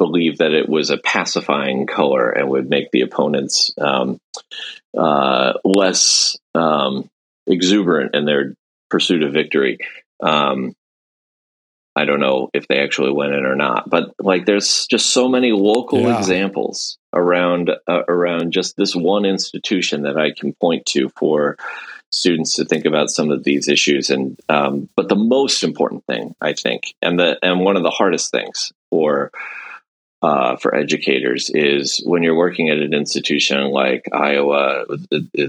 believed 0.00 0.38
that 0.38 0.52
it 0.52 0.66
was 0.66 0.88
a 0.88 0.96
pacifying 0.96 1.86
color 1.86 2.30
and 2.30 2.48
would 2.48 2.70
make 2.70 2.90
the 2.90 3.02
opponents 3.02 3.70
um, 3.78 4.18
uh, 4.96 5.52
less 5.62 6.38
um, 6.54 7.06
exuberant 7.46 8.14
in 8.14 8.24
their 8.24 8.54
pursuit 8.88 9.22
of 9.22 9.34
victory. 9.34 9.76
Um, 10.22 10.74
I 11.94 12.06
don't 12.06 12.20
know 12.20 12.48
if 12.54 12.66
they 12.66 12.78
actually 12.78 13.12
went 13.12 13.34
in 13.34 13.44
or 13.44 13.56
not, 13.56 13.90
but 13.90 14.14
like 14.18 14.46
there's 14.46 14.86
just 14.86 15.10
so 15.10 15.28
many 15.28 15.52
local 15.52 16.00
yeah. 16.00 16.18
examples 16.18 16.96
around 17.12 17.70
uh, 17.86 18.02
around 18.08 18.52
just 18.52 18.76
this 18.78 18.96
one 18.96 19.26
institution 19.26 20.02
that 20.02 20.16
I 20.16 20.30
can 20.32 20.54
point 20.54 20.86
to 20.86 21.10
for 21.10 21.58
students 22.10 22.54
to 22.54 22.64
think 22.64 22.86
about 22.86 23.10
some 23.10 23.30
of 23.30 23.44
these 23.44 23.68
issues. 23.68 24.08
And 24.08 24.40
um, 24.48 24.88
but 24.96 25.10
the 25.10 25.14
most 25.16 25.62
important 25.62 26.06
thing, 26.06 26.34
I 26.40 26.54
think, 26.54 26.94
and 27.02 27.18
the 27.18 27.38
and 27.42 27.60
one 27.60 27.76
of 27.76 27.82
the 27.82 27.90
hardest 27.90 28.30
things 28.30 28.72
for 28.88 29.30
uh, 30.22 30.56
for 30.56 30.74
educators 30.74 31.50
is 31.50 32.02
when 32.04 32.22
you're 32.22 32.36
working 32.36 32.68
at 32.68 32.78
an 32.78 32.92
institution 32.92 33.70
like 33.70 34.04
Iowa, 34.12 34.84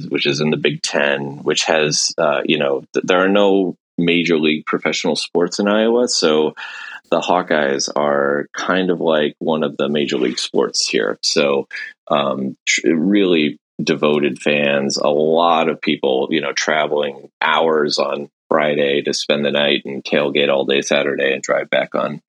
which 0.10 0.26
is 0.26 0.40
in 0.40 0.50
the 0.50 0.58
Big 0.58 0.82
Ten, 0.82 1.44
which 1.44 1.66
has 1.66 2.14
uh, 2.18 2.42
you 2.46 2.58
know 2.58 2.84
there 2.94 3.24
are 3.24 3.30
no 3.30 3.76
major 3.98 4.38
league 4.38 4.66
professional 4.66 5.16
sports 5.16 5.60
in 5.60 5.68
Iowa. 5.68 6.08
So 6.08 6.56
the 7.10 7.20
Hawkeyes 7.20 7.90
are 7.96 8.48
kind 8.54 8.90
of 8.90 9.02
like 9.02 9.36
one 9.40 9.64
of 9.64 9.76
the 9.78 9.90
major 9.90 10.18
league 10.18 10.40
sports 10.40 10.88
here. 10.88 11.20
So 11.22 11.68
um, 12.10 12.56
tr- 12.66 12.96
really 12.96 13.60
devoted 13.84 14.42
fans, 14.42 14.98
a 14.98 15.10
lot 15.10 15.68
of 15.68 15.82
people, 15.82 16.28
you 16.32 16.40
know, 16.40 16.54
traveling 16.54 17.30
hours 17.42 17.98
on 17.98 18.30
Friday 18.50 19.02
to 19.02 19.14
spend 19.14 19.44
the 19.44 19.52
night 19.52 19.84
and 19.86 20.04
tailgate 20.04 20.50
all 20.50 20.66
day 20.66 20.82
Saturday 20.82 21.34
and 21.34 21.42
drive 21.42 21.70
back 21.70 21.96
on 21.96 22.22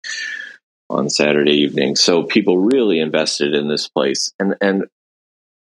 on 0.93 1.11
Saturday 1.11 1.53
evening. 1.53 1.97
So 1.97 2.25
people 2.25 2.59
really 2.59 3.01
invested 3.01 3.55
in 3.55 3.69
this 3.69 3.89
place. 3.89 4.33
And 4.39 4.57
and 4.61 4.85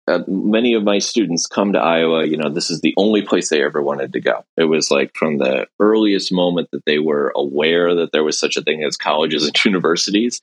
uh, 0.07 0.19
many 0.27 0.75
of 0.75 0.83
my 0.83 0.99
students 0.99 1.47
come 1.47 1.73
to 1.73 1.79
Iowa. 1.79 2.25
You 2.25 2.37
know, 2.37 2.49
this 2.49 2.69
is 2.69 2.81
the 2.81 2.93
only 2.95 3.23
place 3.23 3.49
they 3.49 3.63
ever 3.63 3.81
wanted 3.81 4.13
to 4.13 4.21
go. 4.21 4.45
It 4.55 4.65
was 4.65 4.91
like 4.91 5.11
from 5.15 5.39
the 5.39 5.67
earliest 5.79 6.31
moment 6.31 6.69
that 6.71 6.85
they 6.85 6.99
were 6.99 7.33
aware 7.35 7.95
that 7.95 8.11
there 8.11 8.23
was 8.23 8.39
such 8.39 8.55
a 8.55 8.61
thing 8.61 8.83
as 8.83 8.97
colleges 8.97 9.45
and 9.45 9.55
universities, 9.65 10.41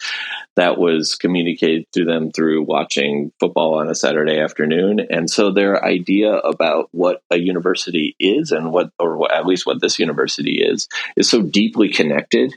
that 0.56 0.78
was 0.78 1.14
communicated 1.14 1.86
to 1.92 2.04
them 2.04 2.32
through 2.32 2.62
watching 2.62 3.32
football 3.38 3.74
on 3.74 3.88
a 3.88 3.94
Saturday 3.94 4.40
afternoon. 4.40 5.00
And 5.10 5.30
so 5.30 5.52
their 5.52 5.84
idea 5.84 6.32
about 6.32 6.88
what 6.90 7.22
a 7.30 7.36
university 7.36 8.16
is 8.18 8.50
and 8.50 8.72
what, 8.72 8.90
or 8.98 9.32
at 9.32 9.46
least 9.46 9.64
what 9.64 9.80
this 9.80 9.98
university 9.98 10.60
is, 10.60 10.88
is 11.16 11.30
so 11.30 11.40
deeply 11.40 11.88
connected 11.88 12.56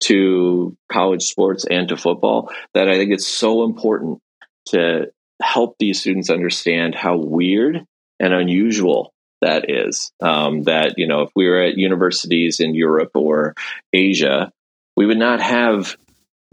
to 0.00 0.76
college 0.90 1.22
sports 1.24 1.64
and 1.64 1.88
to 1.88 1.96
football 1.96 2.52
that 2.74 2.88
I 2.88 2.94
think 2.94 3.12
it's 3.12 3.26
so 3.26 3.64
important 3.64 4.20
to 4.68 5.10
help 5.40 5.76
these 5.78 6.00
students 6.00 6.30
understand 6.30 6.94
how 6.94 7.16
weird 7.16 7.84
and 8.18 8.32
unusual 8.32 9.12
that 9.42 9.70
is. 9.70 10.10
Um, 10.20 10.62
that, 10.64 10.94
you 10.96 11.06
know, 11.06 11.22
if 11.22 11.30
we 11.36 11.48
were 11.48 11.62
at 11.62 11.76
universities 11.76 12.60
in 12.60 12.74
Europe 12.74 13.10
or 13.14 13.54
Asia, 13.92 14.50
we 14.96 15.06
would 15.06 15.18
not 15.18 15.40
have 15.40 15.96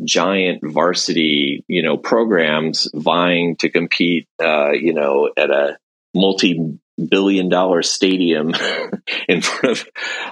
giant 0.04 0.60
varsity, 0.64 1.64
you 1.68 1.82
know, 1.82 1.98
programs 1.98 2.90
vying 2.94 3.56
to 3.58 3.70
compete, 3.70 4.28
uh, 4.44 4.72
you 4.72 4.94
know, 4.94 5.30
at 5.38 5.50
a 5.50 5.78
multi 6.14 6.80
billion 7.10 7.50
dollar 7.50 7.82
stadium 7.82 8.54
in 9.28 9.42
front 9.42 9.80
of 9.80 9.88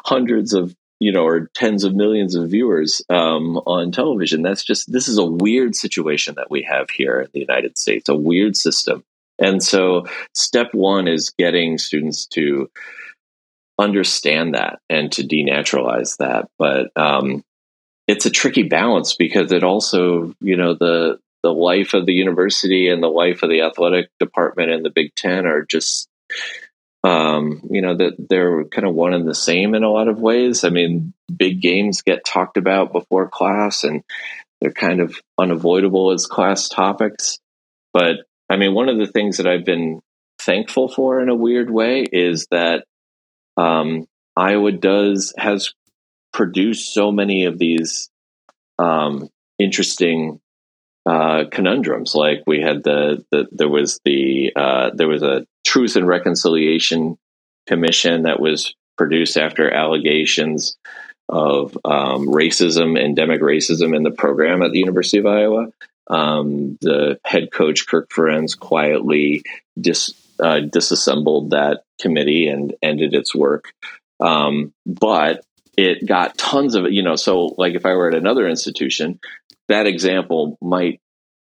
hundreds 0.06 0.54
of 0.54 0.76
you 1.02 1.12
know, 1.12 1.26
or 1.26 1.50
tens 1.56 1.84
of 1.84 1.96
millions 1.96 2.36
of 2.36 2.52
viewers 2.52 3.02
um, 3.10 3.58
on 3.66 3.92
television. 3.92 4.44
That's 4.44 4.64
just 4.64 4.92
this 4.92 5.08
is 5.08 5.18
a 5.18 5.26
weird 5.26 5.76
situation 5.76 6.36
that 6.36 6.52
we 6.52 6.62
have 6.70 6.92
here 6.92 7.20
in 7.20 7.30
the 7.34 7.40
United 7.40 7.76
States, 7.78 8.08
a 8.08 8.16
weird 8.16 8.56
system 8.56 9.04
And 9.40 9.64
so, 9.64 10.06
step 10.36 10.74
one 10.74 11.08
is 11.08 11.32
getting 11.32 11.80
students 11.80 12.28
to 12.28 12.70
understand 13.80 14.54
that 14.54 14.80
and 14.90 15.12
to 15.14 15.24
denaturalize 15.24 16.18
that. 16.18 16.50
But 16.60 16.96
um, 16.96 17.44
it's 18.08 18.28
a 18.28 18.30
tricky 18.30 18.64
balance 18.64 19.16
because 19.16 19.52
it 19.52 19.64
also, 19.64 20.36
you 20.40 20.56
know, 20.56 20.76
the 20.76 21.20
the 21.42 21.52
life 21.52 21.96
of 21.96 22.06
the 22.06 22.14
university 22.14 22.90
and 22.90 23.02
the 23.02 23.08
life 23.08 23.42
of 23.42 23.50
the 23.50 23.62
athletic 23.62 24.10
department 24.20 24.70
and 24.70 24.86
the 24.86 24.92
Big 24.92 25.16
Ten 25.16 25.48
are 25.48 25.64
just, 25.64 26.08
um, 27.04 27.62
you 27.70 27.82
know, 27.82 27.96
that 27.96 28.14
they're 28.30 28.66
kind 28.66 28.88
of 28.88 28.94
one 28.94 29.14
and 29.14 29.28
the 29.28 29.36
same 29.36 29.74
in 29.74 29.84
a 29.84 29.90
lot 29.90 30.08
of 30.08 30.20
ways. 30.20 30.64
I 30.64 30.70
mean, 30.70 31.14
big 31.36 31.62
games 31.62 32.02
get 32.02 32.26
talked 32.26 32.58
about 32.58 32.92
before 32.92 33.28
class, 33.28 33.84
and 33.84 34.04
they're 34.60 34.72
kind 34.72 35.02
of 35.02 35.20
unavoidable 35.40 36.12
as 36.12 36.28
class 36.28 36.70
topics. 36.70 37.40
But 37.94 38.18
I 38.50 38.58
mean, 38.58 38.74
one 38.74 38.90
of 38.90 38.98
the 38.98 39.08
things 39.08 39.38
that 39.38 39.48
I've 39.48 39.66
been 39.66 40.02
thankful 40.40 40.88
for 40.90 41.22
in 41.22 41.30
a 41.30 41.36
weird 41.36 41.70
way 41.70 42.06
is 42.12 42.48
that 42.52 42.86
um, 43.58 44.08
Iowa 44.36 44.72
does 44.72 45.34
has 45.38 45.74
produced 46.34 46.94
so 46.94 47.12
many 47.12 47.46
of 47.46 47.58
these 47.58 48.10
um, 48.80 49.30
interesting 49.60 50.40
uh, 51.06 51.46
conundrums. 51.52 52.16
Like 52.16 52.44
we 52.46 52.62
had 52.62 52.84
the, 52.84 53.26
the 53.32 53.48
there 53.52 53.70
was 53.70 54.00
the 54.06 54.52
uh, 54.56 54.92
there 54.94 55.08
was 55.08 55.24
a 55.24 55.46
Truth 55.66 55.96
and 55.96 56.08
Reconciliation 56.08 57.18
Commission 57.68 58.24
that 58.24 58.40
was 58.40 58.76
produced 58.98 59.38
after 59.38 59.72
allegations 59.72 60.78
of 61.30 61.78
um, 61.86 62.28
racism, 62.28 63.00
endemic 63.00 63.42
racism 63.42 63.96
in 63.96 64.04
the 64.04 64.12
program 64.12 64.62
at 64.62 64.72
the 64.72 64.80
University 64.80 65.18
of 65.18 65.26
Iowa. 65.26 65.72
Um, 66.08 66.78
the 66.82 67.20
head 67.24 67.52
coach 67.52 67.88
Kirk 67.88 68.10
Ferentz 68.10 68.58
quietly 68.58 69.44
dis, 69.80 70.14
uh, 70.40 70.60
disassembled 70.60 71.52
that 71.52 71.84
committee 72.02 72.48
and 72.48 72.76
ended 72.82 73.14
its 73.14 73.34
work. 73.34 73.74
Um, 74.20 74.74
but 74.86 75.46
it 75.78 76.06
got 76.06 76.38
tons 76.38 76.76
of 76.76 76.92
you 76.92 77.02
know. 77.02 77.16
So 77.16 77.56
like 77.58 77.76
if 77.76 77.86
I 77.86 77.94
were 77.94 78.10
at 78.10 78.16
another 78.16 78.48
institution, 78.48 79.20
that 79.72 79.88
example 79.88 80.58
might 80.62 81.00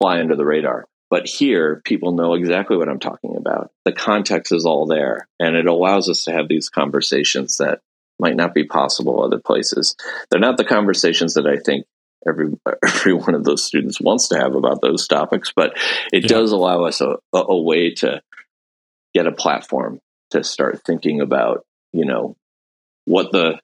fly 0.01 0.19
under 0.19 0.35
the 0.35 0.45
radar. 0.45 0.85
But 1.09 1.27
here, 1.27 1.81
people 1.85 2.11
know 2.11 2.33
exactly 2.33 2.75
what 2.75 2.89
I'm 2.89 2.99
talking 2.99 3.37
about. 3.37 3.71
The 3.85 3.93
context 3.93 4.51
is 4.51 4.65
all 4.65 4.87
there, 4.87 5.27
and 5.39 5.55
it 5.55 5.65
allows 5.65 6.09
us 6.09 6.25
to 6.25 6.33
have 6.33 6.49
these 6.49 6.69
conversations 6.69 7.57
that 7.57 7.79
might 8.19 8.35
not 8.35 8.53
be 8.53 8.65
possible 8.65 9.23
other 9.23 9.39
places. 9.39 9.95
They're 10.29 10.39
not 10.39 10.57
the 10.57 10.65
conversations 10.65 11.35
that 11.35 11.47
I 11.47 11.57
think 11.57 11.85
every 12.27 12.51
every 12.85 13.13
one 13.13 13.35
of 13.35 13.45
those 13.45 13.63
students 13.63 14.01
wants 14.01 14.29
to 14.29 14.37
have 14.37 14.55
about 14.55 14.81
those 14.81 15.07
topics, 15.07 15.53
but 15.55 15.77
it 16.11 16.23
yeah. 16.23 16.27
does 16.27 16.51
allow 16.51 16.83
us 16.83 16.99
a, 17.01 17.15
a 17.33 17.57
way 17.57 17.93
to 17.95 18.21
get 19.13 19.27
a 19.27 19.31
platform 19.31 19.99
to 20.31 20.43
start 20.43 20.81
thinking 20.85 21.21
about, 21.21 21.65
you 21.93 22.05
know, 22.05 22.35
what 23.05 23.31
the 23.31 23.59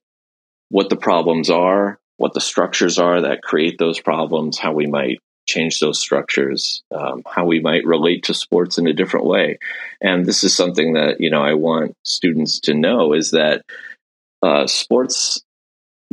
what 0.70 0.90
the 0.90 0.96
problems 0.96 1.50
are, 1.50 2.00
what 2.18 2.34
the 2.34 2.42
structures 2.42 3.00
are 3.00 3.22
that 3.22 3.42
create 3.44 3.78
those 3.78 4.00
problems, 4.00 4.58
how 4.58 4.74
we 4.74 4.88
might 4.88 5.20
change 5.46 5.80
those 5.80 6.00
structures, 6.00 6.84
um, 6.92 7.22
how 7.26 7.46
we 7.46 7.60
might 7.60 7.86
relate 7.86 8.24
to 8.24 8.34
sports 8.34 8.78
in 8.78 8.88
a 8.88 8.94
different 8.94 9.26
way. 9.26 9.58
And 10.02 10.26
this 10.26 10.44
is 10.44 10.56
something 10.56 10.94
that 10.94 11.20
you 11.20 11.30
know 11.30 11.42
I 11.42 11.54
want 11.54 11.96
students 12.04 12.60
to 12.62 12.74
know 12.74 13.14
is 13.14 13.32
that 13.32 13.64
uh, 14.42 14.68
sports. 14.68 15.42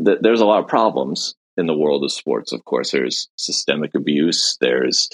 Th- 0.05 0.19
there's 0.21 0.41
a 0.41 0.47
lot 0.47 0.61
of 0.61 0.69
problems 0.69 1.35
in 1.57 1.67
the 1.67 1.77
world 1.77 2.05
of 2.05 2.13
sports. 2.13 2.53
Of 2.53 2.65
course, 2.65 2.91
there's 2.91 3.29
systemic 3.37 3.95
abuse. 3.95 4.57
There's 4.61 5.09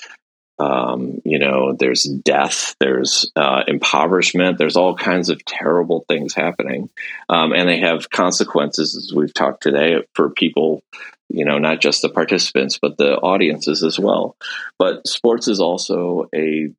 um, 0.58 1.20
you 1.24 1.38
know, 1.38 1.72
there's 1.72 2.04
death, 2.04 2.74
there's 2.80 3.30
uh, 3.36 3.62
impoverishment, 3.66 4.58
there's 4.58 4.76
all 4.76 4.94
kinds 4.96 5.28
of 5.28 5.44
terrible 5.44 6.04
things 6.08 6.34
happening, 6.34 6.88
um, 7.28 7.52
and 7.52 7.68
they 7.68 7.80
have 7.80 8.10
consequences, 8.10 8.96
as 8.96 9.14
we've 9.14 9.34
talked 9.34 9.62
today, 9.62 10.02
for 10.14 10.30
people. 10.30 10.82
You 11.28 11.44
know, 11.44 11.58
not 11.58 11.80
just 11.80 12.02
the 12.02 12.08
participants, 12.08 12.78
but 12.80 12.98
the 12.98 13.16
audiences 13.16 13.82
as 13.82 13.98
well. 13.98 14.36
But 14.78 15.08
sports 15.08 15.48
is 15.48 15.58
also 15.58 16.28
a 16.32 16.70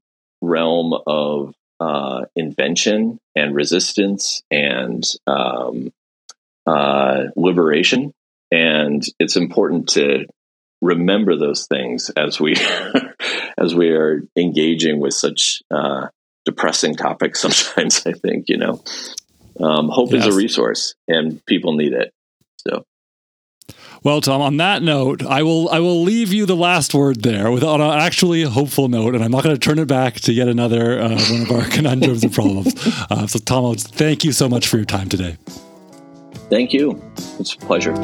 realm 0.41 0.93
of 1.05 1.53
uh, 1.79 2.25
invention 2.35 3.19
and 3.35 3.53
resistance 3.55 4.41
and 4.49 5.03
um, 5.27 5.91
uh, 6.65 7.25
liberation. 7.35 8.13
And 8.51 9.03
it's 9.19 9.35
important 9.35 9.89
to 9.89 10.25
remember 10.81 11.37
those 11.37 11.67
things 11.67 12.09
as 12.11 12.39
we 12.39 12.55
as 13.57 13.73
we 13.75 13.89
are 13.89 14.23
engaging 14.35 14.99
with 14.99 15.13
such 15.13 15.61
uh, 15.71 16.07
depressing 16.45 16.95
topics 16.95 17.39
sometimes 17.47 18.05
i 18.05 18.13
think 18.13 18.45
you 18.47 18.57
know 18.57 18.81
um, 19.59 19.89
hope 19.89 20.11
yes. 20.11 20.25
is 20.25 20.35
a 20.35 20.37
resource 20.37 20.95
and 21.07 21.43
people 21.45 21.73
need 21.73 21.93
it 21.93 22.13
so 22.57 22.83
well, 24.03 24.21
Tom, 24.21 24.41
on 24.41 24.57
that 24.57 24.83
note, 24.83 25.25
I 25.25 25.43
will 25.43 25.69
I 25.69 25.79
will 25.79 26.01
leave 26.03 26.31
you 26.31 26.45
the 26.45 26.55
last 26.55 26.93
word 26.93 27.23
there 27.23 27.51
with 27.51 27.63
on 27.63 27.81
an 27.81 27.99
actually 27.99 28.43
hopeful 28.43 28.87
note, 28.87 29.15
and 29.15 29.23
I'm 29.23 29.31
not 29.31 29.43
going 29.43 29.55
to 29.55 29.59
turn 29.59 29.79
it 29.79 29.87
back 29.87 30.15
to 30.21 30.33
yet 30.33 30.47
another 30.47 30.99
uh, 30.99 31.09
one 31.09 31.41
of 31.41 31.51
our 31.51 31.65
conundrums 31.69 32.23
and 32.23 32.33
problems. 32.33 32.73
Uh, 33.09 33.27
so, 33.27 33.39
Tom, 33.39 33.75
thank 33.75 34.23
you 34.23 34.31
so 34.31 34.47
much 34.47 34.67
for 34.67 34.77
your 34.77 34.85
time 34.85 35.09
today. 35.09 35.37
Thank 36.49 36.73
you. 36.73 37.01
It's 37.39 37.53
a 37.53 37.57
pleasure. 37.57 37.95